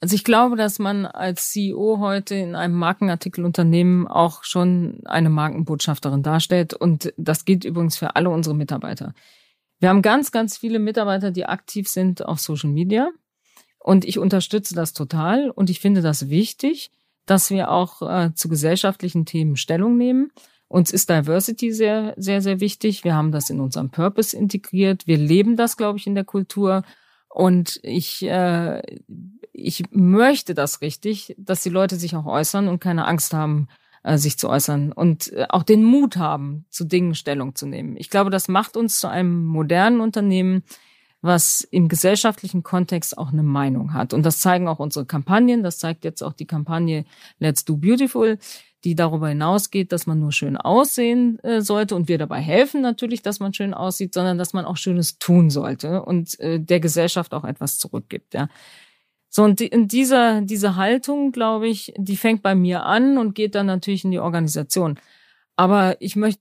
Also 0.00 0.14
ich 0.14 0.24
glaube, 0.24 0.56
dass 0.56 0.78
man 0.78 1.06
als 1.06 1.50
CEO 1.52 1.98
heute 2.00 2.34
in 2.34 2.54
einem 2.54 2.74
Markenartikelunternehmen 2.74 4.06
auch 4.06 4.44
schon 4.44 5.00
eine 5.06 5.30
Markenbotschafterin 5.30 6.22
darstellt. 6.22 6.74
Und 6.74 7.12
das 7.16 7.44
gilt 7.44 7.64
übrigens 7.64 7.96
für 7.96 8.14
alle 8.14 8.28
unsere 8.28 8.54
Mitarbeiter. 8.54 9.14
Wir 9.78 9.88
haben 9.88 10.02
ganz, 10.02 10.32
ganz 10.32 10.58
viele 10.58 10.78
Mitarbeiter, 10.78 11.30
die 11.30 11.46
aktiv 11.46 11.88
sind 11.88 12.24
auf 12.24 12.40
Social 12.40 12.70
Media. 12.70 13.10
Und 13.78 14.04
ich 14.04 14.18
unterstütze 14.18 14.74
das 14.74 14.92
total. 14.92 15.50
Und 15.50 15.70
ich 15.70 15.80
finde 15.80 16.02
das 16.02 16.28
wichtig, 16.28 16.90
dass 17.24 17.50
wir 17.50 17.70
auch 17.70 18.02
äh, 18.02 18.34
zu 18.34 18.48
gesellschaftlichen 18.48 19.24
Themen 19.24 19.56
Stellung 19.56 19.96
nehmen. 19.96 20.30
Uns 20.68 20.92
ist 20.92 21.08
Diversity 21.08 21.72
sehr, 21.72 22.14
sehr, 22.16 22.42
sehr 22.42 22.60
wichtig. 22.60 23.04
Wir 23.04 23.14
haben 23.14 23.32
das 23.32 23.50
in 23.50 23.60
unserem 23.60 23.90
Purpose 23.90 24.36
integriert. 24.36 25.06
Wir 25.06 25.16
leben 25.16 25.56
das, 25.56 25.76
glaube 25.76 25.98
ich, 25.98 26.06
in 26.06 26.14
der 26.14 26.24
Kultur. 26.24 26.82
Und 27.28 27.80
ich, 27.82 28.22
äh, 28.22 28.82
ich 29.52 29.84
möchte 29.90 30.54
das 30.54 30.80
richtig, 30.80 31.34
dass 31.38 31.62
die 31.62 31.70
Leute 31.70 31.96
sich 31.96 32.16
auch 32.16 32.26
äußern 32.26 32.68
und 32.68 32.80
keine 32.80 33.06
Angst 33.06 33.34
haben, 33.34 33.68
äh, 34.02 34.18
sich 34.18 34.38
zu 34.38 34.48
äußern 34.48 34.92
und 34.92 35.32
äh, 35.32 35.46
auch 35.48 35.62
den 35.62 35.82
Mut 35.82 36.16
haben, 36.16 36.64
zu 36.70 36.84
Dingen 36.84 37.14
Stellung 37.14 37.54
zu 37.54 37.66
nehmen. 37.66 37.96
Ich 37.96 38.08
glaube, 38.08 38.30
das 38.30 38.48
macht 38.48 38.76
uns 38.76 39.00
zu 39.00 39.08
einem 39.08 39.44
modernen 39.44 40.00
Unternehmen, 40.00 40.62
was 41.22 41.66
im 41.70 41.88
gesellschaftlichen 41.88 42.62
Kontext 42.62 43.18
auch 43.18 43.32
eine 43.32 43.42
Meinung 43.42 43.94
hat. 43.94 44.14
Und 44.14 44.24
das 44.24 44.40
zeigen 44.40 44.68
auch 44.68 44.78
unsere 44.78 45.06
Kampagnen. 45.06 45.62
Das 45.62 45.78
zeigt 45.78 46.04
jetzt 46.04 46.22
auch 46.22 46.34
die 46.34 46.46
Kampagne 46.46 47.04
Let's 47.38 47.64
Do 47.64 47.76
Beautiful 47.76 48.38
die 48.86 48.94
darüber 48.94 49.28
hinausgeht, 49.28 49.90
dass 49.90 50.06
man 50.06 50.20
nur 50.20 50.30
schön 50.30 50.56
aussehen 50.56 51.40
äh, 51.40 51.60
sollte 51.60 51.96
und 51.96 52.06
wir 52.06 52.18
dabei 52.18 52.40
helfen 52.40 52.82
natürlich, 52.82 53.20
dass 53.20 53.40
man 53.40 53.52
schön 53.52 53.74
aussieht, 53.74 54.14
sondern 54.14 54.38
dass 54.38 54.52
man 54.52 54.64
auch 54.64 54.76
Schönes 54.76 55.18
tun 55.18 55.50
sollte 55.50 56.02
und 56.04 56.38
äh, 56.38 56.60
der 56.60 56.78
Gesellschaft 56.78 57.34
auch 57.34 57.42
etwas 57.42 57.78
zurückgibt. 57.78 58.32
Ja. 58.32 58.48
So, 59.28 59.42
und 59.42 59.60
in 59.60 59.88
dieser, 59.88 60.40
diese 60.40 60.76
Haltung, 60.76 61.32
glaube 61.32 61.66
ich, 61.66 61.92
die 61.98 62.16
fängt 62.16 62.42
bei 62.42 62.54
mir 62.54 62.84
an 62.84 63.18
und 63.18 63.34
geht 63.34 63.56
dann 63.56 63.66
natürlich 63.66 64.04
in 64.04 64.12
die 64.12 64.20
Organisation. 64.20 65.00
Aber 65.56 65.96
ich 66.00 66.14
möchte, 66.14 66.40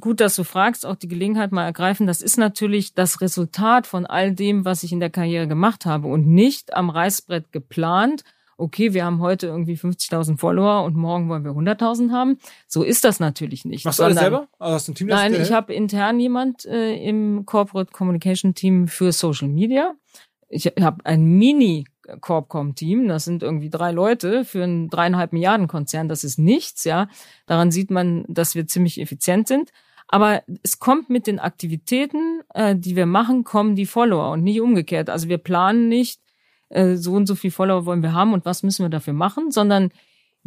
gut, 0.00 0.20
dass 0.20 0.34
du 0.34 0.44
fragst, 0.44 0.86
auch 0.86 0.96
die 0.96 1.08
Gelegenheit 1.08 1.52
mal 1.52 1.66
ergreifen. 1.66 2.06
Das 2.06 2.22
ist 2.22 2.38
natürlich 2.38 2.94
das 2.94 3.20
Resultat 3.20 3.86
von 3.86 4.06
all 4.06 4.32
dem, 4.32 4.64
was 4.64 4.82
ich 4.82 4.92
in 4.92 5.00
der 5.00 5.10
Karriere 5.10 5.46
gemacht 5.46 5.84
habe 5.84 6.08
und 6.08 6.26
nicht 6.26 6.74
am 6.74 6.88
Reißbrett 6.88 7.52
geplant 7.52 8.24
okay, 8.56 8.94
wir 8.94 9.04
haben 9.04 9.20
heute 9.20 9.46
irgendwie 9.46 9.74
50.000 9.74 10.38
Follower 10.38 10.84
und 10.84 10.96
morgen 10.96 11.28
wollen 11.28 11.44
wir 11.44 11.52
100.000 11.52 12.10
haben. 12.10 12.38
So 12.66 12.82
ist 12.82 13.04
das 13.04 13.20
natürlich 13.20 13.64
nicht. 13.64 13.84
Machst 13.84 13.98
du 13.98 14.04
alles 14.04 14.18
selber? 14.18 14.48
Also 14.58 14.74
hast 14.74 14.88
du 14.88 14.92
ein 14.92 14.94
Team, 14.94 15.06
nein, 15.08 15.34
ich 15.34 15.52
habe 15.52 15.74
intern 15.74 16.18
jemand 16.18 16.64
äh, 16.64 16.94
im 16.96 17.44
Corporate 17.46 17.92
Communication 17.92 18.54
Team 18.54 18.88
für 18.88 19.12
Social 19.12 19.48
Media. 19.48 19.94
Ich 20.48 20.66
habe 20.66 21.04
ein 21.04 21.24
Mini 21.24 21.86
Corpcom-Team, 22.20 23.08
das 23.08 23.24
sind 23.24 23.42
irgendwie 23.42 23.70
drei 23.70 23.90
Leute 23.90 24.44
für 24.44 24.62
einen 24.62 24.88
dreieinhalb 24.88 25.32
Milliarden 25.32 25.66
Konzern, 25.66 26.08
das 26.08 26.24
ist 26.24 26.38
nichts, 26.38 26.84
ja. 26.84 27.08
Daran 27.46 27.72
sieht 27.72 27.90
man, 27.90 28.24
dass 28.28 28.54
wir 28.54 28.66
ziemlich 28.66 29.00
effizient 29.00 29.48
sind. 29.48 29.72
Aber 30.08 30.42
es 30.62 30.78
kommt 30.78 31.10
mit 31.10 31.26
den 31.26 31.40
Aktivitäten, 31.40 32.42
äh, 32.54 32.76
die 32.76 32.94
wir 32.94 33.06
machen, 33.06 33.42
kommen 33.42 33.74
die 33.74 33.86
Follower 33.86 34.30
und 34.30 34.44
nicht 34.44 34.60
umgekehrt. 34.60 35.10
Also 35.10 35.28
wir 35.28 35.38
planen 35.38 35.88
nicht, 35.88 36.20
äh, 36.68 36.96
so 36.96 37.12
und 37.12 37.26
so 37.26 37.34
viel 37.34 37.50
Follower 37.50 37.86
wollen 37.86 38.02
wir 38.02 38.12
haben 38.12 38.32
und 38.32 38.44
was 38.44 38.62
müssen 38.62 38.84
wir 38.84 38.90
dafür 38.90 39.12
machen, 39.14 39.50
sondern 39.50 39.90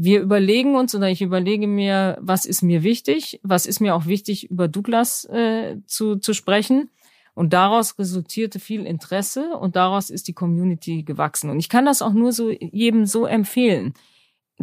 wir 0.02 0.22
überlegen 0.22 0.76
uns 0.76 0.96
oder 0.96 1.10
ich 1.10 1.22
überlege 1.22 1.68
mir, 1.68 2.18
was 2.22 2.46
ist 2.46 2.62
mir 2.62 2.84
wichtig, 2.84 3.40
was 3.44 3.66
ist 3.66 3.82
mir 3.82 3.96
auch 3.96 4.06
wichtig, 4.06 4.50
über 4.50 4.70
Douglas 4.70 5.26
äh, 5.26 5.78
zu, 5.86 6.16
zu 6.16 6.34
sprechen. 6.34 6.90
Und 7.36 7.54
daraus 7.54 7.98
resultierte 8.00 8.60
viel 8.60 8.86
Interesse 8.86 9.58
und 9.58 9.76
daraus 9.76 10.10
ist 10.10 10.28
die 10.28 10.34
Community 10.34 11.04
gewachsen. 11.04 11.50
Und 11.50 11.60
ich 11.60 11.70
kann 11.70 11.86
das 11.86 12.02
auch 12.02 12.14
nur 12.14 12.32
so 12.32 12.50
jedem 12.50 13.06
so 13.06 13.26
empfehlen. 13.26 13.94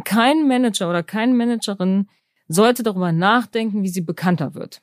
Kein 0.03 0.47
Manager 0.47 0.89
oder 0.89 1.01
keine 1.03 1.33
Managerin 1.33 2.07
sollte 2.47 2.83
darüber 2.83 3.11
nachdenken, 3.11 3.83
wie 3.83 3.89
sie 3.89 4.01
bekannter 4.01 4.53
wird. 4.53 4.81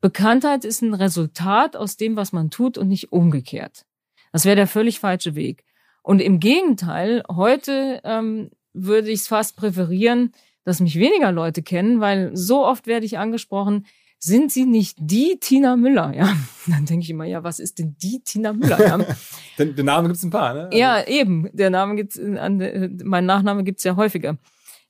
Bekanntheit 0.00 0.64
ist 0.64 0.82
ein 0.82 0.94
Resultat 0.94 1.76
aus 1.76 1.96
dem, 1.96 2.16
was 2.16 2.32
man 2.32 2.50
tut 2.50 2.78
und 2.78 2.88
nicht 2.88 3.12
umgekehrt. 3.12 3.84
Das 4.32 4.44
wäre 4.44 4.56
der 4.56 4.66
völlig 4.66 5.00
falsche 5.00 5.34
Weg. 5.34 5.64
Und 6.04 6.20
im 6.20 6.38
Gegenteil, 6.38 7.22
heute 7.34 8.02
ähm, 8.04 8.50
würde 8.74 9.10
ich 9.10 9.20
es 9.20 9.28
fast 9.28 9.56
präferieren, 9.56 10.32
dass 10.62 10.80
mich 10.80 10.98
weniger 10.98 11.32
Leute 11.32 11.62
kennen, 11.62 11.98
weil 12.00 12.36
so 12.36 12.64
oft 12.64 12.86
werde 12.86 13.06
ich 13.06 13.18
angesprochen, 13.18 13.86
sind 14.18 14.52
Sie 14.52 14.66
nicht 14.66 14.98
die 15.00 15.38
Tina 15.40 15.76
Müller? 15.76 16.14
Ja, 16.14 16.30
dann 16.66 16.84
denke 16.84 17.04
ich 17.04 17.10
immer, 17.10 17.24
ja, 17.24 17.42
was 17.42 17.58
ist 17.58 17.78
denn 17.78 17.96
die 18.02 18.20
Tina 18.20 18.52
Müller? 18.52 18.86
Ja, 18.86 18.98
Den, 19.58 19.74
den 19.76 19.86
Namen 19.86 20.08
gibt's 20.08 20.22
ein 20.22 20.30
paar, 20.30 20.52
ne? 20.52 20.70
ja 20.74 21.02
eben. 21.06 21.48
Der 21.54 21.70
Name 21.70 21.96
gibt's, 21.96 22.18
an, 22.18 22.98
mein 23.02 23.24
Nachname 23.24 23.64
gibt's 23.64 23.84
ja 23.84 23.96
häufiger. 23.96 24.36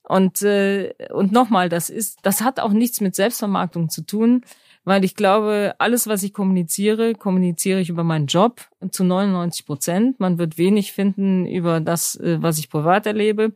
Und 0.02 0.42
äh, 0.42 0.94
und 1.10 1.30
nochmal, 1.30 1.68
das 1.68 1.90
ist, 1.90 2.18
das 2.22 2.40
hat 2.40 2.58
auch 2.58 2.72
nichts 2.72 3.00
mit 3.00 3.14
Selbstvermarktung 3.14 3.88
zu 3.88 4.02
tun, 4.02 4.44
weil 4.84 5.04
ich 5.04 5.14
glaube, 5.14 5.74
alles, 5.78 6.06
was 6.06 6.22
ich 6.22 6.32
kommuniziere, 6.32 7.14
kommuniziere 7.14 7.80
ich 7.80 7.88
über 7.88 8.04
meinen 8.04 8.26
Job 8.26 8.68
zu 8.90 9.04
99 9.04 9.66
Prozent. 9.66 10.20
Man 10.20 10.38
wird 10.38 10.58
wenig 10.58 10.92
finden 10.92 11.46
über 11.46 11.80
das, 11.80 12.16
äh, 12.16 12.38
was 12.40 12.58
ich 12.58 12.68
privat 12.68 13.06
erlebe. 13.06 13.52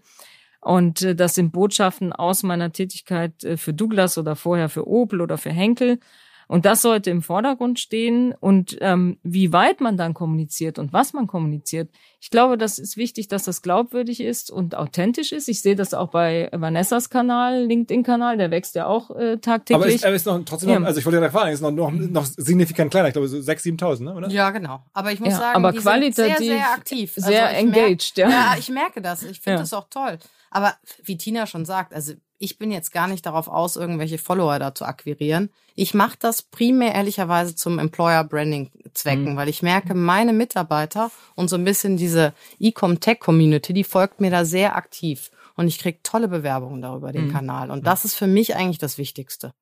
Und 0.61 1.03
äh, 1.03 1.15
das 1.15 1.35
sind 1.35 1.53
Botschaften 1.53 2.13
aus 2.13 2.43
meiner 2.43 2.73
Tätigkeit 2.73 3.45
äh, 3.45 3.57
für 3.57 3.75
Douglas 3.75 4.19
oder 4.19 4.37
vorher 4.37 4.69
für 4.69 4.89
Opel 4.89 5.21
oder 5.21 5.39
für 5.39 5.51
Henkel. 5.51 6.01
Und 6.49 6.65
das 6.65 6.83
sollte 6.83 7.11
im 7.11 7.23
Vordergrund 7.23 7.79
stehen. 7.79 8.35
Und 8.41 8.77
ähm, 8.81 9.19
wie 9.23 9.53
weit 9.53 9.81
man 9.81 9.97
dann 9.97 10.15
kommuniziert 10.15 10.79
und 10.79 10.93
was 10.93 11.13
man 11.13 11.27
kommuniziert, 11.27 11.91
ich 12.21 12.31
glaube, 12.31 12.59
das 12.59 12.79
ist 12.79 12.97
wichtig, 12.97 13.29
dass 13.29 13.45
das 13.45 13.63
glaubwürdig 13.63 14.21
ist 14.21 14.51
und 14.51 14.75
authentisch 14.75 15.31
ist. 15.31 15.49
Ich 15.49 15.61
sehe 15.63 15.77
das 15.77 15.95
auch 15.95 16.09
bei 16.09 16.49
Vanessas 16.53 17.11
Kanal, 17.11 17.65
LinkedIn-Kanal, 17.67 18.39
der 18.39 18.51
wächst 18.51 18.75
ja 18.75 18.87
auch 18.87 19.11
äh, 19.15 19.37
tagtäglich. 19.37 19.75
Aber 19.85 19.87
ist, 19.95 20.05
er 20.05 20.15
ist 20.15 20.27
noch 20.27 20.43
trotzdem, 20.45 20.71
Ja. 20.71 20.79
noch, 20.81 20.87
also 20.87 20.99
ich 20.99 21.07
wollte 21.07 21.21
ja 21.21 21.31
fragen, 21.31 21.53
ist 21.53 21.61
noch, 21.61 21.71
noch, 21.71 21.93
noch 21.93 22.25
signifikant 22.25 22.91
kleiner, 22.91 23.09
ich 23.09 23.13
glaube 23.13 23.29
so 23.29 23.37
6.000, 23.37 23.79
7.000, 23.79 24.03
ne, 24.05 24.15
oder? 24.15 24.29
Ja, 24.31 24.51
genau. 24.51 24.83
Aber 24.95 25.13
ich 25.13 25.21
muss 25.21 25.29
Ja, 25.35 25.39
sagen, 25.39 25.57
aber 25.57 25.71
die 25.73 25.79
sind 25.79 25.85
sehr, 25.85 25.95
qualitativ 26.35 26.47
sehr 26.47 26.73
aktiv. 26.73 27.13
Also 27.17 27.29
sehr 27.29 27.43
merk- 27.43 27.57
engaged, 27.59 28.17
ja. 28.17 28.29
Ja, 28.31 28.55
ich 28.59 28.69
merke 28.71 29.01
das. 29.03 29.23
Ich 29.23 29.41
finde 29.41 29.57
Ja. 29.59 29.61
das 29.63 29.73
auch 29.75 29.89
toll. 29.91 30.19
Aber 30.51 30.75
wie 31.05 31.19
Tina 31.19 31.47
schon 31.47 31.67
sagt, 31.67 31.93
also 31.93 32.15
ich 32.39 32.59
bin 32.59 32.71
jetzt 32.71 32.93
gar 32.93 33.09
nicht 33.09 33.27
darauf 33.27 33.49
aus, 33.49 33.77
irgendwelche 33.77 34.19
Follower 34.19 34.59
da 34.59 34.75
zu 34.75 34.85
akquirieren. 34.85 35.51
Ich 35.75 35.93
mache 35.95 36.17
das 36.21 36.43
primär 36.43 36.95
ehrlicherweise 36.95 37.55
zum 37.55 37.79
Employer 37.79 38.25
Branding 38.25 38.71
Zwecken, 38.95 39.33
Mhm. 39.33 39.37
weil 39.37 39.49
ich 39.49 39.63
merke, 39.63 39.95
meine 39.95 40.33
Mitarbeiter 40.33 41.11
und 41.35 41.49
so 41.51 41.57
ein 41.57 41.65
bisschen 41.65 41.97
diese 41.97 42.33
Ecom 42.61 43.01
Tech 43.01 43.19
Community, 43.21 43.73
die 43.73 43.85
folgt 43.85 44.21
mir 44.21 44.31
da 44.31 44.45
sehr 44.45 44.77
aktiv. 44.77 45.31
Und 45.57 45.67
ich 45.67 45.79
krieg 45.79 46.05
tolle 46.05 46.29
Bewerbungen 46.29 46.81
darüber 46.81 47.11
den 47.13 47.27
Mhm. 47.27 47.33
Kanal. 47.33 47.71
Und 47.73 47.87
das 47.87 48.05
ist 48.05 48.15
für 48.15 48.29
mich 48.29 48.55
eigentlich 48.55 48.79
das 48.79 48.97
Wichtigste. 48.99 49.53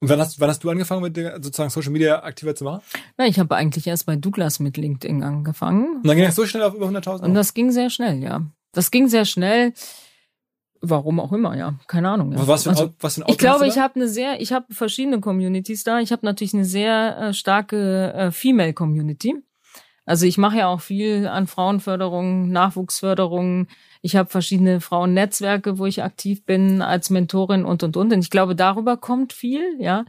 Und 0.00 0.08
wann 0.08 0.18
hast, 0.18 0.40
wann 0.40 0.48
hast 0.48 0.64
du 0.64 0.70
angefangen, 0.70 1.02
mit 1.02 1.16
der, 1.16 1.34
sozusagen 1.36 1.70
Social 1.70 1.92
Media 1.92 2.22
aktiver 2.24 2.54
zu 2.56 2.64
machen? 2.64 2.80
Na, 3.18 3.26
ich 3.26 3.38
habe 3.38 3.54
eigentlich 3.54 3.86
erst 3.86 4.06
bei 4.06 4.16
Douglas 4.16 4.58
mit 4.58 4.76
LinkedIn 4.76 5.22
angefangen. 5.22 5.96
Und 5.98 6.06
dann 6.06 6.16
ging 6.16 6.24
das 6.26 6.34
so 6.34 6.44
schnell 6.46 6.62
auf 6.64 6.74
über 6.74 6.88
100.000? 6.88 7.22
Und 7.24 7.34
das 7.34 7.54
ging 7.54 7.70
sehr 7.70 7.88
schnell, 7.88 8.20
ja. 8.22 8.40
Das 8.72 8.90
ging 8.90 9.06
sehr 9.08 9.24
schnell. 9.26 9.74
Warum 10.84 11.20
auch 11.20 11.32
immer, 11.32 11.56
ja. 11.56 11.74
Keine 11.86 12.10
Ahnung. 12.10 12.32
Ja. 12.32 12.46
was, 12.48 12.64
für 12.64 12.70
ein, 12.70 12.76
Also, 12.76 12.92
was 12.98 13.14
für 13.14 13.20
ein 13.20 13.24
ich 13.28 13.34
Outcome 13.34 13.50
glaube, 13.50 13.66
ich 13.68 13.78
habe 13.78 13.94
eine 13.94 14.08
sehr, 14.08 14.40
ich 14.40 14.52
habe 14.52 14.66
verschiedene 14.74 15.20
Communities 15.20 15.84
da. 15.84 16.00
Ich 16.00 16.10
habe 16.10 16.26
natürlich 16.26 16.54
eine 16.54 16.64
sehr 16.64 17.18
äh, 17.18 17.34
starke 17.34 18.12
äh, 18.12 18.30
Female 18.32 18.74
Community. 18.74 19.36
Also 20.04 20.26
ich 20.26 20.38
mache 20.38 20.58
ja 20.58 20.66
auch 20.66 20.80
viel 20.80 21.28
an 21.28 21.46
Frauenförderung, 21.46 22.50
Nachwuchsförderung. 22.50 23.68
Ich 24.00 24.16
habe 24.16 24.28
verschiedene 24.28 24.80
Frauennetzwerke, 24.80 25.78
wo 25.78 25.86
ich 25.86 26.02
aktiv 26.02 26.44
bin 26.44 26.82
als 26.82 27.10
Mentorin 27.10 27.64
und 27.64 27.84
und 27.84 27.96
und. 27.96 28.12
Und 28.12 28.18
ich 28.18 28.30
glaube, 28.30 28.56
darüber 28.56 28.96
kommt 28.96 29.32
viel, 29.32 29.62
ja. 29.78 30.04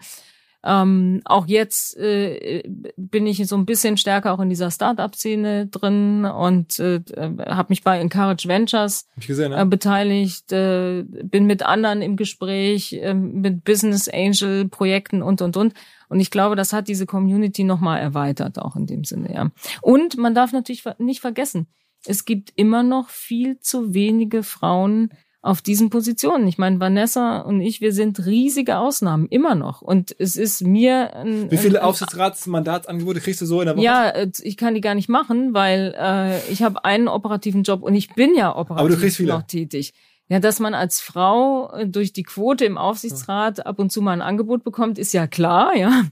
Ähm, 0.66 1.22
auch 1.26 1.48
jetzt 1.48 1.98
äh, 1.98 2.64
bin 2.96 3.28
ich 3.28 3.46
so 3.48 3.58
ein 3.58 3.66
bisschen 3.66 3.98
stärker 3.98 4.34
auch 4.34 4.40
in 4.40 4.50
dieser 4.50 4.72
Startup-Szene 4.72 5.68
drin 5.68 6.24
und 6.26 6.80
äh, 6.80 7.02
habe 7.18 7.68
mich 7.70 7.84
bei 7.84 8.00
Encourage 8.00 8.48
Ventures 8.48 9.08
gesehen, 9.26 9.52
äh, 9.52 9.58
ne? 9.58 9.66
beteiligt, 9.66 10.52
äh, 10.54 11.04
bin 11.04 11.46
mit 11.46 11.64
anderen 11.64 12.02
im 12.02 12.16
Gespräch, 12.16 12.94
äh, 12.94 13.14
mit 13.14 13.66
Business 13.66 14.08
Angel 14.08 14.70
Projekten 14.70 15.22
und 15.22 15.42
und 15.42 15.58
und. 15.58 15.74
Und 16.08 16.20
ich 16.20 16.32
glaube, 16.32 16.56
das 16.56 16.74
hat 16.74 16.88
diese 16.88 17.06
Community 17.06 17.64
nochmal 17.64 18.00
erweitert, 18.00 18.60
auch 18.60 18.76
in 18.76 18.86
dem 18.86 19.04
Sinne, 19.04 19.34
ja. 19.34 19.50
Und 19.82 20.18
man 20.18 20.36
darf 20.36 20.54
natürlich 20.54 20.84
nicht 21.00 21.22
vergessen, 21.22 21.68
es 22.06 22.26
gibt 22.26 22.52
immer 22.56 22.84
noch 22.84 23.10
viel 23.10 23.60
zu 23.60 23.94
wenige 23.94 24.44
Frauen 24.44 25.10
auf 25.44 25.62
diesen 25.62 25.90
Positionen. 25.90 26.48
Ich 26.48 26.58
meine, 26.58 26.80
Vanessa 26.80 27.40
und 27.42 27.60
ich, 27.60 27.82
wir 27.82 27.92
sind 27.92 28.26
riesige 28.26 28.78
Ausnahmen, 28.78 29.28
immer 29.28 29.56
noch. 29.56 29.82
Und 29.82 30.16
es 30.18 30.38
ist 30.38 30.62
mir 30.62 31.14
ein, 31.18 31.52
Wie 31.52 31.58
viele 31.58 31.84
Aufsichtsratsmandatsangebote 31.84 33.20
kriegst 33.20 33.42
du 33.42 33.46
so 33.46 33.60
in 33.60 33.68
der 33.68 33.76
Woche? 33.76 33.84
ja, 33.84 34.10
äh, 34.10 34.32
ich 34.42 34.56
kann 34.56 34.74
die 34.74 34.80
gar 34.80 34.96
nicht 34.96 35.10
machen, 35.10 35.54
weil 35.54 35.94
äh, 36.00 36.40
ich 36.50 36.64
habe 36.64 36.86
einen 36.86 37.10
operativen 37.10 37.64
Job 37.64 37.84
und 37.84 37.94
ich 37.94 38.16
bin 38.16 38.36
ja 38.36 38.56
operativ 38.56 38.80
Aber 38.80 38.90
du 38.90 38.98
kriegst 38.98 39.18
viele. 39.18 39.34
noch 39.34 39.44
tätig. 39.44 39.94
Ja, 40.30 40.40
dass 40.40 40.62
man 40.62 40.74
als 40.74 41.02
Frau 41.02 41.70
äh, 41.74 41.88
durch 41.88 42.14
die 42.14 42.24
Quote 42.24 42.64
im 42.64 42.78
Aufsichtsrat 42.78 43.66
ab 43.66 43.80
und 43.80 43.92
zu 43.92 44.02
mal 44.02 44.14
ein 44.14 44.22
Angebot 44.22 44.64
bekommt, 44.64 44.98
ist 44.98 45.14
ja 45.14 45.28
klar, 45.28 45.76
ja. 45.76 46.04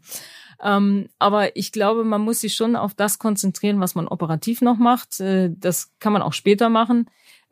Ähm, 0.61 1.07
aber 1.17 1.55
ich 1.55 1.71
glaube, 1.71 2.03
man 2.03 2.21
muss 2.21 2.41
sich 2.41 2.53
schon 2.53 2.75
auf 2.75 2.93
das 2.93 3.17
konzentrieren, 3.17 3.79
was 3.79 3.95
man 3.95 4.07
operativ 4.07 4.61
noch 4.61 4.77
macht. 4.77 5.19
Äh, 5.21 5.51
das 5.57 5.91
kann 5.99 6.11
man 6.13 6.21
auch 6.21 6.33
später 6.33 6.69
machen, 6.69 7.07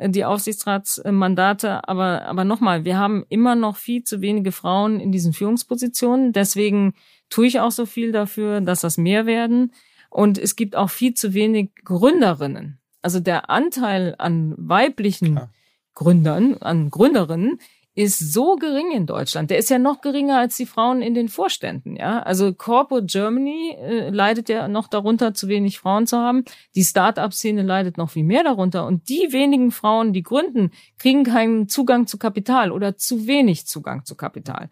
die 0.07 0.25
Aufsichtsratsmandate. 0.25 1.87
Aber, 1.87 2.25
aber 2.25 2.43
nochmal, 2.43 2.85
wir 2.85 2.97
haben 2.97 3.25
immer 3.29 3.55
noch 3.55 3.75
viel 3.75 4.03
zu 4.03 4.21
wenige 4.21 4.51
Frauen 4.51 4.99
in 4.99 5.11
diesen 5.11 5.33
Führungspositionen. 5.33 6.33
Deswegen 6.33 6.93
tue 7.29 7.47
ich 7.47 7.59
auch 7.59 7.71
so 7.71 7.85
viel 7.85 8.11
dafür, 8.11 8.61
dass 8.61 8.81
das 8.81 8.97
mehr 8.97 9.25
werden. 9.25 9.73
Und 10.09 10.37
es 10.37 10.55
gibt 10.55 10.75
auch 10.75 10.89
viel 10.89 11.13
zu 11.13 11.33
wenig 11.33 11.71
Gründerinnen. 11.83 12.79
Also 13.01 13.19
der 13.19 13.49
Anteil 13.49 14.15
an 14.17 14.55
weiblichen 14.57 15.35
Klar. 15.35 15.51
Gründern, 15.93 16.55
an 16.57 16.89
Gründerinnen 16.89 17.59
ist 17.95 18.33
so 18.33 18.55
gering 18.55 18.91
in 18.91 19.05
Deutschland. 19.05 19.49
Der 19.49 19.57
ist 19.57 19.69
ja 19.69 19.79
noch 19.79 20.01
geringer 20.01 20.37
als 20.37 20.55
die 20.55 20.65
Frauen 20.65 21.01
in 21.01 21.13
den 21.13 21.27
Vorständen. 21.27 21.95
Ja, 21.95 22.21
also 22.21 22.53
Corporate 22.53 23.07
Germany 23.07 23.75
äh, 23.77 24.09
leidet 24.09 24.47
ja 24.47 24.67
noch 24.67 24.87
darunter, 24.87 25.33
zu 25.33 25.47
wenig 25.47 25.79
Frauen 25.79 26.07
zu 26.07 26.17
haben. 26.17 26.45
Die 26.75 26.83
Start-up-Szene 26.83 27.61
leidet 27.61 27.97
noch 27.97 28.11
viel 28.11 28.23
mehr 28.23 28.43
darunter. 28.43 28.85
Und 28.85 29.09
die 29.09 29.27
wenigen 29.31 29.71
Frauen, 29.71 30.13
die 30.13 30.23
gründen, 30.23 30.71
kriegen 30.97 31.23
keinen 31.23 31.67
Zugang 31.67 32.07
zu 32.07 32.17
Kapital 32.17 32.71
oder 32.71 32.95
zu 32.95 33.27
wenig 33.27 33.67
Zugang 33.67 34.05
zu 34.05 34.15
Kapital. 34.15 34.69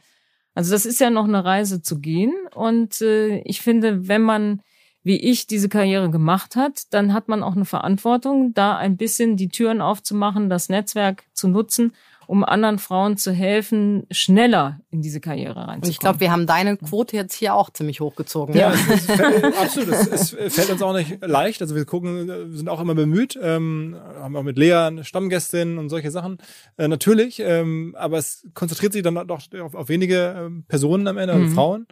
Also 0.53 0.71
das 0.71 0.85
ist 0.85 0.99
ja 0.99 1.09
noch 1.09 1.25
eine 1.25 1.43
Reise 1.43 1.81
zu 1.81 1.99
gehen. 1.99 2.33
Und 2.55 3.01
äh, 3.01 3.39
ich 3.39 3.61
finde, 3.61 4.07
wenn 4.07 4.21
man 4.21 4.61
wie 5.07 5.21
ich 5.21 5.47
diese 5.47 5.69
Karriere 5.69 6.09
gemacht 6.09 6.57
hat, 6.57 6.81
dann 6.93 7.13
hat 7.13 7.29
man 7.29 7.41
auch 7.41 7.55
eine 7.55 7.63
Verantwortung, 7.63 8.53
da 8.53 8.75
ein 8.75 8.97
bisschen 8.97 9.37
die 9.37 9.47
Türen 9.47 9.79
aufzumachen, 9.79 10.49
das 10.49 10.67
Netzwerk 10.67 11.23
zu 11.31 11.47
nutzen, 11.47 11.93
um 12.27 12.43
anderen 12.43 12.77
Frauen 12.77 13.17
zu 13.17 13.31
helfen, 13.31 14.05
schneller 14.11 14.79
in 14.91 15.01
diese 15.01 15.19
Karriere 15.19 15.55
reinzukommen. 15.55 15.83
Und 15.83 15.89
ich 15.89 15.99
glaube, 15.99 16.19
wir 16.19 16.31
haben 16.31 16.45
deine 16.45 16.77
Quote 16.77 17.15
jetzt 17.15 17.33
hier 17.33 17.55
auch 17.55 17.69
ziemlich 17.71 17.99
hochgezogen. 18.01 18.55
Ja, 18.55 18.71
es, 18.73 18.87
es 18.89 19.05
fällt, 19.05 19.43
absolut. 19.59 19.89
Es, 19.89 20.33
es 20.33 20.55
fällt 20.55 20.69
uns 20.69 20.81
auch 20.81 20.93
nicht 20.93 21.25
leicht. 21.25 21.61
Also 21.61 21.73
wir 21.75 21.85
gucken, 21.85 22.27
wir 22.27 22.55
sind 22.57 22.69
auch 22.69 22.79
immer 22.81 22.93
bemüht, 22.95 23.39
ähm, 23.41 23.95
haben 24.19 24.35
auch 24.35 24.43
mit 24.43 24.57
Lea 24.57 24.73
eine 24.87 25.03
Stammgästin 25.03 25.77
und 25.77 25.89
solche 25.89 26.11
Sachen. 26.11 26.37
Äh, 26.77 26.87
natürlich, 26.87 27.39
ähm, 27.39 27.95
aber 27.97 28.17
es 28.17 28.45
konzentriert 28.53 28.93
sich 28.93 29.01
dann 29.03 29.15
doch 29.27 29.41
auf, 29.61 29.73
auf 29.73 29.89
wenige 29.89 30.35
ähm, 30.37 30.65
Personen 30.67 31.07
am 31.07 31.17
Ende, 31.17 31.33
also 31.33 31.45
Mhm. 31.47 31.51
Frauen. 31.53 31.87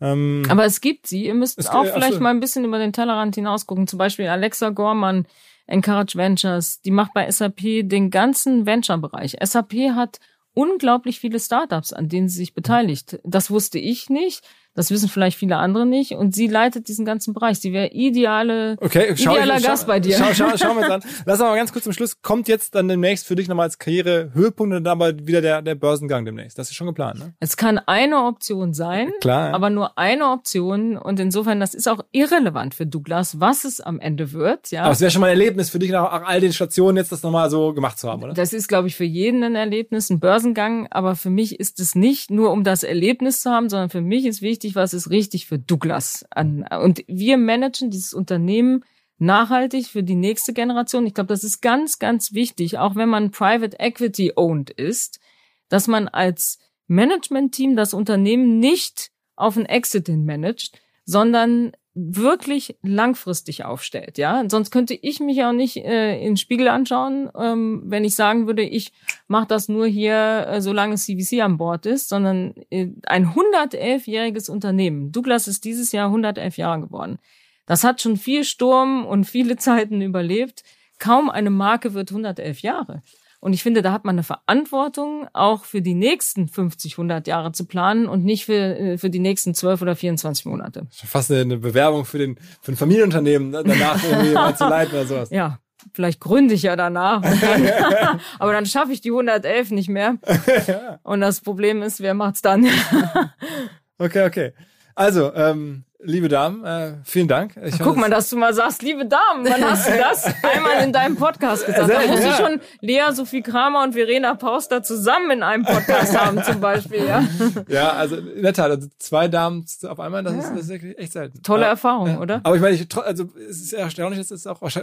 Ähm, 0.00 0.44
Aber 0.48 0.64
es 0.64 0.80
gibt 0.80 1.08
sie. 1.08 1.26
Ihr 1.26 1.34
müsst 1.34 1.58
Es- 1.58 1.68
auch 1.68 1.82
äh, 1.84 1.88
vielleicht 1.88 1.96
absolut. 2.04 2.20
mal 2.22 2.30
ein 2.30 2.38
bisschen 2.40 2.64
über 2.64 2.78
den 2.78 2.92
Tellerrand 2.92 3.34
hinausgucken. 3.34 3.88
Zum 3.88 3.98
Beispiel 3.98 4.28
Alexa 4.28 4.70
Gorman, 4.70 5.26
Encourage 5.68 6.16
Ventures, 6.16 6.80
die 6.80 6.90
macht 6.90 7.14
bei 7.14 7.30
SAP 7.30 7.88
den 7.88 8.10
ganzen 8.10 8.66
Venture-Bereich. 8.66 9.36
SAP 9.42 9.74
hat 9.94 10.18
unglaublich 10.54 11.20
viele 11.20 11.38
Startups, 11.38 11.92
an 11.92 12.08
denen 12.08 12.28
sie 12.28 12.38
sich 12.38 12.54
beteiligt. 12.54 13.20
Das 13.22 13.50
wusste 13.50 13.78
ich 13.78 14.10
nicht. 14.10 14.44
Das 14.78 14.92
wissen 14.92 15.08
vielleicht 15.08 15.36
viele 15.36 15.56
andere 15.56 15.86
nicht. 15.86 16.12
Und 16.12 16.36
sie 16.36 16.46
leitet 16.46 16.86
diesen 16.86 17.04
ganzen 17.04 17.34
Bereich. 17.34 17.58
Sie 17.58 17.72
wäre 17.72 17.88
ideale, 17.88 18.76
Okay, 18.80 19.14
schau, 19.16 19.32
idealer 19.32 19.58
schau, 19.58 19.66
Gast 19.66 19.86
bei 19.88 19.98
dir. 19.98 20.16
Schau, 20.16 20.32
schau, 20.32 20.56
schau 20.56 20.74
mal 20.80 20.90
an. 20.90 21.02
Lass 21.26 21.40
aber 21.40 21.56
ganz 21.56 21.72
kurz 21.72 21.82
zum 21.82 21.92
Schluss. 21.92 22.22
Kommt 22.22 22.46
jetzt 22.46 22.76
dann 22.76 22.86
demnächst 22.86 23.26
für 23.26 23.34
dich 23.34 23.48
nochmal 23.48 23.64
als 23.64 23.78
Karriere-Höhepunkt 23.78 24.76
und 24.76 24.84
dann 24.84 24.92
aber 24.92 25.26
wieder 25.26 25.40
der, 25.40 25.62
der 25.62 25.74
Börsengang 25.74 26.24
demnächst. 26.24 26.58
Das 26.60 26.68
ist 26.70 26.76
schon 26.76 26.86
geplant, 26.86 27.18
ne? 27.18 27.34
Es 27.40 27.56
kann 27.56 27.78
eine 27.78 28.24
Option 28.24 28.72
sein, 28.72 29.10
Klar. 29.20 29.48
ja. 29.48 29.54
aber 29.54 29.68
nur 29.68 29.98
eine 29.98 30.26
Option. 30.30 30.96
Und 30.96 31.18
insofern, 31.18 31.58
das 31.58 31.74
ist 31.74 31.88
auch 31.88 32.04
irrelevant 32.12 32.74
für 32.74 32.86
Douglas, 32.86 33.40
was 33.40 33.64
es 33.64 33.80
am 33.80 33.98
Ende 33.98 34.32
wird. 34.32 34.70
Ja. 34.70 34.84
aber 34.84 34.92
es 34.92 35.00
wäre 35.00 35.10
schon 35.10 35.22
mal 35.22 35.26
ein 35.26 35.38
Erlebnis 35.40 35.70
für 35.70 35.80
dich 35.80 35.90
nach 35.90 36.22
all 36.24 36.40
den 36.40 36.52
Stationen 36.52 36.98
jetzt 36.98 37.10
das 37.10 37.24
nochmal 37.24 37.50
so 37.50 37.72
gemacht 37.74 37.98
zu 37.98 38.08
haben, 38.08 38.22
oder? 38.22 38.32
Das 38.32 38.52
ist, 38.52 38.68
glaube 38.68 38.86
ich, 38.86 38.94
für 38.94 39.02
jeden 39.04 39.42
ein 39.42 39.56
Erlebnis, 39.56 40.08
ein 40.08 40.20
Börsengang. 40.20 40.86
Aber 40.90 41.16
für 41.16 41.30
mich 41.30 41.58
ist 41.58 41.80
es 41.80 41.96
nicht 41.96 42.30
nur, 42.30 42.52
um 42.52 42.62
das 42.62 42.84
Erlebnis 42.84 43.40
zu 43.42 43.50
haben, 43.50 43.68
sondern 43.68 43.90
für 43.90 44.02
mich 44.02 44.24
ist 44.24 44.40
wichtig, 44.40 44.67
was 44.74 44.94
ist 44.94 45.10
richtig 45.10 45.46
für 45.46 45.58
Douglas. 45.58 46.24
Und 46.36 47.04
wir 47.06 47.36
managen 47.36 47.90
dieses 47.90 48.14
Unternehmen 48.14 48.84
nachhaltig 49.18 49.86
für 49.86 50.02
die 50.02 50.14
nächste 50.14 50.52
Generation. 50.52 51.06
Ich 51.06 51.14
glaube, 51.14 51.28
das 51.28 51.44
ist 51.44 51.60
ganz, 51.60 51.98
ganz 51.98 52.32
wichtig, 52.32 52.78
auch 52.78 52.94
wenn 52.94 53.08
man 53.08 53.30
Private 53.30 53.78
Equity 53.78 54.32
owned 54.36 54.70
ist, 54.70 55.20
dass 55.68 55.88
man 55.88 56.08
als 56.08 56.58
Management-Team 56.86 57.76
das 57.76 57.94
Unternehmen 57.94 58.58
nicht 58.58 59.10
auf 59.36 59.56
ein 59.56 59.66
Exit 59.66 60.06
hin 60.06 60.24
managt, 60.24 60.80
sondern 61.04 61.72
wirklich 62.00 62.76
langfristig 62.82 63.64
aufstellt, 63.64 64.18
ja. 64.18 64.44
Sonst 64.48 64.70
könnte 64.70 64.94
ich 64.94 65.18
mich 65.18 65.42
auch 65.42 65.52
nicht 65.52 65.76
äh, 65.78 66.18
in 66.18 66.32
den 66.32 66.36
Spiegel 66.36 66.68
anschauen, 66.68 67.28
ähm, 67.36 67.82
wenn 67.86 68.04
ich 68.04 68.14
sagen 68.14 68.46
würde, 68.46 68.62
ich 68.62 68.92
mache 69.26 69.48
das 69.48 69.68
nur 69.68 69.86
hier, 69.86 70.46
äh, 70.48 70.60
solange 70.60 70.94
CVC 70.94 71.40
an 71.42 71.58
Bord 71.58 71.86
ist, 71.86 72.08
sondern 72.08 72.54
äh, 72.70 72.88
ein 73.06 73.28
111-jähriges 73.34 74.48
Unternehmen. 74.48 75.10
Douglas 75.10 75.48
ist 75.48 75.64
dieses 75.64 75.90
Jahr 75.90 76.06
111 76.06 76.56
Jahre 76.56 76.82
geworden. 76.82 77.18
Das 77.66 77.82
hat 77.82 78.00
schon 78.00 78.16
viel 78.16 78.44
Sturm 78.44 79.04
und 79.04 79.24
viele 79.24 79.56
Zeiten 79.58 80.00
überlebt. 80.00 80.62
Kaum 80.98 81.30
eine 81.30 81.50
Marke 81.50 81.94
wird 81.94 82.10
111 82.10 82.60
Jahre. 82.60 83.02
Und 83.40 83.52
ich 83.52 83.62
finde, 83.62 83.82
da 83.82 83.92
hat 83.92 84.04
man 84.04 84.16
eine 84.16 84.24
Verantwortung, 84.24 85.28
auch 85.32 85.64
für 85.64 85.80
die 85.80 85.94
nächsten 85.94 86.48
50, 86.48 86.94
100 86.94 87.28
Jahre 87.28 87.52
zu 87.52 87.66
planen 87.66 88.08
und 88.08 88.24
nicht 88.24 88.44
für, 88.44 88.54
äh, 88.54 88.98
für 88.98 89.10
die 89.10 89.20
nächsten 89.20 89.54
12 89.54 89.82
oder 89.82 89.94
24 89.94 90.46
Monate. 90.46 90.86
Fast 90.90 91.30
eine 91.30 91.56
Bewerbung 91.56 92.04
für, 92.04 92.18
den, 92.18 92.36
für 92.60 92.72
ein 92.72 92.76
Familienunternehmen 92.76 93.50
ne, 93.50 93.62
danach 93.64 94.02
irgendwie 94.02 94.32
mal 94.32 94.56
zu 94.56 94.64
leiten 94.64 94.94
oder 94.94 95.06
sowas. 95.06 95.30
Ja, 95.30 95.60
vielleicht 95.92 96.20
gründe 96.20 96.54
ich 96.54 96.62
ja 96.62 96.74
danach. 96.74 97.22
Dann, 97.22 97.70
aber 98.40 98.52
dann 98.52 98.66
schaffe 98.66 98.92
ich 98.92 99.00
die 99.00 99.10
111 99.10 99.70
nicht 99.70 99.88
mehr. 99.88 100.16
Und 101.04 101.20
das 101.20 101.40
Problem 101.40 101.82
ist, 101.82 102.00
wer 102.00 102.14
macht's 102.14 102.42
dann? 102.42 102.66
okay, 103.98 104.26
okay. 104.26 104.52
Also, 104.96 105.32
ähm, 105.34 105.84
Liebe 106.00 106.28
Damen, 106.28 106.64
äh, 106.64 106.92
vielen 107.02 107.26
Dank. 107.26 107.56
Ich 107.64 107.76
Guck 107.80 107.96
mal, 107.96 108.08
dass 108.08 108.30
du 108.30 108.36
mal 108.36 108.54
sagst, 108.54 108.82
liebe 108.82 109.04
Damen, 109.04 109.44
wann 109.44 109.64
hast 109.68 109.88
du 109.88 109.98
das 109.98 110.26
einmal 110.44 110.84
in 110.84 110.92
deinem 110.92 111.16
Podcast 111.16 111.66
gesagt? 111.66 111.90
Da 111.90 112.06
musst 112.06 112.22
du 112.22 112.32
schon 112.34 112.60
Lea, 112.80 113.10
Sophie 113.12 113.42
Kramer 113.42 113.82
und 113.82 113.94
Verena 113.94 114.36
Pauster 114.36 114.84
zusammen 114.84 115.32
in 115.32 115.42
einem 115.42 115.64
Podcast 115.64 116.16
haben 116.20 116.40
zum 116.44 116.60
Beispiel, 116.60 117.04
ja? 117.04 117.26
Ja, 117.66 117.90
also 117.94 118.14
in 118.14 118.44
der 118.44 118.52
Tat, 118.52 118.70
also 118.70 118.86
zwei 119.00 119.26
Damen 119.26 119.64
auf 119.88 119.98
einmal, 119.98 120.22
das, 120.22 120.34
ja. 120.34 120.38
ist, 120.38 120.70
das 120.70 120.70
ist 120.70 120.98
echt 120.98 121.12
selten. 121.14 121.42
Tolle 121.42 121.62
ja, 121.62 121.70
Erfahrung, 121.70 122.18
oder? 122.18 122.42
Aber 122.44 122.54
ich 122.54 122.62
meine, 122.62 122.76
ich, 122.76 122.86
also 122.96 123.24
es 123.50 123.60
ist 123.60 123.72
erstaunlich, 123.72 124.20
dass 124.20 124.30
es 124.30 124.46
auch 124.46 124.62
also 124.62 124.80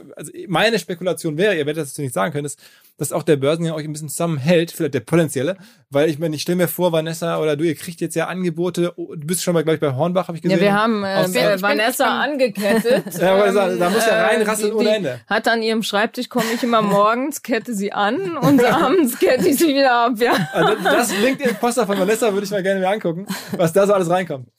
meine 0.49 0.79
Spekulation 0.79 1.37
wäre, 1.37 1.55
ihr 1.55 1.65
werdet 1.65 1.85
das 1.85 1.97
nicht 1.97 2.13
sagen 2.13 2.33
können, 2.33 2.45
ist, 2.45 2.59
dass 2.97 3.13
auch 3.13 3.23
der 3.23 3.37
Börsengang 3.37 3.73
euch 3.73 3.85
ein 3.85 3.93
bisschen 3.93 4.09
zusammenhält, 4.09 4.71
vielleicht 4.71 4.93
der 4.93 4.99
potenzielle, 4.99 5.55
weil 5.89 6.09
ich 6.09 6.19
meine, 6.19 6.35
ich 6.35 6.41
stelle 6.41 6.57
mir 6.57 6.67
vor, 6.67 6.91
Vanessa 6.91 7.39
oder 7.39 7.55
du, 7.55 7.63
ihr 7.63 7.75
kriegt 7.75 8.01
jetzt 8.01 8.15
ja 8.15 8.27
Angebote, 8.27 8.91
oh, 8.97 9.15
du 9.15 9.25
bist 9.25 9.43
schon 9.43 9.53
mal, 9.53 9.63
glaube 9.63 9.75
ich, 9.75 9.81
bei 9.81 9.95
Hornbach, 9.95 10.27
habe 10.27 10.37
ich 10.37 10.41
gesehen. 10.41 10.57
Ja, 10.57 10.63
wir 10.63 10.73
haben 10.73 11.04
äh, 11.05 11.61
Vanessa 11.61 12.05
angekettet. 12.21 13.17
ja, 13.19 13.33
aber 13.33 13.51
da, 13.51 13.69
da 13.75 13.89
muss 13.89 14.05
ja 14.05 14.25
reinrasseln 14.25 14.71
ähm, 14.71 14.77
ohne 14.77 14.95
Ende. 14.95 15.19
Hat 15.27 15.47
an 15.47 15.61
ihrem 15.61 15.83
Schreibtisch, 15.83 16.29
komme 16.29 16.45
ich 16.53 16.63
immer 16.63 16.81
morgens, 16.81 17.43
kette 17.43 17.73
sie 17.73 17.93
an 17.93 18.37
und 18.37 18.63
abends 18.63 19.17
kette 19.19 19.47
ich 19.47 19.57
sie 19.57 19.69
wieder 19.69 19.93
ab, 19.93 20.13
ja. 20.17 20.33
Also 20.53 20.75
das 20.83 21.17
LinkedIn-Poster 21.17 21.85
von 21.85 21.99
Vanessa 21.99 22.33
würde 22.33 22.45
ich 22.45 22.51
mal 22.51 22.63
gerne 22.63 22.79
mir 22.79 22.89
angucken, 22.89 23.25
was 23.51 23.73
da 23.73 23.87
so 23.87 23.93
alles 23.93 24.09
reinkommt. 24.09 24.49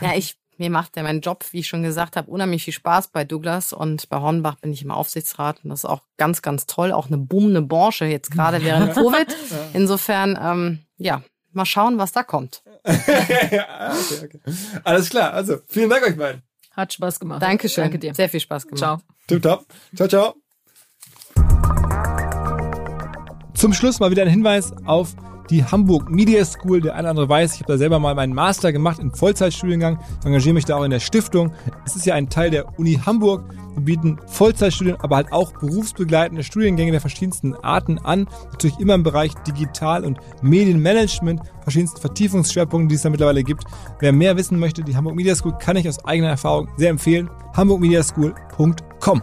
Ja, 0.00 0.14
ich 0.14 0.36
mir 0.58 0.70
macht 0.70 0.96
ja 0.96 1.02
mein 1.02 1.20
Job, 1.20 1.44
wie 1.50 1.60
ich 1.60 1.68
schon 1.68 1.82
gesagt 1.82 2.16
habe, 2.16 2.30
unheimlich 2.30 2.64
viel 2.64 2.72
Spaß 2.72 3.08
bei 3.08 3.24
Douglas 3.24 3.72
und 3.72 4.08
bei 4.08 4.18
Hornbach 4.18 4.56
bin 4.56 4.72
ich 4.72 4.82
im 4.82 4.90
Aufsichtsrat 4.90 5.60
und 5.62 5.70
das 5.70 5.80
ist 5.80 5.84
auch 5.84 6.02
ganz, 6.16 6.42
ganz 6.42 6.66
toll. 6.66 6.92
Auch 6.92 7.08
eine 7.08 7.18
boomende 7.18 7.62
Branche 7.62 8.06
jetzt 8.06 8.30
gerade 8.30 8.62
während 8.64 8.94
Covid. 8.94 9.26
Insofern, 9.74 10.38
ähm, 10.42 10.78
ja, 10.96 11.22
mal 11.56 11.64
schauen, 11.66 11.98
was 11.98 12.12
da 12.12 12.22
kommt. 12.22 12.62
ja, 12.86 12.92
okay, 13.92 14.24
okay. 14.24 14.40
Alles 14.84 15.10
klar. 15.10 15.32
Also, 15.32 15.58
vielen 15.68 15.90
Dank 15.90 16.04
euch 16.04 16.16
beiden. 16.16 16.42
Hat 16.72 16.92
Spaß 16.92 17.18
gemacht. 17.18 17.42
Dankeschön. 17.42 17.84
Danke 17.84 17.98
dir. 17.98 18.14
Sehr 18.14 18.28
viel 18.28 18.40
Spaß 18.40 18.66
gemacht. 18.66 18.78
Ciao. 18.78 19.00
Tipptopp. 19.26 19.66
Ciao, 19.96 20.08
ciao. 20.08 20.34
Zum 23.54 23.72
Schluss 23.72 23.98
mal 23.98 24.10
wieder 24.10 24.22
ein 24.22 24.28
Hinweis 24.28 24.72
auf 24.84 25.16
die 25.50 25.64
Hamburg 25.64 26.10
Media 26.10 26.44
School. 26.44 26.80
Der 26.80 26.94
eine 26.94 27.02
oder 27.02 27.10
andere 27.10 27.28
weiß, 27.28 27.54
ich 27.54 27.60
habe 27.60 27.72
da 27.72 27.78
selber 27.78 27.98
mal 27.98 28.14
meinen 28.14 28.34
Master 28.34 28.72
gemacht 28.72 28.98
in 28.98 29.10
Vollzeitstudiengang. 29.10 29.98
Ich 30.20 30.26
engagiere 30.26 30.54
mich 30.54 30.64
da 30.64 30.76
auch 30.76 30.84
in 30.84 30.90
der 30.90 31.00
Stiftung. 31.00 31.52
Es 31.84 31.96
ist 31.96 32.06
ja 32.06 32.14
ein 32.14 32.28
Teil 32.28 32.50
der 32.50 32.78
Uni 32.78 32.98
Hamburg. 33.04 33.44
Wir 33.74 33.84
bieten 33.84 34.18
Vollzeitstudien, 34.26 34.96
aber 35.00 35.16
halt 35.16 35.32
auch 35.32 35.52
berufsbegleitende 35.52 36.42
Studiengänge 36.42 36.92
der 36.92 37.00
verschiedensten 37.00 37.54
Arten 37.54 37.98
an. 37.98 38.26
Natürlich 38.52 38.78
immer 38.78 38.94
im 38.94 39.02
Bereich 39.02 39.34
Digital- 39.46 40.04
und 40.04 40.18
Medienmanagement, 40.42 41.40
verschiedensten 41.62 42.00
Vertiefungsschwerpunkte, 42.00 42.88
die 42.88 42.94
es 42.94 43.02
da 43.02 43.10
mittlerweile 43.10 43.44
gibt. 43.44 43.64
Wer 44.00 44.12
mehr 44.12 44.36
wissen 44.36 44.58
möchte, 44.58 44.82
die 44.82 44.96
Hamburg 44.96 45.14
Media 45.14 45.34
School 45.34 45.56
kann 45.58 45.76
ich 45.76 45.88
aus 45.88 46.04
eigener 46.04 46.28
Erfahrung 46.28 46.68
sehr 46.76 46.90
empfehlen. 46.90 47.28
hamburgmediaschool.com 47.54 49.22